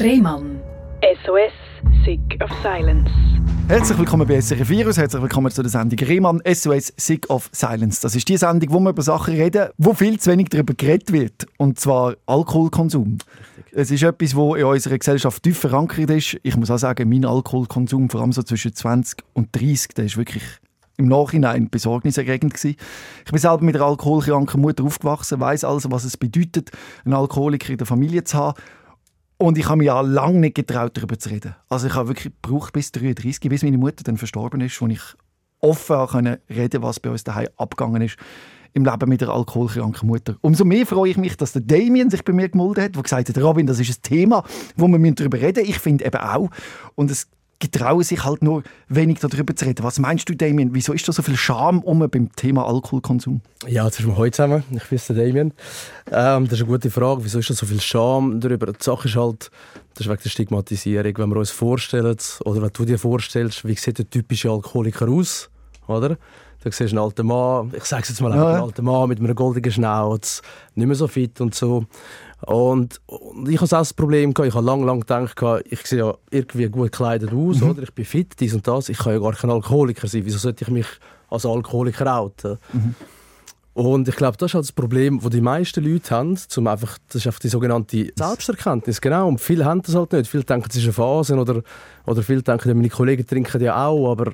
Rehmann. 0.00 0.60
SOS, 1.24 1.52
Sick 2.04 2.20
of 2.40 2.50
Silence. 2.62 3.10
Herzlich 3.66 3.98
willkommen 3.98 4.28
bei 4.28 4.40
SRF 4.40 4.68
Virus, 4.68 4.96
herzlich 4.96 5.20
willkommen 5.20 5.50
zu 5.50 5.60
der 5.60 5.70
Sendung 5.70 5.98
Rehmann 6.06 6.40
SOS 6.46 6.92
Sick 6.96 7.28
of 7.28 7.50
Silence. 7.52 8.00
Das 8.00 8.14
ist 8.14 8.28
die 8.28 8.36
Sendung, 8.36 8.72
wo 8.72 8.78
wir 8.78 8.90
über 8.90 9.02
Sachen 9.02 9.34
reden, 9.34 9.70
wo 9.76 9.94
viel 9.94 10.20
zu 10.20 10.30
wenig 10.30 10.50
darüber 10.50 10.74
geredet 10.74 11.12
wird. 11.12 11.48
Und 11.56 11.80
zwar 11.80 12.14
Alkoholkonsum. 12.26 13.18
Es 13.72 13.90
ist 13.90 14.04
etwas, 14.04 14.36
wo 14.36 14.54
in 14.54 14.66
unserer 14.66 14.98
Gesellschaft 14.98 15.42
tief 15.42 15.58
verankert 15.58 16.10
ist. 16.10 16.38
Ich 16.44 16.56
muss 16.56 16.70
auch 16.70 16.78
sagen, 16.78 17.08
mein 17.08 17.24
Alkoholkonsum, 17.24 18.08
vor 18.08 18.20
allem 18.20 18.30
so 18.30 18.44
zwischen 18.44 18.72
20 18.72 19.24
und 19.32 19.48
30, 19.52 19.94
der 19.96 20.04
ist 20.04 20.16
wirklich 20.16 20.44
im 20.96 21.08
Nachhinein 21.08 21.70
besorgniserregend 21.70 22.54
gewesen. 22.54 22.76
Ich 23.24 23.30
bin 23.30 23.40
selber 23.40 23.64
mit 23.64 23.76
einer 23.76 23.86
alkoholkranken 23.86 24.60
Mutter 24.60 24.84
aufgewachsen, 24.84 25.40
weiß 25.40 25.64
also, 25.64 25.90
was 25.90 26.04
es 26.04 26.16
bedeutet, 26.16 26.70
einen 27.04 27.14
Alkoholiker 27.14 27.70
in 27.70 27.78
der 27.78 27.86
Familie 27.86 28.24
zu 28.24 28.36
haben. 28.36 28.60
Und 29.38 29.56
ich 29.56 29.66
habe 29.66 29.78
mich 29.78 29.86
ja 29.86 30.00
lange 30.00 30.40
nicht 30.40 30.56
getraut, 30.56 30.96
darüber 30.96 31.18
zu 31.18 31.30
reden. 31.30 31.54
Also 31.68 31.86
ich 31.86 31.94
habe 31.94 32.08
wirklich 32.08 32.34
gebraucht 32.42 32.72
bis 32.72 32.90
33, 32.90 33.48
bis 33.48 33.62
meine 33.62 33.78
Mutter 33.78 34.02
dann 34.02 34.16
verstorben 34.16 34.60
ist, 34.60 34.80
wo 34.82 34.88
ich 34.88 35.00
offen 35.60 36.06
können 36.08 36.38
reden 36.50 36.82
was 36.82 37.00
bei 37.00 37.10
uns 37.10 37.24
daheim 37.24 37.48
abgegangen 37.56 38.02
ist 38.02 38.16
im 38.74 38.84
Leben 38.84 39.08
mit 39.08 39.20
der 39.20 39.30
alkoholkranken 39.30 40.08
Mutter. 40.08 40.36
Umso 40.40 40.64
mehr 40.64 40.86
freue 40.86 41.10
ich 41.10 41.16
mich, 41.16 41.36
dass 41.36 41.52
der 41.52 41.62
Damien 41.62 42.10
sich 42.10 42.24
bei 42.24 42.32
mir 42.32 42.48
gemeldet 42.48 42.84
hat, 42.84 42.94
der 42.96 43.02
gesagt 43.02 43.28
hat, 43.28 43.38
Robin, 43.38 43.66
das 43.66 43.80
ist 43.80 43.98
ein 43.98 44.02
Thema, 44.02 44.44
wo 44.76 44.88
wir 44.88 45.12
darüber 45.12 45.38
reden 45.38 45.60
müssen. 45.60 45.70
Ich 45.70 45.78
finde 45.78 46.04
eben 46.04 46.18
auch. 46.18 46.50
Und 46.94 47.10
es 47.10 47.28
getrauen 47.58 48.02
sich 48.02 48.24
halt 48.24 48.42
nur 48.42 48.62
wenig 48.88 49.18
darüber 49.18 49.54
zu 49.54 49.64
reden. 49.64 49.82
Was 49.82 49.98
meinst 49.98 50.28
du, 50.28 50.34
Damien? 50.34 50.74
Wieso 50.74 50.92
ist 50.92 51.08
da 51.08 51.12
so 51.12 51.22
viel 51.22 51.36
Scham 51.36 51.80
um 51.80 51.98
beim 52.08 52.34
Thema 52.36 52.66
Alkoholkonsum? 52.66 53.40
Ja, 53.66 53.84
jetzt 53.84 53.96
sind 53.96 54.06
wir 54.06 54.16
heute 54.16 54.36
zusammen. 54.36 54.62
Ich 54.70 54.84
bin 54.84 55.16
Damien. 55.16 55.52
Ähm, 56.10 56.44
das 56.44 56.54
ist 56.54 56.60
eine 56.60 56.70
gute 56.70 56.90
Frage. 56.90 57.24
Wieso 57.24 57.40
ist 57.40 57.50
da 57.50 57.54
so 57.54 57.66
viel 57.66 57.80
Scham 57.80 58.40
darüber? 58.40 58.66
Die 58.66 58.82
Sache 58.82 59.08
ist 59.08 59.16
halt, 59.16 59.50
das 59.94 60.06
ist 60.06 60.10
wegen 60.12 60.22
der 60.22 60.30
Stigmatisierung. 60.30 61.18
Wenn 61.18 61.30
wir 61.30 61.36
uns 61.36 61.50
vorstellen, 61.50 62.16
oder 62.44 62.62
wenn 62.62 62.70
du 62.72 62.84
dir 62.84 62.98
vorstellst, 62.98 63.66
wie 63.66 63.74
sieht 63.74 63.98
der 63.98 64.08
typische 64.08 64.50
Alkoholiker 64.50 65.08
aus, 65.08 65.50
oder? 65.88 66.16
Da 66.62 66.72
siehst 66.72 66.92
du 66.92 66.96
einen 66.96 67.04
alten 67.04 67.26
Mann, 67.26 67.72
ich 67.76 67.84
sage 67.84 68.02
es 68.02 68.08
jetzt 68.08 68.20
mal, 68.20 68.34
ja. 68.34 68.48
einen 68.48 68.62
alten 68.62 68.84
Mann 68.84 69.08
mit 69.08 69.20
einem 69.20 69.34
goldenen 69.34 69.70
Schnauz, 69.70 70.42
nicht 70.74 70.86
mehr 70.86 70.96
so 70.96 71.06
fit 71.06 71.40
und 71.40 71.54
so. 71.54 71.84
Und, 72.46 73.00
und 73.06 73.48
ich 73.48 73.60
hatte 73.60 73.76
auch 73.76 73.80
das 73.80 73.92
Problem, 73.92 74.32
gehabt, 74.32 74.48
ich 74.48 74.54
habe 74.54 74.64
lange, 74.64 74.86
lange 74.86 75.00
gedacht, 75.00 75.36
ich 75.68 75.84
sehe 75.86 75.98
ja 76.00 76.14
irgendwie 76.30 76.68
gut 76.68 76.92
gekleidet 76.92 77.32
aus, 77.32 77.60
mhm. 77.60 77.70
oder? 77.70 77.82
ich 77.82 77.92
bin 77.92 78.04
fit, 78.04 78.38
dies 78.38 78.54
und 78.54 78.66
das, 78.66 78.88
ich 78.88 78.98
kann 78.98 79.14
ja 79.14 79.18
gar 79.18 79.32
kein 79.32 79.50
Alkoholiker 79.50 80.06
sein, 80.06 80.24
wieso 80.24 80.38
sollte 80.38 80.64
ich 80.64 80.70
mich 80.70 80.86
als 81.30 81.44
Alkoholiker 81.44 82.20
outen? 82.20 82.58
Mhm. 82.72 82.94
Und 83.74 84.08
ich 84.08 84.16
glaube, 84.16 84.36
das 84.36 84.50
ist 84.50 84.54
halt 84.54 84.64
das 84.64 84.72
Problem, 84.72 85.20
das 85.20 85.30
die 85.30 85.40
meisten 85.40 85.84
Leute 85.84 86.14
haben, 86.14 86.36
zum 86.36 86.66
einfach, 86.66 86.98
das 87.08 87.16
ist 87.16 87.26
einfach 87.26 87.40
die 87.40 87.48
sogenannte 87.48 88.12
Selbsterkenntnis, 88.16 89.00
genau, 89.00 89.28
und 89.28 89.40
viele 89.40 89.64
haben 89.64 89.82
das 89.82 89.94
halt 89.94 90.12
nicht, 90.12 90.28
viele 90.28 90.44
denken, 90.44 90.66
es 90.70 90.76
ist 90.76 90.84
eine 90.84 90.92
Phase, 90.92 91.36
oder, 91.36 91.62
oder 92.06 92.22
viele 92.22 92.42
denken, 92.42 92.76
meine 92.76 92.88
Kollegen 92.88 93.26
trinken 93.26 93.60
ja 93.60 93.86
auch, 93.86 94.10
aber 94.10 94.32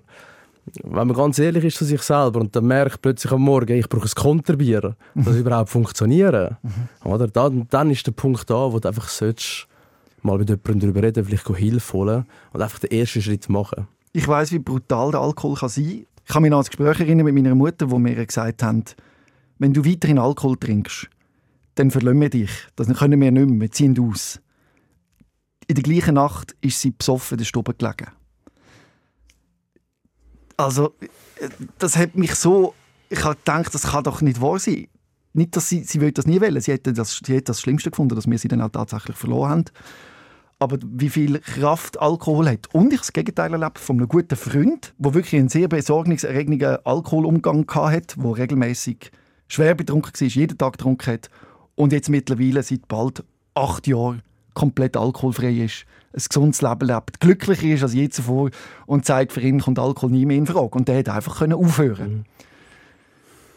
wenn 0.83 1.07
man 1.07 1.17
ganz 1.17 1.39
ehrlich 1.39 1.65
ist 1.65 1.77
zu 1.77 1.85
sich 1.85 2.03
selber 2.03 2.41
und 2.41 2.57
dann 2.57 2.67
merkt 2.67 3.03
plötzlich 3.03 3.33
am 3.33 3.43
Morgen, 3.43 3.77
ich 3.77 3.89
brauche 3.89 4.07
ein 4.07 4.15
Konterbier, 4.15 4.97
mhm. 5.15 5.25
das 5.25 5.37
überhaupt 5.37 5.71
funktionieren, 5.71 6.57
mhm. 6.63 7.11
oder? 7.11 7.29
Dann, 7.29 7.67
dann 7.69 7.91
ist 7.91 8.07
der 8.07 8.13
Punkt 8.13 8.49
da, 8.49 8.73
wo 8.73 8.79
du 8.79 8.89
einfach 8.89 9.09
sollst, 9.09 9.67
mal 10.23 10.39
mit 10.39 10.49
jemandem 10.49 10.81
darüber 10.81 11.03
reden, 11.03 11.25
vielleicht 11.25 11.47
Hilfe 11.49 11.93
holen 11.93 12.25
und 12.53 12.63
einfach 12.63 12.79
den 12.79 12.91
ersten 12.91 13.23
Schritt 13.23 13.49
machen. 13.49 13.87
Ich 14.13 14.27
weiß, 14.27 14.53
wie 14.53 14.59
brutal 14.59 15.11
der 15.11 15.21
Alkohol 15.21 15.57
kann 15.57 15.69
sein. 15.69 16.07
Ich 16.27 16.33
kann 16.33 16.43
mich 16.43 16.51
noch 16.51 16.59
an 16.59 16.65
das 16.65 16.71
Gespräch 16.71 17.01
erinnern 17.01 17.27
mit 17.27 17.35
meiner 17.35 17.55
Mutter, 17.55 17.91
wo 17.91 17.99
mir 17.99 18.15
gesagt 18.25 18.63
haben, 18.63 18.85
wenn 19.59 19.75
du 19.75 19.85
weiterhin 19.85 20.19
Alkohol 20.19 20.57
trinkst, 20.57 21.09
dann 21.75 21.91
verlassen 21.91 22.21
wir 22.21 22.31
dich. 22.31 22.51
Das 22.77 22.87
können 22.87 23.21
wir 23.21 23.31
nicht 23.31 23.47
mehr, 23.47 23.61
wir 23.61 23.71
ziehen 23.71 23.99
aus. 23.99 24.41
In 25.67 25.75
der 25.75 25.83
gleichen 25.83 26.15
Nacht 26.15 26.55
ist 26.61 26.81
sie 26.81 26.91
besoffen 26.91 27.35
in 27.35 27.39
der 27.39 27.45
Stube 27.45 27.75
gelegen. 27.75 28.07
Also, 30.57 30.95
das 31.79 31.97
hat 31.97 32.15
mich 32.15 32.35
so. 32.35 32.75
Ich 33.09 33.23
habe 33.25 33.37
gedacht, 33.37 33.75
das 33.75 33.83
kann 33.83 34.05
doch 34.05 34.21
nicht 34.21 34.41
wahr 34.41 34.59
sein. 34.59 34.89
Nicht, 35.33 35.57
dass 35.57 35.69
sie, 35.69 35.83
sie 35.85 36.13
das 36.13 36.27
nie 36.27 36.41
wollen. 36.41 36.61
Sie 36.61 36.73
hätte 36.73 36.93
das, 36.93 37.21
sie 37.25 37.35
hätte 37.35 37.47
das 37.47 37.61
Schlimmste 37.61 37.91
gefunden, 37.91 38.15
dass 38.15 38.29
wir 38.29 38.39
sie 38.39 38.49
dann 38.49 38.61
auch 38.61 38.71
tatsächlich 38.71 39.17
verloren 39.17 39.51
haben. 39.51 39.65
Aber 40.61 40.79
wie 40.83 41.11
viel 41.11 41.41
Kraft 41.41 42.01
Alkohol 42.01 42.49
hat. 42.49 42.73
Und 42.73 42.93
ich 42.93 43.01
das 43.01 43.13
Gegenteil 43.13 43.53
erlebt 43.53 43.79
von 43.79 43.97
einem 43.97 44.09
guten 44.09 44.37
Freund, 44.37 44.95
der 44.99 45.15
wirklich 45.15 45.41
einen 45.41 45.49
sehr 45.49 45.69
besorgniserregenden 45.69 46.79
Alkoholumgang 46.85 47.69
hatte, 47.75 48.21
der 48.21 48.37
regelmäßig 48.37 49.11
schwer 49.49 49.75
betrunken 49.75 50.13
war, 50.19 50.29
jeden 50.29 50.57
Tag 50.57 50.75
getrunken 50.75 51.13
hat 51.13 51.31
und 51.75 51.93
jetzt 51.93 52.09
mittlerweile 52.09 52.63
seit 52.63 52.87
bald 52.89 53.25
acht 53.55 53.87
Jahren 53.87 54.23
komplett 54.55 54.97
alkoholfrei 54.97 55.53
ist, 55.53 55.85
ein 56.15 56.23
gesundes 56.29 56.63
Leben 56.63 56.87
lebt, 56.87 57.21
glücklicher 57.21 57.75
ist 57.75 57.83
als 57.83 57.95
je 57.95 58.09
zuvor 58.09 58.51
und 58.87 59.05
zeigt, 59.05 59.33
für 59.33 59.41
ihn 59.41 59.61
kommt 59.61 59.79
Alkohol 59.79 60.11
nie 60.11 60.27
mehr 60.27 60.39
in 60.39 60.47
Frage. 60.47 60.79
Und 60.79 60.89
der 60.89 60.97
hätte 60.97 61.13
einfach 61.13 61.43
aufhören 61.43 62.13
mhm. 62.13 62.25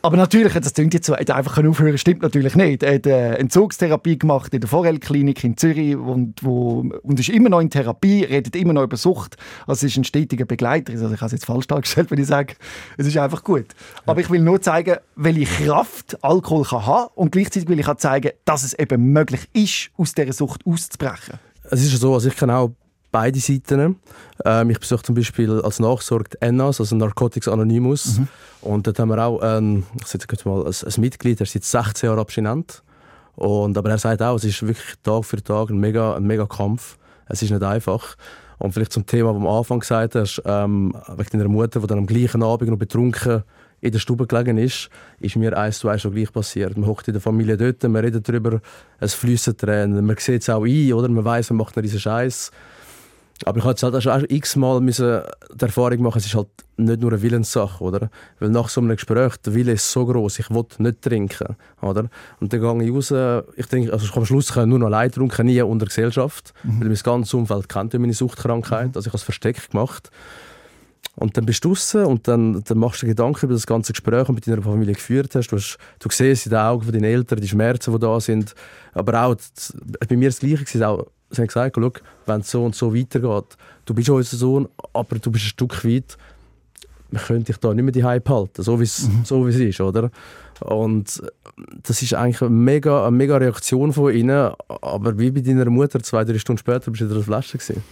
Aber 0.03 0.15
natürlich, 0.15 0.53
das 0.53 0.73
klingt 0.73 0.93
jetzt 0.93 1.07
so, 1.07 1.13
er 1.13 1.19
hätte 1.19 1.35
einfach 1.35 1.61
aufhören 1.61 1.97
stimmt 1.97 2.21
natürlich 2.21 2.55
nicht. 2.55 2.83
Er 2.83 2.95
hat 2.95 3.05
äh, 3.07 3.33
Entzugstherapie 3.35 4.17
gemacht 4.17 4.53
in 4.53 4.61
der 4.61 4.69
Vorelklinik 4.69 5.43
in 5.43 5.57
Zürich 5.57 5.97
und, 5.97 6.43
wo, 6.43 6.85
und 7.01 7.19
ist 7.19 7.27
immer 7.27 7.49
noch 7.49 7.59
in 7.59 7.69
Therapie, 7.69 8.23
redet 8.23 8.55
immer 8.55 8.73
noch 8.73 8.83
über 8.83 8.95
Sucht. 8.95 9.35
Also 9.65 9.85
es 9.85 9.91
ist 9.91 9.97
ein 9.97 10.03
stetiger 10.03 10.45
Begleiter. 10.45 10.93
Also 10.93 11.11
ich 11.11 11.19
habe 11.19 11.25
es 11.25 11.31
jetzt 11.33 11.45
falsch 11.45 11.67
dargestellt, 11.67 12.09
wenn 12.11 12.19
ich 12.19 12.27
sage, 12.27 12.53
es 12.95 13.07
ist 13.07 13.17
einfach 13.17 13.43
gut. 13.43 13.65
Aber 14.05 14.21
ich 14.21 14.29
will 14.29 14.41
nur 14.41 14.61
zeigen, 14.61 14.95
welche 15.15 15.65
Kraft 15.65 16.23
Alkohol 16.23 16.63
kann 16.63 16.85
haben 16.85 17.09
und 17.15 17.31
gleichzeitig 17.31 17.67
will 17.67 17.79
ich 17.79 17.87
auch 17.87 17.97
zeigen, 17.97 18.31
dass 18.45 18.63
es 18.63 18.75
eben 18.75 19.11
möglich 19.11 19.49
ist, 19.51 19.89
aus 19.97 20.13
dieser 20.13 20.31
Sucht 20.31 20.61
auszubrechen. 20.65 21.39
Es 21.69 21.83
ist 21.83 21.99
so, 21.99 22.13
also 22.13 22.27
ich 22.29 22.35
kenne 22.35 22.55
auch 22.55 22.71
beide 23.11 23.39
Seiten. 23.39 23.99
Ähm, 24.45 24.69
ich 24.69 24.79
besuche 24.79 25.03
zum 25.03 25.15
Beispiel 25.15 25.61
als 25.61 25.79
Nachsorge 25.79 26.37
NAS, 26.51 26.79
also 26.79 26.95
Narcotics 26.95 27.47
Anonymous. 27.47 28.19
Mhm. 28.19 28.27
Und 28.61 28.87
dort 28.87 28.99
haben 28.99 29.09
wir 29.09 29.23
auch 29.23 29.39
ähm, 29.43 29.83
ich 29.95 30.45
mal, 30.45 30.65
ein, 30.65 30.73
ein 30.73 31.01
Mitglied, 31.01 31.39
der 31.39 31.45
ist 31.45 31.53
seit 31.53 31.63
16 31.63 32.07
Jahren 32.07 32.19
abstinent. 32.19 32.83
Und, 33.35 33.77
aber 33.77 33.91
er 33.91 33.97
sagt 33.97 34.21
auch, 34.21 34.35
es 34.35 34.43
ist 34.43 34.61
wirklich 34.65 34.95
Tag 35.03 35.23
für 35.25 35.41
Tag 35.41 35.69
ein 35.69 35.77
mega, 35.77 36.15
ein 36.15 36.23
mega 36.23 36.45
Kampf. 36.45 36.97
Es 37.27 37.41
ist 37.41 37.51
nicht 37.51 37.63
einfach. 37.63 38.15
Und 38.57 38.73
vielleicht 38.73 38.91
zum 38.91 39.05
Thema, 39.05 39.33
das 39.33 39.41
du 39.41 39.47
am 39.47 39.55
Anfang 39.55 39.79
gesagt 39.79 40.15
hast, 40.15 40.41
ähm, 40.45 40.93
wegen 41.15 41.37
deiner 41.37 41.49
Mutter, 41.49 41.79
die 41.79 41.87
dann 41.87 41.99
am 41.99 42.07
gleichen 42.07 42.41
Abend 42.41 42.69
noch 42.69 42.77
betrunken 42.77 43.43
in 43.81 43.91
der 43.91 43.99
Stube 43.99 44.27
gelegen 44.27 44.57
ist, 44.57 44.89
ist 45.19 45.35
mir 45.35 45.57
eins 45.57 45.79
zu 45.79 45.89
eins 45.89 46.01
schon 46.01 46.13
gleich 46.13 46.31
passiert. 46.31 46.77
Man 46.77 46.87
hockt 46.87 47.07
in 47.07 47.13
der 47.13 47.21
Familie 47.21 47.57
dort, 47.57 47.83
man 47.83 48.03
redet 48.03 48.27
darüber, 48.27 48.59
es 48.99 49.13
fließen 49.13 49.55
Tränen, 49.57 50.05
man 50.05 50.17
sieht 50.17 50.41
es 50.41 50.49
auch 50.49 50.65
ein, 50.65 50.93
oder? 50.93 51.09
man 51.09 51.23
weiß, 51.23 51.51
man 51.51 51.57
macht 51.57 51.75
diesen 51.75 51.99
Scheiß. 51.99 52.51
Aber 53.45 53.59
ich 53.59 53.65
hatte 53.65 53.85
halt 53.85 53.95
auch 53.95 54.01
schon 54.01 54.25
x-mal 54.29 54.81
die 54.81 55.63
Erfahrung 55.63 56.01
machen, 56.01 56.17
es 56.17 56.25
ist 56.25 56.33
halt 56.33 56.47
nicht 56.77 57.01
nur 57.01 57.11
eine 57.11 57.21
Willenssache, 57.21 57.83
oder? 57.83 58.09
Weil 58.39 58.49
nach 58.49 58.67
so 58.67 58.81
einem 58.81 58.95
Gespräch, 58.95 59.37
der 59.37 59.53
Wille 59.53 59.73
ist 59.73 59.91
so 59.91 60.07
groß, 60.07 60.39
ich 60.39 60.49
will 60.49 60.65
nicht 60.79 61.03
trinken, 61.03 61.55
oder? 61.81 62.09
Und 62.39 62.51
dann 62.51 62.79
gehe 62.79 62.83
ich 62.83 63.11
raus, 63.11 63.43
ich 63.55 63.65
trinke, 63.67 63.93
also 63.93 64.11
am 64.13 64.25
Schluss 64.25 64.53
kann 64.53 64.63
ich 64.63 64.69
nur 64.69 64.79
noch 64.79 64.87
allein 64.87 65.11
trinken, 65.11 65.45
nie 65.45 65.61
unter 65.61 65.85
Gesellschaft, 65.85 66.53
mhm. 66.63 66.81
weil 66.81 66.87
mein 66.87 66.97
ganzes 66.97 67.33
Umfeld 67.35 67.69
kennt 67.69 67.93
meine 67.93 68.13
Suchtkrankheit, 68.13 68.87
mhm. 68.87 68.95
also 68.95 69.01
ich 69.01 69.13
habe 69.13 69.17
es 69.17 69.23
versteckt 69.23 69.69
gemacht. 69.69 70.09
Und 71.19 71.35
dann 71.35 71.47
bist 71.47 71.65
du 71.65 71.69
draußen 71.69 72.05
und 72.05 72.27
dann, 72.27 72.63
dann 72.63 72.77
machst 72.77 73.01
du 73.01 73.07
dir 73.07 73.13
Gedanken 73.13 73.47
über 73.47 73.55
das 73.55 73.65
ganze 73.65 73.91
Gespräch, 73.91 74.19
das 74.19 74.27
du 74.27 74.33
mit 74.33 74.47
deiner 74.47 74.61
Familie 74.61 74.93
geführt 74.93 75.33
hast. 75.33 75.47
Du, 75.47 75.55
hast, 75.55 75.79
du 75.97 76.09
siehst 76.11 76.45
in 76.45 76.51
den 76.51 76.59
Augen 76.59 76.83
von 76.83 76.93
deinen 76.93 77.05
Eltern 77.05 77.41
die 77.41 77.47
Schmerzen, 77.47 77.91
die 77.91 77.99
da 77.99 78.19
sind. 78.19 78.53
Aber 78.93 79.23
auch, 79.23 79.35
bei 80.07 80.15
mir 80.15 80.29
das 80.29 80.39
Gleiche. 80.39 80.87
Auch, 80.87 81.07
sie 81.31 81.41
haben 81.41 81.47
gesagt, 81.47 81.75
schau, 81.75 81.91
wenn 82.27 82.41
es 82.41 82.51
so 82.51 82.63
und 82.63 82.75
so 82.75 82.95
weitergeht, 82.95 83.57
du 83.85 83.93
bist 83.95 84.09
unser 84.09 84.37
Sohn, 84.37 84.67
aber 84.93 85.17
du 85.17 85.31
bist 85.31 85.45
ein 85.45 85.49
Stück 85.49 85.83
weit, 85.83 86.17
man 87.09 87.23
könnte 87.23 87.45
dich 87.45 87.57
da 87.57 87.73
nicht 87.73 87.83
mehr 87.83 87.91
die 87.91 88.03
Hype 88.03 88.29
halten, 88.29 88.61
so 88.61 88.79
wie 88.79 88.83
es 88.83 89.07
mhm. 89.07 89.25
so 89.25 89.47
es 89.47 89.55
ist, 89.55 89.81
oder? 89.81 90.11
Und 90.59 91.21
das 91.83 92.01
ist 92.01 92.13
eigentlich 92.13 92.41
eine 92.41 92.51
mega, 92.51 93.07
eine 93.07 93.15
mega 93.15 93.37
Reaktion 93.37 93.91
von 93.93 94.13
ihnen, 94.13 94.51
aber 94.67 95.17
wie 95.17 95.31
bei 95.31 95.41
deiner 95.41 95.69
Mutter, 95.69 96.01
zwei, 96.03 96.23
drei 96.25 96.37
Stunden 96.37 96.59
später 96.59 96.91
bist 96.91 97.01
du 97.01 97.05
in 97.05 97.13
der 97.13 97.23
Flasche 97.23 97.57
gewesen. 97.57 97.83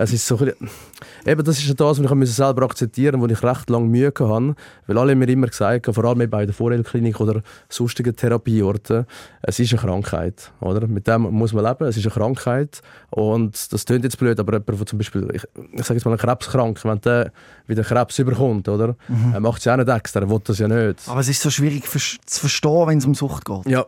Es 0.00 0.12
ist 0.12 0.26
so, 0.26 0.38
eben 0.40 1.44
das 1.44 1.58
ist 1.58 1.80
das, 1.80 2.02
was 2.02 2.28
ich 2.28 2.34
selber 2.34 2.62
akzeptieren 2.62 3.18
musste, 3.18 3.42
wo 3.42 3.48
ich 3.48 3.56
recht 3.56 3.68
lange 3.68 3.86
Mühe 3.86 4.12
hatte. 4.16 4.54
Weil 4.86 4.98
alle 4.98 5.16
mir 5.16 5.28
immer 5.28 5.48
gesagt 5.48 5.86
haben, 5.86 5.94
vor 5.94 6.04
allem 6.04 6.30
bei 6.30 6.46
der 6.46 6.54
Vorheilklinik 6.54 7.20
oder 7.20 7.42
sonstigen 7.68 8.14
Therapieorten, 8.14 9.06
es 9.42 9.58
ist 9.58 9.72
eine 9.72 9.80
Krankheit. 9.80 10.52
Oder? 10.60 10.86
Mit 10.86 11.08
dem 11.08 11.22
muss 11.22 11.52
man 11.52 11.64
leben, 11.64 11.84
es 11.86 11.96
ist 11.96 12.06
eine 12.06 12.14
Krankheit. 12.14 12.80
Und 13.10 13.72
das 13.72 13.84
klingt 13.84 14.04
jetzt 14.04 14.18
blöd, 14.18 14.38
aber 14.38 14.52
jemand, 14.52 14.68
der 14.68 14.86
zum 14.86 14.98
Beispiel, 14.98 15.28
ich, 15.32 15.42
ich 15.72 15.84
sage 15.84 15.94
jetzt 15.94 16.04
mal, 16.04 16.12
ein 16.12 16.18
Krebskrank, 16.18 16.84
wenn 16.84 17.00
der 17.00 17.32
wieder 17.66 17.82
Krebs 17.82 18.18
überkommt, 18.18 18.68
oder? 18.68 18.96
Mhm. 19.08 19.32
Er 19.34 19.40
macht 19.40 19.58
es 19.58 19.64
ja 19.64 19.72
auch 19.72 19.78
nicht 19.78 19.88
extra, 19.88 20.20
er 20.20 20.30
will 20.30 20.40
das 20.44 20.58
ja 20.58 20.68
nicht. 20.68 21.08
Aber 21.08 21.20
es 21.20 21.28
ist 21.28 21.42
so 21.42 21.50
schwierig 21.50 21.84
zu 21.84 22.40
verstehen, 22.40 22.86
wenn 22.86 22.98
es 22.98 23.04
um 23.04 23.14
Sucht 23.14 23.44
geht. 23.44 23.66
Ja, 23.66 23.84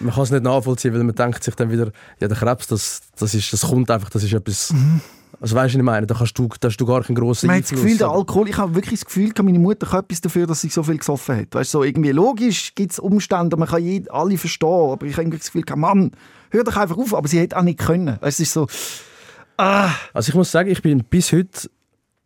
man 0.00 0.12
kann 0.12 0.22
es 0.24 0.30
nicht 0.30 0.44
nachvollziehen, 0.44 0.92
weil 0.94 1.02
man 1.02 1.14
denkt 1.14 1.42
sich 1.42 1.54
dann 1.54 1.70
wieder, 1.70 1.90
ja, 2.20 2.28
der 2.28 2.36
Krebs, 2.36 2.66
das, 2.68 3.00
das, 3.18 3.34
ist, 3.34 3.52
das 3.52 3.62
kommt 3.62 3.90
einfach, 3.90 4.10
das 4.10 4.22
ist 4.22 4.32
etwas... 4.34 4.72
Mhm 4.72 5.00
also 5.40 5.54
weißt 5.54 5.74
du, 5.74 5.78
was 5.78 5.80
ich 5.80 5.82
meine? 5.82 6.06
Da, 6.06 6.14
kannst 6.14 6.38
du, 6.38 6.48
da 6.60 6.68
hast 6.68 6.76
du 6.76 6.86
gar 6.86 7.02
keinen 7.02 7.16
grossen 7.16 7.48
Einfluss. 7.48 7.70
Das 7.70 7.80
Gefühl, 7.80 7.98
der 7.98 8.08
Alkohol, 8.08 8.48
ich 8.48 8.56
habe 8.56 8.74
wirklich 8.74 9.00
das 9.00 9.06
Gefühl, 9.06 9.32
meine 9.42 9.58
Mutter 9.58 9.86
kann 9.86 10.00
etwas 10.00 10.20
dafür, 10.20 10.46
dass 10.46 10.60
sie 10.60 10.68
so 10.68 10.82
viel 10.82 10.98
gesoffen 10.98 11.36
hat. 11.36 11.54
Weißt, 11.54 11.70
so 11.70 11.84
irgendwie 11.84 12.10
logisch 12.10 12.74
gibt 12.74 12.92
es 12.92 12.98
Umstände, 12.98 13.56
man 13.56 13.68
kann 13.68 13.82
jed, 13.82 14.10
alle 14.10 14.36
verstehen, 14.36 14.90
aber 14.90 15.06
ich 15.06 15.16
habe 15.16 15.30
das 15.30 15.52
Gefühl, 15.52 15.64
Mann, 15.76 16.12
hör 16.50 16.64
doch 16.64 16.76
einfach 16.76 16.96
auf. 16.96 17.14
Aber 17.14 17.28
sie 17.28 17.38
hätte 17.38 17.56
auch 17.56 17.62
nicht 17.62 17.78
können. 17.78 18.18
Es 18.20 18.40
ist 18.40 18.52
so, 18.52 18.66
ah. 19.56 19.90
Also 20.12 20.30
ich 20.30 20.34
muss 20.34 20.50
sagen, 20.50 20.70
ich 20.70 20.82
bin 20.82 21.04
bis 21.04 21.32
heute 21.32 21.70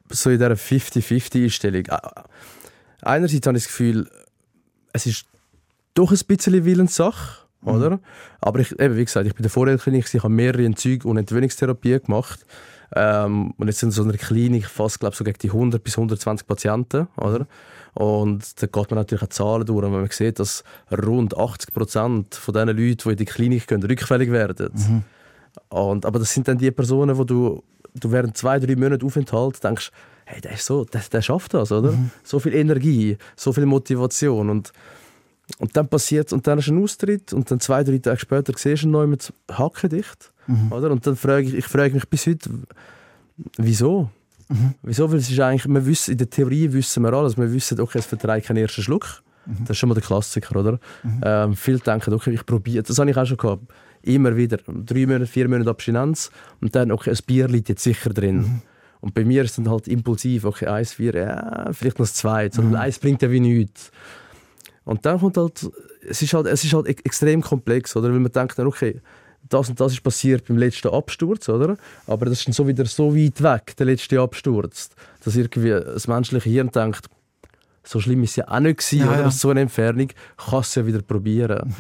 so 0.09 0.31
in 0.31 0.39
dieser 0.39 0.53
50-50-Einstellung. 0.53 1.85
Einerseits 3.03 3.47
habe 3.47 3.57
ich 3.57 3.65
das 3.65 3.73
Gefühl, 3.73 4.09
es 4.93 5.07
ist 5.07 5.27
doch 5.95 6.13
ein 6.13 6.19
bisschen 6.27 6.65
Willenssache, 6.65 7.47
mhm. 7.63 7.69
oder? 7.69 8.01
Aber 8.41 8.61
ich, 8.61 8.79
eben, 8.79 8.97
wie 8.97 9.05
gesagt, 9.05 9.27
ich 9.27 9.35
bin 9.35 9.41
in 9.41 9.45
der 9.45 9.51
Vorhelklinik, 9.51 10.07
ich 10.13 10.23
habe 10.23 10.33
mehrere 10.33 10.65
Entzug- 10.65 11.05
und 11.05 11.17
Entwöhnungstherapie 11.17 12.01
gemacht. 12.01 12.45
Ähm, 12.95 13.53
und 13.57 13.67
jetzt 13.67 13.81
sind 13.81 13.93
so 13.93 14.03
eine 14.03 14.19
Klinik 14.19 14.67
fast, 14.67 15.01
glaube 15.01 15.17
so 15.17 15.25
gegen 15.25 15.39
die 15.39 15.49
100 15.49 15.83
bis 15.83 15.97
120 15.97 16.47
Patienten, 16.47 17.09
oder? 17.17 17.47
Und 17.95 18.63
da 18.63 18.67
geht 18.67 18.91
man 18.91 18.99
natürlich 18.99 19.23
auch 19.23 19.29
Zahlen 19.29 19.67
durch 19.67 19.85
und 19.85 19.93
man 19.93 20.09
sieht, 20.11 20.39
dass 20.39 20.65
rund 20.91 21.37
80 21.37 21.73
Prozent 21.73 22.35
von 22.35 22.55
den 22.55 22.69
Leuten, 22.69 22.97
die 23.05 23.11
in 23.11 23.17
die 23.17 23.25
Klinik 23.25 23.67
gehen, 23.67 23.83
rückfällig 23.83 24.31
werden. 24.31 24.71
Mhm. 24.75 25.03
Und, 25.69 26.07
aber 26.07 26.19
das 26.19 26.33
sind 26.33 26.49
dann 26.49 26.59
die 26.59 26.71
Personen, 26.71 27.17
wo 27.17 27.25
du, 27.25 27.63
du 27.95 28.11
während 28.11 28.37
zwei, 28.37 28.59
drei 28.59 28.77
Monaten 28.77 29.05
Aufenthalt 29.05 29.63
denkst, 29.63 29.91
hey, 30.25 30.41
der, 30.41 30.53
ist 30.53 30.65
so, 30.65 30.85
der, 30.85 31.03
der 31.13 31.21
schafft 31.21 31.53
das, 31.53 31.73
oder? 31.73 31.93
Mhm. 31.93 32.11
So 32.25 32.39
viel 32.39 32.55
Energie, 32.55 33.19
so 33.37 33.53
viel 33.53 33.67
Motivation 33.67 34.49
und 34.49 34.73
und 35.59 35.77
dann 35.77 35.89
passiert 35.89 36.33
und 36.33 36.47
dann 36.47 36.61
ist 36.61 36.69
ein 36.69 36.83
Austritt 36.83 37.33
und 37.33 37.51
dann 37.51 37.61
zwei, 37.61 37.85
drei 37.85 37.99
Tage 37.99 38.19
später 38.19 38.53
siehst 38.57 38.85
du 38.85 38.87
ihn 38.87 38.93
noch 38.93 39.07
mit 39.07 39.33
hackendicht. 39.51 40.32
Mhm. 40.47 40.73
Oder? 40.73 40.91
Und 40.91 41.07
dann 41.07 41.17
frage 41.17 41.47
ich, 41.47 41.55
ich 41.55 41.67
frage 41.67 41.95
mich 41.95 42.09
bis 42.09 42.27
heute, 42.27 42.51
wieso? 43.57 44.11
Mhm. 44.49 44.75
Wieso? 44.83 45.11
Weil 45.11 45.19
es 45.19 45.31
ist 45.31 45.41
eigentlich, 45.41 45.67
wir 45.73 45.87
wissen, 45.87 46.13
in 46.13 46.19
der 46.19 46.31
Theorie 46.31 46.73
wissen 46.73 47.03
wir 47.03 47.13
alles. 47.13 47.37
Wir 47.37 47.53
wissen, 47.53 47.81
okay, 47.81 47.99
es 47.99 48.07
verträgt 48.07 48.47
keinen 48.47 48.59
ersten 48.59 48.83
Schluck. 48.83 49.23
Mhm. 49.47 49.57
Das 49.61 49.71
ist 49.71 49.79
schon 49.79 49.89
mal 49.89 49.95
der 49.95 50.05
Klassiker, 50.05 50.57
oder? 50.57 50.73
Mhm. 51.03 51.21
Ähm, 51.25 51.57
viele 51.57 51.79
denken, 51.79 52.15
okay, 52.15 52.33
ich 52.33 52.47
probiere, 52.47 52.83
das 52.83 52.99
habe 52.99 53.11
ich 53.11 53.17
auch 53.17 53.27
schon 53.27 53.37
gehabt. 53.37 53.63
Immer 54.03 54.37
wieder, 54.37 54.59
drei 54.67 55.07
Monate, 55.07 55.27
vier 55.27 55.49
Monate 55.49 55.71
Abstinenz 55.71 56.31
und 56.61 56.75
dann, 56.75 56.91
okay, 56.91 57.11
ein 57.11 57.19
Bier 57.27 57.49
liegt 57.49 57.69
jetzt 57.69 57.83
sicher 57.83 58.11
drin. 58.11 58.37
Mhm. 58.37 58.63
Und 59.01 59.15
bei 59.15 59.25
mir 59.25 59.43
ist 59.43 59.51
es 59.51 59.57
dann 59.57 59.71
halt 59.71 59.89
impulsiv, 59.89 60.45
okay, 60.45 60.67
eins, 60.67 60.93
vier, 60.95 61.15
ja, 61.15 61.73
vielleicht 61.73 61.99
noch 61.99 62.07
das 62.07 62.15
zweite. 62.15 62.63
Mhm. 62.63 62.75
eins 62.75 62.99
bringt 62.99 63.23
ja 63.23 63.31
wie 63.31 63.41
nichts. 63.41 63.91
Und 64.85 65.05
dann 65.07 65.19
kommt 65.21 65.37
halt, 65.37 65.69
es 66.09 66.23
ist 66.23 66.35
halt, 66.35 66.47
es 66.47 66.65
ist 66.65 66.73
halt 66.73 66.87
extrem 66.87 67.43
komplex, 67.43 67.97
oder? 67.97 68.13
Weil 68.13 68.21
man 68.21 68.33
denkt 68.33 68.59
dann, 68.59 68.67
okay, 68.67 69.01
das 69.49 69.69
und 69.69 69.81
das 69.81 69.93
ist 69.93 70.03
passiert 70.03 70.47
beim 70.47 70.57
letzten 70.57 70.89
Absturz, 70.89 71.49
oder? 71.49 71.77
Aber 72.07 72.27
das 72.27 72.39
ist 72.39 72.49
dann 72.49 72.53
so 72.53 72.67
wieder 72.67 72.85
so 72.87 73.15
weit 73.15 73.43
weg, 73.43 73.77
der 73.77 73.87
letzte 73.87 74.21
Absturz, 74.21 74.91
dass 75.25 75.37
irgendwie 75.37 75.71
das 75.71 76.09
menschliche 76.09 76.49
Hirn 76.49 76.71
denkt, 76.71 77.09
so 77.85 78.01
schlimm 78.01 78.23
ist 78.23 78.31
es 78.31 78.37
ja 78.37 78.49
auch 78.49 78.61
nicht 78.61 78.79
gewesen, 78.79 79.01
ja, 79.01 79.13
oder? 79.13 79.21
Ja. 79.23 79.31
So 79.31 79.51
eine 79.51 79.63
Entfernung 79.63 80.09
kannst 80.37 80.77
du 80.77 80.81
ja 80.81 80.87
wieder 80.87 81.03
probieren. 81.03 81.75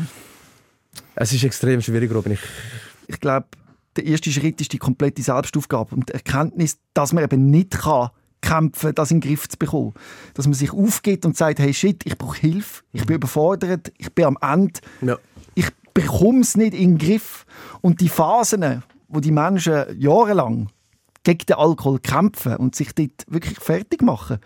es 1.14 1.32
ist 1.32 1.44
extrem 1.44 1.80
schwierig, 1.80 2.12
Robin. 2.12 2.32
Ich, 2.32 2.40
ich 3.06 3.20
glaube, 3.20 3.46
der 3.96 4.06
erste 4.06 4.30
Schritt 4.30 4.60
ist 4.60 4.72
die 4.72 4.78
komplette 4.78 5.22
Selbstaufgabe 5.22 5.94
und 5.94 6.08
die 6.08 6.14
Erkenntnis, 6.14 6.78
dass 6.94 7.12
man 7.12 7.24
eben 7.24 7.50
nicht 7.50 7.72
kann 7.72 8.10
kämpfen, 8.42 8.94
das 8.94 9.10
in 9.10 9.20
den 9.20 9.28
Griff 9.28 9.48
zu 9.48 9.56
bekommen. 9.56 9.94
Dass 10.34 10.46
man 10.46 10.54
sich 10.54 10.72
aufgeht 10.72 11.24
und 11.24 11.36
sagt, 11.36 11.58
hey 11.58 11.72
shit, 11.72 12.04
ich 12.04 12.18
brauche 12.18 12.38
Hilfe, 12.38 12.82
ich 12.92 13.06
bin 13.06 13.16
überfordert, 13.16 13.92
ich 13.96 14.12
bin 14.12 14.24
am 14.26 14.38
Ende, 14.42 14.80
ja. 15.00 15.16
ich 15.54 15.68
bekomme 15.94 16.40
es 16.40 16.56
nicht 16.56 16.74
in 16.74 16.96
den 16.96 16.98
Griff. 16.98 17.44
Und 17.80 18.00
die 18.00 18.08
Phasen, 18.08 18.82
wo 19.08 19.20
die 19.20 19.32
Menschen 19.32 19.84
jahrelang 19.98 20.68
gegen 21.24 21.46
den 21.46 21.56
Alkohol 21.56 21.98
kämpfen 22.00 22.56
und 22.56 22.74
sich 22.74 22.94
dort 22.94 23.24
wirklich 23.28 23.58
fertig 23.58 24.02
machen, 24.02 24.38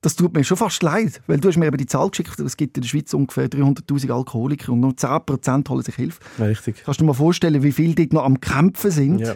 das 0.00 0.14
tut 0.14 0.32
mir 0.34 0.44
schon 0.44 0.56
fast 0.56 0.82
leid, 0.82 1.20
weil 1.26 1.40
du 1.40 1.48
hast 1.48 1.56
mir 1.56 1.66
eben 1.66 1.76
die 1.76 1.86
Zahl 1.86 2.08
geschickt, 2.08 2.38
es 2.38 2.56
gibt 2.56 2.76
in 2.76 2.82
der 2.82 2.88
Schweiz 2.88 3.12
ungefähr 3.14 3.48
300'000 3.48 4.12
Alkoholiker 4.12 4.72
und 4.72 4.80
nur 4.80 4.92
10% 4.92 5.68
holen 5.68 5.82
sich 5.82 5.96
Hilfe. 5.96 6.20
Richtig. 6.38 6.82
Kannst 6.84 7.00
du 7.00 7.04
dir 7.04 7.08
mal 7.08 7.14
vorstellen, 7.14 7.62
wie 7.62 7.72
viele 7.72 7.94
dort 7.94 8.12
noch 8.12 8.24
am 8.24 8.40
Kämpfen 8.40 8.92
sind? 8.92 9.18
Ja. 9.20 9.34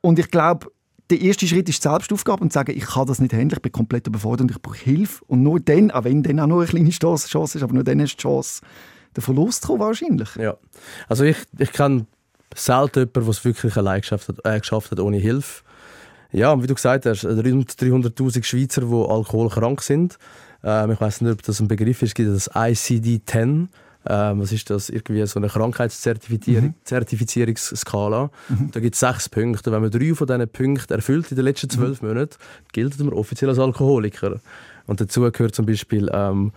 Und 0.00 0.18
ich 0.18 0.30
glaube, 0.30 0.68
der 1.10 1.20
erste 1.20 1.46
Schritt 1.46 1.68
ist 1.68 1.84
die 1.84 1.88
Selbstaufgabe 1.88 2.42
und 2.42 2.52
sagen, 2.52 2.72
ich 2.74 2.86
kann 2.86 3.06
das 3.06 3.20
nicht 3.20 3.34
handeln, 3.34 3.58
ich 3.58 3.62
bin 3.62 3.72
komplett 3.72 4.06
überfordert 4.06 4.42
und 4.42 4.50
ich 4.52 4.62
brauche 4.62 4.78
Hilfe. 4.78 5.22
Und 5.26 5.42
nur 5.42 5.60
dann, 5.60 5.90
auch 5.90 6.04
wenn 6.04 6.22
dann 6.22 6.40
auch 6.40 6.46
nur 6.46 6.62
eine 6.62 6.70
kleine 6.70 6.88
Chance 6.88 7.58
ist, 7.58 7.62
aber 7.62 7.74
nur 7.74 7.84
dann 7.84 8.00
ist 8.00 8.14
die 8.14 8.22
Chance, 8.22 8.62
den 9.16 9.22
Verlust 9.22 9.66
kommen, 9.66 9.80
wahrscheinlich. 9.80 10.34
Ja, 10.36 10.56
also 11.08 11.24
ich, 11.24 11.36
ich 11.58 11.72
kenne 11.72 12.06
selten 12.54 13.00
jemanden, 13.00 13.20
der 13.20 13.28
es 13.28 13.44
wirklich 13.44 13.76
allein 13.76 14.00
geschafft 14.00 14.28
hat, 14.28 14.36
äh, 14.44 14.58
geschafft 14.58 14.90
hat, 14.90 15.00
ohne 15.00 15.18
Hilfe. 15.18 15.62
Ja, 16.32 16.52
und 16.52 16.62
wie 16.62 16.66
du 16.66 16.74
gesagt 16.74 17.06
hast, 17.06 17.24
rund 17.24 17.72
300'000 17.72 18.44
Schweizer, 18.44 18.80
die 18.80 18.94
alkoholkrank 18.94 19.82
sind. 19.82 20.18
Ähm, 20.64 20.92
ich 20.92 21.00
weiß 21.00 21.20
nicht, 21.20 21.32
ob 21.32 21.42
das 21.42 21.60
ein 21.60 21.68
Begriff 21.68 22.02
ist, 22.02 22.08
es 22.10 22.14
gibt 22.14 22.30
das 22.30 22.50
ICD-10. 22.50 23.68
Ähm, 24.04 24.40
was 24.40 24.50
ist 24.50 24.68
das? 24.70 24.88
Irgendwie 24.88 25.24
so 25.26 25.38
eine 25.38 25.46
Krankheitszertifizierungsskala. 25.48 28.30
Mhm. 28.48 28.56
mhm. 28.56 28.72
Da 28.72 28.80
gibt 28.80 28.94
es 28.94 29.00
sechs 29.00 29.28
Punkte. 29.28 29.70
Wenn 29.70 29.82
man 29.82 29.92
drei 29.92 30.12
von 30.14 30.26
diesen 30.26 30.48
Punkten 30.48 30.92
erfüllt 30.92 31.30
in 31.30 31.36
den 31.36 31.44
letzten 31.44 31.70
zwölf 31.70 32.02
mhm. 32.02 32.08
Monaten, 32.08 32.34
gilt 32.72 32.98
man 32.98 33.12
offiziell 33.12 33.50
als 33.50 33.60
Alkoholiker. 33.60 34.40
Und 34.86 35.00
dazu 35.00 35.20
gehört 35.30 35.54
zum 35.54 35.66
Beispiel 35.66 36.10
ähm, 36.12 36.50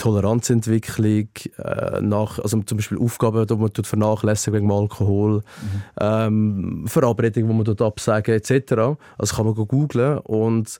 Toleranzentwicklung, 0.00 1.28
äh, 1.58 2.00
nach, 2.00 2.38
also 2.38 2.60
zum 2.62 2.78
Beispiel 2.78 2.98
Aufgaben, 2.98 3.46
die 3.46 3.56
man 3.56 3.70
vernachlässigt 3.82 4.54
wegen 4.54 4.70
Alkohol, 4.70 5.36
mhm. 5.36 5.82
ähm, 6.00 6.84
Verabredungen, 6.86 7.48
die 7.48 7.54
man 7.54 7.64
dort 7.64 7.82
absagen 7.82 8.34
etc. 8.34 8.98
Also 9.18 9.36
kann 9.36 9.46
man 9.46 9.54
googlen 9.54 10.18
und, 10.18 10.78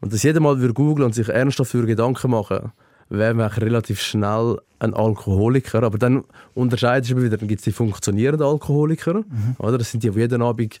und 0.00 0.12
das 0.12 0.22
jeder 0.22 0.40
mal 0.40 0.56
googlen 0.72 1.06
und 1.06 1.14
sich 1.14 1.28
ernsthaft 1.28 1.70
für 1.70 1.86
Gedanken 1.86 2.30
machen 2.30 2.72
wäre 3.08 3.34
man 3.34 3.48
relativ 3.48 4.00
schnell 4.00 4.58
ein 4.78 4.94
Alkoholiker. 4.94 5.82
Aber 5.82 5.98
dann 5.98 6.24
unterscheidest 6.54 7.12
du 7.12 7.22
wieder, 7.22 7.36
dann 7.36 7.48
gibt 7.48 7.60
es 7.60 7.64
die 7.64 7.72
funktionierenden 7.72 8.46
Alkoholiker. 8.46 9.14
Mhm. 9.14 9.56
Oder? 9.58 9.78
Das 9.78 9.90
sind 9.90 10.02
die, 10.02 10.10
die 10.10 10.18
jeden 10.18 10.42
Abend, 10.42 10.80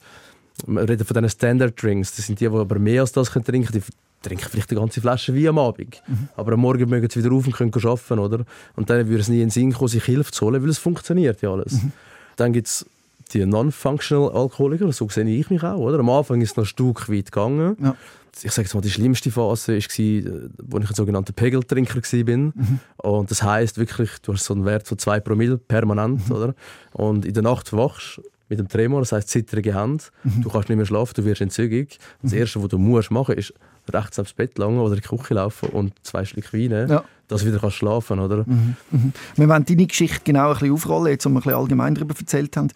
wir 0.66 0.88
reden 0.88 1.04
von 1.04 1.14
diesen 1.14 1.30
Standard 1.30 1.80
Drinks, 1.80 2.16
das 2.16 2.26
sind 2.26 2.40
die, 2.40 2.48
die 2.48 2.54
aber 2.54 2.78
mehr 2.78 3.02
als 3.02 3.12
das 3.12 3.30
trinken 3.30 3.64
können. 3.64 3.84
Trinken 4.26 4.48
vielleicht 4.50 4.70
eine 4.70 4.80
ganze 4.80 5.00
Flasche 5.00 5.34
wie 5.34 5.48
am 5.48 5.58
Abend. 5.58 6.02
Mhm. 6.06 6.28
Aber 6.36 6.52
am 6.52 6.60
Morgen 6.60 6.88
mögen 6.88 7.08
sie 7.10 7.22
wieder 7.22 7.34
auf 7.34 7.46
und 7.46 7.54
können 7.54 7.72
arbeiten. 7.74 8.18
Oder? 8.18 8.44
Und 8.74 8.90
dann 8.90 9.08
würde 9.08 9.20
es 9.20 9.28
nie 9.28 9.36
in 9.36 9.48
den 9.48 9.50
Sinn 9.50 9.72
kommen, 9.72 9.88
sich 9.88 10.04
Hilfe 10.04 10.32
zu 10.32 10.46
holen, 10.46 10.62
weil 10.62 10.70
es 10.70 10.78
funktioniert 10.78 11.42
ja 11.42 11.52
alles. 11.52 11.82
Mhm. 11.82 11.92
Dann 12.36 12.52
gibt 12.52 12.68
es 12.68 12.86
die 13.32 13.44
Non-Functional 13.44 14.30
Alkoholiker, 14.30 14.92
so 14.92 15.08
sehe 15.08 15.24
ich 15.24 15.50
mich 15.50 15.62
auch. 15.62 15.78
Oder? 15.78 15.98
Am 15.98 16.10
Anfang 16.10 16.40
ist 16.40 16.52
es 16.52 16.56
noch 16.56 16.64
ein 16.64 16.68
Stück 16.68 17.08
weit 17.08 17.32
gegangen. 17.32 17.76
Ja 17.82 17.96
ich 18.42 18.52
sage 18.52 18.68
mal, 18.74 18.80
die 18.80 18.90
schlimmste 18.90 19.30
Phase 19.30 19.68
war, 19.68 19.74
als 19.74 19.98
ich 19.98 20.22
ein 20.28 20.94
sogenannter 20.94 21.32
Pegeltrinker 21.32 21.96
war. 21.96 22.36
Mhm. 22.36 22.80
Und 22.98 23.30
das 23.30 23.42
heisst 23.42 23.78
wirklich, 23.78 24.10
du 24.22 24.34
hast 24.34 24.44
so 24.44 24.54
einen 24.54 24.64
Wert 24.64 24.86
von 24.86 24.98
2 24.98 25.20
Promille 25.20 25.56
permanent. 25.56 26.28
Mhm. 26.28 26.34
Oder? 26.34 26.54
Und 26.92 27.24
in 27.24 27.34
der 27.34 27.42
Nacht 27.42 27.72
wachst 27.72 28.20
mit 28.48 28.58
dem 28.58 28.68
Tremor, 28.68 29.00
das 29.00 29.12
heisst 29.12 29.30
zittrige 29.30 29.74
Hände. 29.74 30.04
Mhm. 30.22 30.42
Du 30.42 30.50
kannst 30.50 30.68
nicht 30.68 30.76
mehr 30.76 30.86
schlafen, 30.86 31.14
du 31.16 31.24
wirst 31.24 31.40
entzügig. 31.40 31.98
Das 32.22 32.32
mhm. 32.32 32.38
Erste, 32.38 32.62
was 32.62 32.68
du 32.68 32.78
musst 32.78 33.10
machen 33.10 33.36
ist 33.36 33.54
rechts 33.92 34.18
aufs 34.18 34.32
Bett 34.32 34.58
langen 34.58 34.78
oder 34.78 34.94
in 34.94 35.00
die 35.00 35.08
Küche 35.08 35.34
laufen 35.34 35.68
und 35.70 35.92
zwei 36.02 36.24
Schluck 36.24 36.52
Wein 36.52 36.88
ja. 36.88 37.04
dass 37.28 37.42
du 37.42 37.48
wieder 37.48 37.58
kannst 37.58 37.76
schlafen 37.76 38.20
oder? 38.20 38.44
Mhm. 38.46 38.76
Mhm. 38.90 39.12
Wir 39.36 39.48
wollen 39.48 39.64
deine 39.64 39.86
Geschichte 39.86 40.20
genau 40.24 40.48
ein 40.48 40.52
bisschen 40.54 40.72
aufrollen, 40.72 41.12
jetzt, 41.12 41.26
wo 41.26 41.30
wir 41.30 41.36
ein 41.36 41.42
bisschen 41.42 41.54
allgemein 41.54 41.94
darüber 41.94 42.14
erzählt 42.18 42.56
haben. 42.56 42.68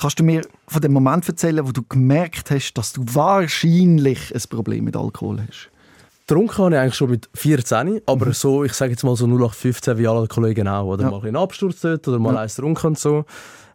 Kannst 0.00 0.18
du 0.18 0.24
mir 0.24 0.42
von 0.68 0.82
dem 0.82 0.92
Moment 0.92 1.28
erzählen, 1.28 1.66
wo 1.66 1.72
du 1.72 1.82
gemerkt 1.88 2.50
hast, 2.50 2.74
dass 2.74 2.92
du 2.92 3.04
wahrscheinlich 3.12 4.34
ein 4.34 4.42
Problem 4.50 4.84
mit 4.84 4.96
Alkohol 4.96 5.40
hast? 5.46 5.70
Getrunken 6.26 6.58
habe 6.58 6.74
ich 6.74 6.80
eigentlich 6.80 6.94
schon 6.96 7.10
mit 7.10 7.28
14, 7.34 8.00
aber 8.04 8.26
mhm. 8.26 8.32
so, 8.32 8.64
ich 8.64 8.72
sage 8.72 8.90
jetzt 8.90 9.04
mal 9.04 9.14
so 9.14 9.26
0815 9.26 9.96
wie 9.96 10.08
alle 10.08 10.26
Kollegen 10.26 10.66
auch. 10.66 10.86
Oder 10.86 11.04
ja. 11.04 11.10
mal 11.10 11.22
einen 11.22 11.36
Absturz 11.36 11.80
dort 11.80 12.08
oder 12.08 12.18
mal 12.18 12.34
ja. 12.34 12.40
eins 12.40 12.56
getrunken 12.56 12.88
und 12.88 12.98
so. 12.98 13.24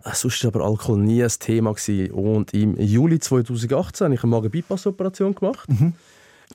Äh, 0.04 0.14
sonst 0.14 0.44
war 0.44 0.54
aber 0.54 0.66
Alkohol 0.66 1.00
nie 1.00 1.24
ein 1.24 1.32
Thema. 1.40 1.74
Gewesen. 1.74 2.12
Und 2.12 2.54
im 2.54 2.76
Juli 2.78 3.20
2018 3.20 4.06
habe 4.06 4.16
ich 4.16 4.24
eine 4.24 4.30
Magen-Bypass-Operation 4.32 5.34
gemacht. 5.34 5.70
Mhm. 5.70 5.94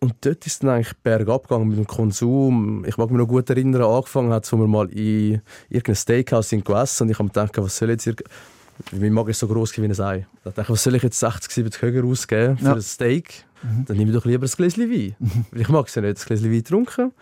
Und 0.00 0.14
dort 0.20 0.46
ist 0.46 0.52
es 0.54 0.58
dann 0.58 0.70
eigentlich 0.70 0.96
bergab 0.98 1.48
gegangen 1.48 1.68
mit 1.68 1.78
dem 1.78 1.86
Konsum. 1.86 2.84
Ich 2.86 2.96
mag 2.98 3.10
mich 3.10 3.18
noch 3.18 3.26
gut 3.26 3.48
erinnern, 3.48 3.82
angefangen 3.82 4.32
hat, 4.32 4.50
wo 4.52 4.58
wir 4.58 4.66
mal 4.66 4.88
in 4.90 5.40
irgendeinem 5.68 5.94
Steakhouse 5.96 6.50
sind 6.50 6.64
gegessen 6.64 7.04
und 7.04 7.10
ich 7.10 7.18
habe 7.18 7.24
mir 7.24 7.30
gedacht, 7.30 7.56
was 7.58 7.76
soll 7.76 7.90
jetzt 7.90 8.06
mein 8.92 9.12
Magen 9.12 9.30
ist 9.30 9.38
so 9.38 9.48
groß 9.48 9.76
wie 9.78 9.84
ein 9.84 10.00
Ei. 10.00 10.26
Ich 10.44 10.52
dachte, 10.52 10.72
was 10.72 10.82
soll 10.82 10.94
ich 10.94 11.02
jetzt 11.02 11.18
60, 11.18 11.50
70 11.50 11.82
Höger 11.82 12.06
ausgeben 12.06 12.58
für 12.58 12.64
ja. 12.64 12.74
ein 12.74 12.82
Steak? 12.82 13.44
Mhm. 13.62 13.84
Dann 13.86 13.96
nehme 13.96 14.10
ich 14.10 14.16
doch 14.16 14.24
lieber 14.24 14.46
ein 14.46 14.50
Gläschen 14.50 14.90
Wein. 14.90 15.16
Mhm. 15.18 15.46
Weil 15.50 15.60
ich 15.60 15.68
mag 15.68 15.88
es 15.88 15.94
ja 15.94 16.02
nicht, 16.02 16.20
ein 16.20 16.26
Gläschen 16.26 16.52
Wein 16.52 16.64
trinken. 16.64 17.12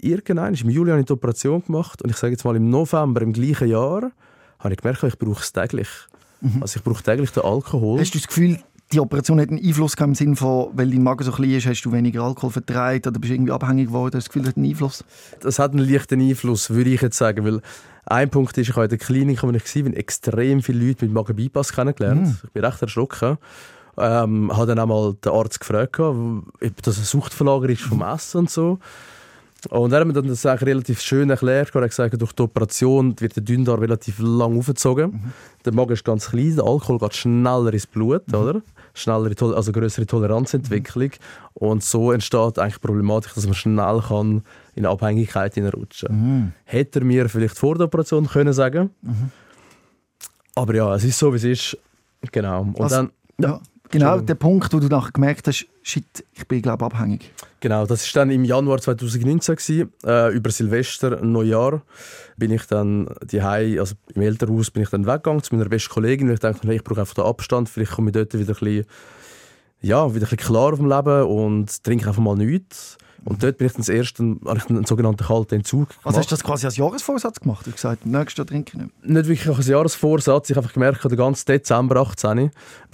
Irgendwann, 0.00 0.54
im 0.54 0.70
Juli 0.70 0.90
habe 0.90 1.00
ich 1.00 1.06
die 1.06 1.12
Operation 1.12 1.64
gemacht 1.64 2.02
und 2.02 2.10
ich 2.10 2.16
sage 2.16 2.32
jetzt 2.32 2.44
mal 2.44 2.56
im 2.56 2.70
November 2.70 3.22
im 3.22 3.32
gleichen 3.32 3.68
Jahr, 3.68 4.12
habe 4.58 4.74
ich 4.74 4.80
gemerkt, 4.80 5.02
ich 5.02 5.18
brauche 5.18 5.42
es 5.42 5.52
täglich. 5.52 5.88
Mhm. 6.40 6.62
Also 6.62 6.78
ich 6.78 6.84
brauche 6.84 7.02
täglich 7.02 7.30
den 7.30 7.42
Alkohol. 7.42 8.00
Hast 8.00 8.14
du 8.14 8.18
das 8.18 8.28
Gefühl, 8.28 8.58
die 8.92 9.00
Operation 9.00 9.40
hat 9.40 9.48
einen 9.48 9.64
Einfluss 9.64 9.94
im 9.94 10.14
Sinne 10.14 10.36
von, 10.36 10.68
weil 10.74 10.90
dein 10.90 11.02
Magen 11.02 11.24
so 11.24 11.32
klein 11.32 11.52
ist, 11.52 11.66
hast 11.66 11.82
du 11.82 11.92
weniger 11.92 12.22
Alkohol 12.22 12.50
vertreibt 12.50 13.06
oder 13.06 13.18
bist 13.18 13.30
du 13.30 13.34
irgendwie 13.34 13.52
abhängig 13.52 13.88
geworden? 13.88 14.16
Hast 14.16 14.28
du 14.28 14.28
das 14.28 14.28
Gefühl, 14.28 14.42
das 14.42 14.50
hat 14.50 14.56
einen 14.58 14.66
Einfluss? 14.70 15.04
Das 15.40 15.58
hat 15.58 15.72
einen 15.72 15.88
leichten 15.88 16.20
Einfluss, 16.20 16.70
würde 16.70 16.90
ich 16.90 17.00
jetzt 17.02 17.16
sagen, 17.18 17.44
weil 17.44 17.60
ein 18.06 18.30
Punkt 18.30 18.56
ist, 18.58 18.68
ich 18.68 18.74
habe 18.76 18.84
in 18.84 18.90
der 18.90 18.98
Klinik, 18.98 19.42
wo 19.42 19.50
ich 19.50 19.84
war, 19.84 19.94
extrem 19.96 20.62
viele 20.62 20.86
Leute 20.86 21.06
mit 21.06 21.14
Magen-Bypass 21.14 21.72
kennengelernt. 21.72 22.26
Mm. 22.26 22.46
Ich 22.46 22.52
bin 22.52 22.64
recht 22.64 22.82
erschrocken. 22.82 23.38
Ähm, 23.96 24.54
habe 24.54 24.66
dann 24.66 24.78
auch 24.80 24.86
mal 24.86 25.14
den 25.14 25.32
Arzt 25.32 25.60
gefragt, 25.60 25.98
ob 26.00 26.44
das 26.82 26.96
eine 26.96 27.06
Suchtverlagerung 27.06 27.70
ist 27.70 27.82
vom 27.82 28.02
Essen 28.02 28.38
und 28.38 28.50
so. 28.50 28.78
Und 29.70 29.92
er 29.92 30.00
hat 30.00 30.06
mir 30.06 30.12
dann 30.12 30.26
das 30.28 30.44
eigentlich 30.44 30.68
relativ 30.68 31.00
schön 31.00 31.30
erklärt. 31.30 31.74
Er 31.74 31.80
hat 31.80 31.88
gesagt, 31.90 32.20
durch 32.20 32.32
die 32.32 32.42
Operation 32.42 33.18
wird 33.18 33.36
der 33.36 33.42
Dünndarm 33.42 33.80
relativ 33.80 34.18
lang 34.18 34.58
aufgezogen. 34.58 35.10
Mhm. 35.12 35.32
Der 35.64 35.72
Magen 35.72 35.92
ist 35.92 36.04
ganz 36.04 36.28
klein, 36.28 36.56
der 36.56 36.64
Alkohol 36.66 36.98
geht 36.98 37.14
schneller 37.14 37.72
ins 37.72 37.86
Blut, 37.86 38.28
Mhm. 38.28 38.34
oder? 38.34 38.62
Schnellere, 38.94 39.34
also 39.54 39.72
größere 39.72 40.06
Toleranzentwicklung. 40.06 41.10
Und 41.54 41.82
so 41.82 42.12
entsteht 42.12 42.58
eigentlich 42.58 42.74
die 42.74 42.80
Problematik, 42.86 43.34
dass 43.34 43.44
man 43.44 43.54
schnell 43.54 44.00
kann 44.08 44.42
in 44.74 44.86
Abhängigkeit 44.86 45.54
hineinrutschen 45.54 46.08
kann. 46.08 46.16
Mhm. 46.44 46.52
Hätte 46.64 47.00
er 47.00 47.04
mir 47.04 47.28
vielleicht 47.28 47.58
vor 47.58 47.74
der 47.74 47.86
Operation 47.86 48.26
können 48.28 48.52
sagen 48.52 48.90
Aber 50.54 50.74
ja, 50.74 50.94
es 50.94 51.04
ist 51.04 51.18
so, 51.18 51.32
wie 51.32 51.36
es 51.36 51.44
ist. 51.44 51.78
Genau. 52.32 52.62
Und 52.62 52.80
Also- 52.80 52.96
dann, 52.96 53.10
Ja. 53.40 53.60
Genau, 53.98 54.20
der 54.20 54.34
Punkt, 54.34 54.72
wo 54.72 54.80
du 54.80 54.88
nachher 54.88 55.12
gemerkt 55.12 55.46
hast, 55.46 55.66
shit, 55.82 56.04
ich 56.32 56.46
bin, 56.48 56.62
glaube 56.62 56.84
abhängig. 56.84 57.30
Genau, 57.60 57.86
das 57.86 58.04
ist 58.04 58.14
dann 58.16 58.30
im 58.30 58.44
Januar 58.44 58.78
2019 58.78 59.56
gewesen, 59.56 59.92
äh, 60.04 60.34
über 60.34 60.50
Silvester, 60.50 61.24
Neujahr, 61.24 61.82
bin 62.36 62.50
ich 62.50 62.66
dann 62.66 63.08
die 63.22 63.40
also 63.40 63.94
im 64.14 64.22
Elternhaus 64.22 64.70
bin 64.70 64.82
ich 64.82 64.90
dann 64.90 65.06
weggegangen 65.06 65.42
zu 65.42 65.54
meiner 65.54 65.68
besten 65.68 65.92
Kollegin, 65.92 66.26
weil 66.26 66.34
ich 66.34 66.40
dachte, 66.40 66.66
hey, 66.66 66.76
ich 66.76 66.84
brauche 66.84 67.00
einfach 67.00 67.14
den 67.14 67.24
Abstand, 67.24 67.68
vielleicht 67.68 67.92
komme 67.92 68.10
ich 68.10 68.14
dort 68.14 68.34
wieder 68.34 68.52
ein 68.52 68.58
bisschen, 68.58 68.86
ja, 69.80 70.08
wieder 70.14 70.26
ein 70.26 70.30
bisschen 70.30 70.38
klar 70.38 70.72
auf 70.72 70.78
dem 70.78 70.88
Leben 70.88 71.22
und 71.22 71.84
trinke 71.84 72.08
einfach 72.08 72.22
mal 72.22 72.36
nichts. 72.36 72.98
Und 73.24 73.42
dort 73.42 73.58
bin 73.58 73.66
ich 73.66 73.72
dann 73.72 73.80
das 73.80 73.88
erste, 73.88 74.22
habe 74.44 74.58
ich 74.58 74.68
einen 74.68 74.84
sogenannten 74.84 75.24
kalten 75.24 75.56
Entzug 75.56 75.88
gemacht. 75.88 76.06
Also 76.06 76.18
hast 76.18 76.30
du 76.30 76.34
das 76.34 76.44
quasi 76.44 76.66
als 76.66 76.76
Jahresvorsatz 76.76 77.40
gemacht? 77.40 77.66
Du 77.66 77.70
hast 77.70 77.76
gesagt, 77.76 78.06
nächstes 78.06 78.38
Jahr 78.38 78.46
trinke 78.46 78.72
ich 78.74 78.82
nicht 78.82 78.94
nicht 79.04 79.28
wirklich 79.28 79.56
als 79.56 79.66
Jahresvorsatz. 79.66 80.50
Ich 80.50 80.56
habe 80.56 80.64
einfach 80.64 80.74
gemerkt, 80.74 81.04
den 81.04 81.16
ganzen 81.16 81.46
Dezember 81.46 81.96
18, 81.96 82.50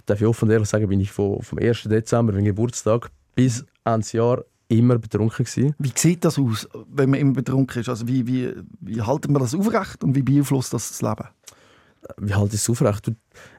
darf 0.06 0.20
ich 0.20 0.26
offen 0.26 0.48
und 0.48 0.52
ehrlich 0.52 0.68
sagen, 0.68 0.88
bin 0.88 1.00
ich 1.00 1.10
vom, 1.10 1.42
vom 1.42 1.58
1. 1.58 1.84
Dezember, 1.84 2.32
meinem 2.32 2.44
Geburtstag, 2.44 3.10
bis 3.34 3.64
Ende 3.84 4.06
Jahr 4.12 4.44
immer 4.68 4.98
betrunken 4.98 5.44
gewesen. 5.44 5.74
Wie 5.78 5.92
sieht 5.94 6.24
das 6.24 6.38
aus, 6.38 6.68
wenn 6.88 7.10
man 7.10 7.20
immer 7.20 7.32
betrunken 7.32 7.80
ist? 7.80 7.88
Also 7.88 8.06
wie, 8.06 8.26
wie, 8.26 8.52
wie 8.80 9.02
halten 9.02 9.32
wir 9.32 9.40
das 9.40 9.54
aufrecht 9.54 10.04
und 10.04 10.14
wie 10.14 10.22
beeinflusst 10.22 10.72
das 10.72 10.88
das 10.88 11.02
Leben? 11.02 11.28
wie 12.18 12.34
halt 12.34 12.52
ist 12.54 12.62
es 12.62 12.70
aufrecht? 12.70 13.12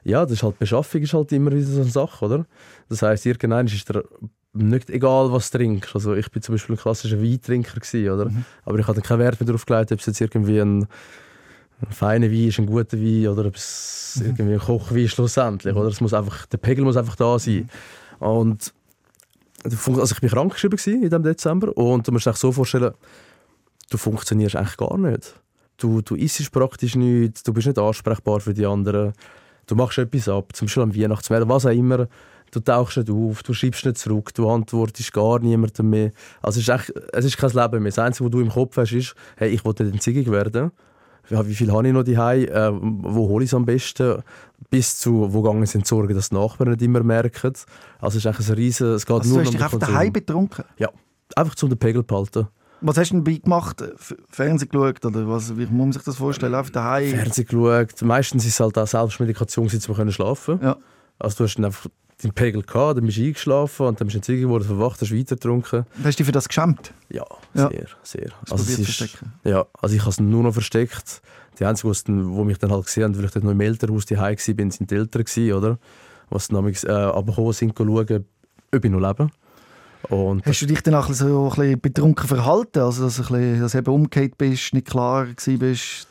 Ja, 0.04 0.24
das 0.24 0.32
ist 0.32 0.42
halt 0.42 0.58
Beschaffung 0.58 1.00
ist 1.02 1.14
halt 1.14 1.32
immer 1.32 1.52
wieder 1.52 1.66
so 1.66 1.80
eine 1.80 1.90
Sache, 1.90 2.24
oder? 2.24 2.46
Das 2.88 3.02
heisst, 3.02 3.26
irgendwann 3.26 3.66
ist 3.66 3.88
dir 3.88 4.04
nicht 4.54 4.90
egal, 4.90 5.32
was 5.32 5.50
du 5.50 5.58
trinkst. 5.58 5.94
Also 5.94 6.14
ich 6.14 6.30
bin 6.30 6.42
zum 6.42 6.54
Beispiel 6.54 6.74
ein 6.74 6.78
klassischer 6.78 7.22
Weintrinker 7.22 7.80
gewesen, 7.80 8.10
oder? 8.10 8.30
Aber 8.64 8.78
ich 8.78 8.86
hatte 8.86 9.00
keinen 9.00 9.20
Wert 9.20 9.40
mehr 9.40 9.46
darauf 9.46 9.64
gelegt, 9.64 9.92
ob 9.92 10.00
es 10.00 10.06
jetzt 10.06 10.20
irgendwie 10.20 10.60
ein, 10.60 10.82
ein 10.82 11.90
feiner 11.90 12.30
Wein 12.30 12.48
ist, 12.48 12.58
ein 12.58 12.66
guter 12.66 12.98
Wein 12.98 13.28
oder 13.28 13.46
ob 13.46 13.56
es 13.56 14.20
irgendwie 14.22 14.54
ein 14.54 14.60
Kochwein 14.60 15.04
ist 15.04 15.12
schlussendlich, 15.12 15.74
oder? 15.74 15.88
Es 15.88 16.00
muss 16.00 16.12
einfach, 16.12 16.46
der 16.46 16.58
Pegel 16.58 16.84
muss 16.84 16.96
einfach 16.96 17.16
da 17.16 17.38
sein. 17.38 17.68
Und 18.18 18.72
du 19.64 19.70
fun- 19.76 19.98
also 19.98 20.14
ich 20.14 20.22
war 20.22 20.28
krank 20.30 20.52
geschrieben 20.52 20.76
gewesen 20.76 21.02
in 21.02 21.08
diesem 21.08 21.22
Dezember 21.22 21.76
und 21.76 22.06
du 22.06 22.12
musst 22.12 22.26
dir 22.26 22.34
so 22.34 22.52
vorstellen, 22.52 22.92
du 23.90 23.96
funktionierst 23.96 24.56
eigentlich 24.56 24.76
gar 24.76 24.98
nicht. 24.98 25.34
Du, 25.78 26.02
du 26.02 26.14
isst 26.14 26.52
praktisch 26.52 26.94
nichts, 26.94 27.42
du 27.42 27.52
bist 27.52 27.66
nicht 27.66 27.78
ansprechbar 27.78 28.40
für 28.40 28.54
die 28.54 28.66
anderen. 28.66 29.14
Du 29.66 29.74
machst 29.76 29.98
etwas 29.98 30.28
ab, 30.28 30.54
zum 30.54 30.66
Beispiel 30.66 30.82
am 30.82 30.94
Weihnachtsmarkt, 30.94 31.48
was 31.48 31.66
auch 31.66 31.70
immer. 31.70 32.06
Du 32.52 32.60
tauchst 32.60 32.98
nicht 32.98 33.10
auf, 33.10 33.42
du 33.42 33.54
schreibst 33.54 33.86
nicht 33.86 33.96
zurück, 33.96 34.34
du 34.34 34.48
antwortest 34.48 35.12
gar 35.14 35.38
niemandem 35.38 35.88
mehr. 35.88 36.12
Also 36.42 36.60
es 36.60 36.68
ist, 36.68 36.74
echt, 36.74 36.92
es 37.12 37.24
ist 37.24 37.38
kein 37.38 37.50
Leben 37.50 37.82
mehr. 37.82 37.90
Das 37.90 37.98
Einzige, 37.98 38.26
was 38.26 38.30
du 38.30 38.40
im 38.40 38.50
Kopf 38.50 38.76
hast, 38.76 38.92
ist, 38.92 39.14
hey, 39.36 39.48
ich 39.48 39.64
wollte 39.64 39.84
entzügig 39.84 40.30
werden. 40.30 40.70
Wie 41.30 41.54
viel 41.54 41.72
habe 41.72 41.86
ich 41.86 41.94
noch 41.94 42.02
daheim? 42.02 42.44
Äh, 42.44 42.70
wo 42.72 43.28
hole 43.28 43.44
ich 43.44 43.50
es 43.50 43.54
am 43.54 43.64
besten? 43.64 44.22
Bis 44.68 44.98
zu, 44.98 45.32
wo 45.32 45.40
gegangen 45.40 45.64
sind 45.64 45.86
Sorgen, 45.86 46.14
dass 46.14 46.28
die 46.28 46.34
Nachbarn 46.34 46.70
nicht 46.70 46.82
immer 46.82 47.02
merken. 47.02 47.54
Also 48.00 48.18
es 48.18 48.24
ist 48.24 48.26
eigentlich 48.26 48.48
ein 48.50 48.54
riesen, 48.54 48.92
es 48.92 49.06
geht 49.06 49.16
Also 49.16 49.28
nur 49.30 49.38
du 49.38 49.44
hast 49.44 49.48
um 49.48 49.54
dich 49.54 49.64
einfach 49.64 49.78
daheim 49.78 50.12
betrunken? 50.12 50.64
Ja, 50.76 50.90
einfach 51.34 51.54
zum 51.54 51.70
den 51.70 51.78
Pegel 51.78 52.02
behalten. 52.02 52.48
Was 52.82 52.98
hast 52.98 53.12
du 53.12 53.20
denn 53.20 53.42
gemacht? 53.42 53.82
Fernsehen 54.28 54.68
geschaut? 54.68 55.02
Oder 55.06 55.26
was, 55.26 55.56
wie 55.56 55.66
muss 55.66 55.70
man 55.70 55.92
sich 55.92 56.02
das 56.02 56.16
vorstellen? 56.16 56.54
Einfach 56.54 56.72
daheim? 56.72 57.14
Fernsehen 57.14 57.46
geschaut. 57.46 58.02
Meistens 58.02 58.44
ist 58.44 58.54
es 58.54 58.60
halt 58.60 58.76
auch 58.76 58.86
Selbstmedikation, 58.86 59.70
um 59.88 59.94
können 59.94 60.12
schlafen 60.12 60.58
Ja. 60.60 60.76
Also 61.18 61.38
du 61.38 61.44
hast 61.44 61.54
dann 61.54 61.66
einfach 61.66 61.88
deinen 62.22 62.32
Pegel 62.32 62.62
gehabt, 62.62 62.98
dann 62.98 63.04
bist 63.06 63.18
du 63.18 63.22
eingeschlafen 63.24 63.86
und 63.86 64.00
dann 64.00 64.06
bist 64.06 64.14
du 64.14 64.18
entzügig 64.18 64.42
geworden, 64.42 64.64
verwacht, 64.64 65.00
hast 65.00 65.12
weiter 65.14 65.36
getrunken. 65.36 65.84
Hast 66.04 66.18
du 66.18 66.22
dich 66.22 66.26
für 66.26 66.32
das 66.32 66.48
geschämt? 66.48 66.92
Ja, 67.10 67.24
Ja. 67.54 67.68
sehr, 67.70 67.86
sehr. 68.02 68.30
Hast 68.42 68.52
Also 68.52 68.64
es 68.64 68.74
zu 68.76 68.82
ist, 68.82 68.96
verstecken? 68.96 69.32
ja, 69.44 69.64
also 69.80 69.94
ich 69.94 70.00
habe 70.02 70.10
es 70.10 70.20
nur 70.20 70.42
noch 70.42 70.52
versteckt. 70.52 71.22
Die 71.58 71.64
Einzigen, 71.64 71.92
die 72.06 72.44
mich 72.44 72.58
dann 72.58 72.72
halt 72.72 72.86
gesehen 72.86 73.04
haben, 73.04 73.16
weil 73.18 73.24
ich 73.26 73.30
dort 73.30 73.44
noch 73.44 73.52
im 73.52 73.60
Elternhaus 73.60 74.06
daheim 74.06 74.36
war, 74.36 74.54
bin, 74.54 74.70
sind 74.70 74.90
die 74.90 74.94
Eltern 74.94 75.24
gewesen, 75.24 75.52
oder? 75.52 75.78
Was 76.30 76.48
dann 76.48 76.66
äh, 76.66 76.88
abgekommen 76.90 77.52
sind, 77.52 77.74
schauen, 77.76 78.24
ob 78.74 78.84
ich 78.84 78.90
noch 78.90 79.00
lebe. 79.00 79.28
Und 80.08 80.44
Hast 80.46 80.62
du 80.62 80.66
dich 80.66 80.82
dann 80.82 80.94
auch 80.94 81.12
so 81.12 81.44
ein 81.44 81.48
bisschen 81.50 81.80
betrunken 81.80 82.26
verhalten? 82.26 82.80
Also 82.80 83.04
dass 83.04 83.16
du, 83.16 83.22
ein 83.22 83.28
bisschen, 83.28 83.60
dass 83.60 83.72
du 83.72 83.78
eben 83.78 83.92
umgekehrt 83.92 84.38
bist, 84.38 84.72
nicht 84.74 84.86
klar 84.88 85.26
bist? 85.46 86.08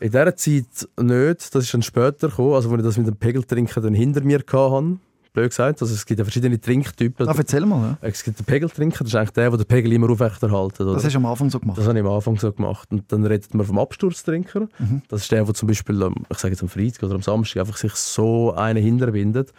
In 0.00 0.10
dieser 0.10 0.36
Zeit 0.36 0.64
nicht. 1.00 1.54
Das 1.54 1.64
ist 1.64 1.74
dann 1.74 1.82
später 1.82 2.28
gekommen, 2.28 2.54
also 2.54 2.70
als 2.70 2.78
ich 2.80 2.84
das 2.84 2.96
mit 2.98 3.06
dem 3.06 3.16
Pegeltrinken 3.16 3.82
dann 3.82 3.94
hinter 3.94 4.22
mir 4.22 4.38
hatte. 4.38 4.96
Blöd 5.38 5.50
gesagt. 5.50 5.80
Also 5.82 5.94
es 5.94 6.04
gibt 6.04 6.18
ja 6.18 6.24
verschiedene 6.24 6.60
Trinktypen. 6.60 7.28
Ah, 7.28 7.34
erzähl 7.36 7.64
mal. 7.66 7.96
Ja. 8.02 8.08
Es 8.08 8.22
gibt 8.24 8.38
den 8.38 8.44
Pegeltrinker, 8.44 8.98
das 9.04 9.08
ist 9.08 9.14
eigentlich 9.14 9.30
der, 9.30 9.50
der 9.50 9.58
den 9.58 9.66
Pegel 9.66 9.92
immer 9.92 10.10
aufrechterhalten. 10.10 10.82
Oder? 10.82 10.94
Das 10.94 11.04
hast 11.04 11.12
du 11.14 11.18
am 11.18 11.26
Anfang 11.26 11.50
so 11.50 11.60
gemacht. 11.60 11.78
Das 11.78 11.86
habe 11.86 11.98
ich 11.98 12.04
am 12.04 12.10
Anfang 12.10 12.36
so 12.38 12.52
gemacht. 12.52 12.88
Und 12.90 13.10
dann 13.12 13.24
redet 13.24 13.54
man 13.54 13.64
vom 13.66 13.78
Absturztrinker. 13.78 14.68
Mhm. 14.78 15.02
Das 15.08 15.22
ist 15.22 15.32
der, 15.32 15.44
der 15.44 15.54
zum 15.54 15.68
Beispiel, 15.68 16.02
am- 16.02 16.24
ich 16.30 16.38
sage 16.38 16.54
jetzt 16.54 16.62
am 16.62 16.68
Freitag 16.68 17.02
oder 17.04 17.14
am 17.14 17.22
Samstag, 17.22 17.60
einfach 17.60 17.76
sich 17.76 17.92
so 17.94 18.52
einen 18.54 18.82
hinterbindet, 18.82 19.52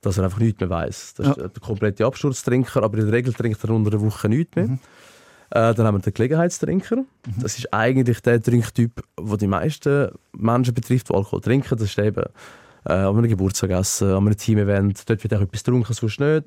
dass 0.00 0.18
er 0.18 0.24
einfach 0.24 0.38
nichts 0.40 0.60
mehr 0.60 0.70
weiß. 0.70 1.14
Das 1.14 1.26
ist 1.28 1.36
Ja. 1.36 1.48
der 1.48 1.60
komplette 1.60 2.04
Absturztrinker, 2.06 2.82
aber 2.82 2.98
in 2.98 3.04
der 3.04 3.12
Regel 3.14 3.32
trinkt 3.32 3.62
er 3.62 3.70
unter 3.70 3.90
der 3.90 4.00
Woche 4.00 4.28
nichts 4.28 4.56
mehr. 4.56 4.66
Mhm. 4.68 4.78
Äh, 5.52 5.74
dann 5.74 5.84
haben 5.86 5.96
wir 5.96 6.00
den 6.00 6.14
Gelegenheitstrinker. 6.14 7.04
Das 7.40 7.58
ist 7.58 7.72
eigentlich 7.74 8.20
der 8.22 8.40
Trinktyp, 8.40 9.02
der 9.20 9.36
die 9.36 9.46
meisten 9.48 10.08
Menschen 10.32 10.74
betrifft, 10.74 11.08
die 11.08 11.14
Alkohol 11.14 11.40
trinken. 11.40 11.76
Das 11.76 11.82
ist 11.88 11.98
eben 11.98 12.22
äh, 12.84 12.92
an 12.92 13.16
einem 13.16 13.28
Geburtstag 13.28 13.70
essen, 13.70 14.10
an 14.10 14.26
einem 14.26 14.36
Teamevent. 14.36 15.08
Dort 15.08 15.22
wird 15.22 15.34
auch 15.34 15.40
etwas 15.40 15.64
getrunken, 15.64 15.92
sonst 15.92 16.20
nicht. 16.20 16.44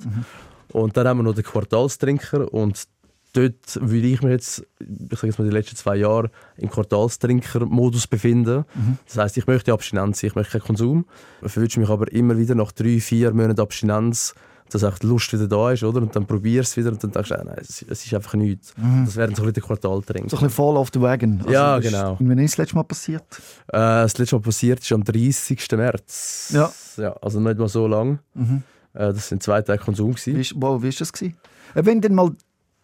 Und 0.72 0.98
dann 0.98 1.08
haben 1.08 1.20
wir 1.20 1.24
noch 1.24 1.36
den 1.36 1.44
Quartalstrinker 1.44 2.52
und 2.54 2.88
dort 3.34 3.80
würde 3.82 4.08
ich 4.08 4.22
mich 4.22 4.32
jetzt, 4.32 4.66
ich 4.80 5.18
sage 5.18 5.28
jetzt 5.28 5.40
mal 5.40 5.46
die 5.46 5.54
letzten 5.54 5.76
zwei 5.76 5.98
Jahre, 5.98 6.30
im 6.58 6.70
Quartalstrinker-Modus 6.70 8.08
befinden. 8.08 8.66
Das 9.06 9.18
heißt, 9.18 9.38
ich 9.38 9.48
möchte 9.48 9.74
Abstinenz, 9.74 10.24
ich 10.24 10.36
möchte 10.36 10.54
keinen 10.54 10.68
Konsum. 10.68 11.06
Ich 11.44 11.56
wünsche 11.56 11.80
mich 11.80 11.90
aber 11.90 12.12
immer 12.12 12.38
wieder 12.38 12.56
nach 12.56 12.72
drei, 12.72 13.00
vier 13.00 13.34
Monaten 13.34 13.60
Abstinenz, 13.60 14.34
dass 14.70 14.84
auch 14.84 14.98
die 14.98 15.06
Lust 15.08 15.32
wieder 15.34 15.48
da 15.48 15.72
ist, 15.72 15.84
oder? 15.84 16.02
Und 16.02 16.16
dann 16.16 16.26
probierst 16.26 16.76
du 16.76 16.82
es 16.82 16.86
wieder 16.86 16.94
und 16.94 17.04
dann 17.04 17.12
denkst 17.12 17.30
du, 17.30 17.40
ah, 17.40 17.44
nein, 17.44 17.58
es, 17.62 17.82
es 17.88 18.06
ist 18.06 18.14
einfach 18.14 18.34
nichts. 18.34 18.74
Das 19.06 19.16
wäre 19.16 19.28
dann 19.28 19.36
so 19.36 19.44
ein 19.44 19.48
bisschen 19.48 19.54
der 19.54 19.64
Quartaltrinker. 19.64 20.30
So 20.30 20.38
ein 20.38 20.44
bisschen 20.44 20.50
fall 20.50 20.78
off 20.78 20.90
the 20.94 21.02
wagon. 21.02 21.40
Also, 21.40 21.52
Ja, 21.52 21.80
das 21.80 21.86
genau. 21.92 22.18
Und 22.20 22.30
wann 22.30 22.38
ist 22.40 22.54
das 22.54 22.58
letzte 22.58 22.76
Mal 22.76 22.84
passiert? 22.84 23.24
Äh, 23.68 23.78
das 23.78 24.18
letzte 24.18 24.36
Mal 24.36 24.42
passiert 24.42 24.80
ist 24.80 24.92
am 24.92 25.04
30. 25.04 25.68
März. 25.74 26.52
Ja. 26.54 26.72
ja 26.98 27.14
also 27.22 27.40
nicht 27.40 27.58
mal 27.60 27.68
so 27.68 27.88
lang. 27.88 28.20
Mhm. 28.34 28.64
Äh, 28.94 29.14
das 29.14 29.30
sind 29.30 29.44
zwei 29.44 29.62
Tage 29.62 29.84
Konsum. 29.84 30.10
Wie, 30.16 30.32
Gewesen. 30.32 30.40
ist- 30.40 30.54
wow, 30.58 30.82
wie 30.82 30.90
ist 30.90 31.02
das 31.02 31.14
gewesen? 31.14 31.36
Äh, 31.76 31.86
Wenn 31.86 32.02
du 32.02 32.08
dann 32.10 32.16
mal 32.16 32.32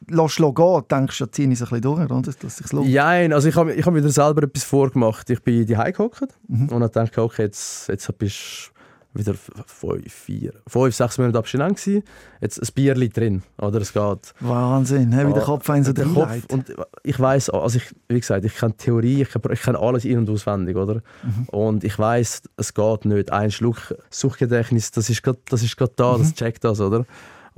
lässt 0.07 0.37
gehen, 0.37 0.83
denkst 0.89 1.17
du, 1.17 1.25
zieh 1.31 1.43
ich 1.43 1.51
es 1.51 1.61
ein 1.61 1.65
bisschen 1.69 1.81
durch, 1.81 1.99
oder? 2.09 2.21
dass 2.21 2.37
es 2.43 2.57
sich 2.57 2.71
lohnt. 2.71 2.87
Ja, 2.87 3.07
also 3.09 3.49
ich 3.49 3.55
habe 3.55 3.73
ich 3.73 3.85
hab 3.85 3.93
mir 3.93 4.07
selber 4.09 4.43
etwas 4.43 4.63
vorgemacht. 4.63 5.29
Ich 5.29 5.41
bin 5.43 5.65
die 5.65 5.73
gehockt 5.75 6.21
Mhm. 6.47 6.69
und 6.69 6.83
habe 6.83 6.87
gedacht, 6.87 7.17
okay, 7.17 7.43
jetzt, 7.43 7.87
jetzt 7.89 8.17
bist 8.17 8.71
du 8.73 8.78
wieder 9.13 9.33
fünf, 9.33 10.13
vier, 10.13 10.53
fünf, 10.67 10.95
sechs 10.95 11.17
Monate 11.17 11.37
abstinent 11.39 11.77
gewesen. 11.77 12.03
Jetzt 12.41 12.61
ein 12.61 12.67
Bierli 12.75 13.09
drin, 13.09 13.41
oder? 13.59 13.81
Es 13.81 13.91
geht. 13.91 14.33
Wahnsinn, 14.39 15.11
wie 15.11 15.33
der 15.33 15.41
Ah, 15.43 15.45
Kopf 15.45 15.69
einen 15.69 15.83
so 15.83 15.93
der. 15.93 16.05
Kopf, 16.05 16.45
und 16.51 16.73
ich 17.03 17.19
weiß, 17.19 17.49
also 17.49 17.77
ich, 17.77 17.93
wie 18.07 18.19
gesagt, 18.19 18.45
ich 18.45 18.55
kenne 18.55 18.75
Theorie, 18.77 19.23
ich 19.23 19.29
kenne, 19.31 19.53
ich 19.53 19.61
kenne 19.61 19.79
alles 19.79 20.05
in- 20.05 20.19
und 20.19 20.29
auswendig, 20.29 20.75
oder? 20.77 21.01
Mhm. 21.23 21.45
Und 21.49 21.83
ich 21.83 21.97
weiß, 21.97 22.43
es 22.57 22.73
geht 22.73 23.05
nicht. 23.05 23.31
Ein 23.31 23.49
Schluck 23.51 23.95
Suchtgedächtnis, 24.11 24.91
das 24.91 25.09
ist 25.09 25.23
gerade, 25.23 25.39
das 25.49 25.63
ist 25.63 25.75
gerade 25.75 25.93
da, 25.95 26.13
Mhm. 26.17 26.21
das 26.21 26.33
checkt 26.35 26.63
das, 26.63 26.79
oder? 26.79 27.05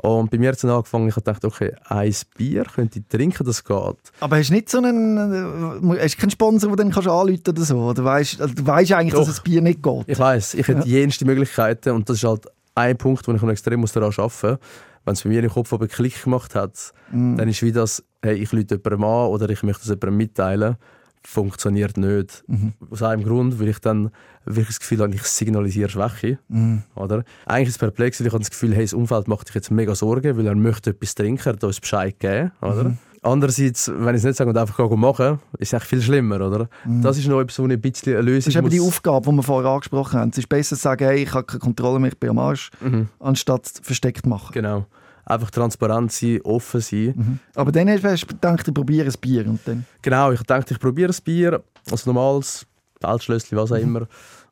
Und 0.01 0.31
bei 0.31 0.38
mir 0.39 0.50
hat 0.50 0.55
es 0.55 0.62
dann 0.62 0.72
angefangen, 0.72 1.08
ich 1.08 1.15
habe 1.15 1.24
gedacht, 1.24 1.46
okay, 1.46 1.75
ein 1.86 2.13
Bier 2.36 2.63
könnte 2.63 3.00
ich 3.00 3.05
trinken, 3.08 3.46
das 3.46 3.63
geht. 3.63 3.96
Aber 4.20 4.38
hast 4.38 4.50
du 4.50 4.53
nicht 4.53 4.70
so 4.70 4.79
einen, 4.79 5.17
äh, 5.93 6.00
hast 6.01 6.15
du 6.15 6.22
keinen 6.22 6.31
Sponsor, 6.31 6.75
den 6.75 6.89
du 6.89 6.93
kannst 6.93 7.08
anrufen 7.08 7.41
oder 7.48 7.62
so? 7.62 7.77
Oder 7.77 8.03
weißt, 8.03 8.41
also, 8.41 8.53
du 8.55 8.65
weißt 8.65 8.93
eigentlich, 8.93 9.13
dass 9.13 9.22
Doch. 9.27 9.27
das 9.27 9.43
Bier 9.43 9.62
nicht 9.62 9.84
geht? 9.84 10.03
Ich 10.08 10.17
weiß, 10.20 10.55
ich 10.55 10.67
hätte 10.67 10.79
Ja. 10.79 10.86
jenste 11.00 11.25
Möglichkeiten 11.25 11.91
und 11.91 12.10
das 12.10 12.17
ist 12.17 12.24
halt 12.24 12.48
ein 12.74 12.98
Punkt, 12.98 13.27
wo 13.27 13.31
ich 13.34 13.41
noch 13.41 13.50
extrem 13.50 13.79
muss 13.81 13.91
daran 13.91 14.10
arbeiten 14.17 14.27
muss. 14.51 14.58
Wenn 15.05 15.13
es 15.13 15.24
bei 15.24 15.29
mir 15.29 15.43
im 15.43 15.50
Kopf 15.50 15.72
aber 15.74 15.88
Klick 15.88 16.24
gemacht 16.24 16.55
hat, 16.55 16.93
Mhm. 17.12 17.38
dann 17.38 17.48
ist 17.50 17.62
wie 17.62 17.72
das, 17.72 18.03
hey, 18.24 18.36
ich 18.36 18.51
rufe 18.53 18.65
jemandem 18.67 19.03
an 19.03 19.27
oder 19.27 19.50
ich 19.50 19.62
möchte 19.63 19.81
das 19.81 19.89
jemandem 19.89 20.17
mitteilen, 20.17 20.77
funktioniert 21.24 21.98
nicht. 21.98 22.44
Mhm. 22.48 22.74
Aus 22.90 23.04
einem 23.04 23.24
Grund, 23.24 23.60
weil 23.60 23.68
ich 23.70 23.80
dann 23.80 24.12
wirklich 24.46 24.68
das 24.68 24.80
Gefühl 24.80 25.00
habe, 25.01 25.13
ich 25.13 25.24
signalisiere 25.24 25.90
Schwäche. 25.90 26.40
Mhm. 26.48 26.84
Oder? 26.96 27.24
Eigentlich 27.46 27.70
ist 27.70 27.75
es 27.75 27.80
perplex, 27.80 28.20
weil 28.20 28.28
ich 28.28 28.34
habe 28.34 28.42
das 28.44 28.50
Gefühl, 28.51 28.74
hey, 28.75 28.84
das 28.84 28.94
Umfeld 28.94 29.28
macht 29.28 29.48
sich 29.48 29.56
jetzt 29.56 29.72
mega 29.72 29.94
Sorgen, 29.96 30.38
weil 30.38 30.48
er 30.48 30.56
möchte 30.56 30.92
etwas 30.92 31.16
trinken, 31.16 31.48
er 31.48 31.54
hat 31.54 31.63
uns 31.63 31.80
Bescheid 31.80 32.20
geben. 32.20 32.51
Oder? 32.62 32.86
Mhm. 32.86 32.98
Andererseits, 33.24 33.92
wenn 33.94 34.16
ich 34.16 34.22
es 34.22 34.24
nicht 34.24 34.36
sage 34.38 34.50
und 34.50 34.58
einfach 34.58 34.90
machen, 34.90 35.40
ist 35.60 35.72
es 35.72 35.74
echt 35.74 35.86
viel 35.86 36.01
schlimmer. 36.01 36.42
Oder? 36.42 36.68
Das 37.04 37.20
ist 37.20 37.28
noch 37.28 37.40
etwas, 37.40 37.60
wo 37.60 37.68
ich 37.68 37.74
ein 37.74 37.80
bisschen 37.82 38.13
eine 38.13 38.24
Lösung. 38.24 38.38
Das 38.46 38.48
ist 38.48 38.56
eben 38.56 38.70
die 38.72 38.82
Aufgabe, 38.82 39.30
die 39.30 39.36
wir 39.36 39.44
vorher 39.44 39.70
angesprochen 39.70 40.20
haben. 40.20 40.32
Es 40.32 40.40
ist 40.40 40.50
besser 40.50 40.75
zu 40.75 40.82
sagen, 40.82 41.04
hey, 41.06 41.22
ich 41.22 41.32
habe 41.32 41.44
keine 41.46 41.60
Kontrolle 41.60 42.00
mehr, 42.00 42.12
ich 42.12 42.18
bin 42.18 42.32
am 42.32 42.40
Arsch, 42.40 42.72
Mhm. 42.80 43.10
anstatt 43.20 43.72
versteckt 43.84 44.25
machen. 44.25 44.54
Genau. 44.54 44.88
Einfach 45.31 45.51
transparent 45.51 46.11
sein, 46.11 46.39
offen 46.43 46.81
sein. 46.81 47.13
Mhm. 47.15 47.39
Aber 47.55 47.71
dann 47.71 47.89
hast 47.89 48.03
du 48.23 48.27
gedacht, 48.27 48.67
ich 48.67 48.73
probiere 48.73 49.07
ein 49.07 49.13
Bier 49.19 49.47
und 49.47 49.59
dann... 49.65 49.85
Genau, 50.01 50.31
ich 50.31 50.41
dachte, 50.43 50.73
ich 50.73 50.79
probiere 50.79 51.11
ein 51.11 51.23
Bier, 51.23 51.61
also 51.89 52.11
normales, 52.11 52.65
Feldschlössli, 53.00 53.57
was 53.57 53.71
auch 53.71 53.77
Mhm. 53.77 53.83
immer. 53.83 54.07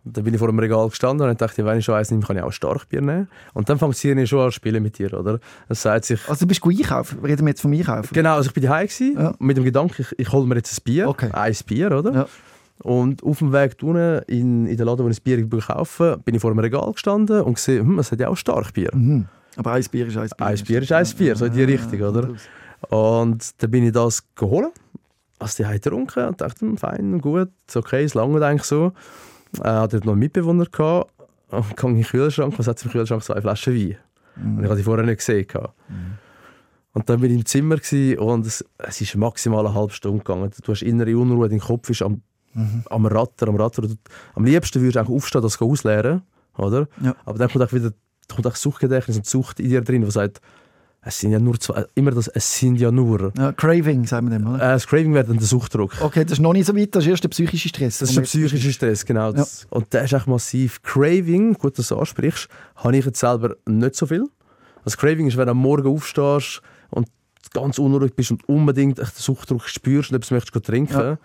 Und 0.06 0.16
dann 0.16 0.24
bin 0.24 0.34
ich 0.34 0.40
vor 0.40 0.48
dem 0.48 0.58
Regal 0.58 0.88
gestanden 0.90 1.30
und 1.30 1.42
dachte, 1.42 1.64
wenn 1.66 1.78
ich 1.80 1.86
schon 1.86 1.94
eins 1.96 2.10
nehme, 2.10 2.24
kann 2.26 2.38
ich 2.38 2.42
auch 2.42 2.48
ein 2.48 2.52
Starkbier 2.54 3.02
nehmen. 3.02 3.28
Und 3.54 3.70
dann 3.70 3.78
fängt 3.78 4.04
ich 4.04 4.30
schon 4.30 4.40
an 4.40 4.52
spielen 4.52 4.82
mit 4.82 4.98
dir, 4.98 5.14
oder? 5.14 5.40
Es 5.68 5.82
sagt 5.82 6.06
sich... 6.06 6.22
Also 6.30 6.46
du 6.46 6.48
bist 6.48 6.62
gut 6.62 6.74
einkaufen, 6.80 7.20
reden 7.24 7.42
wir 7.46 7.50
jetzt 7.50 7.62
vom 7.62 7.74
Einkaufen? 7.74 8.10
Genau, 8.14 8.36
also 8.36 8.48
ich 8.48 8.54
bin 8.54 8.64
daheim 8.64 8.88
gewesen, 8.88 9.16
Ja. 9.20 9.34
mit 9.40 9.58
dem 9.58 9.66
Gedanken, 9.66 10.02
ich, 10.02 10.18
ich 10.18 10.32
hole 10.32 10.48
mir 10.48 10.56
jetzt 10.56 10.74
ein 10.80 10.84
Bier, 10.86 11.08
Okay. 11.10 11.30
ein 11.34 11.56
Bier, 11.68 11.92
oder? 11.92 12.14
Ja. 12.14 12.26
Und 12.82 13.24
auf 13.24 13.40
dem 13.40 13.52
Weg 13.52 13.76
unten 13.84 14.22
in, 14.28 14.66
in 14.68 14.78
den 14.78 14.86
Laden, 14.86 15.04
wo 15.04 15.10
ich 15.10 15.18
das 15.18 15.20
Bier 15.20 15.46
kaufe, 15.60 16.18
bin 16.24 16.34
ich 16.34 16.42
vor 16.42 16.52
dem 16.52 16.60
Regal 16.60 16.90
gestanden 16.94 17.42
und 17.42 17.56
gesehen, 17.56 17.86
hm, 17.86 18.00
es 18.00 18.10
hat 18.14 18.22
ja 18.22 18.30
auch 18.30 18.38
Starkbier. 18.38 18.92
Mhm. 18.94 19.26
Aber 19.60 19.74
ein 19.74 19.84
Bier 19.92 20.08
ist 20.08 20.16
ein 20.18 20.30
Bier. 20.30 20.48
Ein 20.48 20.64
Bier 20.64 20.82
ist 20.82 20.92
ein 20.94 21.08
Bier, 21.18 21.36
so 21.36 21.46
in 21.46 21.54
die 21.54 21.64
Ah, 21.64 21.66
Richtung, 21.66 22.02
oder? 22.02 22.30
Und 22.90 23.62
dann 23.62 23.72
bin 23.72 23.86
ich 23.86 23.92
das 23.92 24.24
geholt, 24.36 24.72
also 25.38 25.58
die 25.58 25.66
haben 25.66 25.74
getrunken 25.74 26.28
und 26.28 26.40
dachte, 26.40 26.62
hm, 26.62 26.78
fein, 26.78 27.20
gut, 27.20 27.50
okay, 27.76 28.06
es 28.06 28.14
lange 28.14 28.44
eigentlich 28.46 28.64
so. 28.64 28.94
Äh, 29.62 29.68
hatte 29.68 29.98
noch 29.98 30.14
einen 30.14 30.20
Mitbewohner 30.20 30.66
gehabt, 30.66 31.12
und 31.50 31.76
kam 31.76 31.92
in 31.92 31.98
den 31.98 32.06
Kühlschrank, 32.06 32.54
was 32.58 32.68
hat 32.68 32.84
im 32.86 32.92
Kühlschrank? 32.92 33.22
Zwei 33.24 33.42
Flaschen 33.42 33.76
Wein. 33.76 33.98
Und 34.38 34.60
ich 34.64 34.66
hatte 34.66 34.78
die 34.78 34.84
vorher 34.84 35.06
nicht 35.06 35.18
gesehen. 35.18 35.46
gehabt. 35.46 35.74
Und 36.94 37.10
dann 37.10 37.20
bin 37.20 37.32
ich 37.32 37.38
im 37.40 37.46
Zimmer 37.46 37.78
und 38.20 38.46
es, 38.46 38.64
es 38.78 39.02
ist 39.02 39.16
maximal 39.16 39.66
eine 39.66 39.76
halbe 39.76 39.92
Stunde 39.92 40.20
gegangen. 40.20 40.52
Du 40.64 40.72
hast 40.72 40.84
innere 40.84 41.18
Unruhe, 41.18 41.50
dein 41.50 41.60
Kopf 41.60 41.90
ist 41.90 42.02
am, 42.02 42.22
am 42.90 43.06
Ratter, 43.06 43.48
am 43.48 43.56
Ratter. 43.56 43.84
Am 44.36 44.46
liebsten 44.46 44.82
würdest 44.82 44.96
du 44.96 45.00
eigentlich 45.00 45.16
aufstehen, 45.16 45.42
das 45.42 45.62
ausleeren, 45.62 46.22
oder? 46.58 46.88
Ja. 47.02 47.16
Aber 47.26 47.38
dann 47.38 47.50
kommt 47.50 47.66
auch 47.66 47.74
wieder 47.74 47.92
kommt 48.36 48.48
auch 48.48 48.56
Suchtgedächtnis 48.56 49.18
und 49.18 49.26
Sucht 49.26 49.60
in 49.60 49.70
dir 49.70 49.82
drin, 49.82 50.04
die 50.04 50.12
sagt, 50.12 50.42
es 51.02 51.20
sind 51.20 51.32
ja 51.32 51.40
nur 51.40 51.58
zwei, 51.60 51.86
immer 51.96 52.12
das, 52.12 52.28
es 52.28 52.60
sind 52.60 52.76
ja 52.76 52.92
nur. 52.92 53.32
Ja, 53.38 53.54
Craving, 53.54 54.06
sagen 54.06 54.30
wir 54.30 54.38
dem, 54.38 54.46
Äh, 54.48 54.50
oder? 54.50 54.58
das 54.58 54.86
Craving 54.86 55.14
wird 55.14 55.30
dann 55.30 55.38
der 55.38 55.48
Suchtdruck. 55.48 55.94
Okay, 56.02 56.24
das 56.26 56.34
ist 56.34 56.40
noch 56.40 56.52
nicht 56.54 56.66
so 56.66 56.76
weit, 56.76 56.94
das 56.94 57.06
ist 57.06 57.10
erst 57.10 57.24
der 57.24 57.30
psychische 57.30 57.70
Stress. 57.70 58.00
Das 58.00 58.10
ist 58.10 58.16
der 58.18 58.24
psychische 58.24 58.72
Stress, 58.74 59.06
genau. 59.06 59.32
Das, 59.32 59.66
Und 59.70 59.94
der 59.94 60.04
ist 60.04 60.14
echt 60.14 60.28
massiv. 60.28 60.82
Craving, 60.84 61.54
gut, 61.54 61.80
dass 61.80 61.88
du 61.88 61.96
das 61.96 62.00
ansprichst, 62.02 62.50
habe 62.76 62.98
ich 62.98 63.06
jetzt 63.06 63.20
selber 63.20 63.56
nicht 63.66 63.96
so 63.96 64.06
viel. 64.08 64.26
Also 64.84 64.98
Craving 64.98 65.28
ist, 65.28 65.38
wenn 65.38 65.46
du 65.46 65.52
am 65.52 65.58
Morgen 65.58 65.88
aufstehst 65.88 66.62
und 66.90 67.08
ganz 67.54 67.80
unruhig 67.80 68.14
bist 68.14 68.32
und 68.32 68.48
unbedingt 68.50 69.00
echt 69.00 69.18
den 69.18 69.22
Suchtdruck 69.22 69.68
spürst 69.70 70.12
und 70.12 70.18
etwas 70.18 70.32
möchtest 70.32 70.66
trinken. 70.66 70.94
Ja. 71.00 71.18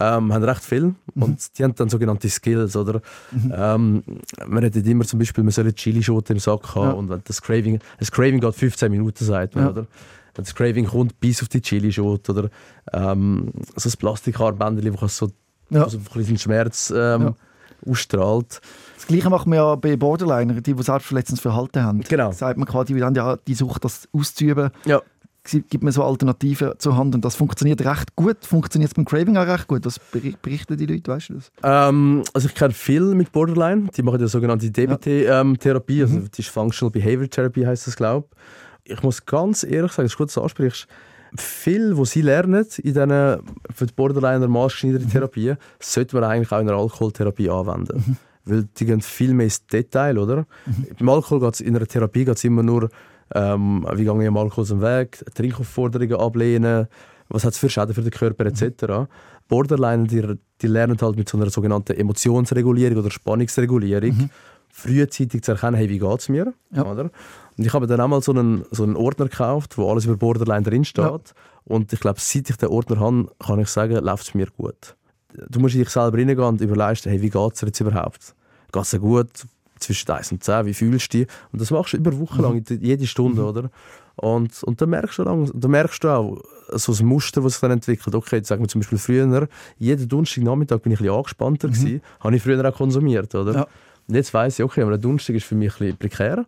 Ähm, 0.00 0.32
haben 0.32 0.44
recht 0.44 0.64
viel 0.64 0.94
und 1.14 1.58
die 1.58 1.64
haben 1.64 1.74
dann 1.74 1.88
sogenannte 1.88 2.28
Skills 2.28 2.76
oder 2.76 3.00
ähm, 3.32 4.02
man 4.46 4.62
redet 4.62 4.86
immer 4.86 5.04
zum 5.04 5.18
Beispiel 5.18 5.42
man 5.42 5.50
soll 5.50 5.64
eine 5.64 5.74
Chili-Schote 5.74 6.34
im 6.34 6.38
Sack 6.38 6.74
haben 6.74 6.84
Ja. 6.88 6.90
und 6.92 7.08
wenn 7.08 7.20
das 7.24 7.40
Craving 7.40 7.78
das 7.98 8.10
Craving 8.12 8.40
geht 8.40 8.54
15 8.54 8.90
Minuten 8.92 9.24
sagt 9.24 9.54
man 9.54 9.64
Ja. 9.64 9.70
oder 9.70 9.86
wenn 10.34 10.44
das 10.44 10.54
Craving 10.54 10.86
kommt 10.86 11.18
bis 11.20 11.40
auf 11.42 11.48
die 11.48 11.62
Chili-Schote 11.62 12.32
oder 12.32 12.50
ähm, 12.92 13.50
so 13.76 13.88
ein 13.88 13.92
Plastikarmbändchen, 13.98 14.94
wo 15.00 15.06
so 15.08 15.30
Ja. 15.70 15.84
also 15.84 15.98
ein 15.98 16.04
bisschen 16.14 16.38
Schmerz 16.38 16.92
ähm, 16.94 17.34
ausstrahlt. 17.86 18.60
Das 18.96 19.06
Gleiche 19.06 19.30
machen 19.30 19.50
wir 19.52 19.56
ja 19.56 19.74
bei 19.76 19.96
Borderliner, 19.96 20.54
die, 20.60 20.74
die 20.74 20.82
selbstverletzendes 20.82 21.40
Verhalten 21.40 21.82
haben. 21.82 22.00
Genau. 22.00 22.32
Sagt 22.32 22.58
man 22.58 22.66
quasi, 22.68 22.94
die 22.94 23.02
haben 23.02 23.14
ja 23.14 23.36
die 23.36 23.54
Sucht, 23.54 23.84
das 23.84 24.08
auszuüben. 24.12 24.70
Ja. 24.84 25.00
Gibt 25.44 25.82
mir 25.82 25.92
so 25.92 26.02
Alternativen 26.04 26.72
zur 26.78 26.96
Hand 26.98 27.14
und 27.14 27.24
das 27.24 27.34
funktioniert 27.36 27.82
recht 27.82 28.14
gut. 28.16 28.44
Funktioniert 28.44 28.90
es 28.90 28.94
beim 28.94 29.06
Craving 29.06 29.36
auch 29.38 29.46
recht 29.46 29.66
gut? 29.66 29.86
Was 29.86 29.98
beri- 30.12 30.36
berichten 30.42 30.76
die 30.76 30.84
Leute, 30.84 31.10
weißt 31.10 31.30
du 31.30 31.34
das? 31.34 31.50
Ähm, 31.62 32.22
also 32.34 32.48
ich 32.48 32.54
kenne 32.54 32.74
viel 32.74 33.14
mit 33.14 33.32
Borderline. 33.32 33.88
Die 33.96 34.02
machen 34.02 34.20
ja 34.20 34.26
sogenannte 34.28 34.70
DBT-Therapie, 34.70 36.02
also 36.02 36.16
Mhm. 36.16 36.28
das 36.30 36.38
ist 36.38 36.48
Functional 36.48 36.90
Behavior 36.90 37.30
Therapy 37.30 37.62
heißt 37.62 37.86
das, 37.86 37.96
glaube 37.96 38.26
ich. 38.84 38.92
Ich 38.92 39.02
muss 39.02 39.24
ganz 39.24 39.64
ehrlich 39.64 39.92
sagen, 39.92 40.06
es 40.06 40.12
ist 40.12 40.18
gut, 40.18 40.26
dass 40.28 40.34
du 40.34 40.40
das 40.40 40.44
ansprichst. 40.50 40.86
Viel, 41.36 41.96
was 41.98 42.10
sie 42.10 42.22
lernen 42.22 42.66
in 42.78 42.82
diesen 42.94 43.10
für 43.74 43.86
die 43.86 43.92
Borderliner 43.94 44.48
maßgeschneiderten 44.48 45.08
Mhm. 45.08 45.12
Therapien, 45.12 45.56
sollte 45.80 46.16
man 46.16 46.24
eigentlich 46.24 46.52
auch 46.52 46.60
in 46.60 46.68
einer 46.68 46.78
Alkoholtherapie 46.78 47.48
anwenden. 47.50 48.16
Weil 48.44 48.64
die 48.78 48.84
gehen 48.86 49.00
viel 49.02 49.34
mehr 49.34 49.44
ins 49.44 49.66
Detail, 49.66 50.18
oder? 50.18 50.46
Mhm. 50.66 50.86
Beim 50.98 51.08
Alkohol 51.10 51.40
geht's, 51.40 51.60
in 51.60 51.76
einer 51.76 51.86
Therapie 51.86 52.24
geht 52.24 52.36
es 52.36 52.44
immer 52.44 52.62
nur, 52.62 52.88
ähm, 53.34 53.86
wie 53.92 54.04
gehe 54.04 54.22
ich 54.22 54.36
Alkohol 54.36 54.62
aus 54.62 54.68
dem 54.68 54.80
Weg, 54.80 55.24
Trinkaufforderungen 55.34 56.16
ablehnen, 56.16 56.88
was 57.28 57.44
hat 57.44 57.52
es 57.52 57.58
für 57.58 57.68
Schäden 57.68 57.94
für 57.94 58.02
den 58.02 58.10
Körper 58.10 58.46
etc. 58.46 59.08
Borderline, 59.48 60.06
die, 60.06 60.22
die 60.60 60.66
lernen 60.66 60.96
halt 61.00 61.16
mit 61.16 61.28
so 61.28 61.36
einer 61.36 61.50
sogenannten 61.50 61.92
Emotionsregulierung 61.92 62.98
oder 62.98 63.10
Spannungsregulierung 63.10 64.30
frühzeitig 64.70 65.42
zu 65.42 65.52
erkennen, 65.52 65.76
hey, 65.76 65.88
wie 65.88 65.98
geht 65.98 66.20
es 66.20 66.28
mir? 66.28 66.52
Ja. 66.70 66.84
Oder? 66.84 67.10
Und 67.56 67.66
ich 67.66 67.72
habe 67.72 67.86
dann 67.86 68.00
einmal 68.00 68.22
so 68.22 68.32
einen, 68.32 68.64
so 68.70 68.84
einen 68.84 68.96
Ordner 68.96 69.28
gekauft, 69.28 69.76
wo 69.76 69.90
alles 69.90 70.04
über 70.04 70.16
Borderline 70.16 70.62
drinsteht. 70.62 71.04
Ja. 71.04 71.18
Und 71.64 71.92
ich 71.92 72.00
glaube, 72.00 72.20
seit 72.20 72.48
ich 72.48 72.56
den 72.56 72.68
Ordner 72.68 73.00
habe, 73.00 73.28
kann 73.38 73.58
ich 73.58 73.68
sagen, 73.68 73.96
läuft 73.96 74.28
es 74.28 74.34
mir 74.34 74.46
gut. 74.56 74.96
Du 75.48 75.60
musst 75.60 75.74
in 75.74 75.82
dich 75.82 75.90
selber 75.90 76.16
reingehen 76.16 76.40
und 76.40 76.60
überlegst, 76.60 77.06
hey, 77.06 77.20
wie 77.20 77.30
geht 77.30 77.52
es 77.52 77.60
dir 77.60 77.66
jetzt 77.66 77.80
überhaupt? 77.80 78.34
Geht 78.72 78.82
es 78.82 78.90
dir 78.90 79.00
gut? 79.00 79.30
Zwischen 79.78 80.10
1 80.10 80.32
und 80.32 80.44
10, 80.44 80.66
wie 80.66 80.74
fühlst 80.74 81.12
du 81.12 81.18
dich? 81.18 81.28
Und 81.52 81.60
das 81.60 81.70
machst 81.70 81.92
du 81.92 81.96
über 81.96 82.18
Wochen 82.18 82.42
lang, 82.42 82.64
jede 82.68 83.06
Stunde, 83.06 83.44
oder? 83.44 83.70
Und, 84.16 84.62
und 84.64 84.80
dann 84.80 84.90
merkst 84.90 85.18
du 85.18 85.22
lang, 85.22 85.50
dann 85.54 85.70
merkst 85.70 86.02
du 86.02 86.08
auch 86.08 86.42
so 86.72 86.92
ein 86.92 87.06
Muster, 87.06 87.40
das 87.40 87.52
sich 87.52 87.60
dann 87.60 87.70
entwickelt. 87.70 88.14
Okay, 88.14 88.36
jetzt 88.36 88.48
sagen 88.48 88.62
wir 88.62 88.68
zum 88.68 88.80
Beispiel 88.80 88.98
früher, 88.98 89.48
jeden 89.78 90.08
Donnerstagnachmittag 90.08 90.80
bin 90.80 90.92
ich 90.92 90.98
ein 90.98 91.04
bisschen 91.04 91.16
angespannter 91.16 91.68
gewesen, 91.68 92.02
habe 92.20 92.36
ich 92.36 92.42
früher 92.42 92.68
auch 92.68 92.76
konsumiert, 92.76 93.34
oder? 93.34 93.54
Ja. 93.54 93.66
Und 94.08 94.14
jetzt 94.14 94.34
weiss 94.34 94.58
ich, 94.58 94.64
okay, 94.64 94.82
am 94.82 95.00
Donnerstag 95.00 95.36
ist 95.36 95.44
für 95.44 95.54
mich 95.54 95.72
ein 95.74 95.78
bisschen 95.78 95.96
prekär, 95.98 96.46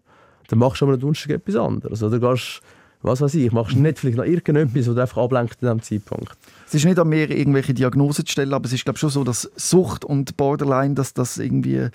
dann 0.48 0.58
machst 0.58 0.80
du 0.80 0.86
am 0.86 0.98
Donnerstag 0.98 1.30
etwas 1.30 1.54
anderes. 1.54 2.02
Oder 2.02 2.18
gehst, 2.18 2.60
was 3.02 3.20
weiß 3.20 3.34
ich, 3.34 3.52
machst 3.52 3.76
Netflix 3.76 4.16
noch 4.16 4.24
irgendetwas, 4.24 4.88
was 4.88 4.94
dich 4.94 5.02
einfach 5.02 5.22
ablenkt 5.22 5.58
in 5.60 5.68
diesem 5.68 5.82
Zeitpunkt. 5.82 6.36
Es 6.66 6.74
ist 6.74 6.84
nicht 6.84 6.98
an 6.98 7.08
mir, 7.08 7.30
irgendwelche 7.30 7.72
Diagnosen 7.72 8.26
zu 8.26 8.32
stellen, 8.32 8.52
aber 8.52 8.66
es 8.66 8.72
ist 8.72 8.84
glaube 8.84 8.98
schon 8.98 9.10
so, 9.10 9.24
dass 9.24 9.50
Sucht 9.56 10.04
und 10.04 10.36
Borderline, 10.36 10.94
dass 10.94 11.14
das 11.14 11.38
irgendwie 11.38 11.88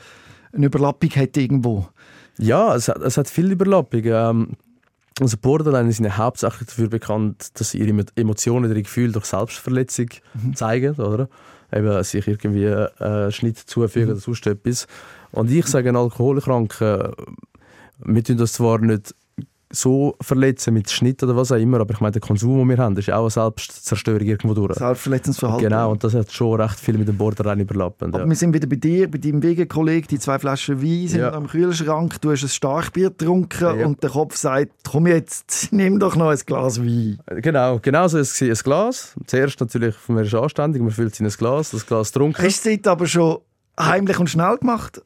eine 0.56 0.66
Überlappung 0.68 1.10
hat 1.12 1.38
irgendwo. 1.38 1.88
Ja, 2.38 2.76
es 2.76 2.88
hat, 2.88 3.02
es 3.02 3.18
hat 3.18 3.30
viel 3.30 3.52
Überlappung. 3.52 4.02
Ähm, 4.06 4.48
also 5.20 5.38
Borderline 5.38 5.92
sind 5.92 6.18
hauptsächlich 6.18 6.68
dafür 6.68 6.90
bekannt, 6.90 7.60
dass 7.60 7.72
sie 7.72 7.80
ihre 7.80 7.92
Emo- 7.92 8.12
Emotionen, 8.16 8.70
ihre 8.70 8.82
Gefühle 8.82 9.14
durch 9.14 9.26
Selbstverletzung 9.26 10.08
zeigen, 10.54 10.96
oder? 10.96 11.30
Eben 11.72 12.04
sich 12.04 12.28
irgendwie 12.28 12.66
äh, 12.66 13.32
Schnitt 13.32 13.58
zufügen 13.58 14.12
oder 14.12 14.20
sonst 14.20 14.46
etwas. 14.46 14.88
Und 15.32 15.50
ich 15.52 15.68
sage 15.68 15.90
einen 15.90 15.98
Alkoholkranken, 15.98 17.14
wir 18.00 18.24
tun 18.24 18.38
das 18.38 18.54
zwar 18.54 18.80
nicht 18.80 19.16
so 19.72 20.16
verletzen 20.22 20.74
mit 20.74 20.90
Schnitt 20.90 21.22
oder 21.24 21.36
was 21.36 21.52
auch 21.52 21.56
immer, 21.58 21.80
aber 21.80 21.94
ich 21.94 22.00
meine, 22.00 22.12
der 22.14 22.22
Konsum, 22.22 22.60
den 22.60 22.70
wir 22.70 22.78
haben, 22.78 22.96
ist 22.98 23.10
auch 23.12 23.22
eine 23.22 23.30
Selbstzerstörung 23.30 24.22
irgendwo 24.22 24.54
durch. 24.54 24.76
Selbstverletzendes 24.76 25.40
Verhalten. 25.40 25.64
Genau, 25.64 25.92
und 25.92 26.04
das 26.04 26.14
hat 26.14 26.32
schon 26.32 26.62
recht 26.62 26.80
viel 26.80 26.98
mit 26.98 27.08
dem 27.08 27.18
Borderline 27.18 27.64
überlappend. 27.64 28.14
Aber 28.14 28.24
Ja. 28.24 28.30
wir 28.30 28.36
sind 28.36 28.54
wieder 28.54 28.68
bei 28.68 28.76
dir, 28.76 29.10
bei 29.10 29.18
deinem 29.18 29.42
Wegenkollegen, 29.44 30.08
die 30.08 30.20
zwei 30.20 30.38
Flaschen 30.40 30.82
Wein 30.82 31.08
sind 31.08 31.20
Ja. 31.22 31.34
am 31.34 31.48
Kühlschrank, 31.48 32.22
du 32.22 32.32
hast 32.32 32.44
ein 32.44 32.50
Starkbier 32.50 33.10
getrunken 33.10 33.80
Ja. 33.80 33.86
und 33.86 34.02
der 34.04 34.12
Kopf 34.12 34.36
sagt, 34.38 34.72
komm 34.90 35.08
jetzt, 35.08 35.70
nimm 35.72 36.00
doch 36.00 36.16
noch 36.16 36.30
ein 36.30 36.40
Glas 36.46 36.80
Wein. 36.80 37.18
Genau, 37.42 37.80
genau 37.80 38.08
so 38.08 38.18
war 38.18 38.22
es. 38.22 38.42
Ein 38.42 38.54
Glas. 38.64 39.16
Zuerst 39.26 39.60
natürlich, 39.60 39.96
man 40.08 40.24
ist 40.24 40.34
anständig, 40.36 40.82
man 40.82 40.92
füllt 40.92 41.20
in 41.20 41.26
ein 41.26 41.32
Glas, 41.32 41.72
das 41.72 41.86
Glas 41.86 42.12
trunken. 42.12 42.44
Hast 42.44 42.66
du 42.66 42.70
es 42.70 42.88
aber 42.88 43.08
schon 43.08 43.40
heimlich 43.80 44.20
und 44.20 44.30
schnell 44.30 44.58
gemacht? 44.58 45.02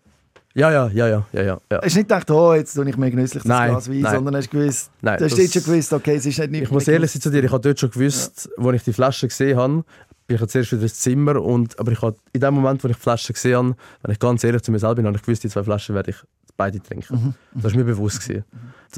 Ja, 0.60 0.72
ja, 0.72 0.88
ja, 0.94 1.08
ja, 1.08 1.26
ja, 1.32 1.42
ja. 1.42 1.58
ja. 1.72 1.82
Hast 1.82 1.96
du 1.96 2.00
nicht 2.00 2.10
gedacht, 2.10 2.30
oh, 2.32 2.54
jetzt 2.54 2.74
tue 2.74 2.90
ich 2.90 2.98
mir 2.98 3.10
genüsslich 3.10 3.44
das 3.44 3.50
Nein, 3.50 3.72
Glas 3.72 3.90
Wein, 3.90 4.00
nein. 4.02 4.16
sondern 4.16 4.36
hast 4.36 4.52
gewusst, 4.52 4.92
Nein, 5.02 5.18
hast 5.22 5.38
das- 5.38 5.54
schon 5.54 5.64
gewusst, 5.64 5.94
okay, 5.94 6.16
es 6.16 6.26
ist 6.26 6.38
nicht 6.40 6.64
Ich 6.64 6.72
muss 6.72 6.88
ehrlich 6.88 7.12
sein 7.12 7.22
zu 7.22 7.30
dir, 7.32 7.44
ich 7.44 7.52
habe 7.52 7.62
dort 7.62 7.80
schon 7.80 7.90
gewusst, 7.92 8.50
als 8.58 8.76
ich 8.76 8.84
die 8.84 8.94
Flasche 8.94 9.28
gesehen 9.28 9.58
habe, 9.58 9.84
bin 10.28 10.38
ich 10.38 10.48
zuerst 10.48 10.72
wieder 10.74 10.84
ins 10.84 11.00
Zimmer 11.00 11.42
und, 11.42 11.80
aber 11.80 11.92
ich 11.92 12.02
habe, 12.02 12.16
in 12.34 12.42
dem 12.42 12.54
Moment, 12.54 12.84
wo 12.84 12.88
ich 12.88 12.96
die 12.96 13.02
Flasche 13.02 13.34
gesehen 13.34 13.56
habe, 13.58 13.76
wenn 14.04 14.12
ich 14.12 14.20
ganz 14.20 14.44
ehrlich 14.44 14.62
zu 14.62 14.72
mir 14.72 14.80
selber 14.80 14.96
bin, 14.96 15.08
habe 15.08 15.16
ich 15.16 15.24
gewusst, 15.24 15.44
die 15.44 15.50
zwei 15.50 15.64
Flaschen 15.64 15.96
werde 15.96 16.12
ich 16.12 16.18
beide 16.58 16.82
trinken. 16.82 17.34
Das 17.54 17.72
war 17.72 17.78
mir 17.78 17.86
bewusst. 17.86 18.22
Gewesen. 18.28 18.44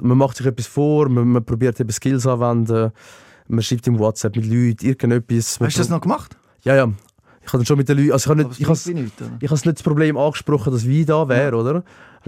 Man 0.01 0.17
macht 0.17 0.37
sich 0.37 0.45
etwas 0.47 0.65
vor, 0.67 1.07
man, 1.09 1.27
man 1.27 1.45
probiert 1.45 1.79
eben 1.79 1.91
Skills 1.91 2.25
anwenden, 2.25 2.91
man 3.47 3.61
schreibt 3.61 3.85
im 3.87 3.99
WhatsApp 3.99 4.35
mit 4.35 4.45
Leuten 4.45 4.85
irgendetwas. 4.85 5.59
Hast 5.59 5.75
du 5.75 5.79
das 5.81 5.89
noch 5.89 6.01
gemacht? 6.01 6.35
Ja, 6.63 6.75
ja. 6.75 6.91
Ich 7.43 7.53
habe 7.53 7.65
schon 7.65 7.77
mit 7.77 7.89
den 7.89 7.97
Leuten, 7.97 8.11
also 8.11 8.23
ich 8.23 8.29
habe 8.39 8.47
nicht, 8.47 8.59
ich 8.59 8.87
wie 8.87 8.93
nichts, 8.93 9.21
oder? 9.21 9.31
ich 9.39 9.49
habe 9.49 9.55
nicht 9.55 9.65
das 9.77 9.83
Problem 9.83 10.15
angesprochen, 10.17 10.71
dass 10.71 10.87
Wein 10.87 11.05
da 11.05 11.27
wäre, 11.27 11.55
oder? 11.55 11.83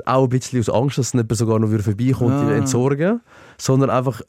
Auch 0.05 0.23
ein 0.23 0.29
bisschen 0.29 0.59
aus 0.59 0.69
Angst, 0.69 0.97
dass 0.97 1.13
jemand 1.13 1.35
sogar 1.37 1.59
noch 1.59 1.71
wieder 1.71 1.83
vorbeikommt, 1.83 2.31
Ah. 2.33 2.45
die 2.47 2.53
entsorgen. 2.53 3.21
Sondern 3.57 3.89
einfach, 3.91 4.21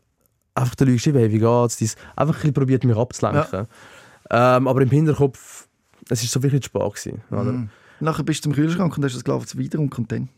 einfach 0.54 0.74
den 0.74 0.88
Leuten 0.88 0.96
geschrieben, 0.96 1.18
hey, 1.18 1.32
wie 1.32 1.38
geht's? 1.38 1.76
Dies, 1.76 1.96
einfach 2.16 2.34
ein 2.34 2.38
bisschen 2.38 2.52
probiert, 2.54 2.84
mich 2.84 2.96
abzulenken. 2.96 3.66
Ähm, 4.30 4.68
aber 4.68 4.82
im 4.82 4.90
Hinterkopf, 4.90 5.68
es 6.10 6.22
war 6.22 6.28
so 6.28 6.42
wirklich 6.42 6.62
zu 6.62 6.66
spät. 6.66 6.82
Gewesen? 6.82 7.22
Mhm. 7.30 7.68
Nachher 8.00 8.22
bist 8.24 8.44
du 8.44 8.50
im 8.50 8.54
Kühlschrank 8.54 8.96
und 8.96 9.04
hast 9.04 9.14
das 9.16 9.24
Glas 9.24 9.46
getrunken 9.56 10.02
und 10.02 10.12
dann? 10.12 10.28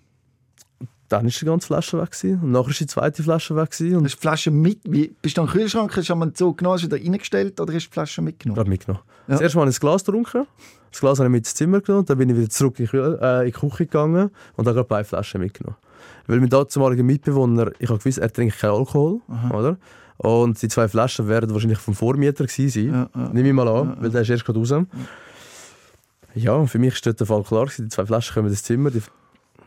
Dann 1.09 1.25
war 1.25 1.31
die 1.31 1.45
ganze 1.45 1.67
Flasche 1.67 1.99
weg. 2.01 2.11
Gewesen. 2.11 2.41
Und 2.43 2.53
nachher 2.53 2.67
war 2.67 2.75
die 2.75 2.87
zweite 2.87 3.23
Flasche 3.23 3.57
weg. 3.57 3.71
Gewesen. 3.71 3.97
Und 3.97 4.05
Hast 4.05 4.15
du 4.15 4.17
die 4.17 4.23
Flasche 4.23 4.51
mit? 4.51 4.81
Wie, 4.85 5.15
bist 5.23 5.37
du 5.37 5.43
am 5.43 5.49
Kühlschrank, 5.49 5.97
hast 5.97 6.09
du 6.09 6.13
am 6.13 6.35
Zug 6.35 6.59
genommen, 6.59 6.75
hast 6.75 6.85
wieder 6.85 6.97
reingestellt 6.97 7.61
oder 7.61 7.73
hast 7.75 7.85
du 7.87 7.89
die 7.91 7.93
Flasche 7.93 8.23
mitgenommen? 8.23 8.57
gerade 8.57 8.71
mitgenommen. 8.71 9.03
Ja. 9.29 9.37
Zuerst 9.37 9.55
mal 9.55 9.63
habe 9.63 9.71
ich 9.71 9.77
das 9.77 9.81
Glas 9.81 10.05
getrunken. 10.05 10.47
Das 10.91 11.01
Glas 11.01 11.19
habe 11.19 11.29
ich 11.29 11.33
mit 11.33 11.41
ins 11.41 11.55
Zimmer 11.55 11.81
genommen. 11.81 12.07
Dann 12.07 12.19
bin 12.19 12.31
ich 12.31 12.37
wieder 12.37 12.51
zurück 12.51 12.79
in 12.79 12.89
die, 12.91 12.97
äh, 12.97 13.41
in 13.41 13.47
die 13.47 13.53
Küche 13.53 13.87
gegangen 13.87 14.31
und 14.57 14.67
habe 14.67 14.75
gerade 14.75 14.89
beide 14.89 15.05
Flaschen 15.09 15.41
mitgenommen. 15.41 15.77
Weil 16.27 16.41
mein 16.41 16.49
damaliger 16.49 17.03
Mitbewohner, 17.03 17.71
ich 17.79 17.89
habe 17.89 17.99
gewusst, 17.99 18.19
er 18.19 18.33
trinkt 18.33 18.59
keinen 18.59 18.73
Alkohol. 18.73 19.21
Oder? 19.53 19.77
Und 20.19 20.61
die 20.61 20.69
zwei 20.69 20.89
Flaschen 20.89 21.29
werden 21.29 21.53
wahrscheinlich 21.53 21.79
vom 21.79 21.95
Vormieter 21.95 22.47
gewesen 22.47 22.69
sein. 22.71 23.09
Ja, 23.15 23.23
ja. 23.23 23.29
Nehme 23.33 23.49
ich 23.49 23.55
mal 23.55 23.69
an, 23.69 23.97
weil 24.01 24.11
der 24.11 24.23
ist 24.23 24.31
erst 24.31 24.45
gerade 24.45 24.59
raus. 24.59 24.75
Ja, 26.35 26.67
für 26.67 26.79
mich 26.79 26.95
war 26.95 27.01
dort 27.05 27.21
der 27.21 27.27
Fall 27.27 27.43
klar. 27.43 27.65
gewesen. 27.65 27.85
Die 27.85 27.89
zwei 27.91 28.07
Flaschen 28.07 28.35
kommen 28.35 28.49
ins 28.49 28.63
Zimmer. 28.63 28.91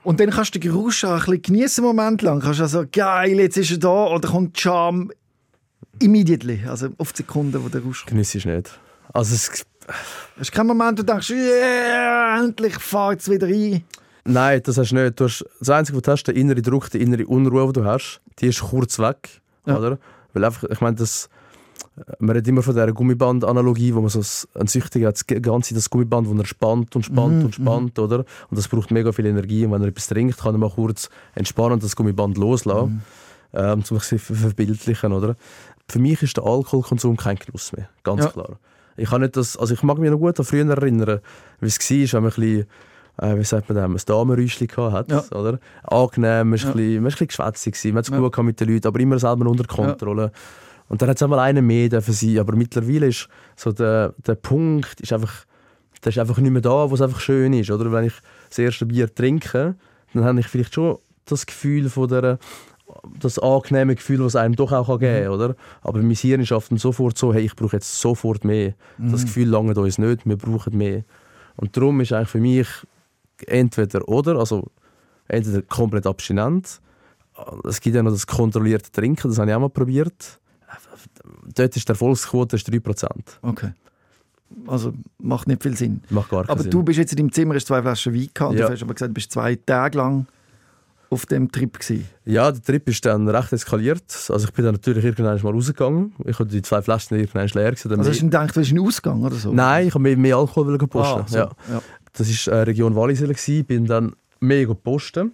Und 0.04 0.20
dann 0.20 0.30
kannst 0.30 0.56
du 0.56 0.60
den 0.60 0.72
Geruch 0.72 0.94
auch 1.04 1.10
ein 1.10 1.18
bisschen 1.18 1.42
genießen, 1.42 1.84
einen 1.84 1.96
Moment 1.96 2.22
lang. 2.22 2.40
Kannst 2.40 2.60
du 2.60 2.64
also, 2.64 2.86
geil, 2.92 3.40
jetzt 3.40 3.58
ist 3.58 3.72
er 3.72 3.78
da, 3.78 4.08
oder 4.08 4.30
kommt 4.30 4.58
die 4.58 4.62
Scham 4.62 5.12
immediately, 6.00 6.62
also 6.68 6.90
auf 6.98 7.12
die 7.12 7.18
Sekunde, 7.18 7.64
wo 7.64 7.70
der 7.70 7.84
Rausch 7.84 8.02
kommt. 8.02 8.12
genieße 8.12 8.38
ich 8.38 8.46
nicht. 8.46 8.80
Also 9.14 9.36
es, 9.36 9.66
Hast 10.38 10.52
du 10.52 10.56
keinen 10.56 10.68
Moment, 10.68 11.00
wo 11.00 11.04
du 11.04 11.12
denkst, 11.12 11.32
yeah, 11.32 12.40
endlich 12.44 12.76
fahrt 12.76 13.22
es 13.22 13.30
wieder 13.30 13.48
rein? 13.48 13.84
Nein, 14.24 14.62
das 14.64 14.78
hast 14.78 14.92
du 14.92 14.96
nicht. 14.96 15.20
Du 15.20 15.26
hast, 15.26 15.44
das 15.60 15.70
Einzige, 15.70 15.98
was 15.98 16.04
du 16.04 16.12
hast, 16.12 16.24
der 16.26 16.36
innere 16.36 16.62
Druck, 16.62 16.90
die 16.92 17.02
innere 17.02 17.26
Unruhe, 17.26 17.68
die 17.68 17.82
du 17.82 17.86
hast, 17.86 18.22
die 18.40 18.48
ist 18.48 18.62
kurz 18.62 19.00
weg. 19.00 19.42
Ja. 19.66 19.78
Oder? 19.78 19.98
Weil 20.34 20.46
einfach, 20.46 20.70
ich 20.70 20.82
meine, 20.82 20.96
das, 20.96 21.30
man 22.20 22.30
redet 22.32 22.48
immer 22.48 22.62
von 22.64 22.74
dieser 22.74 22.92
Gummiband-Analogie, 22.92 23.94
wo 23.94 24.02
man 24.02 24.10
so 24.10 24.22
ein 24.60 24.68
Süchtiger 24.68 25.10
hat, 25.10 25.16
das 25.16 25.28
ganze 25.42 25.74
das 25.74 25.90
Gummiband, 25.90 26.28
wo 26.30 26.34
er 26.38 26.46
spannt 26.46 26.96
und 26.96 27.04
spannt 27.06 27.40
Mhm, 27.40 27.46
und 27.46 27.56
spannt, 27.56 28.00
oder? 28.00 28.20
Und 28.50 28.58
das 28.58 28.68
braucht 28.68 28.92
mega 28.92 29.12
viel 29.12 29.26
Energie. 29.26 29.66
Und 29.66 29.72
wenn 29.74 29.82
er 29.82 29.88
etwas 29.90 30.08
trinkt, 30.08 30.38
kann 30.38 30.56
er 30.56 30.58
mal 30.60 30.70
kurz 30.70 31.10
entspannen, 31.36 31.80
das 31.80 31.96
Gummiband 31.96 32.38
loslassen, 32.38 33.04
Mhm. 33.54 33.60
ähm, 33.60 33.74
um 33.74 33.82
sich 33.84 34.04
zu 34.04 34.18
ver- 34.20 34.36
verbildlichen, 34.36 35.12
oder? 35.14 35.36
Für 35.88 36.00
mich 36.00 36.22
ist 36.22 36.38
der 36.38 36.46
Alkoholkonsum 36.46 37.18
kein 37.18 37.38
Genuss 37.38 37.72
mehr, 37.74 37.90
ganz 38.04 38.24
Ja. 38.24 38.30
klar. 38.32 38.60
Ich 38.96 39.10
kann 39.10 39.22
nicht 39.22 39.36
das, 39.38 39.56
also 39.58 39.74
ich 39.74 39.82
mag 39.84 39.98
mich 39.98 40.12
noch 40.12 40.18
gut 40.20 40.38
an 40.40 40.46
früher 40.46 40.70
erinnern, 40.70 41.20
wie 41.62 41.68
es 41.68 41.80
war, 41.80 41.98
wenn 42.14 42.24
man 42.24 42.32
ein 42.32 42.36
bisschen 42.36 42.66
äh, 43.22 43.38
wie 43.38 43.44
sagt 43.44 43.68
man 43.68 43.78
dem, 43.78 43.96
ein 43.98 44.02
Damenräuschchen 44.06 44.68
gehabt 44.68 45.12
hat, 45.12 45.32
Ja. 45.32 45.38
oder? 45.38 45.60
Angenehm, 45.84 46.52
man 46.52 46.58
war 46.60 46.66
Ja. 46.68 46.70
ein 46.70 46.74
bisschen, 46.78 47.04
bisschen 47.04 47.28
geschwätzig, 47.28 47.84
man 47.88 47.98
hat 47.98 48.06
es 48.06 48.12
Ja. 48.12 48.18
gut 48.20 48.38
mit 48.46 48.60
den 48.62 48.70
Leuten, 48.70 48.88
aber 48.88 49.00
immer 49.02 49.20
selber 49.20 49.46
unter 49.50 49.66
Kontrolle. 49.66 50.32
Und 50.90 51.02
dann 51.02 51.10
hat 51.10 51.18
es 51.18 51.24
einmal 51.24 51.40
einen 51.40 51.66
mehr 51.66 51.88
dürfen 51.88 52.14
sein, 52.14 52.40
aber 52.40 52.56
mittlerweile 52.56 53.08
ist 53.08 53.30
so 53.56 53.72
der, 53.72 54.14
der 54.26 54.36
Punkt, 54.36 55.00
ist 55.00 55.14
einfach, 55.14 55.46
der 56.04 56.10
ist 56.10 56.18
einfach 56.18 56.38
nicht 56.40 56.52
mehr 56.52 56.62
da, 56.62 56.90
wo 56.90 56.96
es 56.96 57.02
einfach 57.02 57.20
schön 57.20 57.54
ist, 57.54 57.72
oder? 57.72 57.92
Wenn 57.92 58.06
ich 58.06 58.14
das 58.50 58.58
erste 58.58 58.86
Bier 58.88 59.14
trinke, 59.14 59.76
dann 60.14 60.24
habe 60.26 60.40
ich 60.40 60.48
vielleicht 60.48 60.74
schon 60.74 60.98
das 61.26 61.46
Gefühl 61.46 61.90
von 61.90 62.08
der, 62.08 62.40
das 63.20 63.38
angenehme 63.38 63.96
Gefühl, 63.96 64.26
was 64.26 64.36
einem 64.36 64.56
doch 64.56 64.72
auch 64.72 65.00
geben 65.00 65.26
kann, 65.26 65.34
oder? 65.34 65.56
Aber 65.82 66.00
mein 66.02 66.16
Hirn 66.16 66.44
schafft 66.44 66.72
dann 66.72 66.80
sofort 66.80 67.18
so, 67.20 67.34
hey, 67.34 67.46
ich 67.46 67.56
brauche 67.56 67.76
jetzt 67.76 68.02
sofort 68.02 68.44
mehr. 68.44 68.74
Das 68.98 69.24
Gefühl 69.26 69.48
lange 69.48 69.76
uns 69.76 70.00
nicht, 70.00 70.26
wir 70.26 70.38
brauchen 70.38 70.76
mehr. 70.76 71.04
Und 71.56 71.78
darum 71.78 72.02
ist 72.02 72.14
eigentlich 72.14 72.30
für 72.30 72.40
mich 72.40 72.68
entweder 73.46 74.08
oder, 74.10 74.38
also 74.40 74.72
entweder 75.28 75.62
komplett 75.62 76.08
abstinent. 76.08 76.82
Es 77.64 77.80
gibt 77.80 77.96
ja 77.96 78.02
noch 78.02 78.12
das 78.12 78.26
kontrollierte 78.26 78.92
Trinken, 78.92 79.30
das 79.30 79.38
habe 79.38 79.52
ich 79.52 79.56
auch 79.56 79.62
mal 79.62 79.70
probiert. 79.70 80.40
Dort 81.56 81.76
ist 81.76 81.88
die 81.88 81.92
Erfolgsquote 81.92 82.56
ist 82.56 82.68
3%. 82.70 83.08
Okay. 83.42 83.72
Also 84.68 84.94
macht 85.20 85.48
nicht 85.48 85.62
viel 85.62 85.76
Sinn. 85.78 86.02
Macht 86.10 86.30
gar 86.30 86.42
keinen 86.44 86.52
Aber 86.52 86.62
Sinn. 86.64 86.72
du 86.72 86.84
bist 86.84 86.98
jetzt 86.98 87.12
in 87.14 87.18
deinem 87.18 87.32
Zimmer, 87.32 87.56
hast 87.56 87.68
zwei 87.68 87.82
Flaschen 87.82 88.14
Wein 88.14 88.30
gehabt. 88.34 88.56
Ja. 88.56 88.68
Du 88.68 88.74
hast 88.74 88.82
aber 88.84 88.94
gesagt, 88.94 89.10
du 89.10 89.14
bist 89.14 89.32
zwei 89.32 89.56
Tage 89.56 89.98
lang 89.98 90.26
auf 91.12 91.26
dem 91.26 91.52
Trip 91.52 91.78
gewesen. 91.80 92.06
Ja, 92.26 92.52
der 92.52 92.62
Trip 92.62 92.88
ist 92.90 93.04
dann 93.06 93.28
recht 93.28 93.52
eskaliert. 93.54 94.04
Also 94.30 94.48
ich 94.48 94.54
bin 94.54 94.66
dann 94.66 94.76
natürlich 94.76 95.04
irgendwann 95.04 95.40
mal 95.42 95.54
rausgegangen. 95.54 96.14
Ich 96.26 96.38
hatte 96.40 96.50
die 96.50 96.62
zwei 96.62 96.82
Flaschen 96.82 97.18
irgendwann 97.18 97.48
leer. 97.48 97.72
Gewesen, 97.72 97.92
Also 97.98 98.10
hast 98.10 98.20
du 98.22 98.26
gedacht, 98.26 98.56
du 98.56 98.60
bist 98.60 98.72
in 98.72 98.78
den 98.78 98.86
Ausgang 98.86 99.24
oder 99.24 99.36
so? 99.36 99.52
Nein, 99.52 99.88
ich 99.88 99.94
habe 99.94 100.04
mehr, 100.04 100.18
mehr 100.18 100.38
Alkohol 100.38 100.68
wollen 100.68 100.90
posten. 100.90 101.22
Ah, 101.22 101.26
so. 101.28 101.38
ja. 101.38 101.52
ja. 101.72 101.82
Das 102.14 102.48
war 102.48 102.54
äh, 102.54 102.62
Region 102.64 102.96
Walliselle. 102.96 103.34
Ich 103.34 103.66
bin 103.68 103.86
dann 103.86 104.14
mega 104.40 104.74
posten. 104.74 105.32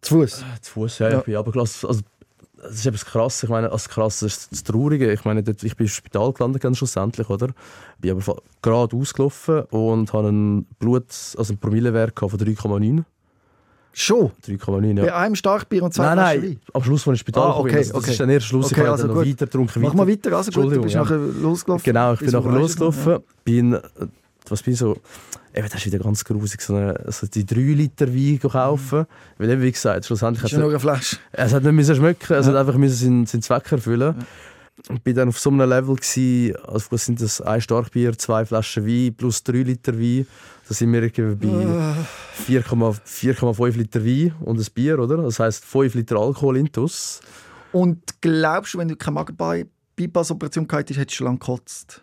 Zu 0.00 0.16
Fuß. 0.16 0.44
Zu 0.60 0.72
Fuß, 0.72 0.98
ja, 0.98 1.10
Ja. 1.10 1.18
ich 1.20 1.24
bin 1.24 1.34
runtergelassen. 1.36 1.88
Also, 1.88 2.02
das 2.64 2.74
ist 2.74 2.86
eben 2.86 2.96
das 2.96 3.04
Krasse. 3.06 3.46
Ich 3.46 3.50
meine, 3.50 3.68
das 3.68 3.88
Krasse 3.88 4.26
ist 4.26 4.50
das 4.52 4.62
Traurige. 4.64 5.12
Ich 5.12 5.24
meine, 5.24 5.40
ich 5.40 5.76
bin 5.76 5.86
im 5.86 5.88
Spital 5.88 6.32
gelandet 6.32 6.62
ganz 6.62 6.78
schlussendlich, 6.78 7.28
oder? 7.30 7.48
Bin 8.00 8.10
aber 8.10 8.42
gerade 8.62 8.96
ausgelaufen 8.96 9.62
und 9.70 10.12
hatte 10.12 10.28
einen 10.28 10.64
Blut, 10.78 11.06
also 11.38 11.52
einen 11.52 11.58
Promillewert 11.58 12.18
von 12.18 12.28
3,9. 12.30 13.04
Schon? 13.96 14.32
3,9, 14.44 14.96
Bei 14.96 15.06
ja. 15.06 15.16
einem 15.18 15.36
Starkbier 15.36 15.84
und 15.84 15.94
zwei 15.94 16.06
Nein, 16.06 16.16
nein, 16.16 16.42
Wein? 16.42 16.60
am 16.72 16.82
Schluss, 16.82 17.02
als 17.02 17.04
ich 17.06 17.10
ins 17.10 17.20
Spital 17.20 17.42
Ah, 17.44 17.62
bin, 17.62 17.70
okay, 17.70 17.76
also 17.76 17.92
das 17.92 18.02
okay. 18.02 18.10
ist 18.10 18.20
dann 18.20 18.30
erst 18.30 18.46
Schluss, 18.46 18.66
Okay, 18.66 18.74
ich 18.74 18.80
habe 18.80 18.90
also 18.90 19.06
dann 19.06 19.16
noch 19.16 19.22
gut. 19.22 19.30
weiter 19.32 19.46
getrunken. 19.46 19.82
Mach 19.82 19.94
mal 19.94 20.08
weiter. 20.08 20.36
Also 20.36 20.50
gut, 20.50 20.72
du 20.74 20.82
bist 20.82 20.94
ja. 20.96 21.02
nachher 21.02 21.16
losgelaufen. 21.16 21.84
Genau, 21.84 22.12
ich 22.14 22.18
bin 22.18 22.30
nachher 22.30 22.50
losgelaufen, 22.50 23.18
bin, 23.44 23.74
äh, 23.74 23.80
was 24.48 24.62
bin 24.64 24.72
ich 24.74 24.80
so, 24.80 24.96
eben, 25.54 25.68
das 25.68 25.74
ist 25.74 25.86
wieder 25.86 25.98
ganz 25.98 26.24
grusig, 26.24 26.60
so, 26.60 26.74
eine, 26.74 26.98
die 27.34 27.46
3 27.46 27.54
Liter 27.60 28.12
Wein 28.14 28.38
kaufen, 28.40 29.06
weil 29.38 29.50
eben, 29.50 29.62
wie 29.62 29.72
gesagt, 29.72 30.04
schlussendlich 30.06 30.42
hat 30.44 30.50
ja 30.52 30.58
nur 30.58 30.70
eine 30.70 30.80
Flasche. 30.80 31.16
es 31.32 31.52
hat 31.52 31.62
nicht 31.62 31.72
müssen 31.72 31.96
schmecken, 31.96 32.34
es 32.34 32.46
Ja. 32.46 32.52
hat 32.52 32.58
einfach 32.58 32.76
müssen 32.76 32.96
seinen, 32.96 33.26
seinen 33.26 33.42
Zweck 33.42 33.70
erfüllen. 33.72 34.14
Und 34.88 35.04
bin 35.04 35.14
dann 35.14 35.28
auf 35.28 35.38
so 35.38 35.50
einem 35.50 35.68
Level 35.68 35.94
gsi, 35.94 36.52
also 36.66 36.86
was 36.90 37.04
sind 37.04 37.20
das, 37.20 37.40
ein 37.40 37.60
Starkbier, 37.60 38.18
zwei 38.18 38.44
Flaschen 38.44 38.84
Wein 38.86 39.14
plus 39.14 39.42
3 39.44 39.58
Liter 39.62 39.96
Wein, 39.98 40.26
da 40.68 40.74
sind 40.74 40.92
wir 40.92 41.02
irgendwie 41.04 41.46
bei 41.46 41.64
Ah. 41.64 41.94
4,5 42.48 43.00
4,5 43.06 43.76
Liter 43.76 44.04
Wein 44.04 44.34
und 44.40 44.58
ein 44.58 44.66
Bier, 44.74 44.98
oder? 44.98 45.18
Das 45.18 45.38
heisst 45.38 45.64
5 45.64 45.94
Liter 45.94 46.16
Alkohol 46.16 46.56
intus. 46.56 47.20
Und 47.70 48.20
glaubst 48.20 48.74
du, 48.74 48.78
wenn 48.78 48.88
du 48.88 48.96
keine 48.96 49.14
Magen-Bypass-Operation 49.14 50.66
gehabt 50.66 50.88
hättest, 50.90 51.00
hättest 51.00 51.20
du 51.20 51.24
lang 51.24 51.38
gekotzt? 51.38 52.00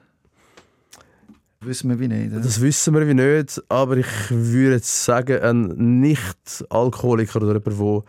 Wissen 1.63 1.89
wir 1.89 1.99
wie 1.99 2.07
nicht. 2.07 2.31
oder? 2.31 2.41
Das 2.41 2.59
wissen 2.59 2.93
wir 2.93 3.07
wie 3.07 3.13
nicht, 3.13 3.61
aber 3.69 3.97
ich 3.97 4.07
würde 4.29 4.75
jetzt 4.75 5.05
sagen, 5.05 5.41
ein 5.41 5.99
Nicht-Alkoholiker 5.99 7.41
oder 7.41 7.59
jemand, 7.59 7.79
der 7.79 8.03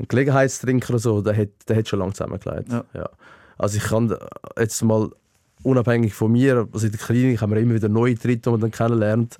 ein 0.00 0.08
Gelegenheitstrinker 0.08 0.90
oder 0.90 0.98
so, 0.98 1.22
der 1.22 1.36
hat, 1.36 1.48
der 1.68 1.76
hat 1.76 1.88
schon 1.88 2.00
lange 2.00 2.12
zusammengelegt. 2.12 2.70
Ja. 2.70 3.08
Also 3.56 3.78
ich 3.78 3.84
kann 3.84 4.14
jetzt 4.58 4.82
mal 4.82 5.10
unabhängig 5.62 6.14
von 6.14 6.30
mir, 6.32 6.68
also 6.72 6.86
in 6.86 6.92
der 6.92 7.00
Klinik 7.00 7.40
haben 7.40 7.52
wir 7.52 7.60
immer 7.60 7.74
wieder 7.74 7.88
neue 7.88 8.14
Tritte, 8.14 8.42
die 8.42 8.50
man 8.50 8.60
dann 8.60 8.70
kennenlernt. 8.70 9.36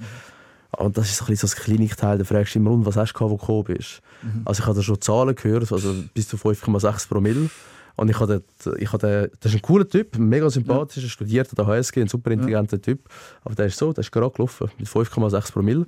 Und 0.76 0.96
das 0.96 1.10
ist 1.10 1.18
so 1.18 1.24
ein 1.24 1.28
bisschen 1.28 1.48
so 1.48 1.54
das 1.54 1.64
Klinikteil, 1.64 2.18
da 2.18 2.24
fragst 2.24 2.54
du 2.54 2.58
immer, 2.58 2.84
was 2.84 2.96
hast 2.96 3.12
du 3.12 3.18
gehabt, 3.18 3.30
wo 3.30 3.36
du 3.36 3.40
gekommen 3.40 3.64
bist? 3.78 4.00
Also 4.44 4.62
ich 4.62 4.66
habe 4.66 4.76
da 4.76 4.82
schon 4.82 5.00
Zahlen 5.00 5.34
gehört, 5.34 5.70
also 5.72 5.94
bis 6.14 6.26
zu 6.28 6.36
5,6 6.36 7.08
Promille. 7.08 7.50
Und 7.98 8.08
ich 8.08 8.20
habe 8.20 8.44
ich 8.78 8.92
habe 8.92 9.30
das 9.40 9.52
ist 9.52 9.58
ein 9.58 9.62
cooler 9.62 9.88
Typ, 9.88 10.14
ein 10.16 10.28
mega 10.28 10.48
sympathischer, 10.48 11.06
ja. 11.06 11.10
studiert 11.10 11.48
an 11.50 11.56
der 11.56 11.66
HSG, 11.66 12.00
ein 12.02 12.06
super 12.08 12.30
intelligenter 12.30 12.80
Typ. 12.80 13.08
Aber 13.42 13.56
der 13.56 13.66
ist 13.66 13.76
so, 13.76 13.92
der 13.92 14.02
ist 14.02 14.12
gerade 14.12 14.30
gelaufen, 14.30 14.70
mit 14.78 14.86
5,6 14.86 15.52
Promille. 15.52 15.84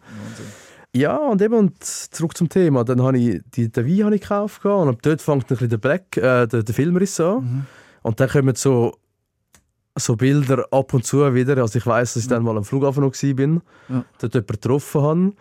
Ja, 0.93 1.17
und 1.17 1.41
eben 1.41 1.55
und 1.55 1.85
zurück 1.85 2.37
zum 2.37 2.49
Thema. 2.49 2.83
Dann 2.83 3.01
habe 3.01 3.17
ich 3.17 3.41
die, 3.55 3.71
den 3.71 3.87
Wein 3.87 4.05
habe 4.07 4.15
ich 4.17 4.23
gekauft 4.23 4.65
und 4.65 4.89
ab 4.89 4.99
dort 5.03 5.23
fängt 5.23 5.45
ein 5.45 5.47
bisschen 5.47 5.69
der 5.69 5.79
Black, 5.79 6.17
äh, 6.17 6.49
der, 6.49 6.65
der 6.65 6.75
Filmriss 6.75 7.21
an. 7.21 7.67
Und 8.03 8.19
dann 8.19 8.29
kommen 8.29 8.57
so, 8.57 8.97
so 9.97 10.17
Bilder 10.17 10.67
ab 10.73 10.93
und 10.93 11.07
zu 11.07 11.33
wieder. 11.33 11.59
Also 11.59 11.79
ich 11.79 11.87
weiß, 11.87 12.15
dass 12.15 12.25
ich 12.25 12.29
dann 12.29 12.43
mal 12.43 12.57
am 12.57 12.65
Flughafen 12.65 13.05
noch 13.05 13.13
war, 13.13 13.35
bin, 13.35 13.61
Ja. 13.89 14.05
dort 14.19 14.35
jemanden 14.35 14.53
getroffen 14.53 15.01
habe. 15.03 15.33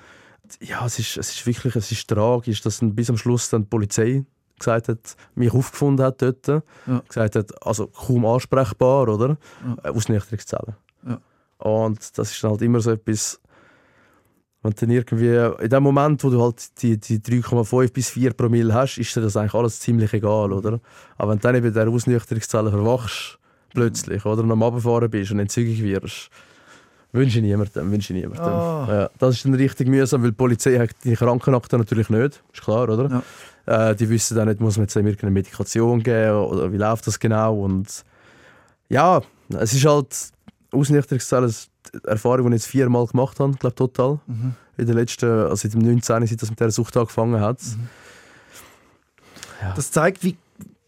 Ja, 0.62 0.86
es 0.86 1.00
ist, 1.00 1.18
es 1.18 1.32
ist 1.32 1.48
wirklich 1.48 1.76
es 1.76 1.92
ist 1.92 2.08
tragisch, 2.08 2.62
dass 2.62 2.80
dann 2.80 2.94
bis 2.94 3.10
am 3.10 3.18
Schluss 3.18 3.50
dann 3.50 3.64
die 3.64 3.70
Polizei 3.70 4.26
gesagt 4.60 4.89
hat, 4.89 5.15
mich 5.36 5.54
aufgefunden 5.54 6.06
hat 6.06 6.22
dort. 6.22 6.48
Ja. 6.48 6.62
Gesagt 7.08 7.36
hat, 7.36 7.65
also 7.65 7.88
kaum 7.88 8.26
ansprechbar, 8.26 9.08
oder? 9.08 9.38
Ja. 9.65 9.89
Äh, 9.89 9.95
Aus 9.95 10.10
Nüchterungszellen. 10.10 10.76
Ja. 11.08 11.19
Und 11.58 12.17
das 12.17 12.32
ist 12.32 12.43
dann 12.43 12.52
halt 12.52 12.62
immer 12.62 12.80
so 12.80 12.91
etwas, 12.91 13.39
wenn 14.62 14.74
dann 14.74 14.89
irgendwie, 14.89 15.63
in 15.63 15.69
dem 15.69 15.84
Moment, 15.84 16.24
wo 16.24 16.30
du 16.30 16.41
halt 16.41 16.82
die, 16.82 16.98
die 16.98 17.19
3,5 17.19 17.93
bis 17.93 18.10
4 18.10 18.34
Promille 18.34 18.74
hast, 18.74 18.98
ist 18.98 19.15
dir 19.15 19.22
das 19.22 19.38
eigentlich 19.38 19.54
alles 19.54 19.80
ziemlich 19.80 20.13
egal, 20.13 20.52
oder? 20.52 20.80
Aber 21.17 21.32
wenn 21.32 21.39
du 21.39 21.43
dann 21.43 21.56
eben 21.56 21.67
dieser 21.67 21.88
Ausnüchterungszelle 21.88 22.69
verwachst, 22.69 23.39
plötzlich, 23.74 24.26
oder? 24.26 24.43
Und 24.43 24.52
am 24.52 24.63
Abfahren 24.63 25.10
bist 25.10 25.32
und 25.32 25.39
entzügig 25.39 25.82
wirst, 25.82 26.30
wünsche 27.12 27.39
ich 27.39 27.43
niemandem, 27.43 27.91
wünsche 27.91 28.13
ich 28.13 28.22
niemandem. 28.22 28.45
Ah. 28.45 28.88
Ja, 28.89 29.10
das 29.17 29.36
ist 29.36 29.45
dann 29.45 29.54
richtig 29.54 29.88
mühsam, 29.88 30.22
weil 30.24 30.32
die 30.32 30.36
Polizei 30.36 30.78
hat 30.78 30.89
die 31.04 31.15
Krankenakte 31.15 31.78
natürlich 31.78 32.10
nicht, 32.10 32.43
ist 32.54 32.62
klar, 32.62 32.89
oder? 32.89 33.24
Äh, 33.70 33.96
die 33.96 34.10
wissen 34.10 34.36
dann 34.36 34.48
nicht, 34.48 34.60
muss 34.60 34.78
man 34.78 34.86
jetzt 34.86 34.96
irgendeine 34.96 35.32
Medikation 35.32 36.02
geben 36.02 36.38
oder 36.38 36.72
wie 36.74 36.78
läuft 36.78 37.06
das 37.06 37.20
genau 37.20 37.60
und 37.62 38.04
ja, 38.90 39.22
es 39.50 39.74
ist 39.74 39.86
halt 39.86 40.32
ist 41.44 41.70
die 41.94 42.08
Erfahrung, 42.08 42.50
die 42.50 42.56
ich 42.56 42.62
jetzt 42.64 42.68
viermal 42.72 43.06
gemacht 43.06 43.40
habe, 43.40 43.54
glaube 43.58 43.76
total. 43.76 44.20
Mhm. 44.26 44.56
In 44.78 44.86
den 44.88 44.96
letzten, 44.96 45.30
also 45.30 45.56
seit 45.56 45.74
dem 45.74 45.82
19, 45.82 46.26
seit 46.26 46.42
das 46.42 46.50
mit 46.50 46.60
dieser 46.60 46.72
Sucht 46.72 46.98
angefangen 46.98 47.40
hat. 47.40 47.60
Ja. 49.62 49.74
Das 49.76 49.92
zeigt, 49.92 50.24
wie, 50.24 50.36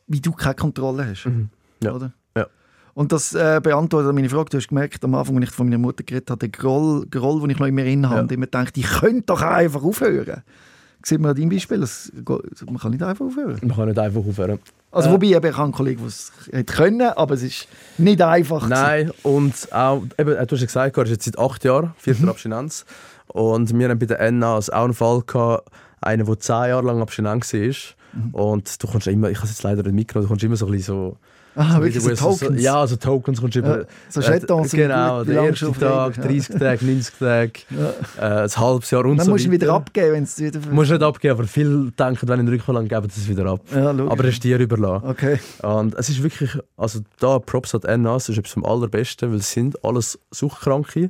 wie 0.07 0.21
du 0.21 0.31
keine 0.31 0.55
Kontrolle 0.55 1.05
hast. 1.07 1.25
Mhm. 1.25 1.49
Ja. 1.83 1.93
Oder? 1.93 2.13
Ja. 2.35 2.47
Und 2.93 3.11
das 3.11 3.33
äh, 3.33 3.59
beantwortet 3.61 4.13
meine 4.13 4.29
Frage. 4.29 4.49
Du 4.49 4.57
hast 4.57 4.69
gemerkt, 4.69 5.03
am 5.03 5.13
Anfang, 5.15 5.37
als 5.37 5.49
ich 5.49 5.51
von 5.51 5.67
meiner 5.67 5.77
Mutter 5.77 6.03
geredet 6.03 6.29
habe, 6.29 6.39
der 6.39 6.49
Groll, 6.49 7.05
Groll 7.11 7.41
den 7.41 7.49
ich 7.51 7.59
noch 7.59 7.67
immer 7.67 7.83
in 7.83 8.05
habe, 8.07 8.15
Ja. 8.15 8.21
und 8.21 8.31
immer 8.31 8.47
denkt, 8.47 8.77
ich 8.77 8.87
könnte 8.87 9.23
doch 9.27 9.41
einfach 9.41 9.83
aufhören. 9.83 10.43
Sieht 11.03 11.19
man 11.19 11.31
an 11.31 11.37
deinem 11.37 11.49
Beispiel, 11.49 11.79
das, 11.79 12.11
man 12.65 12.77
kann 12.77 12.91
nicht 12.91 13.03
einfach 13.03 13.25
aufhören. 13.25 13.57
Man 13.61 13.75
kann 13.75 13.87
nicht 13.87 13.99
einfach 13.99 14.21
aufhören. 14.25 14.59
Also 14.91 15.09
Äh. 15.09 15.11
wobei, 15.13 15.25
ich 15.27 15.35
habe 15.35 15.55
einen 15.55 15.71
Kollegen, 15.71 15.99
der 16.01 16.07
es 16.07 16.31
hätte 16.51 16.73
können, 16.73 17.01
aber 17.01 17.33
es 17.35 17.43
ist 17.43 17.67
nicht 17.97 18.21
einfach. 18.21 18.67
Nein, 18.67 19.11
und 19.23 19.53
auch, 19.71 20.03
eben, 20.17 20.31
du 20.31 20.37
hast 20.37 20.59
ja 20.59 20.65
gesagt, 20.65 20.97
er 20.97 21.03
ist 21.03 21.09
jetzt 21.11 21.25
seit 21.25 21.39
acht 21.39 21.63
Jahren, 21.63 21.93
vierter 21.97 22.23
Mhm. 22.23 22.29
Abstinenz. 22.29 22.85
Und 23.27 23.77
wir 23.77 23.89
haben 23.89 23.99
bei 23.99 24.05
der 24.05 24.31
NAS 24.31 24.69
auch 24.69 24.83
einen 24.83 24.93
Fall 24.93 25.21
gehabt, 25.25 25.69
einer, 26.01 26.23
der 26.25 26.39
zehn 26.39 26.55
Jahre 26.69 26.85
lang 26.85 27.01
abstinent 27.01 27.53
war. 27.53 27.59
Mhm. 28.13 28.29
Und 28.33 28.83
du 28.83 28.87
kommst 28.87 29.07
immer, 29.07 29.29
ich 29.29 29.37
habe 29.37 29.45
es 29.47 29.51
jetzt 29.53 29.63
leider 29.63 29.83
nicht 29.83 29.93
mitgenommen, 29.93 30.25
du 30.25 30.29
kommst 30.29 30.43
immer 30.43 30.55
so 30.57 30.65
ein 30.65 30.71
bisschen 30.73 30.93
so... 30.95 31.17
Ah, 31.55 31.79
wirklich 31.81 32.01
so 32.01 32.09
wie 32.09 32.13
du- 32.15 32.19
Tokens. 32.21 32.61
ja, 32.61 32.87
so 32.87 32.95
Tokens 32.95 33.41
kommst 33.41 33.55
du 33.55 33.59
immer... 33.59 33.79
Ja, 33.79 33.85
so 34.09 34.21
Jetons, 34.21 34.73
Äh, 34.73 34.77
genau, 34.77 35.23
der 35.23 35.43
erste 35.43 35.71
Tag, 35.73 36.17
Regen, 36.17 36.21
ja. 36.21 36.27
30 36.27 36.55
Tage, 36.59 36.85
90 36.85 37.13
Tage, 37.19 37.51
Ja. 37.69 38.39
äh, 38.39 38.43
ein 38.43 38.49
halbes 38.57 38.91
Jahr 38.91 39.05
und 39.05 39.17
Dann 39.17 39.25
so 39.25 39.31
musst 39.31 39.45
du 39.45 39.49
weiter. 39.51 39.61
wieder 39.61 39.73
abgeben, 39.73 40.11
wenn 40.13 40.23
es 40.23 40.39
wieder... 40.39 40.59
Du 40.59 40.69
musst 40.71 40.91
nicht 40.91 41.03
abgeben, 41.03 41.37
aber 41.37 41.47
viele 41.47 41.91
denken, 41.91 42.27
wenn 42.29 42.47
ich 42.53 42.67
einen 42.69 42.87
geben 42.87 43.09
sie 43.09 43.21
es 43.21 43.27
wieder 43.27 43.45
ab. 43.47 43.61
Ja. 43.75 43.89
Aber 43.89 44.23
es 44.25 44.35
ist 44.35 44.43
dir 44.43 44.59
überlassen. 44.59 45.07
Okay. 45.09 45.39
Und 45.61 45.93
es 45.95 46.07
ist 46.09 46.23
wirklich, 46.23 46.57
also 46.77 46.99
da 47.19 47.39
Props 47.39 47.71
die 47.71 47.97
NAS, 47.97 48.25
das 48.25 48.29
ist 48.29 48.37
etwas 48.39 48.53
vom 48.53 48.65
Allerbesten, 48.65 49.31
weil 49.31 49.39
es 49.39 49.51
sind 49.51 49.83
alles 49.83 50.17
Suchtkranke. 50.31 51.09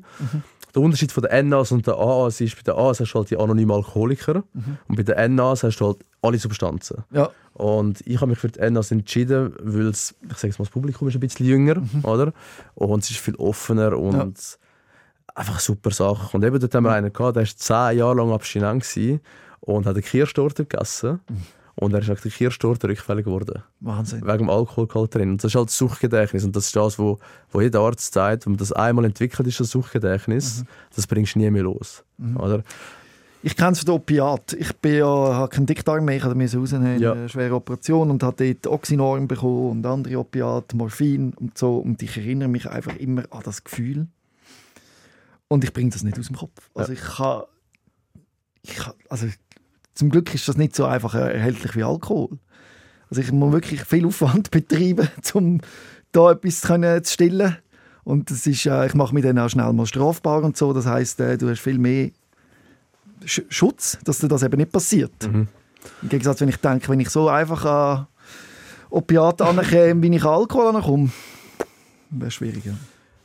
Der 0.74 0.82
Unterschied 0.82 1.12
von 1.12 1.24
der 1.24 1.44
NAS 1.44 1.72
und 1.72 1.86
der 1.88 1.96
AAS 1.96 2.42
ist, 2.42 2.56
bei 2.56 2.62
der 2.64 2.76
AAS 2.78 3.00
hast 3.00 3.12
du 3.14 3.20
halt 3.20 3.30
die 3.30 3.38
anonymen 3.38 3.72
Alkoholiker 3.76 4.44
und 4.88 4.96
bei 4.96 5.04
der 5.04 5.28
NAS 5.30 5.64
hast 5.64 5.78
du 5.80 5.88
halt 5.88 5.98
alle 6.22 6.38
Substanzen. 6.38 7.04
Ja. 7.12 7.30
Und 7.54 8.02
ich 8.08 8.16
habe 8.22 8.28
mich 8.28 8.40
für 8.40 8.48
die 8.50 8.60
NAS 8.70 8.92
entschieden, 8.92 9.54
weil 9.62 9.88
es, 9.88 10.16
ich 10.30 10.38
sage 10.38 10.54
mal, 10.54 10.64
das 10.66 10.70
Publikum 10.70 11.08
ist 11.10 11.16
ein 11.16 11.20
bisschen 11.20 11.46
jünger, 11.46 11.82
oder? 12.04 12.34
Und 12.76 13.04
es 13.04 13.12
ist 13.12 13.20
viel 13.20 13.36
offener 13.36 13.98
und 13.98 14.14
Ja. 14.14 14.24
einfach 15.36 15.54
eine 15.54 15.62
super 15.62 15.92
Sache. 15.92 16.36
Und 16.36 16.44
eben 16.44 16.60
dort 16.60 16.74
haben 16.74 16.84
wir 16.86 16.94
einen 16.94 17.12
gehabt, 17.12 17.36
der 17.36 17.44
war 17.44 17.50
zehn 17.56 17.98
Jahre 17.98 18.16
lang 18.16 18.32
abstinent 18.32 18.86
und 19.62 19.86
hat 19.86 19.94
eine 19.96 20.02
Kirschtorte 20.02 20.66
gegessen. 20.66 21.20
Und 21.82 21.94
er 21.94 22.00
ist 22.00 22.08
der 22.10 22.32
Kirschtorte 22.32 22.88
rückfällig 22.88 23.26
geworden 23.26 23.64
Wahnsinn. 23.80 24.22
wegen 24.22 24.38
dem 24.38 24.50
Alkoholgehalt 24.52 25.16
drin. 25.16 25.32
Und 25.32 25.44
das 25.44 25.50
ist 25.52 25.56
halt 25.56 25.70
das 25.70 25.78
Suchtgedächtnis. 25.80 26.44
Und 26.46 26.56
das 26.56 26.68
ist 26.68 26.76
das, 26.76 27.00
wo, 27.00 27.18
wo 27.52 27.60
jeder 27.60 27.80
Arzt 27.82 28.14
sagt, 28.14 28.46
wenn 28.46 28.54
man 28.54 28.58
das 28.60 28.72
einmal 28.72 29.04
entwickelt, 29.06 29.48
ist 29.48 29.60
das 29.60 29.72
Suchtgedächtnis, 29.72 30.64
das 30.96 31.08
bringst 31.08 31.34
du 31.34 31.40
nie 31.40 31.50
mehr 31.50 31.64
los. 31.64 32.04
Oder? 32.38 32.62
Ich 33.42 33.58
kenne 33.58 33.72
es 33.72 33.80
von 33.80 33.88
der 33.88 33.96
Opiat. 33.96 34.54
Ich 34.54 34.72
bin 34.78 34.98
ja, 34.98 35.08
habe 35.08 35.50
keinen 35.50 35.66
Dickdarm 35.66 36.06
mehr, 36.06 36.18
ich 36.18 36.24
mir 36.24 36.54
rausnehmen, 36.56 37.00
Ja. 37.02 37.14
eine 37.14 37.28
schwere 37.28 37.56
Operation 37.56 38.12
und 38.12 38.22
habe 38.22 38.54
dort 38.54 38.68
Oxynorm 38.72 39.28
bekommen 39.28 39.72
und 39.72 39.86
andere 39.88 40.20
Opiate, 40.20 40.78
Morphin 40.78 41.34
und 41.34 41.58
so. 41.58 41.78
Und 41.78 42.04
ich 42.04 42.16
erinnere 42.16 42.50
mich 42.50 42.70
einfach 42.70 42.96
immer 42.98 43.24
an 43.32 43.42
das 43.44 43.64
Gefühl. 43.64 44.06
Und 45.48 45.64
ich 45.64 45.74
bringe 45.74 45.90
das 45.90 46.04
nicht 46.04 46.20
aus 46.20 46.28
dem 46.28 46.36
Kopf. 46.36 46.70
Also 46.76 46.94
ich 46.94 47.02
kann, 47.02 47.42
ich 48.62 48.76
kann, 48.76 48.94
also 49.10 49.26
zum 49.94 50.10
Glück 50.10 50.34
ist 50.34 50.48
das 50.48 50.58
nicht 50.58 50.76
so 50.76 50.86
einfach 50.86 51.16
erhältlich 51.16 51.76
wie 51.76 51.84
Alkohol. 51.84 52.40
Also 53.10 53.22
ich 53.22 53.32
muss 53.32 53.52
wirklich 53.52 53.84
viel 53.84 54.06
Aufwand 54.06 54.52
betreiben, 54.52 55.10
um 55.34 55.60
da 56.12 56.32
etwas 56.32 56.62
zu, 56.62 56.68
können, 56.68 57.04
zu 57.04 57.14
stillen. 57.14 57.58
Und 58.04 58.32
das 58.32 58.48
ist, 58.48 58.66
äh, 58.66 58.88
ich 58.88 58.94
mache 58.94 59.14
mich 59.14 59.24
dann 59.24 59.38
auch 59.38 59.50
schnell 59.50 59.72
mal 59.74 59.86
strafbar 59.86 60.44
und 60.44 60.58
so. 60.58 60.74
Das 60.74 60.86
heißt, 60.86 61.20
äh, 61.20 61.38
du 61.38 61.50
hast 61.50 61.60
viel 61.60 61.78
mehr 61.78 62.10
Sch 63.26 63.42
Schutz, 63.50 64.00
dass 64.04 64.20
dir 64.20 64.28
das 64.28 64.44
eben 64.44 64.58
nicht 64.58 64.72
passiert. 64.72 65.12
Mhm. 65.24 65.48
Im 66.02 66.10
Gegensatz, 66.10 66.42
wenn 66.42 66.50
ich 66.50 66.58
denke, 66.58 66.90
wenn 66.90 67.00
ich 67.00 67.10
so 67.10 67.30
einfach 67.30 67.66
an 67.66 68.08
Opiate 68.90 69.46
ankomme, 69.46 70.02
wie 70.02 70.16
ich 70.16 70.24
an 70.24 70.34
Alkohol 70.34 70.76
ankomme, 70.76 71.10
wäre 72.10 72.32
schwieriger. 72.32 72.76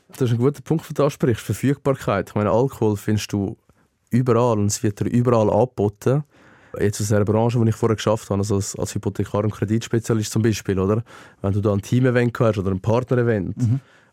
Das 0.08 0.22
ist 0.22 0.32
ein 0.32 0.38
guter 0.38 0.62
Punkt, 0.62 0.88
den 0.88 0.94
du 0.94 1.04
ansprichst. 1.04 1.44
Verfügbarkeit. 1.44 2.30
Ich 2.30 2.34
meine, 2.34 2.50
Alkohol 2.50 2.96
findest 2.96 3.32
du 3.32 3.56
überall 4.10 4.58
und 4.58 4.66
es 4.66 4.82
wird 4.82 5.00
dir 5.00 5.06
überall 5.06 5.50
angeboten. 5.50 6.24
Jetzt 6.80 7.00
aus 7.00 7.08
der 7.08 7.24
Branche, 7.24 7.60
die 7.62 7.68
ich 7.68 7.74
vorher 7.74 7.96
geschafft 7.96 8.30
habe, 8.30 8.40
also 8.40 8.56
als, 8.56 8.76
als 8.76 8.94
Hypothekar- 8.94 9.44
und 9.44 9.52
Kreditspezialist 9.52 10.32
zum 10.32 10.42
Beispiel, 10.42 10.78
oder? 10.78 11.02
Wenn 11.42 11.52
du 11.52 11.60
da 11.60 11.72
ein 11.72 11.82
Team-Event 11.82 12.38
hast 12.40 12.58
oder 12.58 12.70
ein 12.70 12.80
Partner-Event 12.80 13.56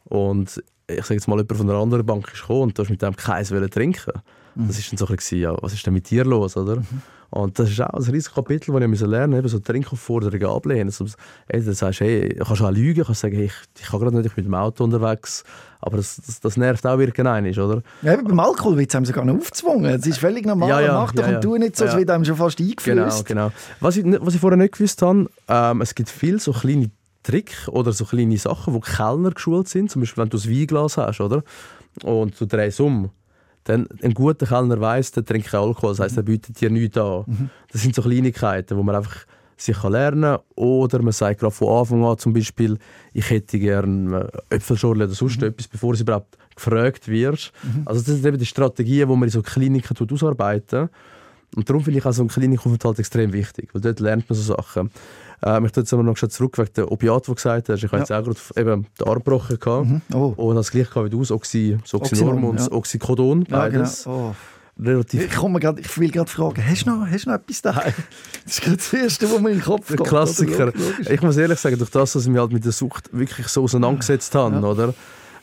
und 0.05 0.63
ich 0.87 1.01
sage 1.01 1.13
jetzt 1.15 1.27
mal, 1.27 1.37
jemand 1.37 1.57
von 1.57 1.69
einer 1.69 1.79
anderen 1.79 2.05
Bank 2.05 2.29
ist 2.33 2.41
gekommen 2.41 2.63
und 2.63 2.77
du 2.77 2.83
hast 2.83 2.89
mit 2.89 3.01
dem 3.01 3.15
keins 3.15 3.49
trinken. 3.49 4.11
Das 4.55 4.77
ist 4.77 4.91
dann 4.91 4.97
so 4.97 5.07
ein 5.07 5.15
bisschen, 5.15 5.39
ja, 5.39 5.55
was 5.61 5.73
ist 5.73 5.85
denn 5.85 5.93
mit 5.93 6.09
dir 6.09 6.25
los, 6.25 6.55
oder? 6.57 6.83
Und 7.35 7.57
das 7.57 7.71
ist 7.71 7.81
auch 7.81 7.87
ein 7.89 8.03
riesiges 8.03 8.31
Kapitel, 8.31 8.71
das 8.79 9.01
ich 9.01 9.07
lernen 9.07 9.31
musste, 9.31 9.37
eben 9.39 9.47
so 9.47 9.57
Trinkaufforderungen 9.59 10.45
ablehnen. 10.45 10.85
Also, 10.87 11.05
ey, 11.47 11.63
du 11.63 11.73
sagst, 11.73 12.01
hey, 12.01 12.29
du 12.29 12.45
kannst 12.45 12.61
auch 12.61 12.69
lügen, 12.69 13.03
kannst 13.03 13.21
sagen, 13.21 13.35
hey, 13.35 13.45
ich, 13.45 13.53
ich 13.81 13.87
kann 13.87 13.99
gerade 14.01 14.15
nicht, 14.15 14.27
ich 14.27 14.33
bin 14.35 14.43
mit 14.43 14.51
dem 14.51 14.55
Auto 14.55 14.83
unterwegs. 14.83 15.43
Aber 15.81 15.97
das, 15.97 16.21
das, 16.23 16.39
das 16.41 16.57
nervt 16.57 16.85
auch 16.85 16.99
irgendeinen, 16.99 17.57
oder? 17.59 17.81
Ja, 18.03 18.13
eben 18.13 18.23
beim 18.25 18.39
Alkohol 18.39 18.77
wird 18.77 18.89
es 18.91 18.95
einem 18.95 19.05
sogar 19.07 19.25
noch 19.25 19.33
aufgezwungen. 19.35 19.91
Das 19.97 20.05
ist 20.05 20.19
völlig 20.19 20.45
normal. 20.45 20.69
Ja, 20.69 20.79
ja, 20.81 20.93
Mach 20.93 21.11
doch 21.11 21.27
ja, 21.27 21.35
und 21.37 21.41
tu 21.41 21.57
nicht 21.57 21.75
so, 21.75 21.85
es 21.85 21.97
wird 21.97 22.11
einem 22.11 22.23
schon 22.23 22.35
fast 22.35 22.57
Genau, 22.59 22.69
eingeflößt. 22.69 23.25
genau. 23.25 23.51
Was 23.79 23.97
ich, 23.97 24.05
nicht- 24.05 24.23
was 24.23 24.35
ich 24.35 24.39
vorher 24.39 24.57
nicht 24.57 24.73
gewusst 24.77 25.01
habe, 25.01 25.27
ähm, 25.47 25.81
es 25.81 25.95
gibt 25.95 26.09
viele 26.09 26.37
so 26.37 26.51
kleine 26.53 26.91
Tricks 27.23 27.67
oder 27.67 27.93
so 27.93 28.05
kleine 28.05 28.37
Sachen, 28.37 28.75
wo 28.75 28.79
Kellner 28.79 29.31
geschult 29.31 29.69
sind. 29.69 29.89
Zum 29.89 30.03
Beispiel, 30.03 30.21
wenn 30.21 30.29
du 30.29 30.37
ein 30.37 30.43
Weinglas 30.51 30.97
hast, 30.97 31.19
oder? 31.19 31.43
Und 32.03 32.39
du 32.39 32.45
drehst 32.45 32.79
um. 32.79 33.09
Dann, 33.65 33.87
ein 34.01 34.13
guter 34.13 34.45
Kellner 34.45 34.79
weiss, 34.81 35.11
der 35.11 35.23
trinkt 35.23 35.47
keinen 35.47 35.63
Alkohol. 35.63 35.91
Das 35.91 35.99
heisst, 35.99 36.17
er 36.17 36.23
bietet 36.23 36.59
dir 36.59 36.69
nichts 36.69 36.97
an. 36.97 37.49
Das 37.71 37.81
sind 37.81 37.95
so 37.95 38.01
Kleinigkeiten, 38.01 38.77
wo 38.77 38.83
man 38.83 38.95
einfach 38.95 39.25
sich 39.55 39.77
kann 39.77 39.93
lernen 39.93 40.21
kann. 40.21 40.39
Oder 40.55 41.01
man 41.01 41.13
sagt 41.13 41.39
gerade 41.39 41.53
von 41.53 41.79
Anfang 41.79 42.03
an 42.03 42.17
zum 42.17 42.33
Beispiel, 42.33 42.77
ich 43.13 43.29
hätte 43.29 43.59
gerne 43.59 44.29
Äpfelschorle 44.49 45.05
oder 45.05 45.13
sonst 45.13 45.41
etwas, 45.41 45.67
bevor 45.67 45.93
du 45.93 46.01
überhaupt 46.01 46.37
gefragt 46.55 47.07
wirst. 47.07 47.51
Also 47.85 48.01
das 48.01 48.15
sind 48.15 48.25
eben 48.25 48.37
die 48.37 48.45
Strategien, 48.45 49.07
die 49.07 49.15
man 49.15 49.23
in 49.23 49.29
so 49.29 49.41
Kliniken 49.41 49.95
ausarbeiten 50.11 50.89
und 51.55 51.69
darum 51.69 51.83
finde 51.83 51.99
ich 51.99 52.05
auch 52.05 52.13
so 52.13 52.21
einen 52.21 52.29
Klinikaufenthalt 52.29 52.99
extrem 52.99 53.31
wichtig, 53.33 53.69
weil 53.73 53.81
dort 53.81 53.99
lernt 53.99 54.29
man 54.29 54.37
so 54.37 54.55
Sachen. 54.55 54.89
Ähm, 55.45 55.65
ich 55.65 55.71
tue 55.71 55.83
jetzt 55.83 55.93
aber 55.93 56.03
noch 56.03 56.15
zurück 56.17 56.57
wegen 56.57 56.73
der 56.75 56.91
Opiat, 56.91 57.23
die 57.23 57.31
du 57.31 57.35
gesagt 57.35 57.69
hast. 57.69 57.83
Ich 57.83 57.91
habe 57.91 57.97
jetzt 57.99 58.11
auch 58.11 58.23
gerade 58.23 58.39
eben 58.55 58.87
den 58.99 59.07
Arm 59.07 59.15
gebrochen. 59.23 60.01
Mhm. 60.09 60.15
Oh. 60.15 60.33
und 60.37 60.55
das 60.55 60.71
gleiche 60.71 61.03
wie 61.05 61.09
du, 61.09 61.19
das 61.19 61.31
Oxy, 61.31 61.77
das 61.81 61.93
Oxynorm 61.93 62.43
und 62.45 62.59
das 62.59 62.67
ja. 62.67 62.71
Oxycodon, 62.73 63.45
Ja, 63.49 63.67
genau. 63.67 63.79
beides. 63.79 64.07
Oh. 64.07 64.33
Relativ 64.79 65.25
Ich, 65.25 65.31
komme 65.35 65.59
grad, 65.59 65.79
ich 65.79 65.97
will 65.99 66.09
gerade 66.09 66.29
fragen, 66.31 66.63
hast 66.67 66.87
du 66.87 66.89
noch, 66.89 67.05
hast 67.07 67.25
du 67.25 67.29
noch 67.29 67.35
etwas 67.37 67.61
daheim? 67.61 67.93
Das 68.45 68.53
ist 68.55 68.61
gerade 68.61 68.77
das 68.77 68.93
Erste, 68.93 69.31
was 69.31 69.39
mir 69.39 69.49
in 69.51 69.57
den 69.57 69.63
Kopf 69.63 69.87
kommt. 69.95 70.09
Klassiker. 70.09 70.69
oder? 70.69 71.11
Ich 71.11 71.21
muss 71.21 71.37
ehrlich 71.37 71.59
sagen, 71.59 71.77
durch 71.77 71.91
das, 71.91 72.13
dass 72.13 72.23
ich 72.23 72.29
mich 72.29 72.39
halt 72.39 72.51
mit 72.51 72.65
der 72.65 72.71
Sucht 72.71 73.09
wirklich 73.13 73.47
so 73.49 73.63
auseinandergesetzt 73.63 74.33
habe, 74.33 74.55
Ja. 74.55 74.61
oder, 74.63 74.93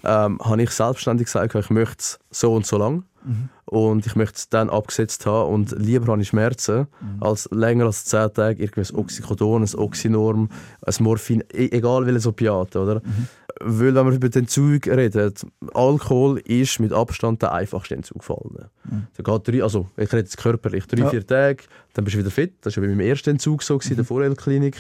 ähm, 0.04 0.38
habe 0.42 0.62
ich 0.62 0.70
selbstständig 0.70 1.26
gesagt, 1.26 1.54
ich 1.54 1.70
möchte 1.70 1.96
es 1.98 2.18
so 2.30 2.54
und 2.54 2.66
so 2.66 2.78
lang. 2.78 3.04
Mhm. 3.24 3.48
Und 3.66 4.06
ich 4.06 4.16
möchte 4.16 4.36
es 4.36 4.48
dann 4.48 4.70
abgesetzt 4.70 5.26
haben 5.26 5.52
und 5.52 5.72
lieber 5.78 6.10
habe 6.10 6.22
ich 6.22 6.28
Schmerzen, 6.28 6.86
Mhm. 7.00 7.22
als 7.22 7.48
länger 7.52 7.84
als 7.84 8.04
10 8.06 8.32
Tage 8.34 8.62
irgendwie 8.62 8.80
ein 8.80 8.96
Oxycodon, 8.96 9.62
ein 9.62 9.74
Oxynorm, 9.74 10.48
ein 10.86 10.94
Morphin, 11.00 11.44
e 11.52 11.68
egal 11.70 12.06
welches 12.06 12.26
Opiat, 12.26 12.74
oder? 12.76 12.96
Mhm. 13.04 13.26
Weil, 13.62 13.94
wenn 13.94 14.06
wir 14.06 14.12
über 14.14 14.28
den 14.30 14.42
Entzug 14.44 14.86
reden, 14.86 15.34
Alkohol 15.74 16.38
ist 16.38 16.80
mit 16.80 16.92
Abstand 16.94 17.42
der 17.42 17.52
einfachste 17.52 17.94
Entzug 17.94 18.24
von 18.24 18.36
allen. 18.38 18.68
Mhm. 18.84 19.06
Geht 19.22 19.48
drei, 19.48 19.62
also 19.62 19.86
ich 19.98 20.10
rede 20.10 20.22
jetzt 20.22 20.38
körperlich, 20.38 20.86
drei, 20.86 21.02
Ja. 21.02 21.10
vier 21.10 21.26
Tage, 21.26 21.64
dann 21.92 22.04
bist 22.04 22.14
du 22.14 22.20
wieder 22.20 22.30
fit. 22.30 22.54
Das 22.62 22.76
war 22.76 22.82
bei 22.82 22.88
meinem 22.88 23.00
ersten 23.00 23.30
Entzug 23.30 23.62
so, 23.62 23.74
Mhm. 23.74 23.78
gewesen, 23.80 23.96
der 23.96 24.04
Vorhellklinik. 24.06 24.76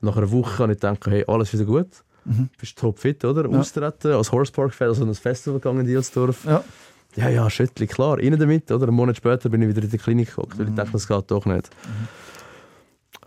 Nach 0.00 0.16
einer 0.16 0.30
Woche 0.32 0.64
habe 0.64 0.72
ich 0.72 0.80
gedacht, 0.80 1.06
hey, 1.06 1.24
alles 1.28 1.52
wieder 1.52 1.64
gut. 1.64 1.88
Mhm. 2.24 2.48
Bist 2.58 2.78
topfit, 2.78 3.24
oder? 3.24 3.48
Ja. 3.50 3.58
Austreten, 3.58 4.12
als 4.12 4.32
Horsepark 4.32 4.80
also 4.80 5.04
ein 5.04 5.14
Festival 5.14 5.60
gegangen 5.60 5.80
in 5.80 5.86
Dielsdorf. 5.86 6.44
Ja. 6.44 6.64
Ja, 7.16 7.28
ja, 7.28 7.48
Schöttli, 7.48 7.86
klar, 7.86 8.18
rein 8.18 8.36
damit, 8.38 8.70
oder? 8.72 8.88
Einen 8.88 8.96
Monat 8.96 9.16
später 9.16 9.48
bin 9.48 9.62
ich 9.62 9.68
wieder 9.68 9.82
in 9.82 9.90
die 9.90 9.98
Klinik 9.98 10.30
gekommen, 10.30 10.52
weil 10.56 10.68
ich 10.68 10.74
dachte, 10.74 10.92
das 10.92 11.06
geht 11.06 11.30
doch 11.30 11.46
nicht. 11.46 11.70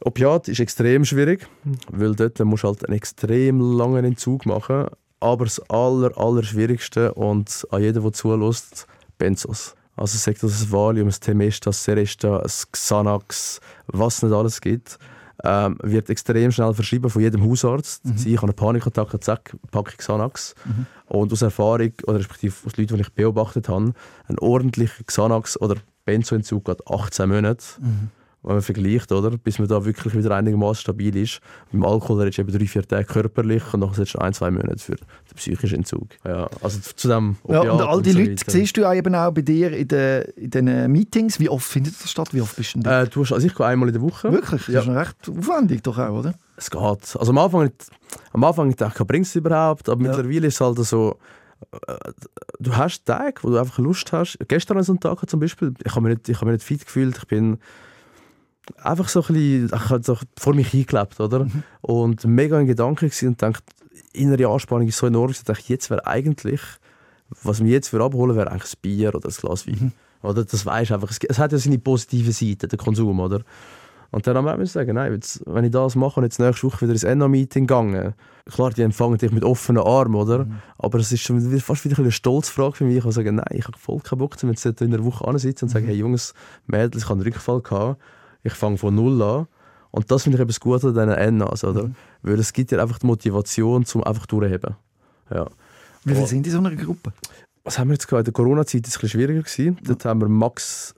Opiat 0.01 0.47
ist 0.49 0.59
extrem 0.59 1.05
schwierig, 1.05 1.47
weil 1.89 2.13
dort 2.13 2.39
musst 2.39 2.63
du 2.63 2.67
halt 2.67 2.85
einen 2.85 2.97
extrem 2.97 3.77
langen 3.77 4.03
Entzug 4.03 4.45
machen. 4.45 4.87
Aber 5.19 5.45
das 5.45 5.59
aller, 5.69 6.15
aller 6.17 6.43
Schwierigste 6.43 7.13
und 7.13 7.65
an 7.71 7.81
jeden, 7.81 8.03
der 8.03 8.13
zulässt, 8.13 8.87
Benzos. 9.17 9.73
Also 9.95 10.17
sagt 10.17 10.43
das 10.43 10.61
ein 10.61 10.71
Valium, 10.71 11.07
ein 11.07 11.15
Temesta, 11.19 11.71
ein 11.71 11.73
Seresta, 11.73 12.37
ein 12.37 12.51
Xanax, 12.71 13.59
was 13.87 14.17
es 14.17 14.23
nicht 14.23 14.33
alles 14.33 14.61
gibt, 14.61 14.99
ähm, 15.43 15.77
wird 15.83 16.09
extrem 16.09 16.51
schnell 16.51 16.73
verschrieben 16.73 17.09
von 17.09 17.21
jedem 17.21 17.43
Hausarzt. 17.47 18.01
Sie, 18.17 18.31
ich 18.33 18.37
habe 18.37 18.47
eine 18.47 18.53
Panikattacke, 18.53 19.19
zack, 19.19 19.55
Packung 19.71 19.97
Xanax. 19.97 20.55
Und 21.05 21.31
aus 21.31 21.41
Erfahrung, 21.41 21.91
oder 22.05 22.19
respektive 22.19 22.53
aus 22.65 22.75
Leuten, 22.77 22.95
die 22.95 23.01
ich 23.01 23.13
beobachtet 23.13 23.69
habe, 23.69 23.93
ein 24.27 24.39
ordentlicher 24.39 25.03
Xanax- 25.03 25.57
oder 25.59 25.75
Benzoentzug 26.05 26.65
geht 26.65 26.87
18 26.87 27.29
Monate. 27.29 27.63
Wenn 28.47 28.55
man 28.55 28.61
vergleicht, 28.61 29.11
oder? 29.11 29.31
bis 29.31 29.59
man 29.59 29.67
da 29.67 29.83
wirklich 29.83 30.15
wieder 30.15 30.33
einigermaßen 30.33 30.79
stabil 30.81 31.13
ist. 31.17 31.41
Beim 31.73 31.83
Alkohol 31.83 32.21
redest 32.21 32.37
du 32.37 32.43
eben 32.43 32.57
drei, 32.57 32.65
vier 32.65 32.81
Tage 32.87 33.03
körperlich 33.03 33.61
und 33.73 33.81
dann 33.81 33.93
setzt 33.93 34.13
du 34.13 34.19
ein, 34.19 34.31
zwei 34.33 34.49
Monate 34.51 34.79
für 34.79 34.95
den 34.95 35.05
psychischen 35.35 35.79
Entzug. 35.79 36.07
Ja, 36.25 36.49
also 36.61 36.79
zu 36.79 37.09
dem 37.09 37.35
Ja, 37.49 37.59
und 37.59 37.81
all 37.81 38.01
die 38.01 38.11
so 38.11 38.19
Leute 38.19 38.31
weiter. 38.31 38.51
siehst 38.51 38.77
du 38.77 38.85
auch 38.87 38.93
eben 38.93 39.13
auch 39.15 39.31
bei 39.33 39.41
dir 39.41 39.73
in 39.75 39.89
den, 39.89 40.21
in 40.37 40.49
den 40.51 40.91
Meetings. 40.93 41.41
Wie 41.41 41.49
oft 41.49 41.67
findet 41.67 42.01
das 42.01 42.09
statt? 42.09 42.29
Wie 42.31 42.39
oft 42.39 42.55
bist 42.55 42.73
du 42.75 42.79
denn? 42.79 42.89
Äh, 42.93 43.07
du 43.09 43.19
hast, 43.21 43.33
also 43.33 43.45
ich 43.45 43.53
gehe 43.53 43.65
einmal 43.65 43.89
in 43.89 43.93
der 43.93 44.01
Woche. 44.01 44.31
Wirklich? 44.31 44.65
Das 44.67 44.73
Ja. 44.73 44.79
ist 44.79 44.87
recht 44.87 45.15
aufwendig 45.29 45.83
doch 45.83 45.97
auch, 45.97 46.19
oder? 46.19 46.33
Es 46.55 46.71
geht. 46.71 46.81
Also 46.81 47.29
am 47.31 47.37
Anfang, 47.39 47.69
am 48.31 48.43
Anfang 48.45 48.73
dachte 48.77 49.01
ich, 49.03 49.07
bringt 49.07 49.25
es 49.25 49.35
überhaupt? 49.35 49.89
Aber 49.89 50.01
Ja. 50.05 50.07
mittlerweile 50.09 50.47
ist 50.47 50.53
es 50.53 50.61
halt 50.61 50.77
so, 50.85 51.17
äh, 51.87 51.93
du 52.61 52.77
hast 52.77 53.03
Tage, 53.05 53.43
wo 53.43 53.49
du 53.49 53.57
einfach 53.57 53.77
Lust 53.79 54.13
hast. 54.13 54.37
Gestern 54.47 54.77
an 54.77 54.83
so 54.83 54.93
einem 54.93 55.01
Tag 55.01 55.29
zum 55.29 55.41
Beispiel, 55.41 55.73
ich 55.83 55.91
habe 55.93 56.07
mich 56.07 56.17
nicht, 56.17 56.29
ich 56.29 56.37
habe 56.37 56.45
mich 56.45 56.53
nicht 56.59 56.65
fit 56.65 56.85
gefühlt. 56.85 57.17
Ich 57.17 57.27
bin 57.27 57.57
einfach 58.81 59.09
so 59.09 59.21
ein 59.21 59.27
bisschen, 59.27 59.65
ich 59.67 59.89
habe 59.89 60.03
so 60.03 60.17
vor 60.37 60.53
mich 60.53 60.69
hingelebt, 60.69 61.19
oder? 61.19 61.45
Mhm. 61.45 61.63
Und 61.81 62.25
mega 62.25 62.59
in 62.59 62.67
Gedanken 62.67 63.09
gewesen 63.09 63.29
und 63.29 63.41
dachte, 63.41 63.63
innere 64.13 64.47
Anspannung 64.47 64.87
ist 64.87 64.97
so 64.97 65.07
enorm, 65.07 65.31
ich 65.31 65.43
dachte, 65.43 65.63
jetzt 65.67 65.89
wäre 65.89 66.05
eigentlich, 66.05 66.61
was 67.43 67.63
wir 67.63 67.71
jetzt 67.71 67.89
für 67.89 68.03
abholen, 68.03 68.35
wäre 68.35 68.51
eigentlich 68.51 68.73
ein 68.73 68.79
Bier 68.81 69.15
oder 69.15 69.29
ein 69.29 69.35
Glas 69.35 69.67
Wein. 69.67 69.77
Mhm. 69.79 69.91
Oder? 70.23 70.45
Das 70.45 70.65
weiß 70.65 70.91
einfach. 70.91 71.11
Es, 71.11 71.19
es 71.19 71.39
hat 71.39 71.51
ja 71.51 71.57
seine 71.57 71.77
positive 71.77 72.31
Seite, 72.31 72.67
der 72.67 72.77
Konsum, 72.77 73.19
oder? 73.19 73.41
Und 74.09 74.25
dann 74.25 74.37
haben 74.37 74.59
wir 74.59 74.65
sagen, 74.65 74.95
nein, 74.95 75.13
jetzt, 75.13 75.43
wenn 75.45 75.65
ich 75.65 75.71
das 75.71 75.95
mache 75.95 76.19
und 76.19 76.23
jetzt 76.23 76.39
nächste 76.39 76.65
Woche 76.65 76.81
wieder 76.81 76.93
ins 76.93 77.03
NA-Meeting 77.03 77.67
gegangen, 77.67 78.13
klar, 78.49 78.71
die 78.71 78.81
empfangen 78.81 79.17
dich 79.17 79.31
mit 79.31 79.43
offenen 79.43 79.83
Armen, 79.83 80.15
oder? 80.15 80.45
Mhm. 80.45 80.59
Aber 80.77 80.99
es 80.99 81.11
ist 81.11 81.21
schon 81.21 81.41
fast 81.59 81.83
wieder 81.83 81.99
eine 81.99 82.11
Stolzfrage 82.11 82.77
für 82.77 82.83
mich. 82.85 82.97
Ich 82.97 83.03
kann 83.03 83.11
sagen, 83.11 83.35
nein, 83.35 83.45
ich 83.51 83.65
habe 83.67 83.77
voll 83.77 83.99
keinen 83.99 84.19
Bock, 84.19 84.41
wenn 84.41 84.51
ich 84.51 84.65
in 84.65 84.93
einer 84.93 85.03
Woche 85.03 85.27
ansitzen 85.27 85.65
und 85.65 85.69
sagen, 85.69 85.85
Mhm. 85.85 85.89
hey 85.89 85.97
Jungs, 85.97 86.33
Mädels, 86.67 87.03
ich 87.03 87.09
habe 87.09 87.19
einen 87.19 87.23
Rückfall 87.23 87.61
gehabt, 87.61 88.01
ich 88.47 88.53
fange 88.53 88.77
von 88.77 88.93
Null 88.95 89.21
an. 89.21 89.47
Und 89.91 90.11
das 90.11 90.23
finde 90.23 90.37
ich 90.37 90.41
eben 90.41 90.49
das 90.49 90.59
Gute 90.59 90.87
an 90.87 90.93
diesen 90.93 91.37
NAs, 91.37 91.63
oder? 91.63 91.83
Mhm. 91.85 91.95
Weil 92.21 92.39
es 92.39 92.51
gibt 92.53 92.71
dir 92.71 92.81
einfach 92.81 92.99
die 92.99 93.07
Motivation, 93.07 93.85
zum 93.85 94.03
einfach 94.03 94.25
durchheben. 94.25 94.75
Ja. 95.33 95.45
Wie 96.03 96.13
viele 96.13 96.27
sind 96.27 96.45
in 96.45 96.51
so 96.53 96.59
einer 96.59 96.75
Gruppe? 96.75 97.11
Was 97.63 97.77
haben 97.79 97.89
wir 97.89 97.93
jetzt 97.93 98.07
gehabt? 98.07 98.21
In 98.21 98.25
der 98.25 98.33
Corona-Zeit 98.33 98.81
war 98.83 98.87
es 98.87 98.95
ein 98.95 99.01
bisschen 99.01 99.09
schwieriger. 99.09 99.41
Gewesen. 99.41 99.77
Dort 99.83 100.05
haben 100.05 100.21
wir 100.21 100.29
max 100.29 100.93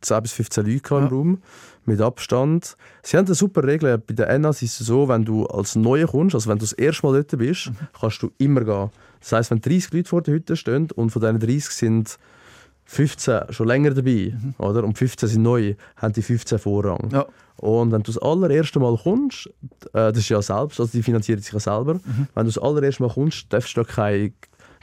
10 0.00 0.22
bis 0.22 0.32
15 0.32 0.66
Leute 0.66 0.80
gehabt 0.80 1.02
im 1.02 1.08
Ja. 1.08 1.16
Raum, 1.16 1.38
mit 1.86 2.00
Abstand. 2.00 2.76
Sie 3.02 3.16
haben 3.16 3.26
eine 3.26 3.34
super 3.34 3.64
Regel. 3.64 3.96
Bei 3.98 4.12
den 4.14 4.42
NAs 4.42 4.60
ist 4.62 4.80
es 4.80 4.86
so, 4.86 5.08
wenn 5.08 5.24
du 5.24 5.46
als 5.46 5.76
Neuer 5.76 6.06
kommst, 6.08 6.34
also 6.34 6.50
wenn 6.50 6.58
du 6.58 6.64
das 6.64 6.72
erste 6.72 7.06
Mal 7.06 7.12
dort 7.22 7.38
bist, 7.38 7.68
Mhm. 7.68 7.76
kannst 7.98 8.22
du 8.22 8.30
immer 8.38 8.62
gehen. 8.62 8.90
Das 9.20 9.32
heisst, 9.32 9.50
wenn 9.50 9.60
30 9.60 9.92
Leute 9.92 10.08
vor 10.08 10.20
der 10.22 10.34
Hütte 10.34 10.56
stehen 10.56 10.90
und 10.94 11.10
von 11.10 11.22
diesen 11.22 11.38
30 11.38 11.70
sind 11.70 12.18
15 12.86 13.40
schon 13.50 13.66
länger 13.66 13.90
dabei, 13.90 14.34
oder? 14.58 14.84
und 14.84 14.96
15 14.96 15.28
sind 15.28 15.42
neu, 15.42 15.74
haben 15.96 16.12
die 16.12 16.22
15 16.22 16.58
Vorrang. 16.58 17.06
Mhm. 17.06 17.10
Ja. 17.10 17.26
Und 17.58 17.90
wenn 17.90 18.02
du 18.02 18.12
das 18.12 18.18
allererste 18.22 18.78
Mal 18.78 18.96
kommst, 19.02 19.46
äh, 19.92 20.12
das 20.12 20.18
ist 20.18 20.28
ja 20.28 20.40
selbst, 20.42 20.78
also 20.78 20.92
die 20.92 21.02
finanzieren 21.02 21.40
sich 21.40 21.52
ja 21.52 21.58
selber, 21.60 21.94
Mhm. 21.94 22.28
wenn 22.34 22.44
du 22.46 22.52
das 22.52 22.58
allererste 22.58 23.02
Mal 23.02 23.12
kommst, 23.12 23.46
darfst 23.52 23.76
du 23.76 23.82
da 23.82 23.86
kein, 23.90 24.34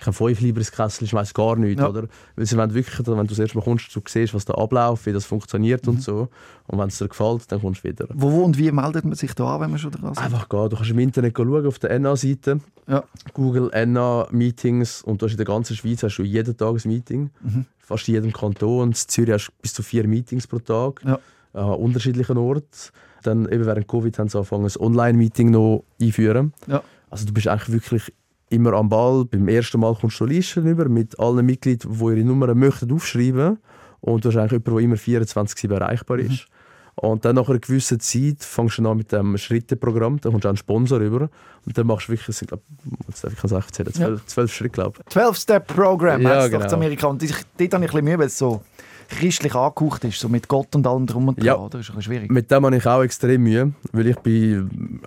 kein 0.02 0.12
5 0.14 0.42
Lieber 0.42 0.58
ins 0.58 0.72
Kessel, 0.72 1.06
ich 1.06 1.14
weiss 1.14 1.34
gar 1.34 1.56
nichts, 1.56 1.80
Ja. 1.82 1.88
oder? 1.88 2.08
Weil 2.36 2.46
sie 2.46 2.58
wollen 2.58 2.74
wirklich, 2.74 3.08
wenn 3.08 3.16
du 3.16 3.24
das 3.26 3.40
erste 3.40 3.58
Mal 3.58 3.64
kommst, 3.64 3.96
du 3.96 4.02
siehst, 4.06 4.34
was 4.34 4.44
da 4.44 4.56
abläuft, 4.56 5.06
wie 5.06 5.14
das 5.14 5.24
funktioniert 5.24 5.86
Mhm. 5.86 5.94
und 5.94 6.02
so. 6.02 6.28
Und 6.68 6.80
wenn 6.80 6.88
es 6.88 6.98
dir 6.98 7.08
gefällt, 7.08 7.50
dann 7.52 7.62
kommst 7.62 7.84
du 7.86 7.90
wieder. 7.90 8.08
Wo, 8.14 8.32
wo 8.32 8.42
und 8.44 8.58
wie 8.58 8.72
meldet 8.72 9.06
man 9.06 9.14
sich 9.16 9.34
da 9.36 9.56
an, 9.56 9.62
wenn 9.62 9.70
man 9.70 9.80
schon 9.80 9.92
dran 9.92 10.12
ist? 10.12 10.18
Einfach 10.18 10.50
gehen. 10.50 10.70
Du 10.70 10.76
kannst 10.76 10.92
im 10.92 11.00
Internet 11.00 11.38
schauen, 11.38 11.66
auf 11.68 11.80
der 11.80 11.92
NA-Seite. 12.00 12.60
Ja. 12.88 13.04
Google 13.34 13.70
NA 13.86 14.28
Meetings 14.32 15.04
und 15.04 15.22
du 15.22 15.26
hast 15.28 15.34
in 15.34 15.38
der 15.38 15.46
ganzen 15.46 15.76
Schweiz 15.78 16.04
hast 16.04 16.18
du 16.18 16.24
jeden 16.24 16.58
Tag 16.58 16.74
ein 16.84 16.90
Meeting. 16.90 17.30
Mhm. 17.42 17.66
Fast 17.94 18.08
in 18.08 18.16
jedem 18.16 18.34
Kanton. 18.34 18.88
In 18.90 18.94
Zürich 18.96 19.34
hast 19.34 19.48
du 19.50 19.52
bis 19.62 19.74
zu 19.74 19.84
vier 19.84 20.08
Meetings 20.08 20.48
pro 20.48 20.58
Tag 20.58 21.02
Ja. 21.06 21.20
an 21.54 21.76
unterschiedlichen 21.76 22.38
Orten. 22.40 22.68
Dann 23.22 23.48
eben 23.50 23.66
während 23.68 23.88
Covid 23.88 24.18
haben 24.18 24.30
sie 24.30 24.38
angefangen, 24.38 24.66
ein 24.66 24.82
Online-Meeting 24.82 25.52
noch 25.52 25.84
einführen. 26.02 26.54
Ja. 26.68 26.82
Also 27.12 27.26
du 27.28 27.34
bist 27.34 27.48
eigentlich 27.48 27.72
wirklich 27.72 28.14
immer 28.50 28.74
am 28.74 28.90
Ball. 28.90 29.26
Beim 29.26 29.48
ersten 29.48 29.80
Mal 29.80 29.94
kommst 29.96 30.20
du 30.20 30.26
Listen 30.26 30.66
über 30.66 30.90
mit 30.90 31.20
allen 31.20 31.46
Mitgliedern, 31.46 31.92
die 31.94 32.04
ihre 32.04 32.24
Nummern 32.24 32.58
möchten 32.58 32.92
aufschreiben. 32.92 33.60
Und 34.02 34.26
du 34.26 34.30
hast 34.30 34.38
eigentlich 34.38 34.52
jemanden, 34.54 34.76
der 34.76 34.84
immer 34.84 34.98
24 34.98 35.70
erreichbar 35.72 36.18
Mhm. 36.18 36.40
Und 36.96 37.26
dann 37.26 37.36
nach 37.36 37.50
einer 37.50 37.60
gewissen 37.60 38.00
Zeit 38.00 38.38
fängst 38.44 38.78
du 38.78 38.88
an 38.90 38.98
mit 38.98 39.12
dem 39.12 39.36
Schritteprogramm, 39.38 40.22
dann 40.22 40.32
kommst 40.32 40.46
du 40.46 40.48
auch 40.48 40.52
einen 40.52 40.58
Sponsor 40.58 41.00
über 41.00 41.30
und 41.66 41.78
dann 41.78 41.88
machst 41.88 42.08
du 42.08 42.12
wirklich, 42.14 42.30
es 42.30 42.38
sind, 42.38 42.50
glaub, 42.50 42.62
jetzt 43.08 43.24
darf 43.24 43.34
ich 43.34 43.44
es 43.44 43.52
einfach 43.52 43.66
erzählen, 43.68 43.94
zwölf, 43.94 44.26
zwölf 44.28 44.54
Schritte, 44.54 44.74
glaube 44.74 45.00
12-Step-Programm 45.10 46.22
Ja, 46.22 46.30
heisst 46.30 46.46
es 46.46 46.52
doch 46.52 46.60
genau. 46.60 46.68
in 46.70 46.74
Amerika. 46.76 47.08
Und 47.08 47.24
ich, 47.24 47.32
dort 47.32 47.44
habe 47.50 47.64
ich 47.64 47.74
ein 47.74 47.82
bisschen 47.82 48.06
Mühe, 48.06 48.20
weil 48.20 48.28
es 48.28 48.38
so 48.38 48.62
christlich 49.10 49.56
angehaucht 49.56 50.04
ist, 50.04 50.20
so 50.20 50.30
mit 50.30 50.48
Gott 50.48 50.76
und 50.76 50.86
allem 50.88 51.06
drum 51.08 51.28
und 51.30 51.38
dran. 51.40 51.46
Ja. 51.46 51.56
Oder? 51.58 51.78
Das 51.80 51.90
ist 51.90 51.96
ein 51.96 52.02
schwierig. 52.02 52.32
Mit 52.32 52.52
dem 52.52 52.66
habe 52.66 52.76
ich 52.78 52.86
auch 52.86 53.02
extrem 53.02 53.42
Mühe, 53.44 53.74
weil 53.92 54.08
ich 54.08 54.16
bin, 54.20 55.02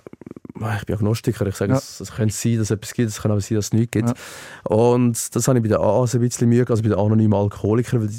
ich 0.77 0.85
bin 0.85 0.95
Agnostiker. 0.95 1.45
Ich 1.47 1.55
sage, 1.55 1.71
Ja. 1.71 1.77
es, 1.77 1.99
es 2.01 2.11
könnte 2.11 2.33
sein, 2.33 2.53
dass 2.57 2.63
es 2.65 2.71
etwas 2.71 2.93
gibt, 2.93 3.09
es 3.09 3.21
kann 3.21 3.31
aber 3.31 3.41
sein, 3.41 3.55
dass 3.55 3.65
es 3.67 3.73
nichts 3.73 3.91
gibt. 3.91 4.09
Ja. 4.09 4.15
Und 4.75 5.35
das 5.35 5.47
habe 5.47 5.57
ich 5.59 5.63
bei 5.63 5.69
den 5.69 5.77
AAs 5.77 6.15
ein 6.15 6.21
bisschen 6.21 6.49
Mühe, 6.49 6.65
also 6.67 6.83
bei 6.83 6.89
den 6.89 6.97
anonymen 6.97 7.33
Alkoholikern. 7.33 8.01
Weil 8.01 8.09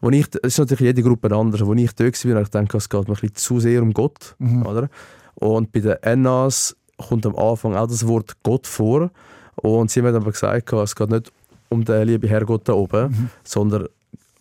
wo 0.00 0.10
ich, 0.10 0.26
es 0.42 0.54
ist 0.54 0.58
natürlich 0.58 0.80
jede 0.80 1.02
Gruppe 1.02 1.34
anders, 1.34 1.64
wo 1.64 1.74
ich 1.74 1.92
dort 1.94 2.24
war, 2.24 2.40
ich 2.42 2.50
gedacht, 2.50 2.74
es 2.74 2.88
geht 2.88 3.08
mir 3.08 3.14
ein 3.14 3.20
bisschen 3.20 3.34
zu 3.34 3.60
sehr 3.60 3.82
um 3.82 3.92
Gott. 3.92 4.34
Mhm. 4.38 4.66
Oder? 4.66 4.88
Und 5.34 5.72
bei 5.72 5.80
den 5.80 6.22
NAs 6.22 6.76
kommt 6.96 7.26
am 7.26 7.36
Anfang 7.36 7.74
auch 7.76 7.86
das 7.88 8.06
Wort 8.06 8.32
Gott 8.42 8.66
vor. 8.66 9.10
Und 9.56 9.90
sie 9.90 10.00
haben 10.02 10.14
aber 10.14 10.30
gesagt, 10.32 10.72
es 10.72 10.94
geht 10.94 11.10
nicht 11.10 11.32
um 11.68 11.84
den 11.84 12.06
lieben 12.06 12.28
Herrgott 12.28 12.68
da 12.68 12.72
oben, 12.74 13.10
Mhm. 13.10 13.30
sondern 13.44 13.86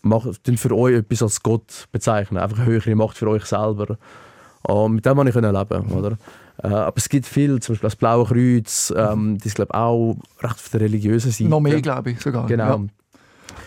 macht 0.03 0.39
für 0.55 0.75
euch 0.75 0.95
etwas 0.95 1.21
als 1.23 1.43
Gott 1.43 1.87
bezeichnen. 1.91 2.37
Einfach 2.39 2.59
eine 2.59 2.67
höhere 2.67 2.95
Macht 2.95 3.17
für 3.17 3.27
euch 3.27 3.45
selber. 3.45 3.97
Und 4.63 4.95
mit 4.95 5.05
dem 5.05 5.15
konnte 5.15 5.29
ich 5.29 5.35
leben. 5.35 5.87
Mhm. 5.87 5.97
Oder? 5.97 6.17
Äh, 6.63 6.67
aber 6.67 6.97
es 6.97 7.09
gibt 7.09 7.25
viel, 7.25 7.59
zum 7.59 7.73
Beispiel 7.73 7.87
das 7.87 7.95
Blaue 7.95 8.25
Kreuz, 8.25 8.93
ähm, 8.95 9.37
die 9.37 9.47
ist 9.47 9.55
glaube 9.55 9.73
auch 9.75 10.17
recht 10.41 10.55
auf 10.55 10.69
der 10.71 10.81
religiösen 10.81 11.31
Seite. 11.31 11.43
Mhm. 11.45 11.49
Noch 11.49 11.59
mehr, 11.59 11.81
glaube 11.81 12.11
ich, 12.11 12.21
sogar. 12.21 12.47
Genau. 12.47 12.63
Ja. 12.63 12.85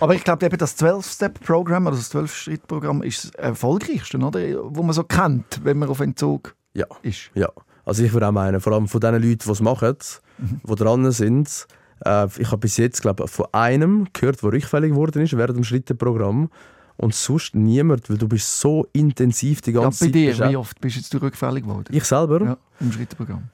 Aber 0.01 0.15
ich 0.15 0.25
glaube, 0.25 0.47
eben 0.47 0.57
das 0.59 0.79
12-Step-Programm 0.79 1.87
oder 1.87 1.97
das 1.97 2.13
12-Schritt-Programm 2.15 3.03
ist 3.03 3.25
das 3.25 3.31
erfolgreichste, 3.35 4.19
oder? 4.19 4.41
wo 4.75 4.83
man 4.83 4.93
so 4.95 5.05
kennt, 5.05 5.61
wenn 5.65 5.79
man 5.79 5.89
auf 5.89 6.01
Entzug 6.01 6.55
Ja. 6.75 6.87
ist. 7.03 7.31
Ja, 7.35 7.49
also 7.85 8.03
ich 8.03 8.13
würde 8.13 8.29
auch 8.29 8.33
meinen, 8.33 8.61
vor 8.61 8.73
allem 8.73 8.89
von 8.89 9.01
den 9.01 9.15
Leuten, 9.15 9.39
die 9.45 9.51
es 9.51 9.61
machen, 9.61 9.97
Mhm. 10.39 10.61
die 10.67 10.75
dran 10.75 11.11
sind. 11.13 11.67
Äh, 12.05 12.29
ich 12.39 12.47
habe 12.47 12.59
bis 12.59 12.79
jetzt, 12.79 13.03
glaube 13.03 13.25
ich, 13.25 13.31
von 13.31 13.47
einem 13.53 14.09
gehört, 14.15 14.43
der 14.43 14.53
rückfällig 14.53 14.91
geworden 14.93 15.23
ist 15.23 15.37
während 15.37 15.57
dem 15.59 15.65
Schritteprogramm. 15.65 16.49
Und 16.97 17.15
sonst 17.15 17.55
niemand, 17.55 18.09
weil 18.11 18.19
du 18.19 18.29
bist 18.29 18.61
so 18.61 18.87
intensiv 18.93 19.61
die 19.63 19.71
Ja, 19.73 19.83
ganze 19.83 20.05
bei 20.05 20.07
Zeit. 20.07 20.15
dir, 20.15 20.27
beschäftigt. 20.31 20.51
wie 20.53 20.57
oft 20.57 20.81
bist 20.81 20.97
jetzt 20.97 21.13
du 21.15 21.19
rückfällig 21.19 21.65
geworden? 21.65 21.85
Ich 21.91 22.05
selber? 22.05 22.43
Ja, 22.43 22.57
im 22.81 22.93
Schrittprogramm. 22.93 23.45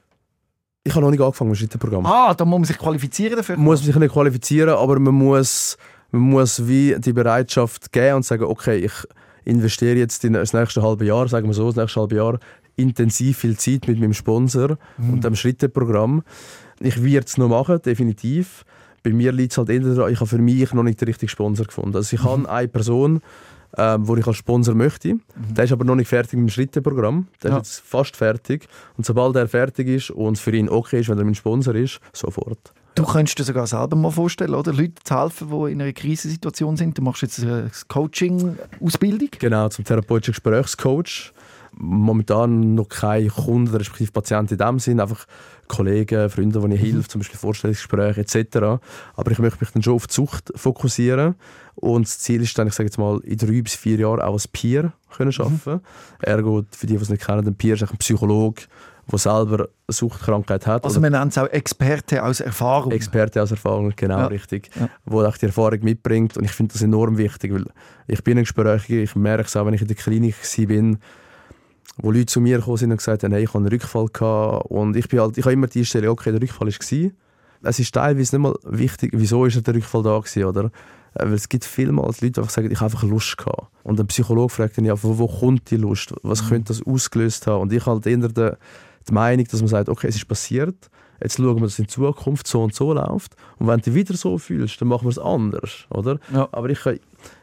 Ich 0.83 0.93
habe 0.95 1.03
noch 1.03 1.11
nicht 1.11 1.19
angefangen 1.21 1.49
mit 1.51 1.57
dem 1.57 1.61
Schritteprogramm. 1.61 2.05
Ah, 2.05 2.33
da 2.33 2.45
muss 2.45 2.59
man 2.59 2.65
sich 2.65 2.77
qualifizieren 2.77 3.35
dafür. 3.37 3.55
Man 3.57 3.65
muss 3.65 3.81
sich 3.83 3.93
nicht 3.95 4.13
qualifizieren, 4.13 4.69
aber 4.69 4.99
man 4.99 5.13
muss, 5.13 5.77
man 6.11 6.21
muss 6.21 6.67
wie 6.67 6.95
die 6.99 7.13
Bereitschaft 7.13 7.91
geben 7.91 8.17
und 8.17 8.25
sagen, 8.25 8.43
okay, 8.43 8.77
ich 8.77 8.93
investiere 9.45 9.97
jetzt 9.97 10.23
in 10.25 10.33
das 10.33 10.53
nächste 10.53 10.81
halbe 10.81 11.05
Jahr, 11.05 11.27
sagen 11.27 11.47
wir 11.47 11.53
so, 11.53 11.67
das 11.67 11.75
nächste 11.77 12.01
halbe 12.01 12.15
Jahr, 12.15 12.39
intensiv 12.75 13.37
viel 13.39 13.57
Zeit 13.57 13.87
mit 13.87 13.99
meinem 13.99 14.13
Sponsor 14.13 14.77
und 14.97 15.23
dem 15.23 15.35
Schritteprogramm. 15.35 16.23
Ich 16.79 17.03
werde 17.03 17.25
es 17.25 17.37
noch 17.37 17.49
machen, 17.49 17.81
definitiv. 17.83 18.63
Bei 19.03 19.11
mir 19.11 19.31
liegt 19.31 19.53
es 19.53 19.57
halt 19.57 19.69
eher 19.69 19.79
daran, 19.79 20.11
ich 20.11 20.19
habe 20.19 20.27
für 20.29 20.37
mich 20.37 20.73
noch 20.73 20.83
nicht 20.83 20.99
den 21.01 21.07
richtigen 21.07 21.29
Sponsor 21.29 21.65
gefunden. 21.65 21.95
Also 21.95 22.15
ich 22.15 22.23
habe 22.23 22.47
eine 22.49 22.67
Person, 22.67 23.21
ähm, 23.77 24.07
wo 24.07 24.15
ich 24.15 24.27
als 24.27 24.37
Sponsor 24.37 24.75
möchte. 24.75 25.15
Der 25.55 25.63
ist 25.63 25.71
aber 25.71 25.85
noch 25.85 25.95
nicht 25.95 26.07
fertig 26.07 26.33
mit 26.33 26.49
dem 26.49 26.49
Schritteprogramm. 26.49 27.27
Der 27.41 27.51
Ja. 27.51 27.57
ist 27.57 27.67
jetzt 27.67 27.79
fast 27.87 28.15
fertig. 28.15 28.67
Und 28.97 29.05
sobald 29.05 29.35
er 29.35 29.47
fertig 29.47 29.87
ist 29.87 30.11
und 30.11 30.33
es 30.37 30.39
für 30.41 30.55
ihn 30.55 30.69
okay 30.69 30.99
ist, 30.99 31.09
wenn 31.09 31.17
er 31.17 31.25
mein 31.25 31.35
Sponsor 31.35 31.73
ist, 31.75 31.99
sofort. 32.13 32.73
Du 32.97 33.03
könntest 33.05 33.37
dir 33.37 33.43
sogar 33.43 33.67
selber 33.67 33.95
mal 33.95 34.09
vorstellen, 34.09 34.55
oder? 34.55 34.73
Leute 34.73 34.95
zu 35.03 35.15
helfen, 35.15 35.49
die 35.51 35.71
in 35.71 35.79
einer 35.83 35.93
Krisensituation 35.93 36.77
sind. 36.77 36.97
Du 36.97 37.03
machst 37.03 37.21
jetzt 37.21 37.39
eine 37.39 37.69
Coaching-Ausbildung. 37.89 39.29
Genau, 39.37 39.69
zum 39.69 39.85
therapeutischen 39.85 40.31
Gesprächscoach. 40.31 41.31
Momentan 41.73 42.73
noch 42.73 42.89
keine 42.89 43.27
Kunden, 43.27 43.75
respektive 43.75 44.11
Patienten 44.11 44.55
in 44.55 44.57
dem 44.57 44.79
Sinn, 44.79 44.99
einfach 44.99 45.27
Kollegen, 45.67 46.27
Freunde, 46.31 46.59
die 46.59 46.73
ich 46.73 46.81
helfe, 46.81 47.07
zum 47.07 47.19
Beispiel 47.19 47.37
Vorstellungsgespräche 47.37 48.21
etc. 48.21 48.81
Aber 49.15 49.31
ich 49.31 49.37
möchte 49.37 49.59
mich 49.59 49.69
dann 49.69 49.83
schon 49.83 49.93
auf 49.93 50.07
die 50.07 50.15
Sucht 50.15 50.51
fokussieren. 50.55 51.35
Und 51.75 52.07
das 52.07 52.17
Ziel 52.17 52.41
ist 52.41 52.57
dann, 52.57 52.65
ich 52.65 52.73
sage 52.73 52.87
jetzt 52.87 52.97
mal, 52.97 53.19
in 53.19 53.37
drei 53.37 53.61
bis 53.61 53.75
vier 53.75 53.99
Jahren 53.99 54.21
auch 54.21 54.33
als 54.33 54.47
Peer 54.47 54.93
können 55.15 55.31
arbeiten. 55.37 55.81
Ergo, 56.19 56.63
für 56.71 56.87
die, 56.87 56.97
die 56.97 57.03
es 57.03 57.09
nicht 57.09 57.23
kennen, 57.23 57.45
ein 57.45 57.53
Peer 57.53 57.75
ist 57.75 57.83
ein 57.83 57.97
Psychologe, 57.97 58.63
der 59.11 59.19
selber 59.19 59.57
eine 59.59 59.67
Suchtkrankheit 59.89 60.67
hat. 60.67 60.83
Also 60.83 60.99
man 60.99 61.11
nennt 61.13 61.31
es 61.31 61.37
auch 61.37 61.47
Experte 61.47 62.23
aus 62.23 62.39
Erfahrung. 62.41 62.91
Experte 62.91 63.41
aus 63.41 63.51
Erfahrung, 63.51 63.93
genau, 63.95 64.19
Ja. 64.19 64.25
richtig. 64.27 64.69
Ja. 64.79 64.89
Wo 65.05 65.23
auch 65.23 65.37
die 65.37 65.45
Erfahrung 65.45 65.79
mitbringt. 65.81 66.37
Und 66.37 66.43
ich 66.43 66.51
finde 66.51 66.73
das 66.73 66.81
enorm 66.81 67.17
wichtig, 67.17 67.53
weil 67.53 67.65
ich 68.07 68.23
bin 68.23 68.37
ein 68.37 68.43
Gesprächiger, 68.43 69.01
ich 69.01 69.15
merke 69.15 69.43
es 69.45 69.55
auch, 69.55 69.65
wenn 69.65 69.73
ich 69.73 69.81
in 69.81 69.87
der 69.87 69.95
Klinik 69.95 70.35
war, 70.35 70.97
wo 71.99 72.11
Leute 72.11 72.25
zu 72.27 72.41
mir 72.41 72.57
gekommen 72.57 72.77
sind 72.77 72.91
und 72.91 72.97
gesagt 72.97 73.23
haben, 73.23 73.31
hey, 73.31 73.43
ich 73.43 73.49
habe 73.49 73.59
einen 73.59 73.67
Rückfall 73.69 74.07
gehabt. 74.11 74.65
Und 74.69 74.95
ich, 74.95 75.07
bin 75.09 75.19
halt, 75.19 75.37
ich 75.37 75.43
habe 75.45 75.53
immer 75.53 75.67
die 75.67 75.85
Stelle, 75.85 76.11
okay, 76.11 76.31
der 76.31 76.41
Rückfall 76.41 76.67
war. 76.67 77.11
Es 77.63 77.79
ist 77.79 77.93
teilweise 77.93 78.35
nicht 78.35 78.43
mal 78.43 78.55
wichtig, 78.63 79.11
wieso 79.15 79.45
ist 79.45 79.65
der 79.65 79.73
Rückfall 79.73 80.03
da 80.03 80.19
gewesen, 80.19 80.43
oder? 80.43 80.65
Äh, 81.15 81.25
Weil 81.25 81.33
es 81.33 81.49
gibt 81.49 81.65
vielmals 81.65 82.21
Leute, 82.21 82.33
die 82.33 82.39
einfach 82.41 82.51
sagen, 82.51 82.69
ich 82.69 82.79
habe 82.79 82.91
einfach 82.93 83.03
Lust 83.07 83.35
gehabt. 83.37 83.67
Und 83.83 83.99
ein 83.99 84.05
Psychologe 84.07 84.53
fragt 84.53 84.77
dann 84.77 84.85
ja, 84.85 85.01
wo, 85.01 85.17
wo 85.17 85.27
kommt 85.27 85.71
die 85.71 85.77
Lust? 85.77 86.13
Was 86.21 86.47
könnte 86.47 86.73
das 86.73 86.85
ausgelöst 86.85 87.47
haben? 87.47 87.61
Und 87.61 87.73
ich 87.73 87.83
halt 87.85 88.05
eher 88.05 88.17
die, 88.17 88.51
die 89.09 89.13
Meinung, 89.13 89.45
dass 89.49 89.59
man 89.61 89.67
sagt, 89.69 89.89
okay, 89.89 90.07
es 90.07 90.15
ist 90.15 90.27
passiert, 90.27 90.75
jetzt 91.21 91.37
schauen 91.37 91.55
wir, 91.55 91.61
dass 91.61 91.73
es 91.73 91.79
in 91.79 91.87
Zukunft 91.87 92.47
so 92.47 92.63
und 92.63 92.73
so 92.75 92.93
läuft. 92.93 93.35
Und 93.57 93.67
wenn 93.67 93.77
du 93.79 93.83
dich 93.85 93.93
wieder 93.95 94.15
so 94.15 94.37
fühlst, 94.37 94.79
dann 94.81 94.87
machen 94.87 95.05
wir 95.05 95.09
es 95.11 95.19
anders, 95.19 95.85
oder? 95.89 96.19
Ja. 96.33 96.47
Aber 96.51 96.69
ich, 96.69 96.79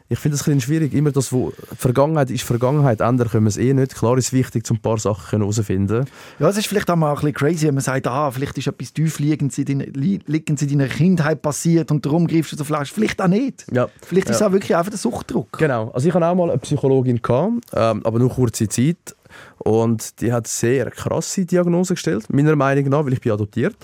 ich 0.07 0.19
finde 0.19 0.35
es 0.35 0.41
ein 0.41 0.45
bisschen 0.55 0.61
schwierig. 0.61 0.93
Immer 0.93 1.11
das, 1.11 1.33
wo 1.33 1.51
Vergangenheit 1.75 2.29
ist 2.31 2.43
Vergangenheit, 2.43 3.01
ändern 3.01 3.27
können 3.27 3.45
wir 3.45 3.49
es 3.49 3.57
eh 3.57 3.73
nicht. 3.73 3.95
Klar 3.95 4.17
ist 4.17 4.27
es 4.27 4.33
wichtig, 4.33 4.63
um 4.69 4.77
ein 4.77 4.81
paar 4.81 4.97
Sachen 4.99 5.39
herauszufinden. 5.39 6.05
Ja, 6.39 6.47
es 6.47 6.57
ist 6.57 6.67
vielleicht 6.67 6.89
auch 6.89 6.95
mal 6.95 7.09
ein 7.09 7.15
bisschen 7.15 7.33
crazy, 7.33 7.67
wenn 7.67 7.73
man 7.73 7.83
sagt, 7.83 8.07
ah, 8.07 8.31
vielleicht 8.31 8.57
ist 8.57 8.67
etwas 8.67 8.93
tiefliegendes 8.93 9.57
in 9.57 9.65
deiner, 9.65 9.85
li- 9.87 10.19
liegendes 10.25 10.61
in 10.61 10.77
deiner 10.77 10.87
Kindheit 10.87 11.41
passiert 11.41 11.91
und 11.91 12.05
darum 12.05 12.27
greifst 12.27 12.53
du 12.53 12.55
so 12.57 12.63
Fleisch. 12.63 12.91
Vielleicht 12.93 13.21
auch 13.21 13.27
nicht. 13.27 13.65
Ja. 13.73 13.89
Vielleicht 14.05 14.29
ist 14.29 14.35
es 14.35 14.39
Ja. 14.41 14.47
auch 14.47 14.51
wirklich 14.53 14.75
einfach 14.75 14.91
der 14.91 14.99
Suchtdruck. 14.99 15.57
Genau. 15.57 15.89
Also 15.89 16.07
ich 16.07 16.13
hatte 16.13 16.25
auch 16.25 16.35
mal 16.35 16.49
eine 16.49 16.59
Psychologin, 16.59 17.21
gehabt, 17.21 17.65
ähm, 17.73 18.01
aber 18.05 18.19
nur 18.19 18.29
kurze 18.29 18.69
Zeit. 18.69 19.15
Und 19.59 20.21
die 20.21 20.31
hat 20.33 20.47
sehr 20.47 20.91
krasse 20.91 21.45
Diagnose 21.45 21.93
gestellt, 21.95 22.25
meiner 22.31 22.55
Meinung 22.55 22.89
nach, 22.89 23.05
weil 23.05 23.13
ich 23.13 23.21
bin 23.21 23.31
adoptiert. 23.31 23.75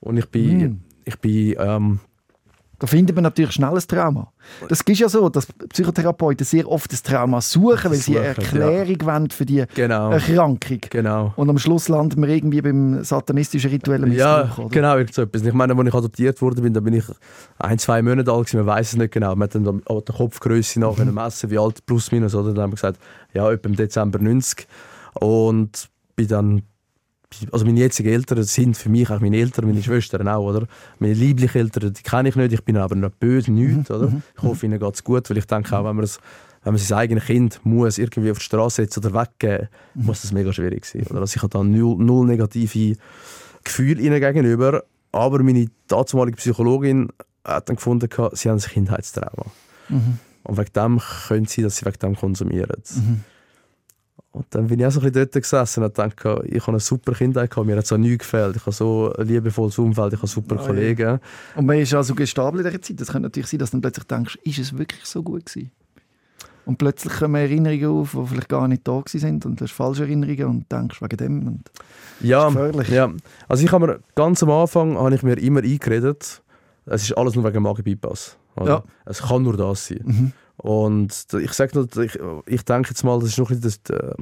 Und 0.00 0.16
ich 0.16 0.26
bin, 0.30 0.58
Mhm. 0.58 0.80
ich 1.04 1.18
bin 1.18 1.54
ähm, 1.58 2.00
Da 2.80 2.86
findet 2.86 3.16
man 3.16 3.24
natürlich 3.24 3.50
schnell 3.50 3.70
ein 3.74 3.82
Trauma. 3.88 4.32
Das 4.68 4.82
ist 4.82 4.98
ja 5.00 5.08
so, 5.08 5.28
dass 5.28 5.46
Psychotherapeuten 5.46 6.44
sehr 6.46 6.70
oft 6.70 6.92
das 6.92 7.02
Trauma 7.02 7.40
suchen, 7.40 7.90
weil 7.90 7.98
sie 7.98 8.16
eine 8.16 8.28
Erklärung 8.28 8.96
wollen 9.04 9.30
für 9.30 9.44
die 9.44 9.64
genau, 9.74 10.12
Erkrankung. 10.12 10.78
genau. 10.88 11.32
Und 11.34 11.50
am 11.50 11.58
Schluss 11.58 11.88
landen 11.88 12.22
wir 12.22 12.28
irgendwie 12.28 12.62
beim 12.62 13.02
satanistischen 13.02 13.70
rituellen 13.70 14.12
Ja, 14.12 14.44
Missbrauch, 14.44 14.66
oder? 14.66 14.68
genau, 14.74 14.96
irgend 14.96 15.12
so 15.12 15.22
etwas. 15.22 15.42
Ich 15.42 15.52
meine, 15.52 15.74
als 15.76 15.88
ich 15.88 15.94
adoptiert 15.94 16.40
wurde, 16.40 16.62
bin, 16.62 16.72
da 16.72 16.78
bin 16.78 16.94
ich 16.94 17.04
ein, 17.58 17.80
zwei 17.80 18.00
Monate 18.00 18.30
alt 18.30 18.46
gewesen, 18.46 18.58
man 18.64 18.66
weiß 18.76 18.92
es 18.92 18.96
nicht 18.96 19.12
genau. 19.12 19.34
Man 19.34 19.48
hat 19.48 19.56
dann 19.56 19.66
an 19.66 19.82
der 19.88 20.14
Kopfgröße 20.14 20.78
nach 20.78 20.96
mhm. 20.98 21.12
messen, 21.14 21.50
wie 21.50 21.58
alt 21.58 21.84
plus 21.84 22.12
minus, 22.12 22.36
oder? 22.36 22.52
Dann 22.54 22.62
haben 22.62 22.70
wir 22.70 22.76
gesagt, 22.76 23.00
ja, 23.34 23.50
etwa 23.50 23.68
im 23.68 23.74
Dezember 23.74 24.20
90. 24.20 24.68
Und 25.20 25.88
bin 26.16 26.28
dann, 26.28 26.62
also 27.52 27.64
meine 27.64 27.80
jetzigen 27.80 28.12
Eltern 28.12 28.42
sind 28.42 28.76
für 28.76 28.88
mich 28.88 29.10
auch 29.10 29.20
meine 29.20 29.36
Eltern, 29.36 29.66
meine 29.66 29.82
Schwestern 29.82 30.28
auch, 30.28 30.44
oder? 30.44 30.66
Meine 30.98 31.14
lieblichen 31.14 31.58
Eltern, 31.58 31.92
die 31.92 32.02
kenne 32.02 32.28
ich 32.28 32.36
nicht, 32.36 32.52
ich 32.52 32.64
bin 32.64 32.76
aber 32.76 32.94
nicht 32.94 33.18
böse, 33.20 33.52
nichts, 33.52 33.90
oder? 33.90 34.12
Ich 34.36 34.42
hoffe, 34.42 34.66
ihnen 34.66 34.78
geht 34.78 34.94
es 34.94 35.04
gut, 35.04 35.28
weil 35.28 35.38
ich 35.38 35.46
denke 35.46 35.76
auch, 35.76 35.84
wenn 35.84 35.96
man 35.96 36.04
es 36.04 36.18
wenn 36.64 36.74
man 36.74 36.82
sein 36.82 36.98
eigenes 36.98 37.24
Kind 37.24 37.60
muss 37.64 37.98
irgendwie 37.98 38.30
auf 38.30 38.38
die 38.38 38.44
Straße 38.44 38.82
setzen 38.82 39.04
oder 39.04 39.14
weggeben, 39.14 39.68
muss 39.94 40.22
das 40.22 40.32
mega 40.32 40.52
schwierig 40.52 40.84
sein. 40.84 41.06
Oder? 41.08 41.20
Also 41.20 41.36
ich 41.36 41.42
habe 41.42 41.50
da 41.50 41.62
null, 41.62 41.96
null 41.98 42.26
negative 42.26 42.96
Gefühle 43.64 44.02
ihnen 44.02 44.20
gegenüber, 44.20 44.82
aber 45.12 45.42
meine 45.42 45.68
damalige 45.86 46.36
Psychologin 46.36 47.08
hat 47.44 47.68
dann 47.68 47.76
gefunden, 47.76 48.08
sie 48.32 48.50
haben 48.50 48.58
ein 48.58 48.62
Kindheitstrauma. 48.62 49.46
Mhm. 49.88 50.18
Und 50.42 50.58
wegen 50.58 50.72
dem 50.74 51.00
können 51.28 51.46
sie, 51.46 51.62
dass 51.62 51.76
sie 51.76 51.86
wegen 51.86 51.98
dem 51.98 52.16
konsumieren. 52.16 52.82
Mhm. 52.94 53.24
Und 54.30 54.46
dann 54.50 54.68
bin 54.68 54.78
ich 54.78 54.86
auch 54.86 54.90
so 54.90 55.00
ein 55.00 55.10
bisschen 55.10 55.30
dort 55.30 55.42
gesessen 55.42 55.82
und 55.84 55.98
dachte, 55.98 56.42
ich 56.46 56.60
habe 56.60 56.72
eine 56.72 56.80
super 56.80 57.12
Kindheit 57.12 57.50
gehabt, 57.50 57.66
mir 57.66 57.76
hat 57.76 57.86
so 57.86 57.96
nichts 57.96 58.18
gefällt. 58.18 58.56
Ich 58.56 58.62
habe 58.62 58.72
so 58.72 59.12
ein 59.18 59.26
liebevolles 59.26 59.78
Umfeld, 59.78 60.12
ich 60.12 60.18
habe 60.18 60.28
super 60.28 60.56
ja. 60.56 60.66
Kollegen. 60.66 61.20
Und 61.56 61.66
man 61.66 61.78
ist 61.78 61.94
also 61.94 62.14
gestapelt 62.14 62.64
in 62.64 62.70
dieser 62.70 62.82
Zeit. 62.82 63.00
Das 63.00 63.08
könnte 63.08 63.26
natürlich 63.28 63.48
sein, 63.48 63.58
dass 63.58 63.70
du 63.70 63.76
dann 63.76 63.82
plötzlich 63.82 64.06
denkst, 64.06 64.38
ist 64.44 64.58
es 64.58 64.76
wirklich 64.76 65.04
so 65.06 65.22
gut 65.22 65.46
gewesen? 65.46 65.70
Und 66.66 66.76
plötzlich 66.76 67.14
kommen 67.14 67.36
Erinnerungen 67.36 67.86
auf, 67.86 68.10
die 68.12 68.26
vielleicht 68.26 68.48
gar 68.50 68.68
nicht 68.68 68.86
da 68.86 69.02
sind 69.06 69.46
und 69.46 69.58
du 69.58 69.64
hast 69.64 69.72
falsche 69.72 70.02
Erinnerungen 70.02 70.44
und 70.44 70.70
denkst 70.70 71.00
wegen 71.00 71.16
dem. 71.16 71.46
Und 71.46 71.70
Ja, 72.20 72.48
gefährlich. 72.48 72.88
ja. 72.90 73.10
Also 73.48 73.64
ich 73.64 73.72
habe 73.72 73.86
mir 73.86 74.00
ganz 74.14 74.42
am 74.42 74.50
Anfang 74.50 74.98
habe 74.98 75.14
ich 75.14 75.22
mir 75.22 75.38
immer 75.38 75.62
eingeredet, 75.62 76.42
es 76.84 77.02
ist 77.02 77.16
alles 77.16 77.34
nur 77.34 77.44
wegen 77.44 77.62
Magen-Bypass. 77.62 78.36
Ja. 78.62 78.82
Es 79.06 79.22
kann 79.22 79.44
nur 79.44 79.56
das 79.56 79.86
sein. 79.86 80.00
Mhm. 80.04 80.32
Und 80.58 81.26
ich 81.40 81.52
sage 81.52 81.72
nur, 81.78 81.88
ich, 82.04 82.18
ich 82.46 82.64
denke 82.64 82.90
jetzt 82.90 83.04
mal, 83.04 83.18
das 83.20 83.30
ist 83.30 83.38
noch 83.38 83.50
ein 83.50 83.60
bisschen 83.60 83.80
das, 83.88 83.96
äh, 83.96 84.14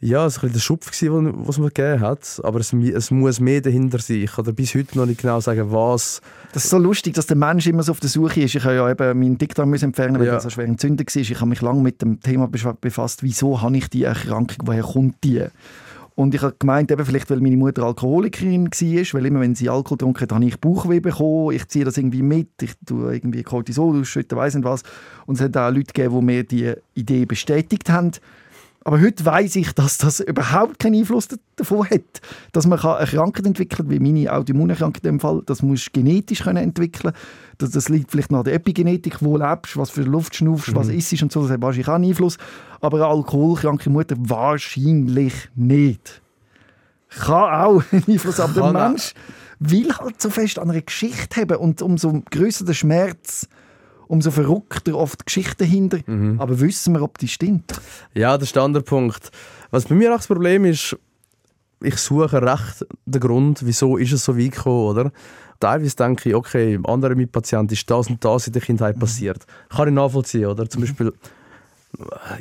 ja, 0.00 0.22
ein 0.22 0.26
bisschen 0.28 0.52
der 0.52 0.60
Schupf 0.60 0.96
den- 1.00 1.46
was 1.48 1.58
man 1.58 1.68
gegeben 1.68 2.00
hat. 2.00 2.40
Aber 2.44 2.60
es, 2.60 2.72
es 2.72 3.10
muss 3.10 3.40
mehr 3.40 3.60
dahinter 3.60 3.98
sein. 3.98 4.22
Ich 4.22 4.30
kann 4.32 4.44
dir 4.44 4.52
bis 4.52 4.74
heute 4.76 4.96
noch 4.96 5.06
nicht 5.06 5.20
genau 5.20 5.40
sagen, 5.40 5.72
was. 5.72 6.20
Das 6.52 6.62
ist 6.64 6.70
so 6.70 6.78
lustig, 6.78 7.14
dass 7.14 7.26
der 7.26 7.36
Mensch 7.36 7.66
immer 7.66 7.82
so 7.82 7.90
auf 7.90 7.98
der 7.98 8.08
Suche 8.08 8.40
ist. 8.42 8.54
Ich 8.54 8.64
habe 8.64 8.76
ja 8.76 8.88
eben 8.88 9.18
meinen 9.18 9.36
Dickdarm 9.38 9.74
entfernen, 9.74 10.20
weil 10.20 10.26
Ja. 10.28 10.34
das 10.34 10.44
so 10.44 10.50
schwer 10.50 10.66
entzündet 10.66 11.12
war. 11.14 11.20
Ich 11.20 11.34
habe 11.34 11.46
mich 11.46 11.60
lange 11.60 11.82
mit 11.82 12.00
dem 12.00 12.20
Thema 12.20 12.46
befasst, 12.46 13.24
wieso 13.24 13.60
habe 13.60 13.76
ich 13.76 13.90
die 13.90 14.04
Erkrankung, 14.04 14.58
woher 14.64 14.84
kommt 14.84 15.16
die? 15.24 15.44
Und 16.18 16.34
ich 16.34 16.42
habe 16.42 16.56
gemeint, 16.58 16.90
eben 16.90 17.06
vielleicht, 17.06 17.30
weil 17.30 17.40
meine 17.40 17.56
Mutter 17.56 17.84
Alkoholikerin 17.84 18.66
war, 18.66 19.12
weil 19.12 19.26
immer, 19.26 19.38
wenn 19.38 19.54
sie 19.54 19.68
Alkohol 19.68 19.98
getrunken 19.98 20.22
hat, 20.22 20.32
habe 20.32 20.44
ich 20.46 20.58
Bauchweh 20.58 20.98
bekommen. 20.98 21.54
Ich 21.54 21.68
ziehe 21.68 21.84
das 21.84 21.96
irgendwie 21.96 22.22
mit, 22.22 22.48
ich 22.60 22.72
tue 22.84 23.14
irgendwie 23.14 23.44
Cortisol 23.44 24.00
ausschütten, 24.00 24.36
weiss 24.36 24.56
nicht 24.56 24.64
was. 24.64 24.82
Und 25.26 25.36
es 25.36 25.40
hat 25.42 25.56
auch 25.56 25.70
Leute 25.70 25.92
gegeben, 25.92 26.18
die 26.18 26.24
mir 26.24 26.42
die 26.42 26.74
Idee 26.94 27.24
bestätigt 27.24 27.88
haben. 27.88 28.10
Aber 28.88 29.02
heute 29.02 29.22
weiß 29.22 29.56
ich, 29.56 29.74
dass 29.74 29.98
das 29.98 30.20
überhaupt 30.20 30.78
keinen 30.78 31.00
Einfluss 31.00 31.28
da- 31.28 31.36
davon 31.56 31.90
hat. 31.90 32.22
Dass 32.52 32.66
man 32.66 32.78
eine 32.78 33.06
Krankheit 33.06 33.44
entwickeln 33.44 33.90
wie 33.90 33.98
meine 34.00 34.32
Autoimmunerkrankung 34.32 35.02
in 35.02 35.10
dem 35.10 35.20
Fall. 35.20 35.42
Das 35.44 35.60
musst 35.60 35.88
du 35.88 35.90
genetisch 36.00 36.42
können 36.42 36.56
entwickeln 36.56 37.12
das, 37.58 37.72
das 37.72 37.90
liegt 37.90 38.10
vielleicht 38.10 38.32
noch 38.32 38.38
an 38.38 38.44
der 38.44 38.54
Epigenetik, 38.54 39.22
wo 39.22 39.36
du 39.36 39.44
lebst, 39.44 39.76
was 39.76 39.90
für 39.90 40.04
Luft 40.04 40.36
schnaufst, 40.36 40.74
was 40.74 40.88
isst 40.88 41.22
und 41.22 41.30
so. 41.30 41.42
Das 41.42 41.50
hat 41.50 41.60
wahrscheinlich 41.60 41.88
auch 41.88 41.94
einen 41.96 42.04
Einfluss. 42.06 42.38
Aber 42.80 42.96
eine 42.96 43.06
alkoholkranke 43.08 43.90
Mutter 43.90 44.16
wahrscheinlich 44.20 45.34
nicht. 45.54 46.22
Kann 47.10 47.34
auch 47.62 47.82
einen 47.92 48.04
Einfluss 48.08 48.38
haben. 48.38 48.54
Der. 48.54 48.72
Mensch 48.72 49.12
will 49.58 49.92
halt 49.92 50.18
so 50.22 50.30
fest 50.30 50.58
an 50.58 50.70
einer 50.70 50.80
Geschichte 50.80 51.42
haben 51.42 51.58
und 51.58 51.82
umso 51.82 52.22
größer 52.30 52.64
der 52.64 52.72
Schmerz, 52.72 53.48
umso 54.08 54.30
verrückter 54.30 54.96
oft 54.96 55.20
die 55.20 55.24
Geschichte 55.26 55.56
dahinter. 55.58 55.98
Mhm. 56.06 56.40
Aber 56.40 56.58
wissen 56.60 56.94
wir, 56.94 57.02
ob 57.02 57.18
die 57.18 57.28
stimmt? 57.28 57.80
Ja, 58.14 58.36
das 58.36 58.48
ist 58.48 58.56
der 58.56 58.62
andere 58.64 58.82
Punkt. 58.82 59.30
Was 59.70 59.84
bei 59.84 59.94
mir 59.94 60.12
auch 60.12 60.16
das 60.18 60.26
Problem 60.26 60.64
ist, 60.64 60.96
ich 61.82 61.96
suche 61.96 62.42
recht 62.42 62.84
den 63.06 63.20
Grund, 63.20 63.60
wieso 63.64 63.96
ist 63.96 64.12
es 64.12 64.24
so 64.24 64.36
weit 64.36 64.52
gekommen, 64.52 64.86
oder? 64.88 65.12
Teilweise 65.60 65.96
denke 65.96 66.28
ich, 66.30 66.34
okay, 66.34 66.74
im 66.74 66.86
anderen 66.86 67.16
Mitpatient 67.16 67.70
ist 67.72 67.88
das 67.90 68.08
und 68.08 68.24
das 68.24 68.46
in 68.46 68.52
der 68.52 68.62
Kindheit 68.62 68.98
passiert. 68.98 69.44
Kann 69.68 69.88
ich 69.88 69.94
nachvollziehen, 69.94 70.46
oder? 70.46 70.68
Zum 70.68 70.80
Beispiel, 70.82 71.12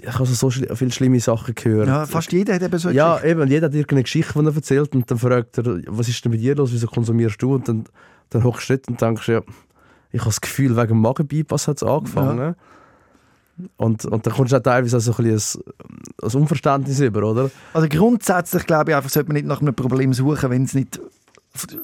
ich 0.01 0.13
habe 0.13 0.26
so 0.26 0.47
schli- 0.47 0.74
viele 0.76 0.91
schlimme 0.91 1.20
Sachen 1.20 1.55
gehört. 1.55 1.88
Ja, 1.88 2.05
fast 2.05 2.32
jeder 2.32 2.53
hat 2.55 2.61
eben 2.61 2.78
so 2.78 2.89
eine 2.89 2.97
Ja, 2.97 3.15
Geschichte. 3.15 3.41
eben. 3.41 3.49
Jeder 3.49 3.65
hat 3.68 3.74
irgendeine 3.74 4.03
Geschichte, 4.03 4.34
die 4.39 4.45
er 4.45 4.55
erzählt 4.55 4.93
und 4.95 5.09
dann 5.09 5.18
fragt 5.18 5.57
er, 5.57 5.82
was 5.88 6.07
ist 6.09 6.24
denn 6.24 6.32
mit 6.32 6.41
dir 6.41 6.55
los, 6.55 6.72
wieso 6.72 6.88
konsumierst 6.88 7.41
du? 7.41 7.55
Und 7.55 7.68
dann, 7.68 7.86
dann 8.30 8.43
hockst 8.43 8.70
du 8.70 8.80
und 8.88 9.01
denkst, 9.01 9.28
ja, 9.30 9.41
ich 10.12 10.20
habe 10.22 10.30
das 10.30 10.41
Gefühl, 10.41 10.76
wegen 10.76 10.88
dem 10.88 11.01
Magenbypass 11.01 11.68
hat 11.68 11.78
es 11.78 11.84
angefangen. 11.84 12.55
Und, 13.76 14.05
und 14.05 14.26
dann 14.26 14.34
kommst 14.34 14.53
du 14.53 14.58
auch 14.58 14.62
teilweise 14.62 14.99
so 14.99 15.14
ein, 15.14 15.24
bisschen 15.24 15.64
ein, 16.22 16.30
ein 16.30 16.41
Unverständnis 16.41 16.99
über, 16.99 17.24
oder? 17.24 17.49
Also 17.74 17.88
grundsätzlich 17.89 18.66
glaube 18.66 18.91
ich 18.91 18.97
einfach, 18.97 19.10
sollte 19.10 19.30
man 19.30 19.36
nicht 19.36 19.47
nach 19.47 19.62
einem 19.62 19.74
Problem 19.74 20.14
suchen, 20.14 20.49
wenn 20.51 20.64
es 20.64 20.76
nicht 20.76 20.99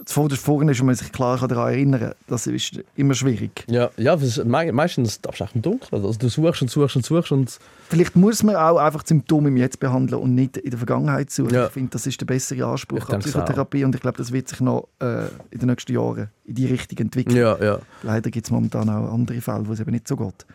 zuvorderst 0.05 0.43
vorne 0.43 0.71
ist 0.71 0.79
und 0.79 0.85
man 0.87 0.95
sich 0.95 1.11
klar 1.11 1.37
daran 1.47 1.73
erinnern 1.73 1.99
kann. 1.99 2.13
Das 2.27 2.47
ist 2.47 2.79
immer 2.95 3.13
schwierig. 3.13 3.65
Ja, 3.67 3.89
ja 3.97 4.15
me 4.45 4.71
meistens 4.71 5.19
darfst 5.21 5.39
du 5.41 5.43
echt 5.45 5.55
im 5.55 5.61
Dunkeln. 5.61 6.03
Also 6.05 6.17
du 6.19 6.29
suchst 6.29 6.61
und 6.61 6.69
suchst 6.69 6.95
und 6.95 7.05
suchst 7.05 7.31
und 7.31 7.59
Vielleicht 7.89 8.15
muss 8.15 8.41
man 8.43 8.55
auch 8.55 8.77
einfach 8.77 9.05
Symptome 9.05 9.49
im 9.49 9.57
Jetzt 9.57 9.79
behandeln 9.79 10.19
und 10.21 10.33
nicht 10.33 10.57
in 10.57 10.69
der 10.71 10.77
Vergangenheit 10.79 11.29
suchen. 11.29 11.53
Ja. 11.53 11.67
Ich 11.67 11.71
finde, 11.73 11.91
das 11.91 12.07
ist 12.07 12.19
der 12.19 12.25
bessere 12.25 12.65
Anspruch 12.65 13.07
an 13.09 13.19
Psychotherapie 13.19 13.83
und 13.85 13.93
ich 13.93 14.01
glaube, 14.01 14.17
das 14.17 14.31
wird 14.31 14.47
sich 14.47 14.59
noch 14.61 14.87
äh, 14.99 15.25
in 15.51 15.59
den 15.59 15.69
nächsten 15.69 15.93
Jahren 15.93 16.29
in 16.45 16.55
die 16.55 16.65
Richtung 16.65 16.97
entwickeln. 16.99 17.35
ja, 17.37 17.57
ja. 17.63 17.79
Leider 18.01 18.31
gibt 18.31 18.47
es 18.47 18.51
momentan 18.51 18.89
auch 18.89 19.13
andere 19.13 19.41
Fälle, 19.41 19.67
wo 19.67 19.73
es 19.73 19.79
eben 19.79 19.91
nicht 19.91 20.07
so 20.07 20.15
geht. 20.17 20.45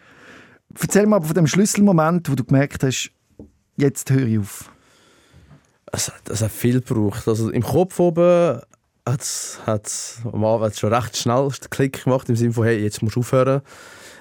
Erzähl 0.80 1.06
mal 1.06 1.16
aber 1.16 1.26
von 1.26 1.34
dem 1.34 1.46
Schlüsselmoment, 1.46 2.28
wo 2.30 2.34
du 2.34 2.44
gemerkt 2.44 2.82
hast, 2.82 3.10
jetzt 3.76 4.10
höre 4.10 4.26
ich 4.26 4.38
auf. 4.40 4.70
Es, 5.92 6.08
hat- 6.08 6.28
es 6.28 6.42
hat 6.42 6.50
viel 6.50 6.80
gebraucht. 6.82 7.26
Also 7.28 7.50
im 7.50 7.62
Kopf 7.62 7.98
oben 8.00 8.60
hat 9.12 9.86
es 9.86 10.18
am 10.24 10.44
Anfang 10.44 10.62
hat's 10.66 10.78
schon 10.80 10.92
recht 10.92 11.16
schnell 11.16 11.48
den 11.48 11.70
Klick 11.70 12.04
gemacht, 12.04 12.28
im 12.28 12.36
Sinne 12.36 12.52
von, 12.52 12.64
hey, 12.64 12.78
jetzt 12.82 13.02
musst 13.02 13.16
du 13.16 13.20
aufhören. 13.20 13.62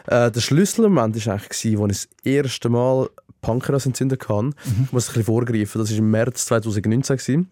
Äh, 0.08 0.32
der 0.32 0.40
Schlüsselmoment 0.40 1.26
war 1.26 1.34
eigentlich, 1.34 1.80
als 1.80 1.94
ich 1.94 2.08
das 2.08 2.08
erste 2.24 2.70
Mal 2.70 3.10
Pankreasentzündung 3.42 4.20
hatte. 4.28 4.50
Ich 4.86 4.92
muss 4.92 5.06
ein 5.10 5.14
bisschen 5.14 5.24
vorgreifen. 5.24 5.80
Das 5.82 5.92
war 5.92 5.98
im 5.98 6.12
März 6.12 6.46
2019. 6.48 7.18
gewesen. 7.18 7.48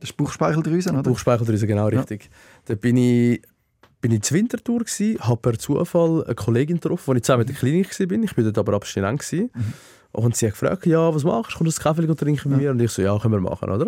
Das 0.00 0.10
ist 0.10 0.16
Bauchspeicheldrüse, 0.16 0.90
oder? 0.90 1.02
Bauchspeicheldrüse, 1.02 1.66
genau 1.66 1.88
Ja. 1.88 1.98
richtig. 1.98 2.28
Da 2.66 2.74
bin 2.74 2.96
ich, 2.96 3.42
bin 4.00 4.12
ich 4.12 4.22
zur 4.22 4.36
Wintertour, 4.36 4.82
habe 5.20 5.36
per 5.40 5.58
Zufall 5.58 6.24
eine 6.24 6.34
Kollegin 6.34 6.76
getroffen, 6.80 7.10
als 7.10 7.18
ich 7.18 7.22
zusammen 7.24 7.42
in 7.42 7.46
der 7.48 7.56
Klinik 7.56 7.98
war. 7.98 8.22
Ich 8.24 8.36
war 8.36 8.44
dort 8.44 8.58
aber 8.58 8.74
abstinent. 8.74 9.20
gewesen. 9.20 9.50
Und 10.12 10.36
sie 10.36 10.46
hat 10.46 10.52
gefragt, 10.52 10.86
ja, 10.86 11.14
was 11.14 11.24
machst 11.24 11.54
du? 11.54 11.58
Kommst 11.58 11.78
du 11.78 11.88
einen 11.88 11.96
Kaffee 11.96 12.14
trinken 12.14 12.50
bei 12.50 12.56
mir? 12.56 12.70
Und 12.70 12.80
ich 12.80 12.90
so, 12.90 13.02
ja, 13.02 13.18
können 13.18 13.34
wir 13.34 13.40
machen, 13.40 13.68
oder? 13.70 13.86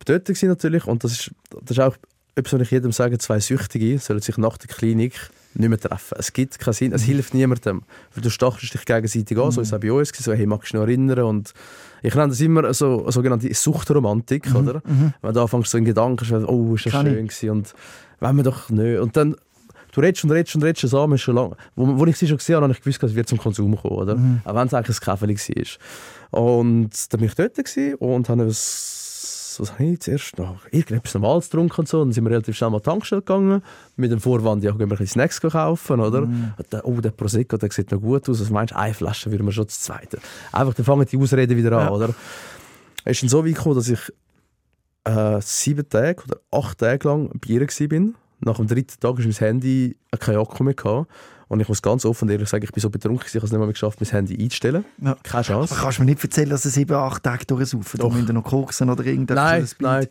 Ich 0.00 0.08
war 0.08 0.18
dort 0.18 0.42
natürlich 0.42 0.86
und 0.86 1.04
das 1.04 1.12
ist, 1.12 1.30
das 1.50 1.70
ist 1.70 1.80
auch 1.80 1.96
etwas, 2.36 2.52
was 2.54 2.60
ich 2.62 2.70
jedem 2.70 2.92
sage, 2.92 3.18
zwei 3.18 3.40
Süchtige 3.40 3.98
sollen 3.98 4.20
sich 4.20 4.36
nach 4.38 4.56
der 4.58 4.68
Klinik 4.68 5.14
nicht 5.54 5.68
mehr 5.68 5.78
treffen. 5.78 6.16
Es 6.18 6.32
gibt 6.32 6.58
keinen 6.58 6.74
Sinn, 6.74 6.92
es 6.92 7.02
hilft 7.02 7.32
niemandem. 7.32 7.82
Weil 8.14 8.22
du 8.22 8.30
stachelst 8.30 8.74
dich 8.74 8.84
gegenseitig 8.84 9.38
an, 9.38 9.52
so 9.52 9.60
ist 9.60 9.68
es 9.68 9.74
auch 9.74 9.78
bei 9.80 9.92
uns, 9.92 10.08
so, 10.08 10.32
hey, 10.32 10.46
magst 10.46 10.72
du 10.72 10.78
noch 10.78 10.84
erinnern? 10.84 11.20
Und 11.20 11.54
ich 12.02 12.14
nenne 12.14 12.28
das 12.28 12.40
immer 12.40 12.74
so 12.74 13.04
eine 13.04 13.12
sogenannte 13.12 13.52
Suchtromantik, 13.54 14.52
oder? 14.54 14.82
Wenn 15.22 15.34
du 15.34 15.40
anfängst 15.40 15.70
so 15.70 15.78
in 15.78 15.84
Gedanken, 15.84 16.24
so, 16.24 16.36
oh, 16.48 16.74
ist 16.74 16.86
das 16.86 16.92
Kann 16.92 17.06
ich. 17.06 17.12
schön 17.12 17.28
gewesen 17.28 17.50
und 17.50 17.74
wenn 18.20 18.36
wir 18.36 18.42
doch 18.42 18.68
nicht. 18.70 18.98
Und 18.98 19.16
dann, 19.16 19.36
du 19.92 20.00
redest 20.00 20.24
und 20.24 20.32
redest 20.32 20.56
und 20.56 20.64
redest 20.64 20.80
zusammen, 20.80 21.14
ist 21.14 21.22
schon 21.22 21.36
lange. 21.36 21.56
Wo, 21.76 21.98
wo 21.98 22.06
ich 22.06 22.16
sie 22.16 22.26
schon 22.26 22.38
gesehen 22.38 22.56
habe, 22.56 22.64
habe 22.64 22.72
ich 22.72 22.80
gewusst, 22.80 23.02
es 23.02 23.14
wird 23.14 23.28
zum 23.28 23.38
Konsum 23.38 23.76
kommen, 23.76 23.96
oder? 23.96 24.18
Auch 24.44 24.54
wenn 24.54 24.66
es 24.66 24.74
eigentlich 24.74 24.98
ein 24.98 25.04
Kaffee 25.04 25.28
war. 25.28 26.40
Und 26.40 26.90
dann 27.12 27.20
bin 27.20 27.28
ich 27.28 27.34
dort 27.34 28.00
und 28.00 28.28
habe 28.28 28.42
was, 29.60 29.68
was 29.68 29.72
habe 29.78 29.84
ich 29.84 30.00
zuerst 30.00 30.38
noch? 30.38 30.64
Irgendetwas 30.70 31.14
Normales 31.14 31.50
getrunken 31.50 31.80
und 31.80 31.88
so. 31.88 32.00
Dann 32.00 32.12
sind 32.12 32.24
wir 32.24 32.30
relativ 32.30 32.56
schnell 32.56 32.70
mal 32.70 32.76
an 32.76 32.82
die 32.82 32.90
Tankstelle 32.90 33.22
gegangen, 33.22 33.62
mit 33.96 34.10
dem 34.10 34.20
Vorwand, 34.20 34.62
ja, 34.64 34.70
gehen 34.70 34.80
wir 34.80 34.84
ein 34.86 34.88
bisschen 34.90 35.06
Snacks 35.06 35.40
kaufen, 35.40 36.00
oder? 36.00 36.22
Und 36.22 36.54
dann, 36.70 36.80
oh, 36.82 37.00
der 37.00 37.10
Prosecco, 37.10 37.56
der 37.56 37.70
sieht 37.70 37.90
noch 37.92 38.00
gut 38.00 38.28
aus. 38.28 38.40
Was 38.40 38.50
meinst 38.50 38.72
du? 38.72 38.78
Eine 38.78 38.94
Flasche 38.94 39.30
würden 39.30 39.46
wir 39.46 39.52
schon 39.52 39.68
zu 39.68 39.78
zweiten. 39.80 40.18
Einfach, 40.52 40.74
dann 40.74 40.84
fangen 40.84 41.06
die 41.10 41.16
Ausreden 41.18 41.56
wieder 41.56 41.72
an, 41.72 41.86
Ja. 41.86 41.90
oder? 41.90 42.14
Es 43.04 43.12
ist 43.18 43.22
dann 43.22 43.28
so 43.28 43.44
weit 43.44 43.54
gekommen, 43.54 43.74
dass 43.76 43.88
ich 43.88 44.00
äh, 45.04 45.40
sieben 45.40 45.88
Tage 45.88 46.22
oder 46.24 46.40
acht 46.50 46.78
Tage 46.78 47.06
lang 47.08 47.28
bei 47.34 47.54
ihr 47.54 47.60
war. 47.60 48.14
Nach 48.40 48.56
dem 48.56 48.66
dritten 48.66 48.98
Tag 49.00 49.18
ist 49.18 49.24
mein 49.24 49.48
Handy 49.48 49.96
kein 50.18 50.36
Akku 50.36 50.64
mehr. 50.64 50.74
Gehabt. 50.74 51.08
Und 51.48 51.60
ich 51.60 51.68
muss 51.68 51.82
ganz 51.82 52.04
offen 52.04 52.24
und 52.26 52.32
ehrlich 52.32 52.48
sagen, 52.48 52.64
ich 52.64 52.72
bin 52.72 52.80
so 52.80 52.88
betrunken, 52.90 53.24
ich 53.28 53.34
habe 53.34 53.44
es 53.46 53.52
nicht 53.52 53.60
mal 53.60 53.66
geschafft, 53.70 54.00
mein 54.00 54.10
Handy 54.10 54.42
einzustellen. 54.42 54.84
Ja. 55.02 55.16
Keine 55.22 55.42
Chance. 55.44 55.74
Aber 55.74 55.82
kannst 55.82 55.98
du 55.98 56.02
mir 56.02 56.10
nicht 56.10 56.24
erzählen, 56.24 56.48
dass 56.50 56.62
sie 56.62 56.70
sieben, 56.70 56.94
acht 56.94 57.22
Tage 57.22 57.44
durchsaufen? 57.44 58.00
Da 58.00 58.08
müssen 58.08 58.34
noch 58.34 58.44
koksen 58.44 58.88
oder 58.90 59.04
irgendetwas? 59.04 59.36
Nein, 59.36 59.68
nein. 59.80 60.06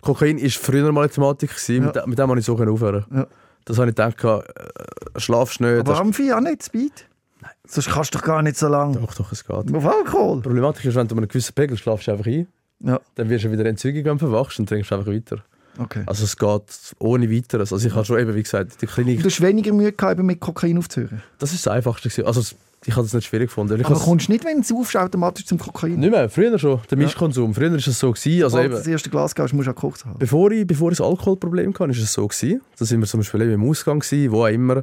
Kokain 0.00 0.40
war 0.42 0.48
früher 0.50 0.90
mal 0.92 1.02
eine 1.02 1.10
Thematik, 1.10 1.50
gewesen, 1.50 1.74
Ja. 1.76 1.86
mit, 1.86 1.96
de- 1.96 2.06
mit 2.06 2.18
dem 2.18 2.26
konnte 2.26 2.40
ich 2.40 2.46
so 2.46 2.54
aufhören. 2.56 3.04
Ja. 3.14 3.26
Das 3.64 3.78
habe 3.78 3.90
ich 3.90 3.94
gedacht, 3.96 4.24
äh, 4.24 5.20
schlafst 5.20 5.60
nicht. 5.60 5.70
Aber 5.80 5.82
das- 5.92 6.00
Amphi 6.00 6.32
auch 6.32 6.40
nicht, 6.40 6.64
Speed? 6.64 7.06
Nein. 7.40 7.50
Sonst 7.66 7.90
kannst 7.90 8.14
du 8.14 8.18
doch 8.18 8.24
gar 8.24 8.42
nicht 8.42 8.56
so 8.56 8.68
lange. 8.68 8.98
Doch, 8.98 9.14
doch, 9.14 9.30
es 9.32 9.44
geht. 9.44 9.74
Auf 9.74 9.86
Alkohol? 9.86 10.36
Die 10.36 10.42
Problematik 10.42 10.84
ist, 10.86 10.94
wenn 10.94 11.06
du 11.06 11.14
um 11.14 11.18
einen 11.18 11.28
gewissen 11.28 11.52
Pegel 11.54 11.76
schlafst 11.76 12.08
einfach 12.08 12.26
ein, 12.26 12.46
Ja, 12.80 13.00
dann 13.14 13.28
wirst 13.28 13.44
du 13.44 13.52
wieder 13.52 13.64
entzügig, 13.66 14.04
wenn 14.04 14.18
du 14.18 14.26
verwachst 14.26 14.58
und 14.58 14.68
trinkst 14.68 14.92
einfach 14.92 15.06
weiter. 15.12 15.44
Okay. 15.78 16.02
Also 16.06 16.24
es 16.24 16.36
geht 16.36 16.62
ohne 16.98 17.30
weiteres. 17.30 17.72
Also 17.72 17.86
ich 17.86 17.94
habe 17.94 18.04
schon 18.04 18.18
eben, 18.18 18.34
wie 18.34 18.42
gesagt, 18.42 18.80
die 18.80 18.86
Du 18.86 18.92
Klinik, 18.92 19.24
hast 19.24 19.40
weniger 19.40 19.72
Mühe 19.72 19.92
gehabt, 19.92 20.18
eben 20.18 20.26
mit 20.26 20.40
Kokain 20.40 20.78
aufzuhören. 20.78 21.22
das 21.38 21.52
ist 21.52 21.66
das 21.66 21.72
Einfachste. 21.72 22.08
gewesen. 22.08 22.26
Also 22.26 22.42
ich 22.84 22.96
habe 22.96 23.06
es 23.06 23.14
nicht 23.14 23.26
schwierig 23.26 23.46
gefunden. 23.48 23.78
Ich 23.80 23.86
Aber 23.86 23.94
kommst 23.94 24.26
du 24.26 24.32
nicht, 24.32 24.44
wenn 24.44 24.60
du 24.60 24.64
saufst, 24.66 24.96
automatisch 24.96 25.46
zum 25.46 25.56
Kokain? 25.58 26.00
nicht 26.00 26.10
mehr, 26.10 26.28
früher 26.28 26.58
schon, 26.58 26.80
der 26.90 26.98
Mischkonsum. 26.98 27.54
Früher 27.54 27.70
war 27.70 27.76
es 27.78 27.84
so, 27.98 28.10
gewesen, 28.10 28.42
also 28.42 28.56
Sobald 28.56 28.64
du 28.70 28.74
eben, 28.74 28.78
das 28.78 28.86
erste 28.88 29.10
Glas 29.10 29.34
gehst, 29.36 29.54
musst 29.54 29.68
du 29.68 29.70
auch 29.70 29.74
gekocht 29.76 30.04
haben. 30.04 30.18
bevor 30.18 30.50
ich, 30.50 30.66
bevor 30.66 30.90
ich 30.90 30.98
das 30.98 31.06
Alkoholproblem 31.06 31.68
hatte, 31.74 31.78
war 31.80 31.88
es 31.90 32.12
so. 32.12 32.26
Gewesen. 32.26 32.60
Da 32.78 32.84
sind 32.84 32.98
wir 33.00 33.06
zum 33.06 33.20
Beispiel 33.20 33.42
eben 33.42 33.52
im 33.52 33.64
Ausgang, 33.68 34.00
gewesen, 34.00 34.32
wo 34.32 34.42
auch 34.44 34.48
immer. 34.48 34.82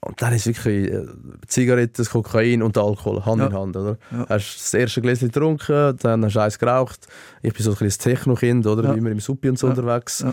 Und 0.00 0.22
dann 0.22 0.32
ist 0.32 0.46
wirklich 0.46 0.90
äh, 0.90 1.04
Zigaretten, 1.46 1.94
das 1.96 2.10
Kokain 2.10 2.62
und 2.62 2.78
Alkohol, 2.78 3.24
Hand 3.24 3.40
Ja. 3.40 3.46
in 3.48 3.52
Hand. 3.54 3.76
Oder? 3.76 3.98
Ja. 4.10 4.26
Hast 4.28 4.56
das 4.58 4.74
erste 4.74 5.02
Gläschen 5.02 5.28
getrunken, 5.28 5.96
dann 6.00 6.24
hast 6.24 6.34
du 6.36 6.40
eins 6.40 6.58
geraucht. 6.58 7.06
Ich 7.42 7.52
bin 7.52 7.62
so 7.64 7.70
ein 7.72 7.76
kleines 7.76 7.98
Techno-Kind, 7.98 8.66
oder? 8.66 8.84
Ja. 8.84 8.94
Wie 8.94 8.98
immer 8.98 9.10
im 9.10 9.20
Suppi 9.20 9.48
und 9.48 9.58
so 9.58 9.66
Ja. 9.66 9.72
unterwegs. 9.74 10.22
Äh, 10.22 10.32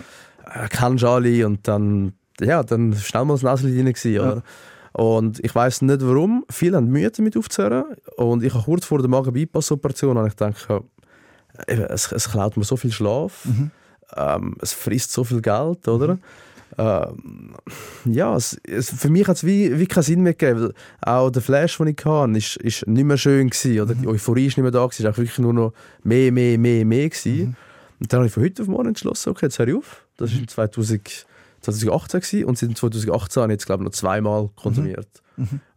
kennst 0.70 1.04
alle 1.04 1.46
und 1.46 1.66
dann, 1.68 2.12
ja, 2.40 2.62
dann 2.62 2.94
schnell 2.94 3.24
mal 3.24 3.34
das 3.34 3.42
Näschen 3.42 3.74
drin 3.74 3.92
gewesen, 3.92 4.18
oder? 4.20 4.42
Und 4.92 5.38
ich 5.44 5.54
weiß 5.54 5.82
nicht 5.82 6.00
warum, 6.02 6.44
viele 6.50 6.76
haben 6.76 6.86
Mühe 6.88 7.10
damit 7.10 7.36
aufzuhören. 7.36 7.84
Und 8.16 8.42
ich 8.42 8.52
habe 8.54 8.64
kurz 8.64 8.86
vor 8.86 8.98
der 8.98 9.08
Magen-Bypass-Operation 9.08 10.16
gedacht, 10.16 10.66
es, 11.66 12.10
es 12.12 12.30
klaut 12.30 12.56
mir 12.56 12.64
so 12.64 12.76
viel 12.76 12.92
Schlaf, 12.92 13.44
Mhm. 13.44 13.70
ähm, 14.16 14.56
es 14.62 14.72
frisst 14.72 15.12
so 15.12 15.24
viel 15.24 15.40
Geld, 15.42 15.86
oder? 15.88 16.18
Ähm, 16.78 17.54
ja, 18.04 18.36
es, 18.36 18.60
es, 18.64 18.90
für 18.90 19.10
mich 19.10 19.26
hat 19.26 19.36
es 19.36 19.44
wie, 19.44 19.78
wie 19.78 19.86
keinen 19.86 20.02
Sinn 20.02 20.22
mehr 20.22 20.34
gegeben. 20.34 20.72
Auch 21.00 21.30
der 21.30 21.42
Flash, 21.42 21.78
den 21.78 21.88
ich 21.88 22.04
hatte, 22.04 22.38
ist, 22.38 22.56
ist 22.56 22.86
nicht 22.86 23.04
mehr 23.04 23.18
schön 23.18 23.50
gewesen, 23.50 23.80
oder? 23.80 23.94
Die 23.94 24.06
Euphorie 24.06 24.46
ist 24.46 24.56
nicht 24.56 24.62
mehr 24.62 24.70
da 24.70 24.84
es 24.86 25.02
war 25.02 25.16
wirklich 25.16 25.38
nur 25.38 25.52
noch 25.52 25.72
mehr, 26.02 26.32
mehr, 26.32 26.58
mehr, 26.58 26.84
mehr 26.84 27.08
gewesen. 27.08 27.56
Und 27.98 28.12
dann 28.12 28.18
habe 28.18 28.28
ich 28.28 28.32
von 28.32 28.42
heute 28.42 28.62
auf 28.62 28.68
morgen 28.68 28.88
entschlossen, 28.88 29.30
okay, 29.30 29.46
jetzt 29.46 29.58
höre 29.58 29.68
ich 29.68 29.74
auf. 29.74 30.06
Das 30.16 30.32
war 30.38 30.46
2000, 30.46 31.26
2018 31.60 32.20
gewesen, 32.20 32.44
und 32.44 32.58
seit 32.58 32.76
2018 32.76 33.42
habe 33.42 33.52
ich 33.52 33.54
jetzt, 33.54 33.66
glaube 33.66 33.82
ich, 33.82 33.84
noch 33.86 33.92
zweimal 33.92 34.48
konsumiert. 34.56 35.08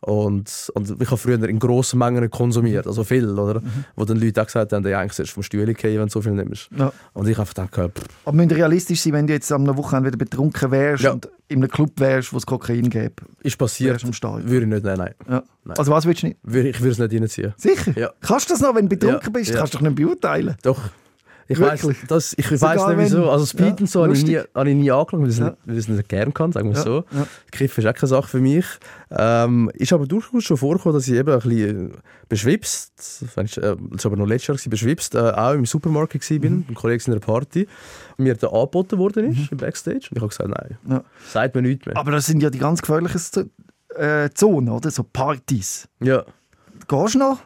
Und, 0.01 0.71
und 0.73 1.01
ich 1.01 1.07
habe 1.07 1.17
früher 1.17 1.41
in 1.47 1.59
grossen 1.59 1.99
Mengen 1.99 2.29
konsumiert, 2.29 2.87
also 2.87 3.03
viel, 3.03 3.27
oder? 3.39 3.61
Wo 3.95 4.03
dann 4.05 4.17
Leute 4.17 4.41
auch 4.41 4.45
gesagt 4.45 4.73
haben, 4.73 4.85
ja, 4.87 4.99
eigentlich 4.99 5.13
sollst 5.13 5.31
du 5.31 5.35
vom 5.35 5.43
Stuhl 5.43 5.73
fallen, 5.75 5.99
wenn 5.99 6.07
du 6.07 6.11
so 6.11 6.21
viel 6.21 6.33
nimmst. 6.33 6.69
Ja. 6.77 6.91
Und 7.13 7.27
ich 7.27 7.37
habe 7.37 7.47
einfach 7.49 7.71
gedacht, 7.71 7.97
pff, 7.97 8.05
Aber 8.25 8.35
müssen 8.35 8.51
realistisch 8.51 9.01
sein, 9.01 9.13
wenn 9.13 9.27
du 9.27 9.33
jetzt 9.33 9.51
am 9.51 9.65
Wochenende 9.77 10.09
wieder 10.09 10.17
betrunken 10.17 10.71
wärst 10.71 11.03
Ja. 11.03 11.11
und 11.13 11.29
in 11.47 11.59
einem 11.59 11.69
Club 11.69 11.91
wärst, 11.97 12.33
wo 12.33 12.37
es 12.37 12.45
Kokain 12.45 12.89
gäbe. 12.89 13.13
ist 13.43 13.57
passiert, 13.57 14.03
würde 14.03 14.65
ich 14.65 14.65
nicht, 14.65 14.83
nein, 14.83 14.97
nein. 14.97 15.13
Ja. 15.29 15.43
Nein. 15.65 15.77
Also 15.77 15.91
was 15.91 16.05
willst 16.05 16.23
du 16.23 16.27
nicht? 16.27 16.37
Ich 16.43 16.81
würde 16.81 16.89
es 16.89 16.99
nicht 16.99 17.13
reinziehen. 17.13 17.53
Sicher? 17.57 17.93
Ja. 17.97 18.11
Kannst 18.21 18.49
du 18.49 18.53
das 18.53 18.61
noch, 18.61 18.75
wenn 18.75 18.89
du 18.89 18.95
betrunken 18.97 19.31
bist? 19.31 19.53
Kannst 19.53 19.73
du 19.73 19.77
doch 19.77 19.83
nicht 19.83 19.95
beurteilen. 19.95 20.55
Doch. 20.63 20.79
Ich 21.47 21.59
weiß 21.59 21.83
nicht 21.83 21.97
wieso. 22.09 23.29
Also 23.29 23.45
Speed 23.45 23.65
Ja, 23.65 23.75
und 23.79 23.89
so 23.89 24.03
habe 24.03 24.13
ich, 24.13 24.23
nie, 24.25 24.39
habe 24.55 24.69
ich 24.69 24.75
nie 24.75 24.91
angeschaut, 24.91 25.19
weil 25.21 25.27
ich 25.29 25.33
es 25.35 25.39
Ja. 25.39 25.55
nicht, 25.65 25.89
nicht 25.89 26.09
gern 26.09 26.33
kann, 26.33 26.51
sagen 26.51 26.69
wir 26.69 26.75
Ja, 26.77 26.81
so. 26.83 27.03
ja. 27.11 27.27
Kiff 27.51 27.77
ist 27.77 27.85
auch 27.85 27.93
keine 27.93 28.07
Sache 28.07 28.27
für 28.27 28.39
mich. 28.39 28.65
Ähm, 29.11 29.69
ist 29.73 29.91
aber 29.93 30.07
durchaus 30.07 30.43
schon 30.43 30.57
vorgekommen, 30.57 30.95
dass 30.97 31.07
ich 31.07 31.13
eben 31.15 31.29
ein 31.33 31.39
bisschen 31.39 31.91
äh, 31.91 31.97
beschwipst, 32.29 33.23
ich, 33.43 33.57
äh, 33.57 33.75
das 33.91 34.05
war 34.05 34.11
aber 34.11 34.15
noch 34.17 34.27
letztes 34.27 34.47
Jahr, 34.47 34.55
gewesen, 34.55 34.69
beschwipst, 34.69 35.15
äh, 35.15 35.19
auch 35.19 35.53
im 35.53 35.65
Supermarkt 35.65 36.13
gewesen 36.13 36.41
bin, 36.41 36.53
Mhm. 36.53 36.65
mit 36.69 36.75
Kollegen 36.77 37.03
in 37.07 37.11
einer 37.13 37.19
Party, 37.21 37.67
und 38.17 38.23
mir 38.23 38.35
da 38.35 38.47
angeboten 38.47 38.97
worden 38.97 39.31
ist, 39.33 39.51
im 39.51 39.57
Backstage. 39.57 40.07
Und 40.09 40.17
ich 40.17 40.21
habe 40.21 40.29
gesagt, 40.29 40.49
nein, 40.49 40.77
Ja. 40.89 41.03
sagt 41.31 41.55
mir 41.55 41.61
nichts 41.61 41.85
mehr. 41.85 41.97
Aber 41.97 42.11
das 42.11 42.25
sind 42.25 42.41
ja 42.41 42.49
die 42.49 42.59
ganz 42.59 42.81
gefährlichen 42.81 43.19
äh, 43.95 44.29
Zonen, 44.33 44.69
oder? 44.69 44.89
So 44.91 45.03
Partys. 45.03 45.87
ja, 46.01 46.23
Gehst 46.87 47.15
du 47.15 47.19
noch? 47.19 47.39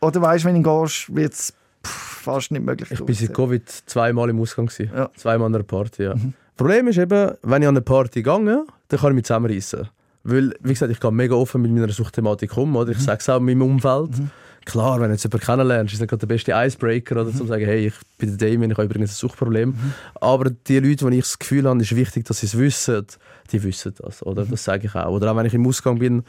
Oder 0.00 0.22
weißt 0.22 0.44
du, 0.44 0.48
wenn 0.48 0.62
du 0.62 0.82
gehst, 0.82 1.14
wird 1.14 1.32
es 1.34 1.52
fast 1.82 2.50
nicht 2.50 2.64
möglich. 2.64 2.90
ich 2.90 3.02
bin 3.04 3.14
seit 3.14 3.32
Covid 3.34 3.68
zweimal 3.86 4.28
im 4.30 4.40
Ausgang. 4.40 4.66
Gewesen. 4.66 4.90
Ja. 4.94 5.04
Mhm. 5.04 5.08
Zweimal 5.16 5.46
an 5.46 5.54
einer 5.54 5.64
Party, 5.64 6.02
ja. 6.04 6.14
Problem 6.56 6.88
ist 6.88 6.98
eben, 6.98 7.32
wenn 7.42 7.62
ich 7.62 7.68
an 7.68 7.74
eine 7.76 7.80
Party 7.82 8.22
gehe, 8.22 8.34
dann 8.88 9.00
kann 9.00 9.10
ich 9.10 9.14
mich 9.14 9.24
zusammenreißen. 9.24 9.88
Weil, 10.22 10.54
wie 10.60 10.68
gesagt, 10.74 10.92
ich 10.92 11.00
kann 11.00 11.14
mega 11.14 11.34
offen 11.34 11.62
mit 11.62 11.70
meiner 11.72 11.88
Suchtthematik 11.90 12.54
um. 12.58 12.76
Oder? 12.76 12.90
Ich 12.90 12.98
Mhm. 12.98 13.02
sage 13.02 13.20
es 13.20 13.28
auch 13.30 13.38
in 13.38 13.44
meinem 13.46 13.62
Umfeld. 13.62 14.10
Klar, 14.66 15.00
wenn 15.00 15.06
du 15.08 15.12
jetzt 15.14 15.24
jemanden 15.24 15.46
kennenlernst, 15.46 15.94
ist 15.94 16.00
nicht 16.00 16.10
gerade 16.10 16.20
der 16.20 16.34
beste 16.34 16.52
Icebreaker, 16.54 17.16
oder, 17.22 17.30
Mhm. 17.30 17.36
zum 17.36 17.46
sagen, 17.46 17.64
hey, 17.64 17.86
ich 17.86 17.94
bin 18.18 18.36
der 18.36 18.50
Damien, 18.50 18.70
ich 18.70 18.76
habe 18.76 18.84
übrigens 18.84 19.12
ein 19.12 19.14
Suchtproblem. 19.14 19.74
Aber 20.20 20.50
die 20.50 20.78
Leute, 20.80 21.08
die 21.08 21.16
ich 21.16 21.24
das 21.24 21.38
Gefühl 21.38 21.66
habe, 21.66 21.80
ist 21.80 21.96
wichtig, 21.96 22.26
dass 22.26 22.40
sie 22.40 22.46
es 22.46 22.58
wissen, 22.58 23.06
die 23.50 23.62
wissen 23.62 23.94
das. 23.96 24.22
Oder? 24.22 24.44
Mhm. 24.44 24.50
Das 24.50 24.64
sage 24.64 24.86
ich 24.86 24.94
auch. 24.94 25.10
Oder 25.10 25.32
auch 25.32 25.36
wenn 25.36 25.46
ich 25.46 25.54
im 25.54 25.66
Ausgang 25.66 25.98
bin, 25.98 26.24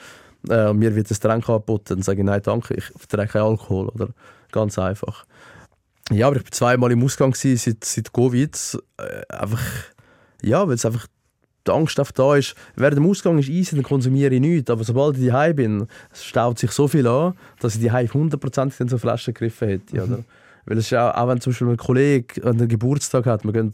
äh, 0.47 0.68
und 0.70 0.80
mir 0.80 0.95
wird 0.95 1.08
ein 1.12 1.14
Getränk 1.14 1.49
angeboten, 1.49 1.84
dann 1.95 2.02
sage 2.04 2.20
ich, 2.20 2.26
nein, 2.26 2.41
danke, 2.41 2.74
ich 2.76 2.86
verträge 2.86 3.28
keinen 3.34 3.43
Alkohol. 3.43 3.89
Oder? 3.89 4.08
Ganz 4.52 4.78
einfach. 4.78 5.26
Ja, 6.12 6.28
aber 6.28 6.38
ich 6.38 6.43
war 6.43 6.52
zweimal 6.52 6.91
im 6.91 7.04
Ausgang 7.04 7.32
gewesen, 7.32 7.58
seit, 7.58 7.84
seit 7.84 8.14
Covid. 8.14 8.78
Äh, 8.97 9.34
einfach, 9.34 9.62
ja, 10.41 10.68
weil 10.68 10.76
es 10.76 10.86
einfach 10.86 11.08
die 11.66 11.72
Angst 11.72 11.99
auf 11.99 12.12
da 12.12 12.36
ist. 12.36 12.56
Während 12.76 12.97
dem 12.97 13.10
Ausgang 13.10 13.38
ist 13.38 13.49
easy, 13.49 13.76
dann 13.76 13.84
konsumiere 13.84 14.34
ich 14.34 14.41
nichts. 14.41 14.70
Aber 14.70 14.84
sobald 14.84 15.18
ich 15.18 15.28
daheim 15.28 15.56
bin, 15.56 15.88
staut 16.14 16.60
sich 16.60 16.72
so 16.72 16.88
viel 16.88 17.08
an, 17.08 17.34
dass 17.60 17.76
ich 17.76 17.84
daheim 17.84 18.12
hundertprozentig 18.14 18.80
in 18.80 18.89
so 18.89 18.97
Flaschen 18.97 19.34
gegriffen 19.34 19.68
hätte. 19.68 20.04
Oder? 20.04 20.24
Weil 20.66 20.78
es 20.78 20.86
ist 20.86 20.97
auch, 20.97 21.16
auch 21.16 21.28
wenn 21.28 21.41
zum 21.41 21.52
Beispiel 21.52 21.70
ein 21.70 21.78
Kollege 21.78 22.45
einen 22.45 22.68
Geburtstag 22.68 23.26
hat, 23.26 23.43
wir 23.43 23.54
gehen, 23.54 23.72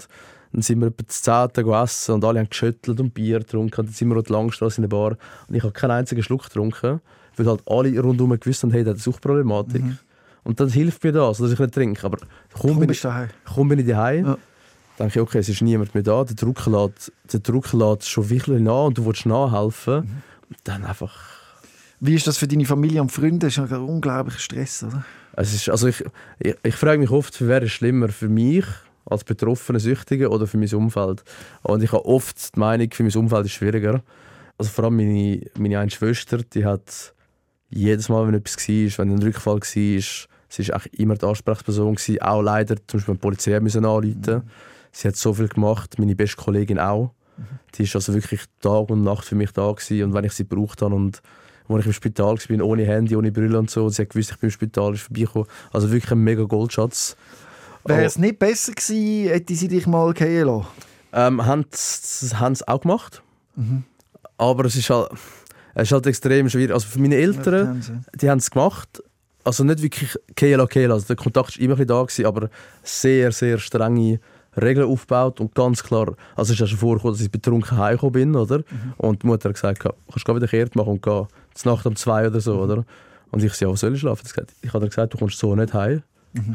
dann 0.53 0.61
sind 0.61 0.79
wir 0.79 0.87
etwa 0.87 1.07
zu 1.07 1.21
Zehnten 1.21 1.69
essen 1.73 2.15
und 2.15 2.23
alle 2.23 2.39
haben 2.39 2.49
geschüttelt 2.49 2.99
und 2.99 3.13
Bier 3.13 3.39
getrunken. 3.39 3.81
Und 3.81 3.87
dann 3.87 3.93
sind 3.93 4.09
wir 4.09 4.17
auf 4.17 4.23
der 4.23 4.35
Langstrasse 4.35 4.77
in 4.77 4.83
der 4.83 4.95
Bar 4.95 5.17
und 5.47 5.55
ich 5.55 5.63
habe 5.63 5.73
keinen 5.73 5.91
einzigen 5.91 6.23
Schluck 6.23 6.43
getrunken, 6.43 7.01
weil 7.35 7.45
halt 7.45 7.61
alle 7.65 7.99
rundherum 7.99 8.39
gewusst 8.39 8.63
haben, 8.63 8.71
hey, 8.71 8.83
der 8.83 8.91
hat 8.91 8.97
eine 8.97 9.03
Suchtproblematik. 9.03 9.83
Und 10.47 10.61
dann 10.61 10.69
hilft 10.69 11.03
mir 11.03 11.11
das, 11.11 11.39
dass 11.39 11.51
ich 11.51 11.59
nicht 11.59 11.73
trinke. 11.73 12.05
Aber 12.05 12.19
kaum, 12.53 12.71
Komm, 12.71 12.79
bin 12.79 12.89
ich, 12.89 13.01
kaum 13.43 13.67
bin 13.67 13.79
ich 13.79 13.85
daheim, 13.85 14.25
Ja. 14.25 14.37
denke 14.97 15.19
ich, 15.19 15.21
okay, 15.21 15.39
es 15.39 15.49
ist 15.49 15.61
niemand 15.61 15.93
mehr 15.93 16.03
da, 16.03 16.23
der 16.23 16.37
Druck 16.37 16.65
lädt, 16.67 17.11
der 17.33 17.41
Druck 17.41 17.73
lädt 17.73 18.05
schon 18.05 18.29
wirklich 18.29 18.61
nach 18.61 18.85
und 18.85 18.97
du 18.97 19.05
willst 19.05 19.25
nachhelfen. 19.25 20.05
Mhm. 20.05 20.55
Dann 20.63 20.85
einfach... 20.85 21.13
Wie 21.99 22.15
ist 22.15 22.27
das 22.27 22.37
für 22.37 22.47
deine 22.47 22.63
Familie 22.63 23.01
und 23.01 23.11
Freunde? 23.11 23.39
Das 23.47 23.57
ist 23.57 23.59
ein 23.59 23.81
unglaublicher 23.81 24.39
Stress, 24.39 24.83
oder? 24.83 25.03
Es 25.33 25.53
ist, 25.53 25.67
also 25.67 25.87
ich, 25.87 26.01
ich, 26.39 26.55
ich 26.63 26.75
frage 26.75 26.99
mich 26.99 27.09
oft, 27.09 27.45
wer 27.45 27.61
ist 27.61 27.73
schlimmer 27.73 28.07
für 28.07 28.29
mich 28.29 28.63
als 29.03 29.25
betroffene 29.25 29.81
Süchtige 29.81 30.29
oder 30.29 30.47
für 30.47 30.57
mein 30.57 30.73
Umfeld. 30.73 31.25
Und 31.63 31.83
ich 31.83 31.91
habe 31.91 32.05
oft 32.05 32.55
die 32.55 32.59
Meinung, 32.59 32.89
für 32.93 33.03
mein 33.03 33.15
Umfeld 33.15 33.47
ist 33.47 33.51
schwieriger. 33.51 34.01
Also 34.57 34.71
vor 34.71 34.85
allem 34.85 34.95
meine, 34.95 35.41
meine 35.57 35.79
eine 35.79 35.91
Schwester, 35.91 36.37
die 36.37 36.63
hat 36.63 37.13
jedes 37.69 38.07
Mal, 38.07 38.25
wenn 38.27 38.35
etwas 38.35 38.55
war, 38.69 39.05
wenn 39.05 39.13
ein 39.13 39.21
Rückfall 39.21 39.59
war, 39.59 40.27
sie 40.49 40.67
war 40.69 40.81
immer 40.91 41.15
die 41.15 41.25
Ansprechperson, 41.25 41.95
gewesen, 41.95 42.21
auch 42.21 42.41
leider 42.41 42.75
zum 42.87 42.99
Beispiel 42.99 43.15
die 43.15 43.19
Polizei 43.19 43.59
müssen 43.59 43.85
anrufen. 43.85 44.43
Sie 44.91 45.07
hat 45.07 45.15
so 45.15 45.33
viel 45.33 45.47
gemacht, 45.47 45.99
meine 45.99 46.15
beste 46.15 46.37
Kollegin 46.37 46.79
auch. 46.79 47.11
Die 47.75 47.83
ist 47.83 47.95
also 47.95 48.13
wirklich 48.13 48.41
Tag 48.61 48.89
und 48.89 49.03
Nacht 49.03 49.25
für 49.25 49.35
mich 49.35 49.51
da 49.51 49.71
gewesen. 49.71 50.03
und 50.03 50.13
wenn 50.13 50.25
ich 50.25 50.33
sie 50.33 50.47
gebraucht 50.47 50.81
habe 50.81 50.95
und 50.95 51.21
wo 51.67 51.77
ich 51.77 51.85
im 51.85 51.93
Spital 51.93 52.37
war, 52.37 52.65
ohne 52.65 52.85
Handy, 52.85 53.15
ohne 53.15 53.31
Brille 53.31 53.59
und 53.59 53.69
so, 53.69 53.85
und 53.85 53.91
sie 53.91 54.03
hat 54.03 54.09
gewusst, 54.09 54.31
ich 54.31 54.37
bin 54.37 54.47
im 54.47 54.51
Spital, 54.51 54.93
ist 54.93 55.03
vorbeigekommen. 55.03 55.47
Also 55.71 55.91
wirklich 55.91 56.11
ein 56.11 56.23
mega 56.23 56.43
Goldschatz. 56.43 57.17
Wäre 57.83 58.05
es 58.05 58.17
nicht 58.17 58.39
besser 58.39 58.73
gewesen, 58.73 59.29
hätte 59.29 59.55
sie 59.55 59.67
dich 59.67 59.85
mal 59.85 60.13
gehen 60.13 60.47
lassen? 60.47 60.67
Ähm, 61.13 61.45
haben 61.45 61.65
sie 61.71 62.67
auch 62.67 62.81
gemacht. 62.81 63.21
Aber 64.37 64.65
es 64.65 64.75
ist, 64.75 64.89
halt, 64.89 65.09
es 65.75 65.83
ist 65.83 65.91
halt 65.91 66.07
extrem 66.07 66.49
schwierig. 66.49 66.71
Also 66.73 66.87
für 66.87 66.99
meine 66.99 67.15
Eltern, 67.15 68.03
die 68.15 68.29
haben 68.29 68.39
es 68.39 68.49
gemacht. 68.49 69.03
Also 69.47 69.63
nicht 69.63 69.81
wirklich 69.81 70.13
Kela 70.35 70.67
Kela. 70.67 70.95
Also 70.95 71.07
der 71.07 71.15
Kontakt 71.15 71.57
war 71.57 71.63
immer 71.63 71.75
ein 71.75 71.77
bisschen 71.77 71.87
da, 71.87 72.01
gewesen, 72.01 72.25
aber 72.25 72.49
sehr, 72.83 73.31
sehr 73.31 73.57
strenge 73.59 74.19
Regeln 74.61 74.89
aufgebaut 74.89 75.39
und 75.39 75.55
ganz 75.55 75.81
klar, 75.81 76.15
also 76.35 76.49
es 76.49 76.55
ist 76.55 76.59
ja 76.59 76.67
schon 76.67 76.79
vorgekommen, 76.79 77.13
dass 77.15 77.25
ich 77.25 77.31
betrunken 77.31 77.77
heimgekommen 77.77 78.11
bin, 78.11 78.35
oder? 78.35 78.63
Und 78.97 79.23
die 79.23 79.27
Mutter 79.27 79.47
hat 79.47 79.55
gesagt, 79.55 79.79
kannst 79.83 80.27
du 80.27 80.35
wieder 80.35 80.47
kehrt 80.47 80.75
machen 80.75 80.89
und 80.89 81.01
gehen. 81.01 81.27
Zur 81.53 81.71
Nacht 81.71 81.85
um 81.85 81.95
zwei 81.95 82.27
oder 82.27 82.41
so, 82.41 82.59
oder? 82.59 82.83
Und 83.31 83.41
ich 83.41 83.53
so, 83.53 83.65
ja, 83.65 83.71
wo 83.71 83.75
soll 83.77 83.93
ich 83.93 84.01
schlafen? 84.01 84.27
Ich 84.61 84.73
habe 84.73 84.85
ihr 84.85 84.89
gesagt, 84.89 85.13
du 85.13 85.17
kommst 85.17 85.39
so 85.39 85.55
nicht 85.55 85.73
heim, 85.73 86.03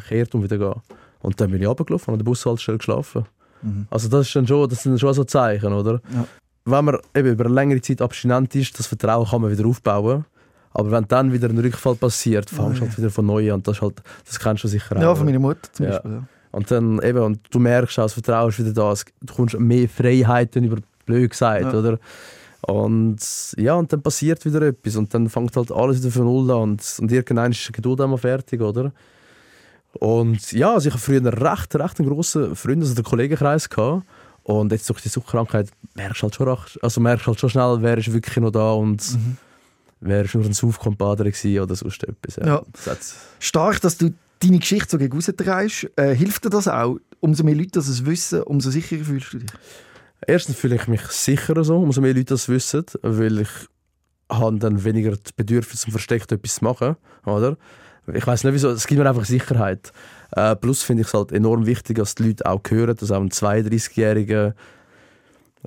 kehrt 0.08 0.34
und 0.34 0.42
wieder 0.42 0.58
gehen. 0.58 0.82
Und 1.20 1.40
dann 1.40 1.50
bin 1.50 1.62
ich 1.62 1.66
runtergelaufen 1.66 2.08
und 2.08 2.14
an 2.14 2.18
der 2.18 2.24
Bushaltestelle 2.24 2.76
geschlafen. 2.76 3.24
Also 3.88 4.08
das, 4.08 4.26
ist 4.26 4.36
dann 4.36 4.46
schon, 4.46 4.68
das 4.68 4.82
sind 4.82 5.00
schon 5.00 5.14
so 5.14 5.24
Zeichen, 5.24 5.72
oder? 5.72 6.02
Ja. 6.12 6.26
Wenn 6.66 6.84
man 6.84 6.98
eben 7.14 7.28
über 7.28 7.46
eine 7.46 7.54
längere 7.54 7.80
Zeit 7.80 8.02
abstinent 8.02 8.54
ist, 8.54 8.78
das 8.78 8.86
Vertrauen 8.86 9.26
kann 9.26 9.40
man 9.40 9.50
wieder 9.50 9.66
aufbauen. 9.66 10.26
Aber 10.74 10.90
wenn 10.90 11.06
dann 11.08 11.32
wieder 11.32 11.48
ein 11.48 11.58
Rückfall 11.58 11.94
passiert, 11.96 12.48
fängst 12.48 12.80
du 12.80 12.84
Oh, 12.84 12.88
halt 12.88 12.98
wieder 12.98 13.10
von 13.10 13.26
neu 13.26 13.52
an. 13.52 13.62
Das, 13.62 13.80
halt, 13.82 14.02
das 14.26 14.38
kennst 14.38 14.64
du 14.64 14.68
sicher 14.68 14.96
auch. 14.96 15.00
Ja, 15.00 15.14
von 15.14 15.26
meiner 15.26 15.38
Mutter 15.38 15.70
zum 15.72 15.86
Ja. 15.86 15.92
Beispiel. 15.92 16.12
Ja. 16.12 16.22
Und 16.52 16.70
dann 16.70 17.00
eben, 17.02 17.18
und 17.18 17.40
du 17.50 17.58
merkst 17.58 17.98
auch, 17.98 18.04
das 18.04 18.12
Vertrauen 18.14 18.48
ist 18.50 18.58
wieder 18.58 18.72
da. 18.72 18.94
Du 19.22 19.34
kommst 19.34 19.58
mehr 19.58 19.88
Freiheiten 19.88 20.64
über 20.64 20.76
blöd 21.06 21.30
gesagt, 21.30 21.62
Ja. 21.62 21.72
oder? 21.78 21.98
Und 22.62 23.18
ja, 23.56 23.74
und 23.74 23.92
dann 23.92 24.02
passiert 24.02 24.44
wieder 24.44 24.62
etwas 24.62 24.94
und 24.96 25.12
dann 25.12 25.28
fängt 25.28 25.56
halt 25.56 25.72
alles 25.72 26.00
wieder 26.02 26.12
von 26.12 26.24
Null 26.24 26.50
an 26.52 26.58
und, 26.62 26.96
und 27.00 27.10
irgendwann 27.10 27.50
ist 27.50 27.66
die 27.66 27.72
Geduld 27.72 28.00
einmal 28.00 28.18
fertig, 28.18 28.60
oder? 28.60 28.92
Und 29.98 30.52
ja, 30.52 30.72
also 30.74 30.88
ich 30.88 30.94
habe 30.94 31.02
früher 31.02 31.18
einen 31.18 31.26
recht, 31.34 31.74
recht 31.74 31.98
einen 32.00 32.08
grossen 32.08 32.54
Freundes- 32.56 32.92
oder 32.92 33.02
Kollegenkreis 33.02 33.68
gehabt. 33.68 34.04
Und 34.44 34.72
jetzt 34.72 34.88
durch 34.88 35.00
die 35.02 35.08
Suchtkrankheit 35.08 35.68
merkst 35.94 36.22
du 36.22 36.24
halt 36.24 36.34
schon, 36.34 36.56
also 36.82 37.00
merkst 37.00 37.26
halt 37.26 37.38
schon 37.40 37.50
schnell, 37.50 37.78
wer 37.80 37.98
ist 37.98 38.12
wirklich 38.12 38.36
noch 38.38 38.50
da 38.50 38.72
und 38.72 39.02
Mhm. 39.14 39.36
Wer 40.02 40.24
ist 40.24 40.34
nur 40.34 40.44
ein 40.44 40.52
Saufkompadre 40.52 41.30
gewesen 41.30 41.60
oder 41.60 41.74
sonst 41.74 42.04
etwas. 42.04 42.36
Ja. 42.36 42.46
Ja. 42.46 42.62
Das 42.84 43.16
Stark, 43.38 43.80
dass 43.80 43.96
du 43.96 44.12
deine 44.40 44.58
Geschichte 44.58 44.90
so 44.90 44.98
gegen 44.98 45.14
rausdrehst. 45.14 45.90
Äh, 45.96 46.14
hilft 46.14 46.44
dir 46.44 46.50
das 46.50 46.68
auch? 46.68 46.98
Umso 47.20 47.44
mehr 47.44 47.54
Leute 47.54 47.72
das 47.72 47.88
es 47.88 48.04
wissen, 48.04 48.42
umso 48.42 48.70
sicherer 48.70 49.04
fühlst 49.04 49.32
du 49.32 49.38
dich. 49.38 49.50
Erstens 50.26 50.56
fühle 50.56 50.76
ich 50.76 50.88
mich 50.88 51.02
sicherer 51.02 51.64
so, 51.64 51.78
umso 51.78 52.00
mehr 52.00 52.14
Leute 52.14 52.34
das 52.34 52.48
wissen, 52.48 52.84
weil 53.02 53.40
ich 53.40 53.50
habe 54.28 54.58
dann 54.58 54.82
weniger 54.82 55.12
das 55.12 55.32
Bedürfnis, 55.32 55.84
um 55.84 55.92
versteckt 55.92 56.32
etwas 56.32 56.56
zu 56.56 56.64
machen, 56.64 56.96
oder? 57.24 57.56
Ich 58.12 58.26
weiß 58.26 58.42
nicht 58.42 58.54
wieso, 58.54 58.70
es 58.70 58.86
gibt 58.86 59.00
mir 59.00 59.08
einfach 59.08 59.24
Sicherheit. 59.24 59.92
Äh, 60.32 60.56
plus 60.56 60.82
finde 60.82 61.02
ich 61.02 61.08
es 61.08 61.14
halt 61.14 61.30
enorm 61.30 61.66
wichtig, 61.66 61.98
dass 61.98 62.16
die 62.16 62.28
Leute 62.28 62.46
auch 62.46 62.60
hören, 62.68 62.96
dass 62.96 63.12
auch 63.12 63.20
ein 63.20 63.30
32-jähriger 63.30 64.54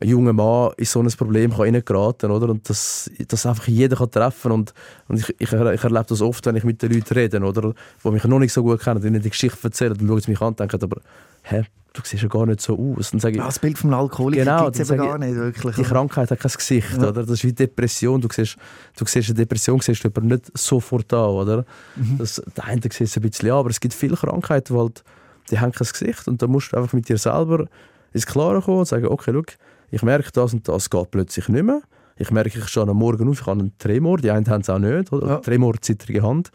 junger 0.04 0.34
Mann 0.34 0.72
in 0.78 0.86
so 0.86 1.00
ein 1.02 1.08
Problem 1.08 1.52
kann 1.52 1.62
reingeraten 1.62 2.30
oder? 2.32 2.50
Und 2.50 2.70
dass, 2.70 3.10
dass 3.28 3.46
einfach 3.46 3.68
jeder 3.68 3.96
kann 3.96 4.12
treffen 4.12 4.52
und, 4.52 4.74
und 5.08 5.20
ich, 5.20 5.30
ich, 5.40 5.52
ich 5.54 5.84
erlebe 5.84 6.06
das 6.08 6.22
oft, 6.22 6.46
wenn 6.46 6.56
ich 6.56 6.64
mit 6.64 6.82
den 6.82 6.92
Leuten 6.92 7.14
rede, 7.14 7.40
oder? 7.42 7.74
die 8.04 8.10
mich 8.12 8.24
noch 8.26 8.40
nicht 8.40 8.54
so 8.54 8.64
gut 8.64 8.82
kennen, 8.82 9.02
die 9.02 9.08
ihnen 9.08 9.22
die 9.22 9.30
Geschichte 9.30 9.58
erzählen, 9.64 9.94
dann 9.98 10.08
schauen 10.08 10.20
sie 10.22 10.32
mich 10.32 10.42
an 10.42 10.48
und 10.50 10.60
denken, 10.60 10.84
aber 10.84 11.02
hä, 11.44 11.64
du 11.94 12.02
siehst 12.04 12.24
ja 12.24 12.28
gar 12.30 12.46
nicht 12.46 12.60
so 12.60 12.78
aus. 12.98 13.12
Dann 13.12 13.22
sage 13.22 13.36
ich, 13.36 13.40
Ja, 13.40 13.46
das 13.46 13.60
Bild 13.60 13.78
vom 13.78 13.94
Alkoholiker 13.94 14.44
Genau, 14.44 14.66
gibt 14.66 14.80
es 14.82 14.90
eben 14.90 14.98
gar 15.00 15.18
nicht 15.18 15.36
wirklich. 15.36 15.76
die 15.78 15.84
Krankheit 15.84 16.30
hat 16.30 16.40
kein 16.42 16.52
Gesicht, 16.52 16.92
Ja. 16.92 17.08
oder? 17.10 17.22
Das 17.22 17.30
ist 17.32 17.44
wie 17.46 17.54
Depression. 17.54 18.20
Du 18.20 18.28
siehst, 18.30 18.58
du 18.98 19.06
siehst 19.06 19.30
eine 19.30 19.36
Depression 19.36 19.80
siehst 19.80 20.04
du 20.04 20.10
aber 20.10 20.20
nicht 20.22 20.58
sofort 20.58 21.14
an, 21.14 21.20
oder? 21.30 21.66
Mhm. 21.96 22.18
Das, 22.18 22.42
der 22.58 22.66
eine 22.66 22.82
sieht 22.82 23.00
es 23.00 23.16
ein 23.16 23.22
bisschen 23.22 23.50
an, 23.52 23.58
aber 23.60 23.70
es 23.70 23.80
gibt 23.80 23.94
viele 23.94 24.18
Krankheiten, 24.18 24.74
die, 24.74 24.80
halt, 24.80 25.04
die 25.50 25.60
haben 25.60 25.72
kein 25.72 25.88
Gesicht 25.88 26.28
und 26.28 26.42
da 26.42 26.48
musst 26.48 26.74
du 26.74 26.78
einfach 26.78 26.92
mit 26.92 27.08
dir 27.08 27.18
selber 27.18 27.68
ins 28.12 28.26
Klare 28.26 28.62
kommen 28.62 28.80
und 28.80 28.88
sagen, 28.90 29.06
okay, 29.08 29.32
look, 29.32 29.54
ich 29.92 30.04
merke 30.04 30.32
das 30.32 30.54
und 30.54 30.68
das 30.68 30.90
geht 30.90 31.12
plötzlich 31.12 31.50
nicht 31.50 31.64
mehr. 31.64 31.82
Ich 32.18 32.32
merke, 32.32 32.60
ich 32.60 32.68
stehe 32.68 32.88
am 32.88 32.98
Morgen 32.98 33.30
auf, 33.30 33.42
ich 33.42 33.46
habe 33.46 33.60
einen 33.60 33.78
Tremor, 33.78 34.18
die 34.18 34.32
einen 34.32 34.48
haben 34.48 34.62
es 34.62 34.70
auch 34.70 34.80
nicht, 34.80 35.12
oder? 35.12 35.28
Ja. 35.28 35.38
Tremor, 35.38 35.76
zittrige 35.82 36.24
Hand. 36.24 36.52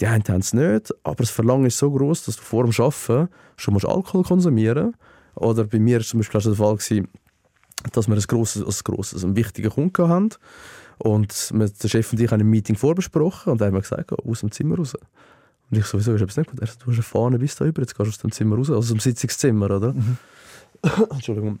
Die 0.00 0.06
einen 0.06 0.24
haben 0.28 0.40
es 0.40 0.52
nicht, 0.52 0.94
aber 1.04 1.16
das 1.16 1.30
Verlangen 1.30 1.66
ist 1.66 1.78
so 1.78 1.90
groß, 1.90 2.24
dass 2.24 2.36
du 2.36 2.42
vor 2.42 2.64
dem 2.64 2.72
Arbeiten 2.72 3.28
schon 3.56 3.74
musst 3.74 3.86
Alkohol 3.86 4.24
konsumieren 4.24 4.94
Oder 5.34 5.64
bei 5.64 5.78
mir 5.78 5.98
war 5.98 6.04
zum 6.04 6.20
Beispiel 6.20 6.40
der 6.40 6.54
Fall, 6.54 6.76
gewesen, 6.76 7.08
dass 7.92 8.08
wir 8.08 8.14
ein 8.14 8.22
grosses, 8.22 8.62
ein 8.62 8.84
grosses, 8.84 9.24
einen 9.24 9.36
wichtigen 9.36 9.70
Kunden 9.70 10.08
hatten. 10.08 10.30
Und 10.98 11.50
wir, 11.54 11.68
der 11.68 11.88
Chef 11.88 12.12
und 12.12 12.20
ich 12.20 12.30
haben 12.30 12.40
ein 12.40 12.48
Meeting 12.48 12.76
vorbesprochen 12.76 13.52
und 13.52 13.60
er 13.60 13.66
hat 13.66 13.74
mir 13.74 13.80
gesagt, 13.80 14.08
geh 14.08 14.30
aus 14.30 14.40
dem 14.40 14.50
Zimmer 14.50 14.76
raus. 14.76 14.94
Und 15.70 15.78
ich 15.78 15.84
sowieso, 15.84 16.14
ist 16.14 16.22
etwas 16.22 16.36
nicht 16.36 16.50
gut. 16.50 16.60
Er 16.60 16.66
sagt, 16.66 16.82
du 16.82 16.86
hast 16.86 16.94
eine 16.94 17.02
Fahne 17.02 17.38
bis 17.38 17.56
da 17.56 17.64
über, 17.64 17.82
jetzt 17.82 17.96
gehst 17.96 18.06
du 18.06 18.10
aus 18.10 18.18
dem 18.18 18.32
Zimmer 18.32 18.56
raus, 18.56 18.70
also 18.70 18.80
aus 18.80 18.88
dem 18.88 19.00
Sitzungszimmer, 19.00 19.70
oder? 19.70 19.94
Entschuldigung. 21.10 21.58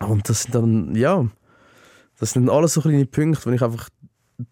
Und 0.00 0.28
das 0.28 0.42
sind 0.42 0.54
dann, 0.54 0.94
ja, 0.94 1.26
das 2.18 2.32
sind 2.32 2.48
alles 2.50 2.74
so 2.74 2.80
kleine 2.80 3.06
Punkte, 3.06 3.46
wo 3.46 3.50
ich 3.50 3.62
einfach, 3.62 3.88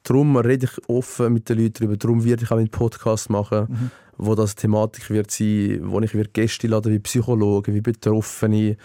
darum 0.04 0.36
rede 0.36 0.66
ich 0.66 0.88
offen 0.88 1.32
mit 1.32 1.48
den 1.48 1.58
Leuten 1.58 1.74
darüber, 1.80 1.96
darum 1.96 2.24
werde 2.24 2.44
ich 2.44 2.50
auch 2.50 2.56
einen 2.56 2.68
Podcast 2.70 3.30
machen, 3.30 3.66
Mhm. 3.68 3.90
wo 4.18 4.34
das 4.34 4.54
Thematik 4.54 5.10
wird 5.10 5.30
sein, 5.30 5.80
wo 5.82 6.00
ich 6.00 6.14
wieder 6.14 6.28
Gäste 6.32 6.68
lade, 6.68 6.90
wie 6.90 6.98
Psychologen, 7.00 7.74
wie 7.74 7.80
Betroffene, 7.80 8.76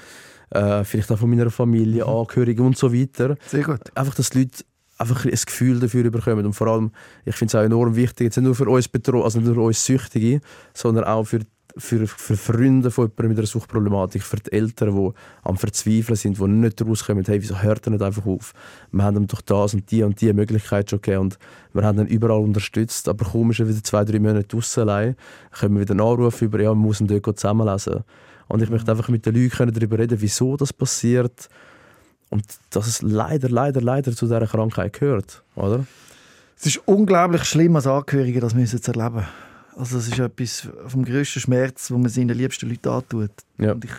äh, 0.49 0.83
vielleicht 0.83 1.11
auch 1.11 1.19
von 1.19 1.29
meiner 1.29 1.51
Familie, 1.51 2.05
Mhm. 2.05 2.09
Angehörige 2.11 2.63
und 2.63 2.77
so 2.77 2.93
weiter. 2.93 3.35
Sehr 3.47 3.63
gut. 3.63 3.81
Einfach, 3.95 4.15
dass 4.15 4.29
die 4.31 4.39
Leute 4.39 4.63
einfach 4.97 5.25
ein 5.25 5.31
Gefühl 5.31 5.79
dafür 5.79 6.09
bekommen. 6.09 6.45
Und 6.45 6.53
vor 6.53 6.67
allem, 6.67 6.91
ich 7.25 7.35
finde 7.35 7.51
es 7.51 7.55
auch 7.55 7.63
enorm 7.65 7.95
wichtig, 7.95 8.25
jetzt 8.25 8.37
nicht 8.37 8.45
nur 8.45 8.55
für 8.55 8.67
uns 8.67 8.87
Betro 8.87 9.23
also 9.23 9.39
nicht 9.39 9.53
nur 9.53 9.65
uns 9.65 9.85
Süchtige, 9.85 10.41
sondern 10.73 11.03
auch 11.03 11.25
für, 11.25 11.41
für, 11.77 12.07
für 12.07 12.37
Freunde 12.37 12.91
von 12.91 13.05
jemandem 13.05 13.29
mit 13.29 13.37
einer 13.37 13.47
Suchtproblematik, 13.47 14.23
für 14.23 14.37
die 14.37 14.51
Eltern, 14.51 14.95
die 14.95 15.11
am 15.43 15.57
Verzweifeln 15.57 16.15
sind, 16.15 16.39
die 16.39 16.47
nicht 16.47 16.81
rauskommen, 16.81 17.23
hey, 17.25 17.41
wieso 17.41 17.61
hört 17.61 17.87
er 17.87 17.91
nicht 17.91 18.01
einfach 18.01 18.25
auf? 18.25 18.53
Wir 18.91 19.03
haben 19.03 19.17
ihm 19.17 19.27
doch 19.27 19.41
das 19.41 19.73
und 19.73 19.89
die 19.91 20.03
und 20.03 20.19
die 20.21 20.31
Möglichkeit 20.33 20.89
schon 20.89 21.01
gegeben 21.01 21.21
und 21.21 21.39
wir 21.73 21.83
haben 21.83 21.99
ihn 21.99 22.07
überall 22.07 22.39
unterstützt, 22.39 23.07
aber 23.09 23.25
kaum 23.25 23.51
ist 23.51 23.59
er 23.59 23.67
wieder 23.67 23.83
zwei, 23.83 24.03
drei 24.03 24.19
Monate 24.19 24.47
draussen 24.47 24.81
allein, 24.81 25.15
können 25.51 25.75
wir 25.75 25.81
wieder 25.81 25.91
einen 25.91 26.01
Anruf 26.01 26.41
über, 26.41 26.59
ja, 26.61 26.69
man 26.69 26.79
muss 26.79 27.01
ihn 27.01 27.07
dort 27.07 27.39
zusammenlesen. 27.39 28.03
Und 28.47 28.61
ich 28.61 28.69
möchte 28.69 28.91
einfach 28.91 29.09
mit 29.09 29.25
den 29.25 29.35
Leuten 29.35 29.73
darüber 29.73 29.99
reden, 29.99 30.21
wieso 30.21 30.55
das 30.55 30.71
passiert 30.71 31.49
und 32.29 32.43
dass 32.69 32.87
es 32.87 33.01
leider, 33.01 33.49
leider, 33.49 33.81
leider 33.81 34.13
zu 34.13 34.25
dieser 34.25 34.47
Krankheit 34.47 34.93
gehört, 34.93 35.43
oder? 35.55 35.85
Es 36.59 36.65
ist 36.65 36.81
unglaublich 36.85 37.43
schlimm, 37.43 37.75
als 37.75 37.85
Angehörige 37.85 38.39
das 38.39 38.55
müssen 38.55 38.81
zu 38.81 38.91
erleben. 38.91 39.25
Also 39.77 39.97
das 39.97 40.07
ist 40.07 40.17
etwas 40.17 40.67
vom 40.87 41.05
grössten 41.05 41.39
Schmerz, 41.39 41.91
wo 41.91 41.97
man 41.97 42.09
seinen 42.09 42.35
liebsten 42.35 42.67
Leuten 42.69 42.89
antut. 42.89 43.29
Ja. 43.59 43.73
Und 43.73 43.85
ich 43.85 43.91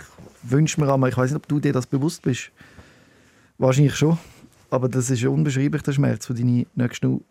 wünsche 0.42 0.80
mir 0.80 0.92
einmal, 0.92 1.10
ich 1.10 1.16
weiß 1.16 1.30
nicht, 1.30 1.36
ob 1.36 1.46
du 1.48 1.60
dir 1.60 1.72
das 1.72 1.86
bewusst 1.86 2.22
bist. 2.22 2.50
Wahrscheinlich 3.58 3.94
schon. 3.96 4.18
Aber 4.70 4.88
das 4.88 5.08
ist 5.10 5.24
unbeschreiblich 5.24 5.82
der 5.82 5.92
Schmerz, 5.92 6.26
den 6.26 6.36
deine 6.36 6.66
Nächsten 6.74 7.24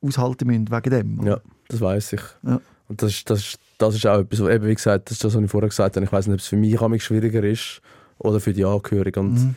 aushalten 0.00 0.46
müssen 0.46 0.70
wegen 0.70 0.90
dem. 0.90 1.26
Ja, 1.26 1.40
das 1.68 1.80
weiß 1.80 2.12
ich. 2.14 2.22
Ja. 2.44 2.60
Und 2.88 3.02
das, 3.02 3.10
ist- 3.12 3.28
das, 3.30 3.40
ist- 3.40 3.58
das 3.78 3.94
ist 3.96 4.06
auch 4.06 4.20
etwas, 4.20 4.40
eben 4.40 4.66
wie 4.66 4.74
gesagt, 4.74 5.10
das 5.10 5.16
ist 5.16 5.24
das, 5.24 5.34
was 5.34 5.42
ich 5.42 5.50
vorher 5.50 5.68
gesagt 5.68 5.96
habe. 5.96 6.06
Ich 6.06 6.12
weiß 6.12 6.26
nicht, 6.28 6.34
ob 6.34 6.40
es 6.40 6.46
für 6.46 6.56
mich 6.56 7.04
schwieriger 7.04 7.42
ist 7.44 7.80
oder 8.18 8.40
für 8.40 8.52
die 8.52 8.64
Angehörigen. 8.64 9.26
Und 9.28 9.34
Mhm. 9.34 9.56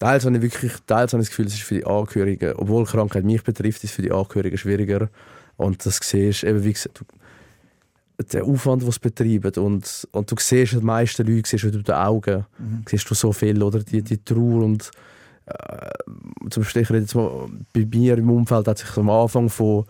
teils 0.00 0.24
habe 0.24 0.36
ich 0.36 0.42
wirklich, 0.42 0.72
teils 0.86 1.12
habe 1.12 1.22
ich 1.22 1.28
das 1.28 1.36
Gefühl, 1.36 1.46
es 1.46 1.54
ist 1.54 1.62
für 1.62 1.74
die 1.76 1.86
Angehörigen, 1.86 2.54
obwohl 2.56 2.84
Krankheit 2.84 3.24
mich 3.24 3.42
betrifft, 3.44 3.84
ist 3.84 3.90
es 3.90 3.96
für 3.96 4.02
die 4.02 4.12
Angehörigen 4.12 4.58
schwieriger. 4.58 5.08
Und 5.56 5.84
das 5.86 5.98
siehst 6.02 6.44
eben, 6.44 6.62
wie 6.64 6.72
gesagt, 6.72 7.04
der 8.32 8.44
Aufwand, 8.44 8.82
den 8.82 8.90
sie 8.90 8.98
betreiben 9.00 9.52
und, 9.62 10.08
und 10.12 10.30
du 10.30 10.34
siehst 10.38 10.72
die 10.72 10.78
meisten 10.78 11.26
Leute 11.26 11.48
siehst 11.48 11.64
du 11.64 11.70
durch 11.70 11.84
die 11.84 11.92
Augen, 11.92 12.44
Mhm. 12.58 12.84
siehst 12.88 13.08
du 13.08 13.14
so 13.14 13.32
viel, 13.32 13.62
oder 13.62 13.78
die, 13.80 14.02
die 14.02 14.22
Trauer 14.22 14.64
und 14.64 14.90
äh, 15.46 15.90
zum 16.50 16.62
Beispiel, 16.62 16.82
ich 16.82 16.90
rede 16.90 17.00
jetzt 17.00 17.14
mal, 17.14 17.30
bei 17.72 17.86
mir 17.86 18.18
im 18.18 18.30
Umfeld 18.30 18.66
hat 18.68 18.78
sich 18.78 18.96
am 18.96 19.08
Anfang 19.08 19.48
von, 19.48 19.84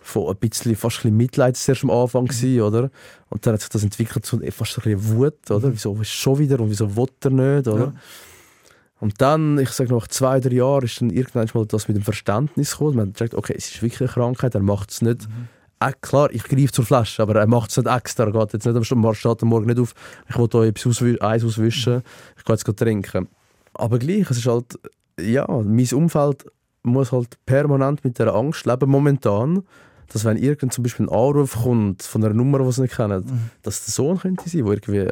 von 0.00 0.28
ein 0.30 0.36
bisschen, 0.36 0.74
fast 0.76 0.98
ein 0.98 1.02
bisschen 1.02 1.16
Mitleid 1.16 1.56
zuerst 1.56 1.84
am 1.84 1.90
Anfang 1.90 2.26
gewesen, 2.26 2.60
oder? 2.62 2.90
Und 3.28 3.44
dann 3.46 3.54
hat 3.54 3.60
sich 3.60 3.70
das 3.70 3.82
entwickelt 3.82 4.24
zu 4.24 4.38
fast 4.50 4.78
ein 4.78 4.82
bisschen 4.94 5.16
Wut, 5.16 5.50
oder? 5.50 5.72
Wieso 5.72 5.94
ist 6.00 6.10
schon 6.10 6.38
wieder 6.38 6.60
und 6.60 6.70
wieso 6.70 6.96
will 6.96 7.06
er 7.24 7.30
nicht, 7.30 7.68
oder? 7.68 7.84
Ja. 7.86 7.92
Und 9.00 9.20
dann, 9.20 9.58
ich 9.58 9.70
sage 9.70 9.92
nach 9.92 10.06
zwei, 10.06 10.38
drei 10.38 10.54
Jahren, 10.54 10.84
ist 10.84 11.00
dann 11.00 11.10
irgendwann 11.10 11.48
mal 11.54 11.66
das 11.66 11.88
mit 11.88 11.96
dem 11.96 12.04
Verständnis 12.04 12.72
gekommen. 12.72 12.96
Man 12.96 13.06
hat 13.08 13.14
gesagt, 13.14 13.34
okay, 13.34 13.54
es 13.56 13.66
ist 13.74 13.82
wirklich 13.82 14.00
eine 14.00 14.08
Krankheit, 14.10 14.54
er 14.54 14.60
macht 14.62 14.92
es 14.92 15.02
nicht. 15.02 15.28
Äh, 15.88 15.92
klar, 16.00 16.28
ich 16.32 16.44
greife 16.44 16.72
zur 16.72 16.84
Flasche, 16.84 17.22
aber 17.22 17.36
er 17.36 17.46
macht 17.46 17.70
es 17.70 17.76
nicht 17.76 17.86
extra. 17.88 18.24
Er 18.24 18.32
geht 18.32 18.52
jetzt 18.52 18.66
nicht 18.66 18.76
am 18.76 18.82
St- 18.82 19.14
steht 19.14 19.42
am 19.42 19.48
Morgen 19.48 19.66
nicht 19.66 19.78
auf, 19.80 19.94
ich 20.28 20.38
will 20.38 20.48
da 20.48 20.64
etwas 20.64 20.86
auswi 20.86 21.18
Eis 21.20 21.44
auswischen, 21.44 22.02
ich 22.38 22.44
gehe 22.44 22.54
jetzt 22.56 22.76
trinken. 22.78 23.28
Aber 23.74 23.98
gleich, 23.98 24.30
es 24.30 24.38
ist 24.38 24.46
halt, 24.46 24.78
ja, 25.20 25.46
mein 25.48 25.88
Umfeld 25.92 26.44
muss 26.82 27.12
halt 27.12 27.36
permanent 27.46 28.04
mit 28.04 28.18
der 28.18 28.34
Angst 28.34 28.66
leben, 28.66 28.90
momentan, 28.90 29.62
dass 30.12 30.24
wenn 30.24 30.36
irgend 30.36 30.72
zum 30.72 30.82
Beispiel 30.82 31.06
ein 31.06 31.08
Anruf 31.08 31.62
kommt 31.62 32.02
von 32.02 32.22
einer 32.24 32.34
Nummer, 32.34 32.58
die 32.58 32.72
sie 32.72 32.82
nicht 32.82 32.96
kennen, 32.96 33.50
dass 33.62 33.84
der 33.84 33.92
Sohn 33.92 34.18
könnte 34.18 34.48
sein, 34.48 34.64
der 34.64 34.72
irgendwie, 34.74 35.06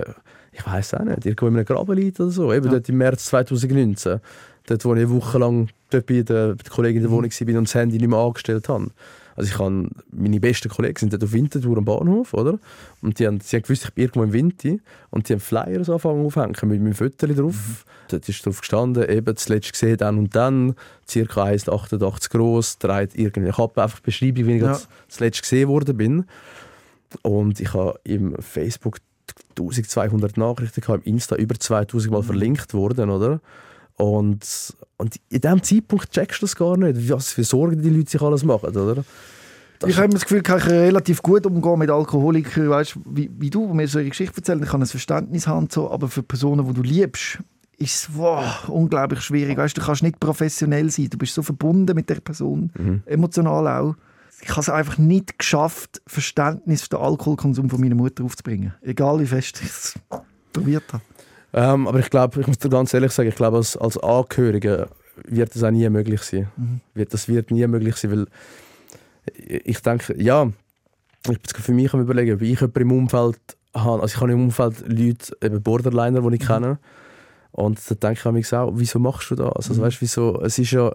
ich 0.52 0.66
weiß 0.66 0.94
auch 0.94 1.04
nicht, 1.04 1.24
irgendwo 1.24 1.46
in 1.46 1.54
einem 1.56 1.64
Graben 1.64 1.94
liegt 1.96 2.20
oder 2.20 2.30
so. 2.30 2.52
Eben 2.52 2.66
Ja. 2.66 2.72
dort 2.72 2.88
im 2.88 2.98
März 2.98 3.24
2019, 3.26 4.20
dort, 4.66 4.84
wo 4.84 4.94
ich 4.94 5.00
eine 5.00 5.10
Woche 5.10 5.38
lang 5.38 5.68
dort 5.90 6.06
bei 6.06 6.22
der, 6.22 6.48
bei 6.48 6.62
der 6.62 6.70
Kollegin 6.72 6.96
in 6.98 7.02
der 7.04 7.10
Wohnung 7.12 7.30
war 7.30 7.58
und 7.58 7.64
das 7.68 7.74
Handy 7.74 7.96
nicht 7.98 8.08
mehr 8.10 8.18
angestellt 8.18 8.68
habe. 8.68 8.90
Also 9.36 9.50
ich 9.52 9.58
habe, 9.58 9.88
meine 10.10 10.40
besten 10.40 10.68
Kollegen 10.68 10.98
sind 10.98 11.12
dort 11.12 11.24
auf 11.24 11.32
Winterthur 11.32 11.78
am 11.78 11.84
Bahnhof, 11.84 12.34
oder? 12.34 12.58
Und 13.00 13.18
die 13.18 13.26
haben, 13.26 13.40
sie 13.40 13.56
haben 13.56 13.62
gewusst, 13.62 13.84
ich 13.84 13.92
bin 13.94 14.04
irgendwo 14.04 14.22
im 14.24 14.32
Winter 14.32 14.76
und 15.10 15.28
die 15.28 15.32
haben 15.34 15.40
Flyers 15.40 15.88
angefangen 15.88 16.24
aufhängen 16.26 16.54
mit 16.64 16.80
meinem 16.82 16.94
Foto 16.94 17.26
drauf. 17.26 17.84
Dort 18.08 18.28
ist 18.28 18.44
drauf 18.44 18.60
gestanden, 18.60 19.08
eben 19.08 19.36
zuletzt 19.36 19.72
gesehen, 19.72 19.96
dann 19.96 20.18
und 20.18 20.34
dann, 20.34 20.74
ca. 21.06 21.20
1,88 21.44 22.30
groß, 22.30 22.78
trägt 22.78 23.16
irgendwie, 23.16 23.50
ich 23.50 23.58
habe 23.58 23.82
einfach 23.82 24.00
Beschreibung, 24.00 24.46
wie 24.46 24.56
ich 24.56 24.62
Ja. 24.62 24.78
zuletzt 25.08 25.42
gesehen 25.42 25.68
worden 25.68 25.96
bin. 25.96 26.24
Und 27.22 27.60
ich 27.60 27.72
habe 27.74 27.98
im 28.04 28.34
Facebook 28.40 28.98
1200 29.58 30.36
Nachrichten 30.36 30.80
gehabt, 30.80 31.06
im 31.06 31.14
Insta 31.14 31.36
über 31.36 31.58
2000 31.58 32.12
Mal 32.12 32.22
verlinkt 32.22 32.74
worden, 32.74 33.10
oder? 33.10 33.40
Und, 34.00 34.74
und 34.96 35.16
in 35.28 35.40
diesem 35.40 35.62
Zeitpunkt 35.62 36.10
checkst 36.10 36.40
du 36.40 36.46
das 36.46 36.56
gar 36.56 36.76
nicht, 36.76 37.10
was 37.10 37.32
für 37.32 37.44
Sorgen 37.44 37.82
die 37.82 37.90
Leute 37.90 38.10
sich 38.10 38.22
alles 38.22 38.44
machen, 38.44 38.74
oder? 38.76 39.04
Das 39.78 39.90
Ich 39.90 39.96
habe 39.98 40.08
das 40.08 40.22
Gefühl, 40.22 40.38
ich 40.38 40.44
kann 40.44 40.58
relativ 40.58 41.22
gut 41.22 41.46
umgehen 41.46 41.78
mit 41.78 41.90
Alkoholikern, 41.90 42.68
weißt, 42.70 42.96
wie, 43.06 43.30
wie 43.38 43.50
du, 43.50 43.72
mir 43.72 43.88
so 43.88 43.98
ihre 43.98 44.10
Geschichte 44.10 44.36
erzählen. 44.38 44.62
Ich 44.62 44.68
kann 44.68 44.82
ein 44.82 44.86
Verständnis 44.86 45.46
haben, 45.46 45.68
so, 45.70 45.90
aber 45.90 46.08
für 46.08 46.22
Personen, 46.22 46.66
die 46.66 46.74
du 46.74 46.82
liebst, 46.82 47.38
ist 47.78 47.94
es 47.94 48.08
wow, 48.14 48.68
unglaublich 48.68 49.20
schwierig. 49.22 49.56
Weißt, 49.56 49.76
du 49.76 49.80
kannst 49.82 50.02
nicht 50.02 50.20
professionell 50.20 50.90
sein, 50.90 51.08
du 51.10 51.16
bist 51.16 51.34
so 51.34 51.42
verbunden 51.42 51.94
mit 51.94 52.08
der 52.10 52.20
Person, 52.20 52.70
Mhm. 52.78 53.02
emotional 53.06 53.66
auch. 53.68 53.94
Ich 54.42 54.50
habe 54.50 54.60
es 54.60 54.68
einfach 54.70 54.96
nicht 54.96 55.38
geschafft, 55.38 56.00
Verständnis 56.06 56.82
für 56.82 56.90
den 56.90 57.00
Alkoholkonsum 57.00 57.68
von 57.68 57.80
meiner 57.80 57.94
Mutter 57.94 58.24
aufzubringen. 58.24 58.74
Egal 58.80 59.20
wie 59.20 59.26
fest 59.26 59.60
ich 59.62 59.68
es 59.68 59.94
probiert 60.52 60.84
habe. 60.92 61.02
Ähm, 61.52 61.88
aber 61.88 61.98
ich 61.98 62.10
glaube, 62.10 62.40
ich 62.40 62.46
muss 62.46 62.58
dir 62.58 62.68
ganz 62.68 62.94
ehrlich 62.94 63.12
sagen, 63.12 63.28
ich 63.28 63.34
glaube, 63.34 63.56
als, 63.56 63.76
als 63.76 63.98
Angehörige 63.98 64.88
wird 65.24 65.54
das 65.54 65.62
auch 65.64 65.70
nie 65.70 65.88
möglich 65.88 66.22
sein. 66.22 66.48
Mhm. 66.56 66.80
Wird, 66.94 67.12
das 67.12 67.28
wird 67.28 67.50
nie 67.50 67.66
möglich 67.66 67.96
sein, 67.96 68.10
weil 68.12 68.26
ich 69.64 69.80
denke, 69.82 70.14
ja, 70.20 70.50
ich 71.28 71.38
bin 71.40 71.62
für 71.62 71.72
mich 71.72 71.92
am 71.92 72.00
überlegen, 72.00 72.34
ob 72.34 72.42
ich 72.42 72.58
jemanden 72.60 72.80
im 72.80 72.92
Umfeld 72.92 73.38
habe. 73.74 74.02
Also 74.02 74.14
ich 74.14 74.20
habe 74.20 74.32
im 74.32 74.44
Umfeld 74.44 74.80
Leute, 74.86 75.36
eben 75.42 75.62
Borderliner, 75.62 76.20
die 76.22 76.36
ich 76.36 76.42
Mhm. 76.42 76.46
kenne. 76.46 76.78
Und 77.52 77.78
da 77.90 77.94
denke 77.96 78.38
ich 78.38 78.52
mir 78.52 78.60
auch, 78.60 78.72
wieso 78.74 78.98
machst 78.98 79.30
du 79.30 79.34
das? 79.34 79.52
Also, 79.52 79.74
Mhm. 79.74 79.80
weißt, 79.80 80.00
wieso, 80.00 80.40
es 80.40 80.58
ist 80.58 80.70
ja, 80.70 80.94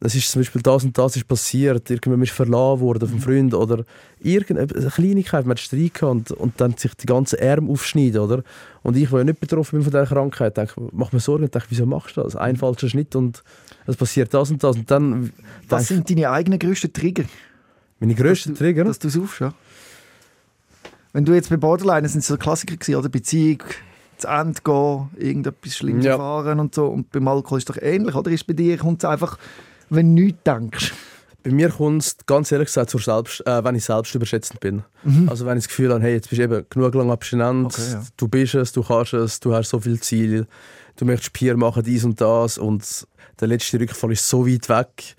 es 0.00 0.14
ist 0.14 0.30
zum 0.30 0.40
Beispiel 0.40 0.60
das 0.62 0.84
und 0.84 0.96
das 0.98 1.16
ist 1.16 1.26
passiert, 1.26 1.88
irgendjemand 1.90 2.24
ist 2.24 2.32
verlassen 2.32 2.80
worden 2.80 3.06
Mhm. 3.08 3.12
vom 3.12 3.20
Freund 3.20 3.54
oder 3.54 3.84
irgendeine 4.20 4.90
Kleinigkeit, 4.90 5.46
man 5.46 5.52
hat 5.52 5.60
Streit 5.60 5.94
gehabt 5.94 6.02
und, 6.04 6.30
und 6.32 6.60
dann 6.60 6.76
sich 6.76 6.94
die 6.94 7.06
ganzen 7.06 7.40
Arme 7.40 7.70
aufschneiden, 7.72 8.20
oder? 8.20 8.42
Und 8.82 8.96
ich, 8.96 9.08
der 9.08 9.18
ja 9.18 9.24
nicht 9.24 9.40
betroffen 9.40 9.76
bin 9.78 9.82
von 9.82 9.90
dieser 9.92 10.06
Krankheit, 10.06 10.56
denke, 10.56 10.74
mach 10.92 11.12
mir 11.12 11.20
Sorgen 11.20 11.50
denke, 11.50 11.66
wieso 11.70 11.86
machst 11.86 12.16
du 12.16 12.22
das? 12.22 12.36
Ein 12.36 12.56
falscher 12.56 12.88
Schnitt 12.88 13.16
und 13.16 13.42
es 13.86 13.96
passiert 13.96 14.32
das 14.34 14.50
und 14.50 14.62
das 14.62 14.76
und 14.76 14.90
dann 14.90 15.32
Was 15.68 15.88
sind 15.88 16.08
deine 16.10 16.30
eigenen 16.30 16.58
grössten 16.58 16.92
Trigger? 16.92 17.24
meine 17.98 18.14
grössten 18.14 18.50
dass 18.50 18.58
du, 18.58 18.64
Trigger. 18.64 18.84
Dass 18.84 18.98
du 18.98 19.08
es 19.08 19.18
aufschaust? 19.18 19.56
Wenn 21.14 21.24
du 21.24 21.32
jetzt 21.32 21.48
bei 21.48 21.56
Borderline, 21.56 22.06
sind 22.10 22.22
so 22.22 22.36
Klassiker 22.36 22.76
gewesen, 22.76 22.96
oder 22.96 23.08
Beziehung, 23.08 23.62
zu 24.18 24.28
Ende 24.28 24.60
gehen, 24.62 25.08
irgendetwas 25.18 25.76
Schlimmes 25.76 26.04
Ja. 26.04 26.12
erfahren 26.12 26.60
und 26.60 26.74
so. 26.74 26.86
Und 26.86 27.10
beim 27.10 27.26
Alkohol 27.28 27.58
ist 27.58 27.68
es 27.70 27.74
doch 27.76 27.82
ähnlich, 27.82 28.14
oder? 28.14 28.30
Ist 28.30 28.46
bei 28.46 28.52
dir 28.54 28.76
kommt 28.78 29.02
es 29.02 29.08
einfach, 29.08 29.38
wenn 29.90 30.14
du 30.16 30.22
nichts 30.22 30.42
denkst. 30.44 30.92
Bei 31.42 31.52
mir 31.52 31.68
kommt 31.70 32.02
es 32.02 32.16
ganz 32.26 32.50
ehrlich 32.50 32.66
gesagt 32.66 32.90
zur 32.90 33.00
Selbst, 33.00 33.46
äh, 33.46 33.62
wenn 33.62 33.76
ich 33.76 33.84
selbst 33.84 34.12
überschätzend 34.14 34.58
bin. 34.58 34.82
Also 35.28 35.46
wenn 35.46 35.56
ich 35.58 35.64
das 35.64 35.68
Gefühl 35.68 35.92
habe, 35.92 36.02
hey, 36.02 36.14
jetzt 36.14 36.28
bist 36.28 36.40
du 36.40 36.44
eben 36.44 36.66
genug 36.68 36.94
lang 36.94 37.10
abstinent, 37.10 37.60
Mhm. 37.60 37.66
Okay, 37.66 37.92
ja. 37.92 38.02
du 38.16 38.26
bist 38.28 38.54
es, 38.56 38.72
du 38.72 38.82
kannst 38.82 39.12
es, 39.14 39.38
du 39.38 39.54
hast 39.54 39.68
so 39.70 39.78
viele 39.78 40.00
Ziele, 40.00 40.48
du 40.96 41.04
möchtest 41.04 41.32
Bier 41.34 41.56
machen, 41.56 41.84
dies 41.84 42.04
und 42.04 42.20
das 42.20 42.58
und 42.58 43.06
der 43.40 43.46
letzte 43.48 43.78
Rückfall 43.78 44.10
ist 44.12 44.28
so 44.28 44.44
weit 44.46 44.68
weg. 44.68 45.14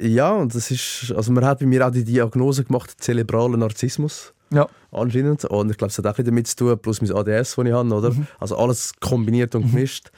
Ja, 0.00 0.32
und 0.32 0.54
das 0.54 0.70
ist, 0.70 1.12
also 1.14 1.30
man 1.32 1.44
hat 1.44 1.58
bei 1.60 1.66
mir 1.66 1.86
auch 1.86 1.90
die 1.92 2.04
Diagnose 2.04 2.64
gemacht, 2.64 2.94
zerebraler 2.98 3.58
Narzissmus 3.58 4.32
Ja. 4.50 4.66
anscheinend. 4.92 5.44
Und 5.44 5.70
ich 5.70 5.76
glaube, 5.76 5.90
es 5.90 5.98
hat 5.98 6.06
auch 6.06 6.16
damit 6.16 6.46
zu 6.46 6.56
tun, 6.56 6.78
plus 6.78 7.02
mein 7.02 7.12
ADS, 7.12 7.54
das 7.54 7.64
ich 7.66 7.72
habe, 7.72 7.94
oder? 7.94 8.10
Mhm. 8.12 8.26
Also 8.40 8.56
alles 8.56 8.92
kombiniert 8.98 9.54
und 9.54 9.70
gemischt. 9.70 10.10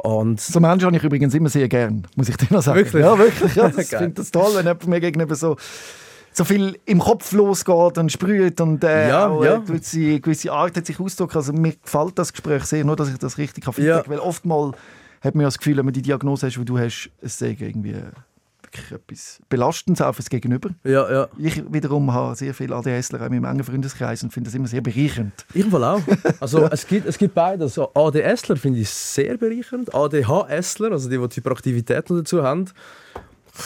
Und 0.00 0.40
So 0.40 0.60
Menschen 0.60 0.86
habe 0.86 0.96
ich 0.96 1.02
übrigens 1.02 1.34
immer 1.34 1.48
sehr 1.48 1.68
gern, 1.68 2.06
muss 2.16 2.28
ich 2.28 2.36
dir 2.36 2.46
noch 2.50 2.62
sagen. 2.62 2.78
Wirklich? 2.78 3.02
Ja, 3.02 3.18
wirklich. 3.18 3.54
Ja, 3.56 3.68
Geil. 3.76 3.84
finde 3.84 4.10
das 4.14 4.30
toll, 4.30 4.50
wenn 4.54 4.64
jemand 4.64 4.86
mir 4.86 5.00
gegenüber 5.00 5.34
so, 5.34 5.56
so 6.32 6.44
viel 6.44 6.78
im 6.86 7.00
Kopf 7.00 7.32
losgeht 7.32 7.98
und 7.98 8.12
sprüht 8.12 8.60
und 8.60 8.84
äh, 8.84 9.08
Ja, 9.08 9.26
auch 9.28 9.44
ja. 9.44 9.54
eine 9.56 9.64
gewisse, 9.64 10.20
gewisse 10.20 10.52
Art 10.52 10.76
hat 10.76 10.86
sich 10.86 11.00
ausdrückt. 11.00 11.34
Also 11.34 11.52
mir 11.52 11.72
gefällt 11.82 12.16
das 12.18 12.32
Gespräch 12.32 12.62
sehr, 12.64 12.84
nur 12.84 12.94
dass 12.94 13.08
ich 13.10 13.18
das 13.18 13.38
richtig 13.38 13.64
kann 13.64 13.74
Ja. 13.78 14.02
weil 14.06 14.20
oftmals 14.20 14.76
hat 15.20 15.34
man 15.34 15.42
ja 15.42 15.48
das 15.48 15.58
Gefühl, 15.58 15.76
wenn 15.78 15.84
man 15.84 15.94
die 15.94 16.02
Diagnose 16.02 16.46
hast, 16.46 16.56
die 16.56 16.64
du 16.64 16.78
hast, 16.78 17.10
es 17.20 17.36
sei 17.38 17.56
irgendwie 17.58 17.96
wirklich 18.68 18.92
etwas 18.92 19.40
Belastendes 19.48 20.00
auf 20.00 20.16
das 20.16 20.28
Gegenüber. 20.30 20.70
ja, 20.84 21.10
ja. 21.10 21.28
Ich 21.38 21.62
wiederum 21.72 22.12
habe 22.12 22.34
sehr 22.36 22.54
viele 22.54 22.74
ADSler 22.76 23.20
in 23.26 23.40
meinem 23.40 23.44
engen 23.44 23.64
Freundeskreis 23.64 24.22
und 24.22 24.32
finde 24.32 24.48
das 24.48 24.54
immer 24.54 24.68
sehr 24.68 24.80
bereichernd. 24.80 25.46
Ich 25.54 25.66
Fall 25.66 25.84
auch. 25.84 26.02
Also 26.40 26.66
es 26.66 26.86
gibt, 26.86 27.06
es 27.06 27.18
gibt 27.18 27.34
beide. 27.34 27.64
Also 27.64 27.92
ADSler 27.94 28.56
finde 28.56 28.80
ich 28.80 28.90
sehr 28.90 29.36
bereichernd. 29.36 29.94
ADHSler, 29.94 30.92
also 30.92 31.08
die, 31.08 31.18
die 31.18 31.28
die 31.28 31.36
Hyperaktivität 31.36 32.10
noch 32.10 32.18
dazu 32.18 32.42
haben, 32.42 32.66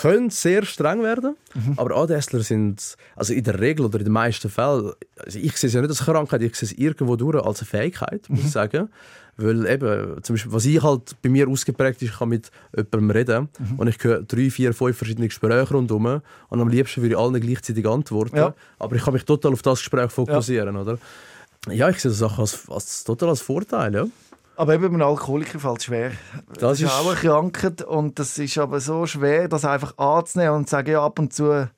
können 0.00 0.30
sehr 0.30 0.64
streng 0.64 1.02
werden. 1.02 1.36
Aber 1.76 1.96
ADSler 1.96 2.40
sind, 2.40 2.96
also 3.14 3.34
in 3.34 3.44
der 3.44 3.60
Regel 3.60 3.84
oder 3.84 3.98
in 3.98 4.04
den 4.04 4.12
meisten 4.12 4.48
Fällen, 4.48 4.92
also 5.18 5.38
ich 5.38 5.56
sehe 5.56 5.68
es 5.68 5.74
ja 5.74 5.80
nicht 5.80 5.90
als 5.90 6.04
Krankheit, 6.04 6.42
ich 6.42 6.56
sehe 6.56 6.68
es 6.68 6.72
irgendwo 6.72 7.16
durch 7.16 7.44
als 7.44 7.60
eine 7.60 7.66
Fähigkeit, 7.66 8.28
muss 8.28 8.40
ich 8.40 8.50
sagen. 8.50 8.88
Weil 9.38 9.66
eben, 9.66 10.22
zum 10.22 10.34
Beispiel, 10.34 10.52
was 10.52 10.64
ich 10.66 10.82
halt 10.82 11.16
bei 11.22 11.30
mir 11.30 11.48
ausgeprägt 11.48 12.02
ist, 12.02 12.10
ich 12.10 12.18
kann 12.18 12.28
mit 12.28 12.50
jemandem 12.76 13.10
reden 13.10 13.48
und 13.78 13.88
ich 13.88 13.96
höre 14.04 14.22
drei, 14.22 14.50
vier, 14.50 14.74
fünf 14.74 14.96
verschiedene 14.96 15.26
Gespräche 15.28 15.72
rundherum 15.72 16.20
und 16.48 16.60
am 16.60 16.68
liebsten 16.68 17.00
würde 17.02 17.14
ich 17.14 17.18
allen 17.20 17.40
gleichzeitig 17.40 17.86
antworten. 17.88 18.36
Ja. 18.36 18.54
Aber 18.78 18.94
ich 18.94 19.02
kann 19.02 19.14
mich 19.14 19.24
total 19.24 19.52
auf 19.54 19.62
das 19.62 19.78
Gespräch 19.78 20.10
fokussieren, 20.10 20.76
oder? 20.76 20.98
Ja, 21.70 21.88
ich 21.88 21.98
sehe 22.00 22.10
das 22.10 22.22
auch 22.22 22.38
als, 22.38 22.68
als, 22.68 23.04
total 23.04 23.30
als 23.30 23.40
Vorteil, 23.40 23.94
ja. 23.94 24.06
Aber 24.56 24.74
eben 24.74 24.90
beim 24.92 25.00
Alkoholiker 25.02 25.58
fällt 25.58 25.78
es 25.78 25.84
schwer. 25.86 26.12
Das 26.58 26.78
ist 26.78 26.86
ist- 26.88 26.92
auch 26.92 27.06
eine 27.10 27.16
Krankheit 27.18 27.82
und 27.82 28.18
das 28.18 28.36
ist 28.38 28.58
aber 28.58 28.80
so 28.80 29.06
schwer, 29.06 29.48
das 29.48 29.64
einfach 29.64 29.96
anzunehmen 29.96 30.56
und 30.56 30.66
zu 30.66 30.72
sagen, 30.72 30.90
ja, 30.90 31.02
ab 31.02 31.18
und 31.18 31.32
zu 31.32 31.70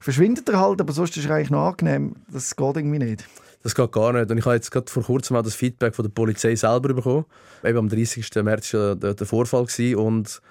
verschwindet 0.00 0.48
er 0.48 0.58
halt, 0.58 0.80
aber 0.80 0.92
sonst 0.94 1.16
ist 1.18 1.26
er 1.26 1.34
eigentlich 1.36 1.50
noch 1.50 1.66
angenehm. 1.68 2.16
Das 2.32 2.56
geht 2.56 2.76
irgendwie 2.76 2.98
nicht. 2.98 3.24
Das 3.64 3.74
geht 3.74 3.92
gar 3.92 4.12
nicht. 4.12 4.30
Und 4.30 4.36
ich 4.36 4.44
habe 4.44 4.56
jetzt 4.56 4.70
gerade 4.70 4.92
vor 4.92 5.02
kurzem 5.02 5.36
auch 5.36 5.42
das 5.42 5.54
Feedback 5.54 5.94
von 5.94 6.04
der 6.04 6.12
Polizei 6.12 6.54
selber 6.54 6.92
bekommen. 6.92 7.24
Eben 7.64 7.78
am 7.78 7.88
30. 7.88 8.30
März 8.42 8.74
war 8.74 8.94
der, 8.94 9.14
der 9.14 9.26
Vorfall. 9.26 9.64
Gewesen. 9.64 9.96
Und 9.96 10.42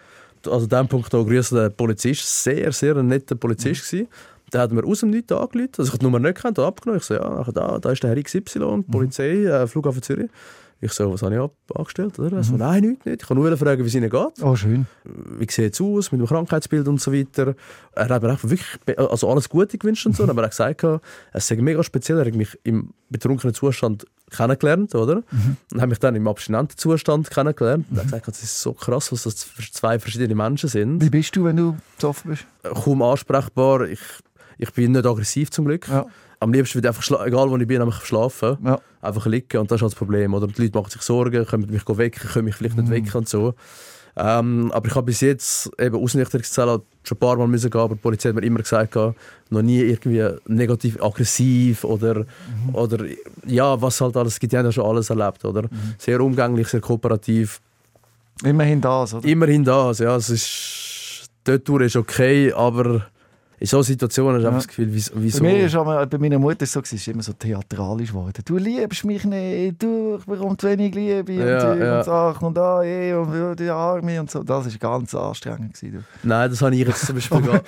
also 0.48 0.64
an 0.64 0.70
diesem 0.70 0.88
Punkt 0.88 1.14
noch 1.14 1.24
grüßen 1.24 1.56
der 1.56 1.70
Polizist. 1.70 2.44
Sehr, 2.44 2.72
sehr 2.72 2.98
ein 2.98 3.08
netter 3.08 3.36
Polizist. 3.36 3.90
gewesen. 3.90 4.08
Der 4.52 4.62
hat 4.62 4.72
mir 4.72 4.84
aus 4.84 5.02
dem 5.02 5.12
Nichts 5.12 5.32
angerufen. 5.32 5.70
Also 5.78 5.84
ich 5.84 5.90
habe 5.90 6.00
die 6.00 6.06
Nummer 6.06 6.20
nicht 6.20 6.44
habe 6.44 6.66
abgenommen. 6.66 7.00
Ich 7.00 7.06
so, 7.06 7.14
ja, 7.14 7.44
da, 7.54 7.78
da 7.78 7.92
ist 7.92 8.02
der 8.02 8.16
Herr 8.16 8.22
XY, 8.22 8.84
Polizei, 8.90 9.46
äh, 9.46 9.68
Flughafen 9.68 10.02
Zürich. 10.02 10.30
Ich 10.82 10.92
so, 10.92 11.12
was 11.14 11.22
habe 11.22 11.36
ich 11.36 11.42
ab 11.42 11.54
angestellt? 11.74 12.20
Oder? 12.20 12.38
Er 12.38 12.44
so, 12.44 12.56
nein, 12.56 12.82
nichts 12.84 13.06
nicht. 13.06 13.22
Ich 13.22 13.28
kann 13.28 13.38
nur 13.38 13.56
fragen, 13.58 13.84
wie 13.84 13.88
es 13.88 13.96
ihnen 13.96 14.10
geht. 14.10 14.42
Oh, 14.42 14.56
schön. 14.56 14.86
wie 15.06 15.48
sieht 15.50 15.74
es 15.74 15.82
aus 15.82 16.12
mit 16.12 16.20
dem 16.20 16.28
Krankheitsbild 16.28 16.88
und 16.88 17.02
so 17.02 17.14
weiter. 17.14 17.56
Er 17.94 18.10
hat 18.10 18.22
mir 18.22 18.34
auch 18.34 18.44
wirklich 18.44 18.66
also 18.98 19.30
alles 19.30 19.48
Gute 19.50 19.78
gewünscht 19.78 20.06
und 20.06 20.16
so, 20.16 20.24
aber 20.28 20.42
er 20.42 20.46
hat 20.46 20.52
gesagt, 20.52 20.84
es 21.32 21.48
sei 21.48 21.56
mega 21.58 21.84
speziell. 21.84 22.20
Er 22.20 22.26
hat 22.26 22.36
mich 22.36 22.58
im 22.64 22.94
betrunkenen 23.10 23.54
Zustand 23.54 24.06
kennengelernt, 24.30 24.94
oder? 24.96 25.24
Und 25.72 25.82
hat 25.82 25.90
mich 25.90 26.00
dann 26.00 26.16
im 26.16 26.28
abstinenten 26.28 26.78
Zustand 26.78 27.30
kennengelernt. 27.30 27.86
Und 27.90 27.98
er 27.98 28.04
hat 28.04 28.10
gesagt, 28.10 28.28
das 28.28 28.44
ist 28.44 28.62
so 28.62 28.74
krass, 28.74 29.12
was 29.12 29.24
das 29.24 29.36
zwei 29.72 30.00
verschiedene 30.00 30.36
Menschen 30.36 30.70
sind. 30.70 31.02
Wie 31.02 31.10
bist 31.10 31.36
du, 31.36 31.46
wenn 31.46 31.58
du 31.58 31.78
besoffen 31.96 32.32
bist? 32.32 32.46
Kaum 32.64 33.02
ansprechbar. 33.02 33.88
Ich, 33.88 34.00
ich 34.58 34.72
bin 34.72 34.92
nicht 34.92 35.06
aggressiv 35.06 35.52
zum 35.52 35.66
Glück. 35.66 35.88
Ja. 35.88 36.06
Am 36.40 36.52
liebsten 36.52 36.76
würde 36.76 36.90
ich 36.90 36.96
einfach, 36.96 37.26
egal 37.26 37.50
wo 37.50 37.58
ich 37.58 37.68
bin, 37.68 37.82
einfach 37.82 38.06
schlafen. 38.06 38.58
Ja. 38.64 38.80
Einfach 39.02 39.26
liegen 39.26 39.58
und 39.60 39.72
das 39.72 39.78
ist 39.78 39.82
halt 39.82 39.92
das 39.94 39.98
Problem. 39.98 40.34
Oder 40.34 40.48
die 40.48 40.62
Leute 40.62 40.78
machen 40.78 40.90
sich 40.90 41.02
Sorgen, 41.02 41.46
können 41.46 41.70
mich 41.70 41.88
wecken, 41.88 42.30
können 42.30 42.46
mich 42.46 42.56
vielleicht 42.56 42.78
nicht 42.78 42.90
wecken 42.90 43.14
und 43.14 43.30
so. 43.30 43.54
Ähm, 44.16 44.72
aber 44.72 44.88
ich 44.88 44.96
habe 44.96 45.08
bis 45.08 45.22
jetzt 45.22 45.72
eben 45.80 45.96
Ausnüchterungszellen 45.96 46.82
schon 47.04 47.16
ein 47.16 47.20
paar 47.20 47.36
Mal 47.36 47.48
müssen 47.48 47.70
gehen, 47.70 47.82
aber 47.82 47.96
die 47.96 48.02
Polizei 48.02 48.30
hat 48.30 48.36
mir 48.36 48.44
immer 48.44 48.60
gesagt, 48.60 48.96
noch 48.96 49.62
nie 49.62 49.80
irgendwie 49.80 50.28
negativ 50.48 51.02
aggressiv 51.02 51.84
oder, 51.84 52.26
oder 52.74 53.06
ja, 53.46 53.82
was 53.82 54.00
halt 54.02 54.16
alles, 54.16 54.40
gibt, 54.40 54.54
die 54.54 54.58
haben 54.58 54.66
ja 54.66 54.72
schon 54.72 54.86
alles 54.86 55.10
erlebt, 55.10 55.44
oder? 55.46 55.68
Sehr 55.98 56.22
umgänglich, 56.22 56.68
sehr 56.68 56.82
kooperativ. 56.82 57.60
Immerhin 58.44 58.82
das, 58.82 59.16
oder? 59.16 59.28
Immerhin 59.28 59.64
das, 59.64 60.00
ja, 60.00 60.16
es 60.16 60.30
ist, 60.30 61.30
dort 61.44 61.68
durch 61.68 61.88
ist 61.88 61.96
okay, 61.96 62.54
aber 62.54 63.08
in 63.64 63.70
solchen 63.70 63.94
Situationen 63.94 64.34
hast 64.36 64.42
du 64.42 64.44
Ja. 64.44 64.50
einfach 64.50 64.60
das 64.64 64.68
Gefühl, 64.68 64.90
wieso? 64.92 65.40
Bei, 65.42 65.54
mir 65.54 65.66
ist 65.66 65.76
aber, 65.76 66.06
bei 66.06 66.18
meiner 66.18 66.38
Mutter 66.38 66.66
so, 66.66 66.82
es 66.82 66.92
ist 66.92 67.08
immer 67.08 67.24
so 67.24 67.32
theatralisch 67.32 68.10
geworden. 68.10 68.44
Du 68.44 68.58
liebst 68.58 69.06
mich 69.06 69.24
nicht, 69.24 69.82
du 69.82 70.18
ich 70.20 70.26
bekomme 70.26 70.58
zu 70.58 70.68
wenig 70.68 70.94
Liebe 70.94 71.32
Ja, 71.32 71.72
und, 71.72 71.80
ja. 71.80 71.98
und 72.00 72.04
Sachen 72.04 72.48
und 72.48 72.58
ah, 72.58 72.84
eh, 72.84 73.14
und 73.14 73.34
ja, 73.34 73.56
die 73.56 73.70
Arme 73.70 74.20
und 74.20 74.30
so. 74.30 74.44
Das 74.44 74.66
war 74.66 74.78
ganz 74.80 75.16
anstrengend. 75.16 75.80
Gewesen. 75.80 76.04
Nein, 76.24 76.50
das 76.50 76.62
habe 76.62 76.76
ich 76.76 76.86
jetzt 76.86 77.06
zum 77.06 77.16
Beispiel 77.16 77.42
gar 77.42 77.62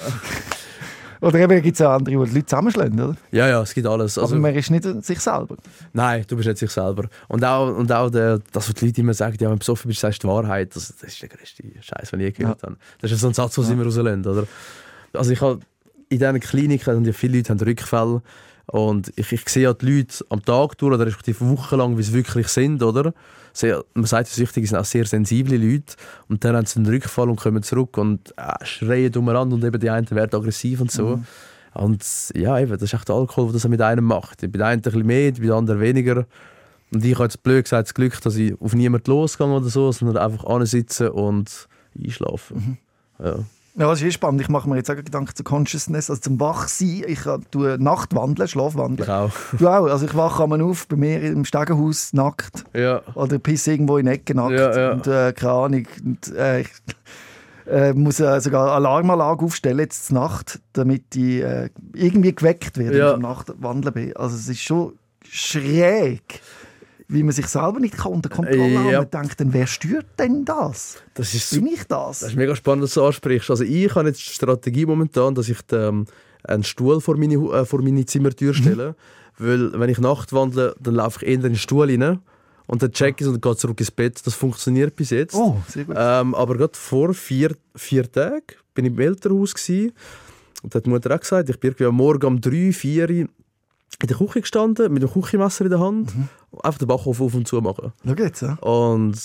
Oder 1.22 1.40
eben 1.40 1.62
gibt 1.62 1.80
es 1.80 1.82
auch 1.82 1.92
andere, 1.94 2.14
die 2.18 2.30
die 2.30 2.36
Leute 2.36 2.46
zusammenschlagen, 2.46 3.00
oder? 3.00 3.16
Ja, 3.32 3.48
ja, 3.48 3.62
es 3.62 3.74
gibt 3.74 3.88
alles. 3.88 4.18
Also, 4.18 4.34
aber 4.36 4.42
man 4.42 4.54
ist 4.54 4.70
nicht 4.70 4.84
sich 5.06 5.20
selber. 5.22 5.56
Nein, 5.94 6.26
du 6.28 6.36
bist 6.36 6.50
nicht 6.50 6.58
sich 6.58 6.72
selber. 6.72 7.06
Und 7.30 7.46
auch, 7.46 7.74
und 7.74 7.90
auch 7.94 8.10
der, 8.10 8.40
das, 8.52 8.68
was 8.68 8.76
die 8.76 8.88
Leute 8.88 9.00
immer 9.00 9.14
sagen, 9.14 9.38
ja, 9.40 9.48
wenn 9.48 9.56
du 9.56 9.60
besoffen 9.60 9.88
bist, 9.88 10.02
sagst 10.02 10.22
du 10.22 10.28
die 10.28 10.34
Wahrheit. 10.34 10.76
Das, 10.76 10.94
das 10.94 11.14
ist 11.14 11.22
der 11.22 11.30
größte 11.30 11.64
Scheiß, 11.80 12.12
den 12.12 12.20
ich 12.20 12.26
je 12.26 12.32
gehört 12.34 12.64
habe. 12.64 12.76
Das 13.00 13.14
ist 13.14 13.22
so 13.22 13.28
ein 13.28 13.34
Satz, 13.34 13.56
den 13.56 13.64
sie 13.64 13.72
immer 13.72 13.86
rauslösen, 13.86 14.26
oder? 14.26 14.46
Also 15.14 15.32
ich 15.32 15.40
habe 15.40 15.62
in 16.16 16.20
diesen 16.20 16.40
Kliniken, 16.40 16.96
und 16.96 17.06
ja 17.06 17.14
viele 17.14 17.38
Leute 17.38 17.50
haben 17.50 17.60
Rückfälle, 17.60 18.22
und 18.68 19.14
ich, 19.16 19.32
ich 19.32 19.48
sehe 19.48 19.64
ja 19.64 19.74
die 19.74 19.98
Leute 19.98 20.26
am 20.30 20.44
Tag 20.44 20.78
durch, 20.78 20.94
oder 20.94 21.06
respektive 21.06 21.48
wochenlang, 21.50 21.98
wie 21.98 22.04
sie 22.04 22.14
wirklich 22.14 22.48
sind, 22.48 22.82
oder? 22.82 23.14
Sehr, 23.54 23.86
man 23.94 24.06
sagt, 24.06 24.30
die 24.30 24.34
Süchtigen 24.34 24.68
sind 24.68 24.78
auch 24.78 24.86
sehr 24.86 25.06
sensible 25.06 25.56
Leute. 25.56 25.96
Und 26.28 26.44
dann 26.44 26.58
haben 26.58 26.66
sie 26.66 26.78
einen 26.78 26.88
Rückfall 26.88 27.30
und 27.30 27.38
kommen 27.38 27.64
zurück 27.64 27.98
und 27.98 28.34
äh, 28.38 28.66
schreien 28.66 29.16
umeinander 29.16 29.56
und 29.56 29.64
eben 29.64 29.80
die 29.80 29.90
einen 29.90 30.10
werden 30.12 30.38
aggressiv 30.38 30.82
und 30.82 30.92
so. 30.92 31.22
Und 31.74 32.04
ja, 32.34 32.60
eben, 32.60 32.72
das 32.72 32.82
ist 32.82 32.94
echt 32.94 33.08
der 33.08 33.16
Alkohol, 33.16 33.46
der 33.46 33.54
das 33.54 33.68
mit 33.68 33.82
einem 33.82 34.06
macht. 34.06 34.42
Bei 34.42 34.48
den 34.48 34.62
einen 34.62 34.80
ein 34.80 34.82
bisschen 34.82 35.06
mehr, 35.06 35.32
bei 35.32 35.40
den 35.40 35.52
anderen 35.52 35.80
weniger. 35.80 36.26
Und 36.92 37.06
ich 37.06 37.16
habe 37.16 37.26
jetzt 37.26 37.44
blöd 37.44 37.64
gesagt 37.64 37.88
das 37.88 37.94
Glück, 37.94 38.20
dass 38.22 38.36
ich 38.36 38.60
auf 38.60 38.74
niemanden 38.74 39.10
losgehe 39.10 39.48
oder 39.48 39.70
so, 39.70 39.92
sondern 39.92 40.18
einfach 40.18 40.46
ansitzen 40.46 41.10
und 41.10 41.68
einschlafen. 41.98 42.78
Ja. 43.20 43.40
Ja, 43.78 43.90
das 43.90 44.00
ist 44.02 44.08
eh 44.08 44.12
spannend. 44.12 44.40
Ich 44.42 44.48
mache 44.48 44.70
mir 44.70 44.78
jetzt 44.78 44.90
auch 44.90 44.96
Gedanken 44.96 45.36
zu 45.36 45.44
Consciousness, 45.44 46.10
also 46.10 46.22
zum 46.22 46.40
Wachsein. 46.40 47.04
Ich 47.08 47.26
äh, 47.26 47.40
tue 47.52 47.78
Nachtwandeln, 47.78 48.48
Schlafwandeln. 48.48 49.04
Ich 49.08 49.14
auch. 49.14 49.32
Du 49.58 49.68
auch? 49.68 49.88
Also 49.88 50.06
ich 50.06 50.16
wache 50.16 50.44
einmal 50.44 50.62
auf, 50.62 50.88
bei 50.88 50.96
mir 50.96 51.22
im 51.22 51.44
Stegenhaus 51.44 52.14
nackt. 52.14 52.64
Ja. 52.74 53.02
Oder 53.16 53.38
pisse 53.38 53.72
irgendwo 53.72 53.98
in 53.98 54.06
die 54.06 54.14
Ecke 54.14 54.34
nackt. 54.34 54.52
Ja, 54.54 54.78
ja. 54.78 54.92
Und 54.94 55.08
äh, 55.08 55.34
keine 55.34 55.52
Ahnung. 55.54 55.88
Und, 56.06 56.34
äh, 56.36 56.62
ich 56.62 56.70
äh, 57.68 57.94
muss 57.94 58.20
äh, 58.22 58.40
sogar 58.40 58.70
Alarmanlage 58.72 59.44
aufstellen 59.44 59.80
jetzt 59.80 60.12
Nacht, 60.12 60.62
damit 60.72 61.14
ich 61.16 61.42
äh, 61.42 61.70
irgendwie 61.94 62.34
geweckt 62.34 62.78
werde, 62.78 62.98
Ja. 62.98 63.04
wenn 63.06 63.10
ich 63.10 63.16
am 63.16 63.22
Nachtwandeln 63.30 63.94
bin. 63.94 64.16
Also 64.16 64.38
es 64.38 64.48
ist 64.48 64.62
schon 64.62 64.94
schräg. 65.28 66.40
Wie 67.08 67.24
man 67.24 67.34
sich 67.34 67.48
selber 67.48 67.80
nicht 67.80 67.98
kann 67.98 68.14
unter 68.14 68.30
Kontrolle 68.30 68.74
Ja. 68.74 68.80
Und 68.80 69.14
man 69.14 69.24
denkt, 69.24 69.40
dann 69.40 69.54
wer 69.54 69.68
stört 69.68 70.08
denn 70.18 70.46
das? 70.46 70.98
Das 71.14 71.34
ist, 71.34 71.52
Bin 71.52 71.68
ich 71.68 71.84
das? 71.84 72.20
das 72.20 72.30
ist 72.30 72.36
mega 72.36 72.56
spannend, 72.56 72.84
dass 72.84 72.94
du 72.94 73.02
das 73.02 73.08
ansprichst. 73.08 73.50
Also 73.50 73.64
ich 73.64 73.94
habe 73.94 74.08
jetzt 74.08 74.20
die 74.20 74.34
Strategie 74.34 74.86
momentan, 74.86 75.36
dass 75.36 75.50
ich 75.50 75.60
ähm, 75.72 76.06
einen 76.44 76.64
Stuhl 76.64 77.02
vor 77.02 77.18
meine, 77.18 77.36
äh, 77.36 77.66
vor 77.66 77.82
meine 77.82 78.06
Zimmertür 78.06 78.54
stelle. 78.54 78.96
Weil 79.38 79.78
wenn 79.80 79.90
ich 79.90 80.00
Nacht 80.00 80.34
wandle, 80.34 80.76
dann 80.80 80.96
laufe 80.96 81.20
ich 81.22 81.28
eher 81.28 81.36
in 81.36 81.42
den 81.42 81.56
Stuhl 81.56 81.90
rein 81.90 82.20
und 82.68 82.82
dann 82.82 82.92
check 82.92 83.20
ich 83.20 83.28
und 83.28 83.34
dann 83.34 83.42
gehe 83.42 83.56
zurück 83.58 83.80
ins 83.80 83.92
Bett. 83.92 84.26
Das 84.26 84.34
funktioniert 84.34 84.96
bis 84.96 85.10
jetzt. 85.10 85.36
Oh, 85.36 85.62
sehr 85.68 85.84
gut. 85.84 85.96
Ähm, 85.98 86.34
aber 86.34 86.56
gerade 86.56 86.74
vor 86.74 87.14
vier, 87.14 87.56
vier 87.76 88.10
Tagen 88.12 88.42
bin 88.74 88.86
ich 88.86 88.92
im 88.92 89.00
Elternhaus 89.00 89.54
gsi 89.54 89.94
und 90.64 90.74
da 90.74 90.78
hat 90.78 90.86
die 90.86 90.90
Mutter 90.90 91.14
auch 91.14 91.20
gesagt, 91.20 91.50
ich 91.50 91.60
bin 91.60 91.72
irgendwie 91.72 91.86
am 91.86 91.96
Morgen 91.96 92.26
um 92.26 92.42
drei, 92.42 92.72
vier 92.72 93.28
in 94.02 94.08
der 94.08 94.18
Küche 94.18 94.42
gestanden 94.42 94.92
mit 94.94 95.02
dem 95.04 95.12
Küchenmesser 95.12 95.66
in 95.66 95.72
der 95.72 95.80
Hand, 95.80 96.16
Mhm. 96.16 96.30
einfach 96.64 96.80
den 96.80 96.88
Backofen 96.88 97.26
auf 97.26 97.34
und 97.34 97.48
zu 97.48 97.60
machen. 97.62 97.92
Schau 98.06 98.14
jetzt, 98.24 98.42
ja. 98.42 98.54
Und, 98.56 99.16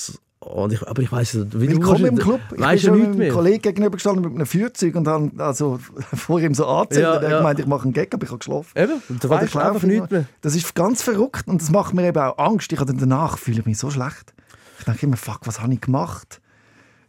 und 0.41 0.73
ich, 0.73 0.87
aber 0.89 1.03
ich 1.03 1.13
weiß 1.13 1.35
nicht, 1.35 1.61
wie 1.61 1.67
du 1.67 1.73
Willkommen 1.75 2.05
im 2.07 2.17
wahrscheinlich- 2.19 2.25
Club. 2.25 2.41
Ich 2.53 2.57
bin 2.57 2.69
du 2.71 2.79
schon 2.79 2.99
nichts 3.01 3.21
einem? 3.21 3.33
Kollegen 3.35 3.63
gegenüber 3.63 3.91
gestanden 3.97 4.23
mit 4.25 4.35
einem 4.35 4.47
Feuerzeug 4.47 4.95
und 4.95 5.09
habe 5.09 5.31
also 5.39 5.79
vor 6.15 6.41
ihm 6.41 6.55
so 6.55 6.67
angezündet. 6.67 7.03
Ja, 7.03 7.15
er 7.17 7.23
hat 7.23 7.31
ja. 7.31 7.39
gemeint, 7.39 7.59
ich 7.59 7.67
mache 7.67 7.83
einen 7.85 7.93
Gag, 7.93 8.15
aber 8.15 8.25
ich 8.25 8.31
habe 8.31 8.39
geschlafen. 8.39 8.71
Eben, 8.79 9.03
und 9.09 9.23
da 9.25 9.29
weißt 9.29 9.55
du 9.55 9.59
einfach 9.59 9.83
nichts 9.83 10.11
mehr. 10.11 10.25
Das 10.41 10.55
ist 10.55 10.75
ganz 10.75 11.03
verrückt 11.03 11.47
und 11.49 11.61
das 11.61 11.71
macht 11.71 11.93
mir 11.95 12.07
eben 12.07 12.19
auch 12.19 12.39
Angst. 12.39 12.73
Ich 12.73 12.79
habe 12.79 12.91
dann 12.91 12.99
danach 13.01 13.39
fühle 13.39 13.61
ich 13.61 13.67
mich 13.67 13.79
so 13.79 13.91
schlecht. 13.91 14.33
Ich 14.79 14.85
denke 14.87 15.05
immer, 15.07 15.17
fuck, 15.17 15.41
was 15.45 15.61
habe 15.61 15.75
ich 15.75 15.81
gemacht? 15.81 16.41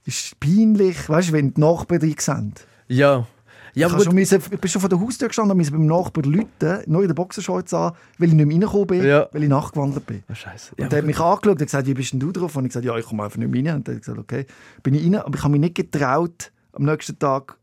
Ist 0.04 0.40
peinlich, 0.40 1.08
weißt 1.08 1.30
du, 1.30 1.34
wenn 1.34 1.54
die 1.54 1.62
Nachbarn 1.62 2.00
dich 2.02 2.20
sehen. 2.22 2.54
Ja. 2.88 3.28
Ja, 3.74 3.88
ich, 3.88 3.94
aber 3.94 4.04
schon 4.04 4.16
müssen, 4.16 4.42
ich 4.52 4.60
bin 4.60 4.70
schon 4.70 4.82
vor 4.82 4.90
der 4.90 5.00
Haustür 5.00 5.28
gestanden 5.30 5.52
und 5.52 5.58
musste 5.58 5.72
beim 5.74 5.86
Nachbarn 5.86 6.26
Leuten, 6.32 6.92
nur 6.92 7.02
in 7.04 7.08
den 7.08 7.16
Boxershorts 7.16 7.74
an, 7.74 7.94
weil 8.18 8.28
ich 8.30 8.34
nicht 8.34 8.46
mehr 8.46 8.54
reingekommen 8.56 8.88
bin, 8.88 9.06
Ja. 9.06 9.28
weil 9.32 9.44
ich 9.44 9.50
nachgewandert 9.50 10.06
bin. 10.06 10.24
Oh, 10.30 10.34
Scheiße. 10.36 10.72
Und 10.72 10.80
Ja, 10.82 10.88
der 10.90 11.00
hat 11.00 11.06
mich 11.06 11.20
angeschaut 11.20 11.48
und 11.48 11.58
gesagt, 11.66 11.88
wie 11.88 11.94
bist 11.94 12.12
denn 12.12 12.20
du 12.20 12.32
drauf? 12.32 12.56
Und 12.56 12.66
ich 12.66 12.70
gesagt, 12.70 12.86
ja, 12.86 12.98
ich 12.98 13.06
komme 13.06 13.24
einfach 13.24 13.38
nicht 13.38 13.50
mehr 13.50 13.72
rein. 13.72 13.78
Und 13.80 13.88
er 13.88 13.96
hat 13.96 14.02
gesagt, 14.02 14.20
okay. 14.20 14.46
Bin 14.84 14.94
ich 14.94 15.06
rein, 15.06 15.16
aber 15.16 15.36
ich 15.36 15.42
habe 15.44 15.52
mich 15.54 15.62
nicht 15.62 15.76
getraut, 15.76 16.52
am 16.74 16.84
nächsten 16.84 17.18
Tag 17.18 17.56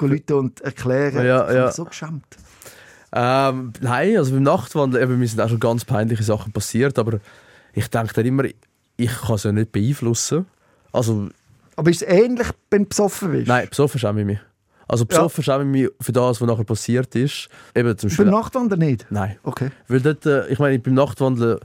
Leute 0.00 0.36
und 0.36 0.60
erklären. 0.62 1.26
Ja, 1.26 1.46
ich 1.50 1.54
ja. 1.56 1.66
mich 1.66 1.74
so 1.74 1.84
geschämt. 1.84 2.24
Ähm, 3.12 3.72
nein, 3.80 4.16
also 4.16 4.32
beim 4.32 4.44
Nachtwandern, 4.44 5.02
eben, 5.02 5.18
mir 5.18 5.26
sind 5.28 5.40
auch 5.40 5.48
schon 5.48 5.60
ganz 5.60 5.84
peinliche 5.84 6.22
Sachen 6.22 6.52
passiert, 6.52 6.98
aber 6.98 7.18
ich 7.74 7.88
denke 7.88 8.14
dann 8.14 8.24
immer, 8.24 8.44
ich 8.96 9.10
kann 9.20 9.34
es 9.34 9.42
ja 9.42 9.52
nicht 9.52 9.72
beeinflussen. 9.72 10.46
Also, 10.92 11.28
Aber 11.76 11.90
ist 11.90 12.02
es 12.02 12.08
ähnlich, 12.08 12.46
wenn 12.70 12.82
du 12.84 12.88
besoffen 12.88 13.32
bist? 13.32 13.48
nein, 13.48 13.68
besoffen 13.68 13.98
schäme 13.98 14.20
ich 14.20 14.26
mich. 14.26 14.38
Also 14.90 15.06
besoffen 15.06 15.44
schäme 15.44 15.62
ich 15.62 15.68
mich 15.68 15.88
für 16.00 16.12
das, 16.12 16.40
was 16.40 16.48
nachher 16.48 16.64
passiert 16.64 17.14
ist. 17.14 17.48
Eben 17.76 17.96
zum 17.96 18.10
Beim. 18.16 18.30
Nachtwandern 18.30 18.78
nicht? 18.80 19.06
Nein. 19.10 19.36
Okay. 19.44 19.70
Weil 19.86 20.00
dort, 20.00 20.26
äh, 20.26 20.48
ich 20.48 20.58
meine, 20.58 20.78
beim 20.80 20.94
Nachtwandeln, 20.94 21.58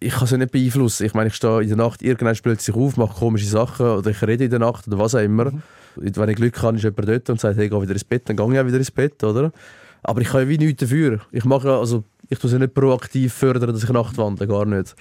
ich 0.00 0.12
kann 0.12 0.24
es 0.24 0.30
ja 0.32 0.36
nicht 0.36 0.52
beeinflussen. 0.52 1.06
Ich 1.06 1.14
meine, 1.14 1.28
ich 1.28 1.34
stehe 1.34 1.62
in 1.62 1.68
der 1.68 1.76
Nacht, 1.78 2.02
irgendwann 2.02 2.34
spielt 2.34 2.60
sich 2.60 2.74
auf, 2.74 2.96
mache 2.98 3.18
komische 3.18 3.46
Sachen 3.46 3.86
oder 3.86 4.10
ich 4.10 4.20
rede 4.22 4.44
in 4.44 4.50
der 4.50 4.58
Nacht 4.58 4.86
oder 4.86 4.98
was 4.98 5.14
auch 5.14 5.20
immer. 5.20 5.46
Mhm. 5.50 5.62
Wenn 5.96 6.28
ich 6.28 6.36
Glück 6.36 6.62
habe, 6.62 6.76
ist 6.76 6.82
jemand 6.84 7.08
dort 7.08 7.30
und 7.30 7.40
sagt, 7.40 7.56
hey, 7.56 7.68
geh 7.70 7.80
wieder 7.80 7.92
ins 7.92 8.04
Bett, 8.04 8.28
dann 8.28 8.36
gehe 8.36 8.52
ich 8.52 8.58
auch 8.60 8.66
wieder 8.66 8.78
ins 8.78 8.90
Bett, 8.90 9.22
oder? 9.24 9.50
Aber 10.02 10.20
ich 10.20 10.28
kann 10.28 10.42
ja 10.42 10.48
wie 10.48 10.58
nichts 10.58 10.80
dafür. 10.80 11.20
Ich 11.30 11.44
mache, 11.44 11.68
ja- 11.68 11.78
also, 11.78 12.04
ich 12.28 12.38
tue 12.38 12.48
es 12.48 12.52
ja 12.52 12.58
nicht 12.58 12.74
proaktiv 12.74 13.32
fördern, 13.32 13.72
dass 13.72 13.82
ich 13.84 13.88
Nachtwandle, 13.90 14.46
gar 14.46 14.64
nicht. 14.66 14.94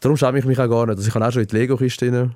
Darum 0.00 0.16
schäme 0.16 0.38
ich 0.38 0.44
mich 0.44 0.58
auch 0.58 0.68
gar 0.68 0.86
nicht. 0.86 0.96
Also 0.96 1.08
ich 1.08 1.14
habe 1.14 1.26
auch 1.26 1.32
schon 1.32 1.42
in 1.42 1.48
die 1.48 1.56
Lego-Kiste 1.56 2.30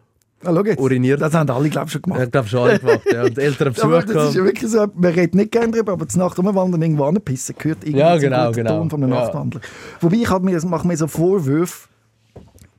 rein 0.44 0.56
Ah, 0.56 0.58
schau 0.60 0.64
jetzt. 0.64 0.80
uriniert. 0.80 1.20
Das 1.20 1.34
haben 1.34 1.48
alle, 1.50 1.68
glaube 1.68 1.86
ich, 1.86 1.92
schon 1.92 2.00
Ich 2.00 2.02
gemacht. 2.12 2.32
glaube 2.32 2.48
schon 2.48 2.60
alle 2.68 2.78
gemacht, 2.78 3.00
ja. 3.12 3.22
Und 3.24 3.36
die 3.36 3.40
Eltern 3.40 3.68
haben 3.74 3.82
Aber 3.82 4.00
Besuch 4.02 4.14
das 4.14 4.28
ist 4.30 4.34
ja 4.36 4.44
wirklich 4.44 4.70
so, 4.70 4.86
man 4.94 5.12
redet 5.12 5.34
nicht 5.34 5.52
gerne 5.52 5.72
darüber, 5.72 5.92
aber 5.92 6.08
zur 6.08 6.22
Nacht 6.22 6.38
rumwandern 6.38 6.82
irgendwo 6.82 7.04
anpissen 7.04 7.54
gehört 7.58 7.84
irgendwie 7.84 7.98
Ja, 8.00 8.12
zum 8.12 8.20
genau, 8.20 8.46
guten 8.48 8.56
genau. 8.56 8.78
Ton 8.78 8.90
von 8.90 9.02
einem 9.02 9.12
Ja. 9.12 9.20
Nachtwandler. 9.20 9.60
Wobei 10.00 10.16
ich 10.16 10.30
halt 10.30 10.42
mir, 10.42 10.66
mache 10.66 10.86
mir 10.86 10.96
so 10.96 11.06
Vorwürfe, 11.06 11.88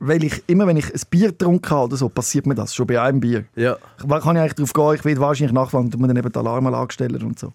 weil 0.00 0.22
ich 0.24 0.42
immer, 0.48 0.66
wenn 0.66 0.76
ich 0.76 0.92
ein 0.92 1.00
Bier 1.08 1.28
getrunken 1.28 1.70
habe 1.70 1.84
oder 1.84 1.96
so, 1.96 2.08
passiert 2.08 2.46
mir 2.46 2.54
das, 2.54 2.74
schon 2.74 2.86
bei 2.86 3.00
einem 3.00 3.20
Bier. 3.20 3.44
Ja. 3.56 3.76
Ich 3.98 4.06
kann 4.08 4.36
ja 4.36 4.42
eigentlich 4.42 4.54
darauf 4.54 4.72
gehen, 4.72 4.94
ich 4.96 5.04
will 5.04 5.18
wahrscheinlich 5.18 5.52
nachwandern 5.54 5.94
und 5.94 6.00
mir 6.02 6.08
dann 6.08 6.16
eben 6.18 6.30
die 6.32 6.38
Alarmanlage 6.38 6.92
stellen 6.92 7.22
und 7.22 7.38
so. 7.38 7.52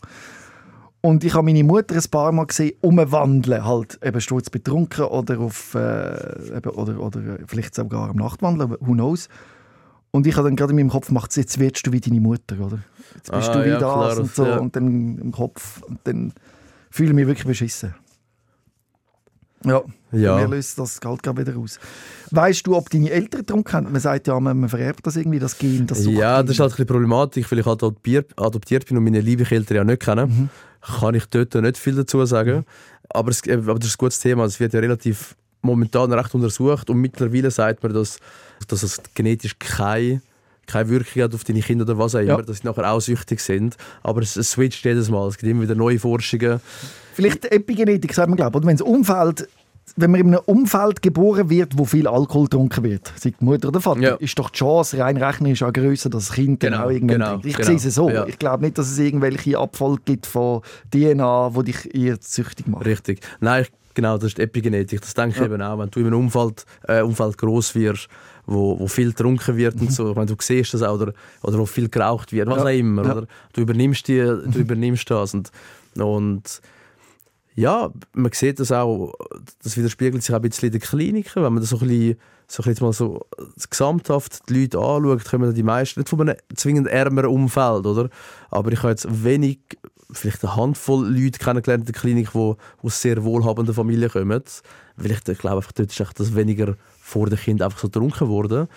Und 1.01 1.23
ich 1.23 1.33
habe 1.33 1.45
meine 1.45 1.63
Mutter 1.63 1.95
ein 1.95 2.03
paar 2.11 2.31
Mal 2.33 2.45
gesehen, 2.45 2.73
umwandeln, 2.81 3.63
halt 3.63 3.99
eben 4.03 4.19
sturz 4.19 4.49
betrunken 4.49 5.05
oder, 5.05 5.39
auf, 5.39 5.73
äh, 5.75 6.57
eben, 6.57 6.69
oder, 6.71 6.99
oder 6.99 7.19
äh, 7.19 7.37
vielleicht 7.47 7.73
sogar 7.75 8.09
am 8.09 8.17
Nachtwandeln, 8.17 8.71
who 8.81 8.93
knows. 8.93 9.29
Und 10.11 10.25
ich 10.27 10.35
habe 10.35 10.47
dann 10.47 10.55
gerade 10.55 10.71
in 10.71 10.77
meinem 10.77 10.89
Kopf 10.89 11.07
gemacht, 11.07 11.35
jetzt 11.37 11.59
wirst 11.59 11.85
du 11.85 11.91
wie 11.91 11.99
deine 11.99 12.19
Mutter, 12.19 12.59
oder? 12.59 12.79
Jetzt 13.15 13.31
bist 13.31 13.49
Ah, 13.49 13.53
du 13.59 13.65
wie 13.65 13.69
ja, 13.69 13.79
das 13.79 13.93
klar, 13.93 14.17
und 14.19 14.35
so. 14.35 14.45
ja. 14.45 14.57
Und 14.57 14.75
dann 14.75 15.17
im 15.19 15.31
Kopf, 15.31 15.81
und 15.83 15.99
dann 16.05 16.33
fühle 16.89 17.09
ich 17.09 17.15
mich 17.15 17.27
wirklich 17.27 17.45
beschissen. 17.47 17.93
Ja, 19.65 19.81
Ja. 20.13 20.37
mir 20.37 20.47
löst 20.47 20.79
das 20.79 20.99
Geld 21.01 21.21
gerade 21.21 21.45
wieder 21.45 21.57
aus. 21.59 21.79
Weißt 22.31 22.65
du, 22.65 22.77
ob 22.77 22.89
deine 22.89 23.09
Eltern 23.11 23.41
getrunken 23.41 23.73
haben? 23.73 23.91
Man 23.91 23.99
sagt 24.01 24.27
ja, 24.27 24.39
man, 24.39 24.57
man 24.57 24.69
vererbt 24.69 25.05
das 25.05 25.17
irgendwie, 25.17 25.39
das 25.39 25.57
Gen, 25.57 25.85
das 25.85 26.05
Ja, 26.05 26.41
das 26.41 26.51
ist 26.53 26.59
halt 26.61 26.71
ein 26.71 26.75
bisschen 26.77 26.87
problematisch, 26.87 27.51
weil 27.51 27.59
ich 27.59 27.65
halt 27.65 27.83
adoptiert, 27.83 28.85
bin 28.87 28.97
und 28.97 29.03
meine 29.03 29.19
liebe 29.19 29.43
Eltern 29.49 29.75
ja 29.77 29.83
nicht 29.83 30.01
kennen. 30.01 30.29
Mhm. 30.29 30.49
Kann 30.99 31.13
ich 31.13 31.25
dort 31.25 31.53
nicht 31.55 31.77
viel 31.77 31.93
dazu 31.95 32.23
sagen. 32.25 32.65
Aber, 33.09 33.31
es, 33.31 33.41
aber 33.49 33.75
das 33.75 33.89
ist 33.89 33.95
ein 33.95 33.97
gutes 33.99 34.19
Thema. 34.19 34.45
Es 34.45 34.59
wird 34.61 34.73
ja 34.73 34.79
relativ 34.79 35.35
momentan 35.61 36.13
recht 36.13 36.33
untersucht 36.33 36.89
und 36.89 36.97
mittlerweile 36.99 37.51
sagt 37.51 37.83
man, 37.83 37.93
dass, 37.93 38.17
dass 38.67 38.83
es 38.83 39.01
genetisch 39.15 39.57
keine, 39.59 40.21
keine 40.67 40.89
Wirkung 40.89 41.23
hat 41.23 41.33
auf 41.33 41.43
deine 41.43 41.61
Kinder 41.61 41.83
oder 41.85 41.97
was 41.97 42.15
auch 42.15 42.19
immer, 42.19 42.29
Ja. 42.29 42.41
dass 42.41 42.57
sie 42.59 42.67
nachher 42.67 42.91
auch 42.91 42.99
süchtig 43.01 43.39
sind. 43.39 43.75
Aber 44.03 44.21
es, 44.21 44.35
es 44.35 44.51
switcht 44.51 44.83
jedes 44.85 45.09
Mal. 45.09 45.27
Es 45.27 45.37
gibt 45.37 45.49
immer 45.51 45.63
wieder 45.63 45.75
neue 45.75 45.99
Forschungen. 45.99 46.59
Vielleicht 47.13 47.45
Epigenetik, 47.51 48.13
sagt 48.13 48.29
man, 48.29 48.37
glaube 48.37 48.59
ich. 48.59 48.65
Wenn 48.65 48.77
das 48.77 48.85
Umfeld, 48.85 49.47
wenn 49.95 50.11
man 50.11 50.21
in 50.21 50.27
einem 50.27 50.41
Umfeld 50.45 51.01
geboren 51.01 51.49
wird, 51.49 51.77
wo 51.77 51.83
viel 51.85 52.07
Alkohol 52.07 52.43
getrunken 52.43 52.83
wird, 52.83 53.11
sei 53.17 53.31
die 53.37 53.43
Mutter 53.43 53.69
oder 53.69 53.81
Vater, 53.81 53.99
Ja. 54.01 54.15
ist 54.15 54.37
doch 54.37 54.51
die 54.51 54.59
Chance 54.59 54.99
rein 54.99 55.17
rechnerisch 55.17 55.63
auch 55.63 55.73
grösser, 55.73 56.09
dass 56.11 56.27
das 56.27 56.35
Kind 56.35 56.61
dann 56.63 56.73
Genau, 56.73 56.85
auch 56.85 56.89
irgendwann 56.91 57.17
genau, 57.19 57.29
trinkt. 57.31 57.45
Ich 57.47 57.55
genau. 57.57 57.67
sehe 57.79 57.89
es 57.89 57.95
so. 57.95 58.09
Ja. 58.09 58.25
Ich 58.27 58.37
glaube 58.37 58.63
nicht, 58.63 58.77
dass 58.77 58.89
es 58.91 58.99
irgendwelche 58.99 59.57
Abfall 59.57 59.97
gibt 60.05 60.27
von 60.27 60.61
DNA, 60.93 61.49
die 61.57 61.63
dich 61.71 61.95
eher 61.95 62.17
süchtig 62.21 62.67
machen. 62.67 62.83
Richtig. 62.83 63.21
Nein, 63.39 63.65
genau, 63.95 64.17
das 64.17 64.27
ist 64.27 64.39
Epigenetik. 64.39 65.01
Das 65.01 65.13
denke 65.15 65.31
ich 65.31 65.37
Ja. 65.39 65.45
eben 65.45 65.61
auch. 65.61 65.79
Wenn 65.79 65.89
du 65.89 65.99
in 65.99 66.05
einem 66.07 66.19
Umfeld, 66.19 66.65
äh, 66.87 67.01
Umfeld 67.01 67.37
groß 67.39 67.73
wirst, 67.75 68.07
wo, 68.49 68.79
wo 68.79 68.87
viel 68.87 69.09
getrunken 69.09 69.57
wird 69.57 69.79
und 69.79 69.91
so, 69.91 70.09
ich 70.09 70.15
meine, 70.15 70.25
du 70.27 70.35
siehst 70.39 70.73
das 70.73 70.81
auch, 70.81 70.95
oder, 70.95 71.13
oder 71.43 71.59
wo 71.59 71.65
viel 71.65 71.87
geraucht 71.89 72.31
wird, 72.31 72.47
was 72.49 72.57
Ja. 72.57 72.63
auch 72.63 72.67
immer. 72.69 73.05
Ja. 73.05 73.11
Oder? 73.17 73.27
Du, 73.53 73.61
übernimmst 73.61 74.07
die, 74.07 74.17
du 74.17 74.59
übernimmst 74.59 75.09
das. 75.09 75.33
Und, 75.33 75.51
und 75.97 76.61
ja, 77.55 77.91
man 78.13 78.31
sieht 78.31 78.59
das 78.59 78.71
auch, 78.71 79.13
das 79.63 79.77
widerspiegelt 79.77 80.23
sich 80.23 80.33
auch 80.33 80.39
ein 80.39 80.49
bisschen 80.49 80.67
in 80.67 80.71
den 80.73 80.81
Kliniken, 80.81 81.43
wenn 81.43 81.53
man 81.53 81.61
das 81.61 81.69
so 81.69 81.77
ein 81.79 81.87
bisschen, 81.87 82.17
so 82.47 82.63
ein 82.63 82.69
bisschen 82.69 82.85
mal 82.87 82.93
so 82.93 83.25
gesamthaft 83.69 84.49
die 84.49 84.61
Leute 84.61 84.79
anschaut, 84.79 85.25
kommen 85.25 85.53
die 85.53 85.63
meisten 85.63 85.99
nicht 85.99 86.09
von 86.09 86.21
einem 86.21 86.35
zwingend 86.55 86.87
ärmeren 86.87 87.29
Umfeld, 87.29 87.85
oder? 87.85 88.09
Aber 88.49 88.71
ich 88.71 88.79
habe 88.79 88.89
jetzt 88.89 89.07
wenig, 89.23 89.59
vielleicht 90.11 90.43
eine 90.43 90.55
Handvoll 90.55 91.05
Leute 91.07 91.37
kennengelernt 91.37 91.87
in 91.87 91.93
der 91.93 92.01
Klinik, 92.01 92.31
die 92.33 92.53
aus 92.81 93.01
sehr 93.01 93.23
wohlhabenden 93.23 93.75
Familien 93.75 94.09
kommen. 94.09 94.41
Weil 94.95 95.11
ich 95.11 95.23
glaube, 95.23 95.57
einfach 95.57 95.71
dort 95.71 95.91
ist 95.91 96.19
das 96.19 96.35
weniger 96.35 96.75
vor 97.09 97.27
dem 97.27 97.39
Kind 97.39 97.61
einfach 97.61 97.79
so 97.79 97.87
getrunken 97.87 98.27
worden. 98.27 98.67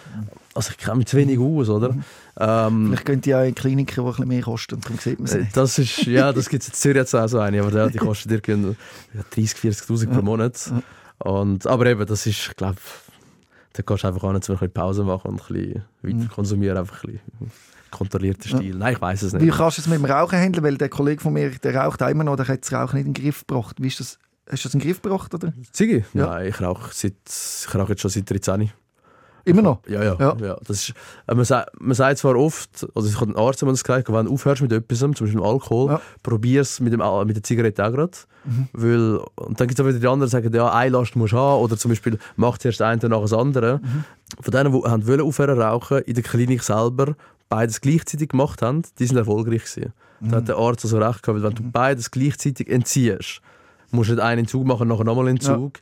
Also 0.55 0.70
ich 0.70 0.78
kenne 0.78 0.97
mich 0.97 1.07
zu 1.07 1.16
wenig 1.18 1.39
aus, 1.39 1.68
oder? 1.68 1.95
Ähm, 2.39 2.87
Vielleicht 2.89 3.05
könnt 3.05 3.26
ihr 3.26 3.39
auch 3.39 3.45
in 3.45 3.55
Kliniken, 3.55 3.95
die 3.95 4.01
ein 4.01 4.07
bisschen 4.07 4.28
mehr 4.28 4.43
kosten, 4.43 4.80
darum 4.80 4.99
sieht 4.99 5.20
man 5.20 5.39
nicht. 5.39 5.57
Das 5.57 5.78
ist, 5.78 6.07
ja, 6.07 6.33
das 6.33 6.49
gibt 6.49 6.62
es 6.62 6.68
in 6.70 6.74
Zürich 6.74 7.14
auch 7.14 7.28
so 7.28 7.39
eine, 7.39 7.61
aber 7.62 7.76
ja, 7.76 7.89
die 7.89 7.99
kostet 7.99 8.33
irgendwie 8.33 8.74
30, 9.35 9.59
40'000 9.59 10.07
pro 10.09 10.22
Monat. 10.22 10.72
Und, 11.18 11.66
aber 11.66 11.87
eben, 11.87 12.07
das 12.07 12.26
ist, 12.26 12.49
ich 12.49 12.57
glaube, 12.57 12.78
da 13.74 13.83
kannst 13.83 14.05
du 14.05 14.09
einfach 14.09 14.24
an, 14.24 14.41
zu 14.41 14.53
ein 14.53 14.59
bisschen 14.59 14.72
Pause 14.72 15.05
machen 15.05 15.30
und 15.30 15.41
ein 15.43 15.55
bisschen 15.55 15.85
weiter 16.03 16.35
konsumieren, 16.35 16.78
einfach 16.78 17.05
ein 17.05 17.12
bisschen 17.12 17.51
kontrollierter 17.91 18.49
Stil. 18.49 18.76
Nein, 18.76 18.95
ich 18.95 19.01
weiß 19.01 19.22
es 19.22 19.35
Wie 19.35 19.45
nicht. 19.45 19.57
kannst 19.57 19.76
du 19.78 19.83
es 19.83 19.89
mit 19.89 19.99
dem 19.99 20.07
Rauchen 20.07 20.39
handeln? 20.39 20.64
Weil 20.64 20.78
der 20.78 20.89
Kollege 20.89 21.20
von 21.20 21.35
mir, 21.35 21.51
der 21.51 21.76
raucht 21.76 22.03
auch 22.03 22.09
immer 22.09 22.24
noch, 22.24 22.37
der 22.37 22.49
hat 22.49 22.62
das 22.62 22.72
Rauchen 22.72 22.97
nicht 22.97 23.07
in 23.07 23.12
den 23.12 23.22
Griff 23.22 23.47
gebracht. 23.47 23.76
Wie 23.78 23.89
ist 23.89 24.01
das? 24.01 24.18
Hast 24.51 24.64
du 24.64 24.68
das 24.68 24.74
in 24.74 24.80
den 24.80 24.86
Griff 24.88 25.01
gebracht? 25.03 25.32
Oder? 25.34 25.53
Ziggy? 25.72 26.05
Ja. 26.14 26.26
Nein, 26.26 26.49
ich 26.49 26.61
rauche, 26.61 26.90
seit, 26.93 27.14
ich 27.26 27.74
rauche 27.74 27.90
jetzt 27.93 28.01
schon 28.03 28.11
seit 28.11 28.28
13. 28.30 28.70
Immer 29.45 29.62
noch? 29.62 29.80
Ja, 29.88 30.05
ja. 30.05 30.16
Ja. 30.20 30.36
ja. 30.40 30.57
das 30.64 30.88
ist, 30.88 30.95
äh, 31.26 31.34
man, 31.34 31.45
sagt, 31.45 31.70
man 31.80 31.95
sagt 31.95 32.18
zwar 32.18 32.36
oft, 32.36 32.86
also 32.95 33.09
ich 33.09 33.16
habe 33.16 33.26
einen 33.26 33.36
Arzt 33.36 33.61
das 33.62 33.82
gesagt, 33.82 34.12
wenn 34.12 34.26
du 34.26 34.32
aufhörst 34.34 34.62
mit 34.62 34.70
etwas, 34.72 34.99
zum 35.01 35.11
Beispiel 35.11 35.34
mit 35.34 35.43
Alkohol, 35.45 35.90
Ja. 35.90 36.01
probier 36.22 36.61
es 36.61 36.78
mit, 36.78 36.93
dem 36.93 37.01
Al- 37.01 37.24
mit 37.24 37.34
der 37.34 37.43
Zigarette 37.43 37.84
auch 37.84 37.90
gerade. 37.90 38.12
Weil, 38.72 39.16
und 39.36 39.59
dann 39.61 39.66
gibt 39.68 39.78
es 39.78 39.84
auch 39.84 39.88
wieder 39.88 39.99
die 39.99 40.07
anderen, 40.07 40.28
die 40.28 40.32
sagen, 40.32 40.55
ja, 40.55 40.72
eine 40.72 40.90
Last 40.90 41.16
musst 41.16 41.32
du 41.32 41.38
haben, 41.38 41.61
oder 41.61 41.76
zum 41.76 41.88
Beispiel, 41.90 42.18
mach 42.36 42.59
zuerst 42.59 42.78
das 42.80 42.86
eine, 42.88 43.01
dann 43.01 43.11
nach 43.11 43.20
das 43.22 43.32
andere. 43.32 43.80
Von 44.40 44.51
denen, 44.53 44.72
die 44.72 44.88
haben 44.88 45.07
wollen 45.09 45.20
aufhören 45.22 45.61
rauchen, 45.61 45.99
in 46.03 46.14
der 46.14 46.22
Klinik 46.22 46.62
selber 46.62 47.14
beides 47.49 47.80
gleichzeitig 47.80 48.28
gemacht 48.30 48.62
haben, 48.62 48.82
die 48.99 49.07
sind 49.07 49.16
erfolgreich 49.16 49.64
gewesen. 49.64 49.93
Da 50.20 50.36
hat 50.36 50.47
der 50.49 50.57
Arzt 50.57 50.84
also 50.84 50.99
recht 50.99 51.20
gehabt, 51.22 51.43
weil 51.43 51.43
wenn 51.43 51.55
du 51.57 51.64
beides 51.64 52.12
gleichzeitig 52.12 52.68
entziehst, 52.70 53.40
musst 53.93 54.11
nicht 54.11 54.20
einen 54.20 54.40
Entzug 54.40 54.66
machen, 54.66 54.88
nachher 54.88 55.05
nochmal 55.05 55.26
einen 55.28 55.36
Entzug. 55.36 55.78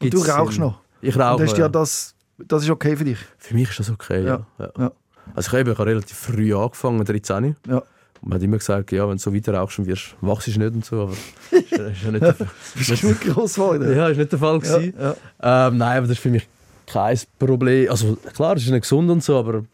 Und 0.00 0.12
du 0.14 0.22
rauchst 0.22 0.58
noch? 0.58 0.80
Ich 1.00 1.16
rauche 1.18 1.44
noch, 1.44 1.52
ja 1.52 1.58
ja. 1.58 1.68
das, 1.68 2.14
das 2.38 2.62
ist 2.64 2.70
okay 2.70 2.96
für 2.96 3.04
dich? 3.04 3.18
Für 3.38 3.54
mich 3.54 3.70
ist 3.70 3.80
das 3.80 3.90
okay, 3.90 4.24
ja. 4.24 4.46
ja. 4.58 4.70
Ja. 4.78 4.92
Also 5.34 5.56
ich 5.56 5.66
habe 5.66 5.86
relativ 5.86 6.16
früh 6.16 6.54
angefangen, 6.54 7.04
13. 7.04 7.56
Ja. 7.66 7.76
Und 7.78 8.30
man 8.30 8.38
hat 8.38 8.42
immer 8.42 8.58
gesagt, 8.58 8.92
ja, 8.92 9.06
wenn 9.08 9.16
du 9.16 9.22
so 9.22 9.34
weiter 9.34 9.54
rauchst, 9.54 9.84
wirst, 9.84 10.14
wachst 10.20 10.46
du 10.46 10.58
nicht 10.58 10.74
und 10.74 10.84
so, 10.84 11.02
aber 11.02 11.12
ist, 11.50 11.70
ja- 11.70 11.86
ist 11.86 12.02
ja 12.02 12.10
nicht 12.10 12.22
der, 12.22 12.36
Bist 12.74 13.02
du 13.02 13.14
groß 13.14 13.54
geworden? 13.54 13.96
ja, 13.96 14.08
ist 14.08 14.18
nicht 14.18 14.32
der 14.32 14.38
Fall 14.38 14.60
ja, 14.64 14.78
ja. 14.80 15.68
Ähm, 15.68 15.76
nein, 15.78 15.98
aber 15.98 16.06
das 16.06 16.16
ist 16.16 16.22
für 16.22 16.30
mich 16.30 16.48
kein 16.86 17.18
Problem. 17.38 17.90
Also 17.90 18.16
klar, 18.34 18.56
es 18.56 18.62
ist 18.64 18.70
nicht 18.70 18.82
gesund 18.82 19.10
und 19.10 19.22
so, 19.22 19.38
aber 19.38 19.64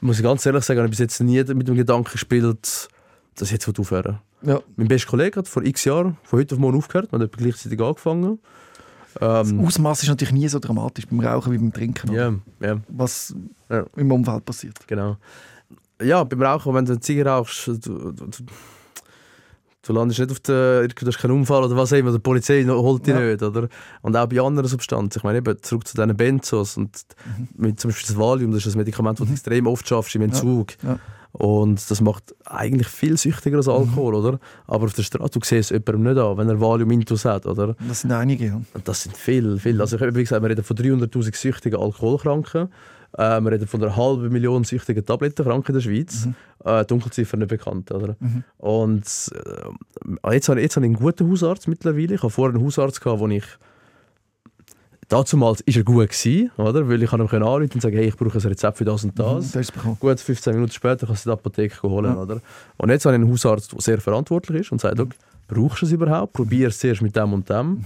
muss 0.00 0.18
ich 0.18 0.22
ganz 0.24 0.44
ehrlich 0.46 0.64
sagen, 0.64 0.78
ich 0.78 0.82
habe 0.82 0.90
bis 0.90 0.98
jetzt 0.98 1.20
nie 1.20 1.42
mit 1.42 1.66
dem 1.68 1.76
Gedanken 1.76 2.10
gespielt, 2.10 2.44
dass 3.36 3.48
ich 3.48 3.52
jetzt 3.52 3.68
aufhören. 3.78 4.18
Ja. 4.42 4.60
Mein 4.76 4.88
bester 4.88 5.10
Kollege 5.10 5.38
hat 5.38 5.48
vor 5.48 5.62
x 5.64 5.84
Jahren, 5.84 6.16
von 6.22 6.38
heute 6.38 6.54
auf 6.54 6.60
morgen 6.60 6.78
aufgehört, 6.78 7.12
haben 7.12 7.22
etwa 7.22 7.36
gleichzeitig 7.36 7.80
angefangen. 7.80 8.38
Das 9.14 9.50
Ähm, 9.50 9.60
Ausmaß 9.66 10.02
ist 10.02 10.08
natürlich 10.10 10.32
nie 10.34 10.48
so 10.48 10.58
dramatisch 10.60 11.06
beim 11.08 11.20
Rauchen 11.20 11.52
wie 11.52 11.58
beim 11.58 11.72
Trinken. 11.72 12.12
ja, 12.12 12.32
ja, 12.60 12.76
Was 12.88 13.34
Ja. 13.68 13.84
im 13.96 14.12
Umfeld 14.12 14.44
passiert. 14.44 14.76
genau. 14.86 15.16
Ja, 16.00 16.22
beim 16.22 16.40
Rauchen, 16.42 16.72
wenn 16.74 16.84
du 16.84 16.92
eine 16.92 17.00
Ziege 17.00 17.24
rauchst, 17.26 17.66
du, 17.66 17.76
du, 17.78 18.12
du, 18.12 19.92
landest 19.92 20.20
nicht 20.20 20.30
auf 20.30 20.38
der, 20.40 20.86
du 20.86 21.06
hast 21.06 21.18
keinen 21.18 21.32
Unfall 21.32 21.64
oder 21.64 21.74
was 21.76 21.92
auch 21.92 21.96
immer, 21.96 22.12
die 22.12 22.18
Polizei 22.20 22.64
holt 22.64 23.06
dich 23.06 23.14
Ja. 23.14 23.20
nicht, 23.20 23.42
oder? 23.42 23.68
Und 24.02 24.16
auch 24.16 24.26
bei 24.28 24.40
anderen 24.40 24.68
Substanzen, 24.68 25.18
ich 25.18 25.24
meine 25.24 25.38
eben, 25.38 25.60
zurück 25.62 25.86
zu 25.88 25.96
diesen 25.96 26.16
Benzos 26.16 26.76
und 26.76 27.02
Mhm. 27.38 27.48
mit 27.56 27.80
zum 27.80 27.90
Beispiel 27.90 28.06
das 28.14 28.16
Valium, 28.18 28.52
das 28.52 28.66
ist 28.66 28.74
ein 28.74 28.78
Medikament, 28.78 29.18
das 29.18 29.26
du 29.26 29.32
extrem 29.32 29.66
oft 29.66 29.88
schaffst 29.88 30.14
im 30.14 30.22
Entzug. 30.22 30.74
Ja. 30.84 30.98
Und 31.32 31.90
das 31.90 32.00
macht 32.00 32.34
eigentlich 32.46 32.88
viel 32.88 33.16
süchtiger 33.16 33.58
als 33.58 33.68
Alkohol, 33.68 34.12
Mhm. 34.14 34.18
oder? 34.26 34.40
Aber 34.66 34.86
auf 34.86 34.94
der 34.94 35.02
Straße, 35.02 35.38
du 35.38 35.40
siehst 35.44 35.70
es 35.70 35.78
jemandem 35.86 36.14
nicht 36.14 36.18
an, 36.22 36.36
wenn 36.38 36.48
er 36.48 36.60
Valium 36.60 36.90
intus 36.90 37.24
hat, 37.24 37.46
oder? 37.46 37.76
Das 37.86 38.00
sind 38.00 38.12
einige. 38.12 38.46
Ja. 38.46 38.60
Das 38.84 39.02
sind 39.02 39.16
viel, 39.16 39.58
viel. 39.58 39.80
Also 39.80 39.96
ich 39.96 40.02
habe 40.02 40.14
wie 40.14 40.22
gesagt, 40.22 40.42
wir 40.42 40.50
reden 40.50 40.64
von 40.64 40.76
300'000 40.76 41.36
süchtigen 41.36 41.78
Alkoholkranken. 41.78 42.68
Äh, 43.16 43.40
wir 43.40 43.52
reden 43.52 43.66
von 43.66 43.82
einer 43.82 43.94
halben 43.96 44.30
Million 44.30 44.64
süchtigen 44.64 45.04
Tablettenkranken 45.04 45.74
in 45.74 45.80
der 45.80 45.88
Schweiz. 45.88 46.28
Äh, 46.64 46.84
Dunkelziffer 46.86 47.36
nicht 47.36 47.48
bekannt. 47.48 47.90
Oder? 47.92 48.16
Und 48.56 49.04
äh, 49.04 50.34
jetzt, 50.34 50.48
habe 50.48 50.60
ich, 50.60 50.64
jetzt 50.64 50.76
habe 50.76 50.86
ich 50.86 50.90
einen 50.90 50.94
guten 50.94 51.30
Hausarzt 51.30 51.68
mittlerweile. 51.68 52.14
Ich 52.14 52.22
habe 52.22 52.30
vorher 52.30 52.54
einen 52.54 52.64
Hausarzt, 52.64 53.00
gehabt, 53.00 53.20
wo 53.20 53.28
ich 53.28 53.44
Damals 55.08 55.32
war 55.32 55.56
er 55.64 55.82
gut, 55.84 56.10
gewesen, 56.10 56.50
oder? 56.58 56.86
weil 56.86 57.02
ich 57.02 57.10
ihm 57.10 57.20
anrufen 57.20 57.42
und 57.42 57.82
sagen, 57.82 57.96
hey, 57.96 58.08
ich 58.08 58.16
brauche 58.16 58.36
ein 58.36 58.46
Rezept 58.46 58.76
für 58.76 58.84
das 58.84 59.04
und 59.04 59.18
das. 59.18 59.46
Mhm, 59.46 59.52
das 59.52 59.72
bekommen. 59.72 59.96
Gut, 59.98 60.20
15 60.20 60.52
Minuten 60.52 60.72
später 60.72 61.06
kannst 61.06 61.24
du 61.24 61.30
die 61.30 61.32
Apotheke 61.32 61.82
holen. 61.88 62.12
Ja. 62.14 62.16
Oder? 62.20 62.40
Und 62.76 62.90
jetzt 62.90 63.06
habe 63.06 63.16
ich 63.16 63.22
einen 63.22 63.30
Hausarzt, 63.30 63.72
der 63.72 63.80
sehr 63.80 64.00
verantwortlich 64.02 64.60
ist 64.60 64.72
und 64.72 64.82
sagt, 64.82 65.00
okay, 65.00 65.16
brauchst 65.48 65.80
du 65.80 65.86
es 65.86 65.92
überhaupt? 65.92 66.34
Probier 66.34 66.68
es 66.68 66.78
zuerst 66.78 67.00
mit 67.00 67.16
dem 67.16 67.32
und 67.32 67.48
dem. 67.48 67.66
Mhm. 67.66 67.84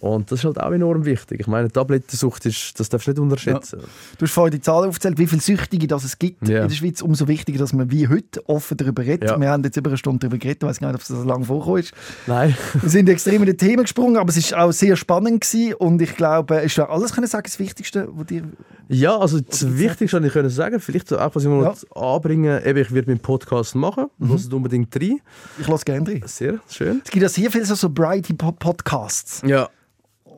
Und 0.00 0.30
das 0.30 0.40
ist 0.40 0.44
halt 0.44 0.60
auch 0.60 0.70
enorm 0.72 1.04
wichtig. 1.04 1.40
Ich 1.40 1.46
meine, 1.46 1.70
Tablettensucht, 1.70 2.44
ist, 2.46 2.78
das 2.78 2.88
darfst 2.88 3.06
du 3.06 3.10
nicht 3.12 3.20
unterschätzen. 3.20 3.80
Du 4.18 4.24
hast 4.26 4.32
vorhin 4.32 4.52
die 4.52 4.60
Zahlen 4.60 4.88
aufgezählt, 4.88 5.18
wie 5.18 5.26
viele 5.26 5.40
Süchtige 5.40 5.86
das 5.86 6.04
es 6.04 6.18
gibt 6.18 6.46
Ja. 6.48 6.62
in 6.62 6.68
der 6.68 6.74
Schweiz. 6.74 7.00
Umso 7.02 7.26
wichtiger, 7.28 7.58
dass 7.58 7.72
man 7.72 7.90
wie 7.90 8.06
heute 8.08 8.46
offen 8.48 8.76
darüber 8.76 9.02
redet. 9.02 9.30
Ja. 9.30 9.40
Wir 9.40 9.48
haben 9.50 9.64
jetzt 9.64 9.76
über 9.76 9.90
eine 9.90 9.96
Stunde 9.96 10.20
darüber 10.20 10.38
geredet. 10.38 10.62
Ich 10.62 10.68
weiß 10.68 10.78
gar 10.80 10.88
nicht, 10.88 10.96
ob 10.96 11.00
es 11.02 11.08
so 11.08 11.22
lange 11.22 11.44
vorgekommen 11.44 11.80
ist. 11.82 11.92
Nein. 12.26 12.54
Wir 12.80 12.90
sind 12.90 13.08
extrem 13.08 13.42
in 13.42 13.46
die 13.46 13.56
Themen 13.56 13.82
gesprungen, 13.82 14.16
aber 14.16 14.28
es 14.30 14.52
war 14.52 14.64
auch 14.66 14.72
sehr 14.72 14.96
spannend 14.96 15.40
gewesen. 15.42 15.74
und 15.74 16.02
ich 16.02 16.14
glaube, 16.16 16.56
ist 16.56 16.76
da 16.78 16.84
alles 16.84 17.12
können 17.12 17.26
sagen, 17.26 17.44
das 17.44 17.58
Wichtigste, 17.58 18.08
was 18.12 18.26
dir... 18.26 18.42
Ja, 18.90 19.18
also 19.18 19.38
das 19.40 19.76
Wichtigste, 19.76 20.18
was 20.18 20.26
ich 20.26 20.32
können 20.32 20.48
sagen, 20.50 20.80
vielleicht 20.80 21.12
auch, 21.12 21.34
was 21.34 21.42
ich 21.42 21.48
mal 21.48 21.62
Ja. 21.62 22.00
anbringen 22.00 22.62
eben, 22.64 22.78
ich 22.78 22.92
werde 22.92 23.10
meinen 23.10 23.20
Podcast 23.20 23.74
machen, 23.74 24.06
mhm. 24.18 24.28
hört 24.30 24.52
unbedingt 24.52 24.94
rein. 24.96 25.20
Ich 25.60 25.68
lasse 25.68 25.84
gerne 25.84 26.08
rein. 26.08 26.22
Sehr 26.26 26.58
schön. 26.70 27.02
Es 27.04 27.10
gibt 27.10 27.22
ja 27.22 27.28
sehr 27.28 27.50
viele 27.50 27.64
so, 27.66 27.74
so 27.74 27.88
Brighty-Podcasts. 27.90 29.42
Ja, 29.46 29.68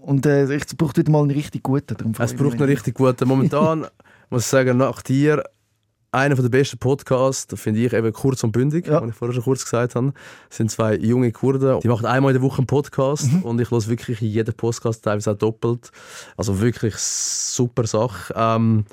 Und 0.03 0.27
äh, 0.27 0.43
es 0.53 0.75
braucht 0.75 0.97
wieder 0.97 1.11
mal 1.11 1.21
einen 1.23 1.31
richtig 1.31 1.63
guten. 1.63 1.97
Darum 1.97 2.13
es 2.19 2.35
braucht 2.35 2.55
einen 2.55 2.63
richtig 2.71 2.95
guten. 2.95 3.29
Momentan 3.29 3.87
muss 4.31 4.43
ich 4.43 4.49
sagen, 4.49 4.79
nach 4.79 5.03
dir 5.03 5.45
einer 6.13 6.35
der 6.35 6.49
besten 6.49 6.77
Podcasts, 6.79 7.55
finde 7.61 7.81
ich, 7.81 7.93
eben 7.93 8.13
kurz 8.13 8.43
und 8.43 8.51
bündig, 8.51 8.87
Ja. 8.89 9.01
wie 9.05 9.11
ich 9.11 9.15
vorher 9.15 9.33
schon 9.35 9.45
kurz 9.45 9.63
gesagt 9.65 9.95
habe, 9.95 10.13
sind 10.49 10.69
zwei 10.71 10.97
junge 10.97 11.31
Kurden. 11.31 11.79
Die 11.81 11.89
machen 11.89 12.07
einmal 12.07 12.35
in 12.35 12.41
der 12.41 12.49
Woche 12.49 12.59
einen 12.59 12.67
Podcast 12.67 13.33
Mhm. 13.33 13.43
und 13.43 13.61
ich 13.61 13.71
höre 13.71 13.87
wirklich 13.87 14.21
jeden 14.21 14.53
Podcast, 14.55 15.05
teilweise 15.05 15.31
auch 15.33 15.37
doppelt. 15.39 15.93
Also 16.37 16.61
wirklich 16.61 16.97
super 16.97 17.87
Sache. 17.87 18.35
Ähm, 18.37 18.87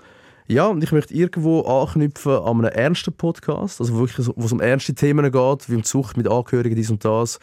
ja, 0.48 0.68
und 0.68 0.84
ich 0.84 0.92
möchte 0.92 1.14
irgendwo 1.16 1.62
anknüpfen 1.62 2.34
an 2.34 2.58
einen 2.64 2.72
ernsten 2.74 3.14
Podcast, 3.14 3.82
also 3.82 3.98
wirklich, 3.98 4.28
wo 4.36 4.46
es 4.46 4.52
um 4.52 4.62
ernste 4.62 4.94
Themen 4.94 5.24
geht, 5.32 5.70
wie 5.70 5.76
um 5.76 5.82
die 5.82 5.88
Sucht 5.88 6.18
mit 6.18 6.28
Angehörigen, 6.30 6.76
dies 6.76 6.92
und 6.92 7.04
das. 7.04 7.40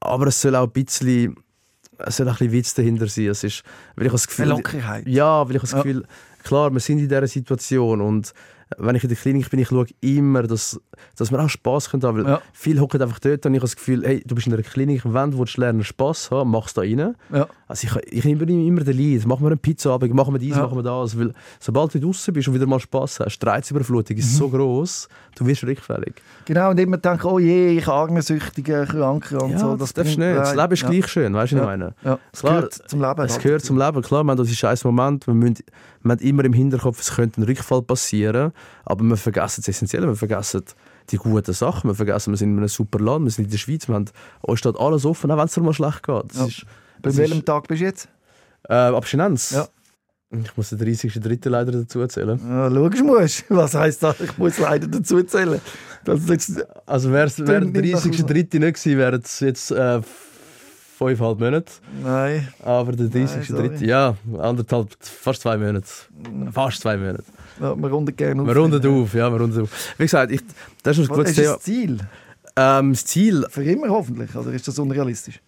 Aber 0.00 0.26
es 0.26 0.40
soll 0.40 0.56
auch 0.56 0.64
ein 0.64 0.70
bisschen, 0.72 1.36
es 1.98 2.16
soll 2.16 2.28
ein 2.28 2.32
bisschen 2.34 2.52
Witz 2.52 2.74
dahinter 2.74 3.06
sein. 3.08 3.26
Es 3.28 3.44
ist, 3.44 3.62
weil 3.96 4.06
ich 4.06 4.12
das 4.12 4.26
Gefühl, 4.26 4.44
Eine 4.46 4.54
Lockerheit. 4.54 5.06
ja, 5.06 5.46
weil 5.48 5.56
ich 5.56 5.60
das 5.62 5.72
Ja. 5.72 5.78
Gefühl, 5.82 6.04
klar, 6.44 6.70
wir 6.72 6.80
sind 6.80 6.98
in 6.98 7.08
dieser 7.08 7.26
Situation 7.26 8.00
und 8.00 8.32
wenn 8.76 8.94
ich 8.96 9.02
in 9.02 9.08
der 9.08 9.16
Klinik 9.18 9.48
bin, 9.50 9.60
ich 9.60 9.68
schaue 9.68 9.86
immer, 10.00 10.42
dass, 10.42 10.78
dass 11.16 11.30
wir 11.30 11.40
auch 11.40 11.48
Spass 11.48 11.92
haben 11.92 12.00
können. 12.00 12.16
Weil 12.24 12.32
Ja. 12.32 12.42
viele 12.52 12.80
hocken 12.80 13.00
einfach 13.00 13.18
dort 13.18 13.46
und 13.46 13.54
ich 13.54 13.58
habe 13.58 13.64
das 13.64 13.76
Gefühl, 13.76 14.02
hey, 14.04 14.22
du 14.26 14.34
bist 14.34 14.46
in 14.46 14.52
einer 14.52 14.62
Klinik, 14.62 15.02
wenn 15.04 15.30
du 15.30 15.44
lernen 15.56 15.84
Spass 15.84 16.30
haben, 16.30 16.50
machst 16.50 16.76
da 16.76 16.82
rein. 16.82 17.14
Ja. 17.32 17.46
Also 17.66 17.86
ich, 17.86 18.12
ich 18.12 18.24
übernehme 18.24 18.64
immer 18.66 18.82
den 18.84 18.96
Lead. 18.96 19.26
Machen 19.26 19.42
wir 19.44 19.48
einen 19.50 19.58
Pizzaabend, 19.58 20.12
machen 20.14 20.34
wir 20.34 20.38
dies, 20.38 20.56
Ja. 20.56 20.62
machen 20.62 20.76
wir 20.76 20.82
das. 20.82 21.18
Weil 21.18 21.32
sobald 21.60 21.94
du 21.94 22.00
draußen 22.00 22.32
bist 22.34 22.48
und 22.48 22.54
wieder 22.54 22.66
mal 22.66 22.80
Spass 22.80 23.20
hast, 23.20 23.38
die 23.38 23.46
Reizüberflutung 23.46 24.16
ist 24.16 24.32
Mhm. 24.32 24.36
so 24.36 24.48
groß, 24.48 25.08
du 25.36 25.46
wirst 25.46 25.64
rückfällig. 25.64 26.14
Genau, 26.44 26.70
und 26.70 26.80
immer 26.80 26.96
denken, 26.98 27.26
oh 27.26 27.38
je, 27.38 27.78
ich 27.78 27.86
arme 27.88 28.22
Süchtige, 28.22 28.86
Kranke 28.88 29.38
und 29.38 29.52
Ja, 29.52 29.58
so. 29.58 29.76
das 29.76 29.92
darfst 29.94 30.16
du 30.16 30.20
nicht. 30.20 30.36
Das 30.36 30.54
Leben 30.54 30.72
ist 30.72 30.82
ja. 30.82 30.88
gleich 30.90 31.06
schön, 31.08 31.34
weißt 31.34 31.52
du, 31.52 31.56
was 31.56 31.64
Ja. 31.64 31.72
ich 31.72 31.78
meine? 31.78 31.94
Ja, 32.04 32.18
es 32.32 32.40
Klar, 32.40 32.54
gehört 32.56 32.72
zum 32.88 33.00
Leben. 33.00 33.20
Es 33.22 33.38
gehört 33.38 33.62
zum 33.64 33.78
Leben, 33.78 34.02
klar, 34.02 34.20
haben 34.20 34.36
das 34.36 34.50
ist 34.50 34.64
ein 34.64 34.76
Moment, 34.84 35.26
wir, 35.26 35.34
müssen, 35.34 35.56
wir 36.02 36.12
haben 36.12 36.20
immer 36.20 36.44
im 36.44 36.52
Hinterkopf, 36.52 37.00
es 37.00 37.14
könnte 37.14 37.40
ein 37.40 37.44
Rückfall 37.44 37.82
passieren, 37.82 38.52
aber 38.84 39.04
wir 39.04 39.16
vergessen 39.16 39.62
das 39.62 39.68
Essentielle, 39.68 40.06
wir 40.06 40.16
vergessen 40.16 40.62
die 41.10 41.16
guten 41.16 41.52
Sachen, 41.52 41.90
wir 41.90 41.94
vergessen, 41.94 42.32
wir 42.32 42.36
sind 42.36 42.50
in 42.52 42.58
einem 42.58 42.68
super 42.68 42.98
Land, 42.98 43.24
wir 43.24 43.30
sind 43.30 43.46
in 43.46 43.50
der 43.50 43.58
Schweiz, 43.58 43.88
wir 43.88 43.94
haben, 43.94 44.06
uns 44.42 44.58
steht 44.58 44.76
alles 44.78 45.04
offen, 45.04 45.30
auch 45.30 45.38
wenn 45.38 45.44
es 45.46 45.56
mal 45.56 45.72
schlecht 45.72 46.02
geht. 46.02 46.34
Ja. 46.34 46.46
ist, 46.46 46.64
Bei 47.02 47.16
welchem 47.16 47.38
ist, 47.38 47.46
Tag 47.46 47.68
bist 47.68 47.80
du 47.80 47.84
jetzt? 47.86 48.08
äh, 48.68 48.74
Abstinenz. 48.74 49.50
Ja. 49.50 49.68
Ich 50.30 50.56
muss 50.58 50.68
den 50.68 50.78
30.3. 50.78 51.48
leider 51.48 51.72
dazu 51.72 52.00
erzählen. 52.00 52.38
Ja, 52.46 52.70
schau 52.70 53.04
musst. 53.04 53.44
Was 53.48 53.74
heisst 53.74 54.02
das? 54.02 54.20
Ich 54.20 54.36
muss 54.36 54.58
leider 54.58 54.86
dazu 54.86 55.16
erzählen. 55.16 55.58
Das 56.04 56.20
ist 56.28 56.66
Also 56.84 57.10
wäre 57.12 57.28
es 57.28 57.36
der 57.36 57.60
nimm 57.60 57.72
nach 57.72 57.80
30.3. 57.80 58.34
nicht 58.34 58.50
gewesen, 58.50 58.98
wären 58.98 59.22
es 59.22 59.40
jetzt 59.40 59.70
äh, 59.70 60.02
fünfeinhalb 60.98 61.38
Monate. 61.40 61.72
nein. 62.02 62.48
Aber 62.64 62.92
der 62.92 63.06
Nein, 63.06 63.28
30.3. 63.28 63.44
sorry. 63.46 63.86
ja, 63.86 64.16
anderthalb, 64.38 64.88
fast 65.00 65.42
zwei 65.42 65.56
Monate. 65.56 65.86
Fast 66.52 66.80
zwei 66.80 66.96
Monate. 66.96 67.24
Ja, 67.60 67.74
wir 67.76 67.88
runden 67.90 68.14
gerne 68.16 68.46
Wir 68.46 68.56
runden 68.56 68.86
auf, 68.86 69.14
ja, 69.14 69.30
wir 69.32 69.40
runden 69.40 69.62
auf. 69.62 69.94
Wie 69.98 70.04
gesagt, 70.04 70.32
ich, 70.32 70.40
das 70.82 70.98
ist 70.98 71.10
ein 71.10 71.16
gutes 71.16 71.34
Thema. 71.34 71.54
das 71.54 71.62
Ziel? 71.62 71.98
Ähm, 72.56 72.92
das 72.92 73.04
Ziel, 73.04 73.46
Für 73.50 73.62
immer 73.64 73.88
hoffentlich? 73.88 74.34
Oder 74.34 74.52
ist 74.52 74.66
das 74.68 74.78
unrealistisch? 74.78 75.40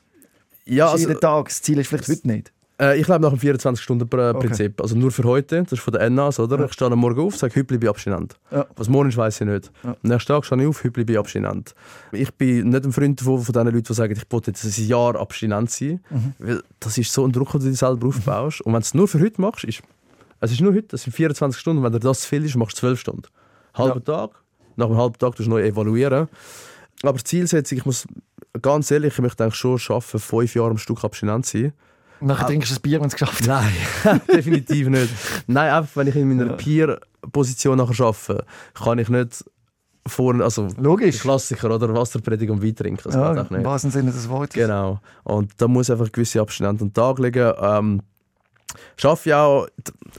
ja, 0.66 0.88
also, 0.90 1.08
jeden 1.08 1.20
Tag. 1.20 1.46
Das 1.46 1.60
Ziel 1.62 1.78
ist 1.78 1.88
vielleicht 1.88 2.08
heute 2.08 2.26
nicht. 2.28 2.52
Äh, 2.80 2.98
ich 2.98 3.06
lebe 3.06 3.20
nach 3.20 3.30
dem 3.30 3.38
24-Stunden-Prinzip. 3.38 4.80
Also 4.80 4.96
nur 4.96 5.10
für 5.10 5.24
heute, 5.24 5.62
das 5.62 5.72
ist 5.72 5.80
von 5.80 5.92
der 5.92 6.08
NAS, 6.08 6.40
oder? 6.40 6.58
Ja. 6.58 6.64
Ich 6.64 6.72
stehe 6.72 6.90
am 6.90 6.98
Morgen 6.98 7.20
auf, 7.20 7.36
sage, 7.36 7.54
heute 7.54 7.64
bleibe 7.64 7.84
ich 7.84 7.90
abstinent. 7.90 8.34
Ja. 8.50 8.66
Was 8.76 8.88
morgen 8.88 9.08
ist, 9.08 9.16
weiss 9.16 9.40
ich 9.40 9.46
nicht. 9.46 9.70
Ja. 9.84 9.90
Am 9.90 9.96
nächsten 10.02 10.32
Tag 10.32 10.44
stehe 10.44 10.62
ich 10.62 10.68
auf, 10.68 10.78
heute 10.82 10.90
bleibe 10.90 11.12
ich 11.12 11.18
abstinent. 11.18 11.74
Ich 12.12 12.32
bin 12.34 12.70
nicht 12.70 12.84
ein 12.84 12.92
Freund 12.92 13.20
von, 13.20 13.40
von 13.40 13.52
den 13.52 13.66
Leuten, 13.66 13.82
die 13.82 13.94
sagen, 13.94 14.12
ich 14.12 14.22
wollte 14.30 14.50
jetzt 14.50 14.64
ein 14.64 14.86
Jahr 14.86 15.16
abstinent 15.16 15.70
sein. 15.70 16.00
Mhm. 16.10 16.34
Weil 16.38 16.62
das 16.80 16.96
ist 16.98 17.12
so 17.12 17.24
ein 17.24 17.32
Druck, 17.32 17.52
den 17.52 17.60
du 17.60 17.66
dir 17.68 17.74
selber 17.74 18.08
aufbaust. 18.08 18.62
Und 18.62 18.72
wenn 18.72 18.80
du 18.80 18.84
es 18.84 18.94
nur 18.94 19.08
für 19.08 19.20
heute 19.20 19.40
machst, 19.40 19.64
ist 19.64 19.82
es 20.40 20.52
ist 20.52 20.60
nur 20.62 20.72
heute, 20.72 20.88
das 20.88 21.02
sind 21.02 21.12
24 21.12 21.60
Stunden. 21.60 21.82
Wenn 21.82 21.92
dir 21.92 22.00
das 22.00 22.20
zu 22.20 22.28
viel 22.28 22.44
ist, 22.44 22.56
machst 22.56 22.76
du 22.78 22.80
12 22.80 23.00
Stunden. 23.00 23.22
Halber 23.74 24.02
Tag, 24.02 24.30
nach 24.76 24.86
einem 24.86 24.96
halben 24.96 25.18
Tag 25.18 25.36
tust 25.36 25.46
du 25.46 25.50
neu 25.50 25.62
evaluieren. 25.62 26.28
Aber 27.02 27.18
die 27.18 27.24
Zielsetzung, 27.24 27.78
ich 27.78 27.84
muss 27.84 28.06
ganz 28.60 28.90
ehrlich, 28.90 29.12
ich 29.12 29.18
möchte 29.20 29.44
eigentlich 29.44 29.56
schon 29.56 29.78
schaffen, 29.78 30.18
fünf 30.18 30.54
Jahre 30.54 30.70
am 30.70 30.78
Stück 30.78 31.04
abstinent 31.04 31.46
zu 31.46 31.58
sein. 31.58 31.72
Nachher 32.20 32.46
trinkst 32.46 32.70
du 32.70 32.76
ein 32.76 32.82
Bier, 32.82 33.00
wenn 33.00 33.06
es 33.08 33.14
geschafft 33.14 33.40
hast. 33.40 33.46
Nein, 33.46 34.20
definitiv 34.32 34.88
nicht. 34.88 35.08
Nein, 35.46 35.70
einfach 35.72 35.96
wenn 35.96 36.06
ich 36.08 36.16
in 36.16 36.28
meiner 36.28 36.50
Ja. 36.50 36.56
Peer-Position 36.56 37.78
nachher 37.78 38.04
arbeite, 38.04 38.44
kann 38.74 38.98
ich 38.98 39.08
nicht 39.08 39.44
vorne, 40.06 40.42
also 40.44 40.68
Logisch. 40.78 41.20
Klassiker 41.20 41.70
oder 41.74 41.92
Wasserpredigung 41.94 42.56
und 42.58 42.64
Wein 42.64 42.74
trinken. 42.74 43.02
Das 43.04 43.14
Ja, 43.14 43.32
auch 43.32 43.50
im 43.50 43.56
nicht. 43.56 43.64
wahrsten 43.66 43.90
Sinne 43.90 44.10
des 44.12 44.28
Wortes. 44.28 44.54
Genau. 44.54 45.00
Und 45.24 45.52
da 45.58 45.68
muss 45.68 45.90
einfach 45.90 46.10
gewisse 46.10 46.40
Abstände 46.40 46.70
an 46.70 46.78
den 46.78 46.92
Tag 46.92 47.18
liegen. 47.18 47.52
Ähm, 47.60 48.00
schaffe 48.96 49.28
ich 49.28 49.34
auch, 49.34 49.66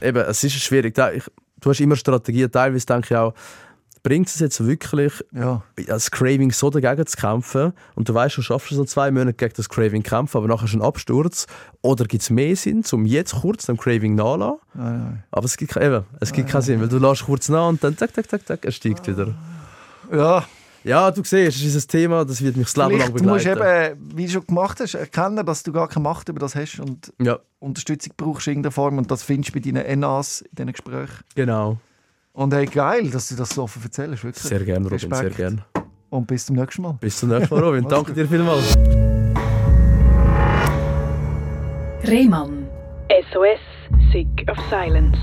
eben, 0.00 0.18
es 0.18 0.44
ist 0.44 0.54
schwierig. 0.54 0.96
Ich, 1.14 1.24
du 1.60 1.70
hast 1.70 1.80
immer 1.80 1.96
Strategien. 1.96 2.50
Teilweise 2.50 2.86
denke 2.86 3.06
ich 3.10 3.16
auch, 3.16 3.34
bringt 4.02 4.26
es 4.28 4.40
jetzt 4.40 4.64
wirklich, 4.64 5.12
Ja. 5.32 5.62
das 5.86 6.10
Craving 6.10 6.50
so 6.50 6.70
dagegen 6.70 7.06
zu 7.06 7.16
kämpfen 7.16 7.72
und 7.94 8.08
du 8.08 8.14
weißt, 8.14 8.36
du 8.36 8.42
schaffst 8.42 8.72
es 8.72 8.76
so 8.76 8.84
zwei 8.84 9.10
Monate 9.12 9.34
gegen 9.34 9.52
das 9.56 9.68
Craving 9.68 10.02
kämpfen, 10.02 10.38
aber 10.38 10.48
nachher 10.48 10.64
ist 10.64 10.74
ein 10.74 10.82
Absturz. 10.82 11.46
Oder 11.82 12.04
gibt 12.06 12.22
es 12.22 12.30
mehr 12.30 12.56
Sinn, 12.56 12.82
um 12.92 13.06
jetzt 13.06 13.34
kurz 13.34 13.66
dem 13.66 13.76
Craving 13.76 14.14
nachzulassen? 14.16 14.58
Nein, 14.74 14.98
nein. 14.98 15.24
Aber 15.30 15.44
es 15.44 15.56
gibt, 15.56 15.76
eben, 15.76 16.04
es 16.20 16.32
gibt 16.32 16.48
keinen 16.48 16.62
Sinn, 16.62 16.80
weil 16.80 16.88
du 16.88 16.98
lässt 16.98 17.24
kurz 17.24 17.48
nach 17.48 17.68
und 17.68 17.82
dann 17.84 17.96
zack, 17.96 18.14
zack, 18.14 18.28
zack, 18.28 18.46
zack, 18.46 18.64
er 18.64 18.72
steigt 18.72 19.06
wieder. 19.06 19.34
Ja, 20.12 20.44
Ja, 20.84 21.12
du 21.12 21.22
siehst, 21.22 21.58
es 21.58 21.62
ist 21.76 21.84
ein 21.84 21.88
Thema, 21.88 22.24
das 22.24 22.42
wird 22.42 22.56
mich 22.56 22.66
das 22.72 22.76
Leben 22.76 22.98
lang 22.98 23.12
musst 23.12 23.24
du 23.46 23.54
begleiten. 23.54 23.92
eben, 24.00 24.16
wie 24.18 24.26
du 24.26 24.32
schon 24.32 24.46
gemacht 24.48 24.80
hast, 24.80 24.94
erkennen, 24.94 25.46
dass 25.46 25.62
du 25.62 25.70
gar 25.72 25.86
keine 25.86 26.02
Macht 26.02 26.28
über 26.28 26.40
das 26.40 26.56
hast 26.56 26.80
und 26.80 27.12
Ja, 27.22 27.38
Unterstützung 27.60 28.14
brauchst 28.16 28.48
in 28.48 28.54
irgendeiner 28.54 28.72
Form 28.72 28.98
und 28.98 29.08
das 29.12 29.22
findest 29.22 29.54
du 29.54 29.60
bei 29.60 29.70
deinen 29.70 30.00
NAs 30.00 30.40
in 30.40 30.48
diesen 30.56 30.72
Gesprächen. 30.72 31.22
genau. 31.36 31.78
Und 32.34 32.54
hey, 32.54 32.64
geil, 32.64 33.10
dass 33.10 33.28
du 33.28 33.36
das 33.36 33.50
so 33.50 33.64
offen 33.64 33.82
erzählst, 33.82 34.24
wirklich. 34.24 34.42
Sehr 34.42 34.60
gerne, 34.60 34.84
Robin, 34.86 34.98
sehr 34.98 35.10
Respekt. 35.10 35.36
gerne. 35.36 35.64
Und 36.08 36.26
bis 36.26 36.46
zum 36.46 36.56
nächsten 36.56 36.82
Mal. 36.82 36.96
Bis 36.98 37.18
zum 37.18 37.28
nächsten 37.28 37.54
Mal, 37.54 37.62
Robin. 37.62 37.84
Danke 37.88 38.12
dir 38.14 38.26
vielmals. 38.26 38.74
Rehmann. 42.04 42.66
SOS, 43.32 43.60
Sick 44.12 44.28
of 44.50 44.56
Silence. 44.70 45.18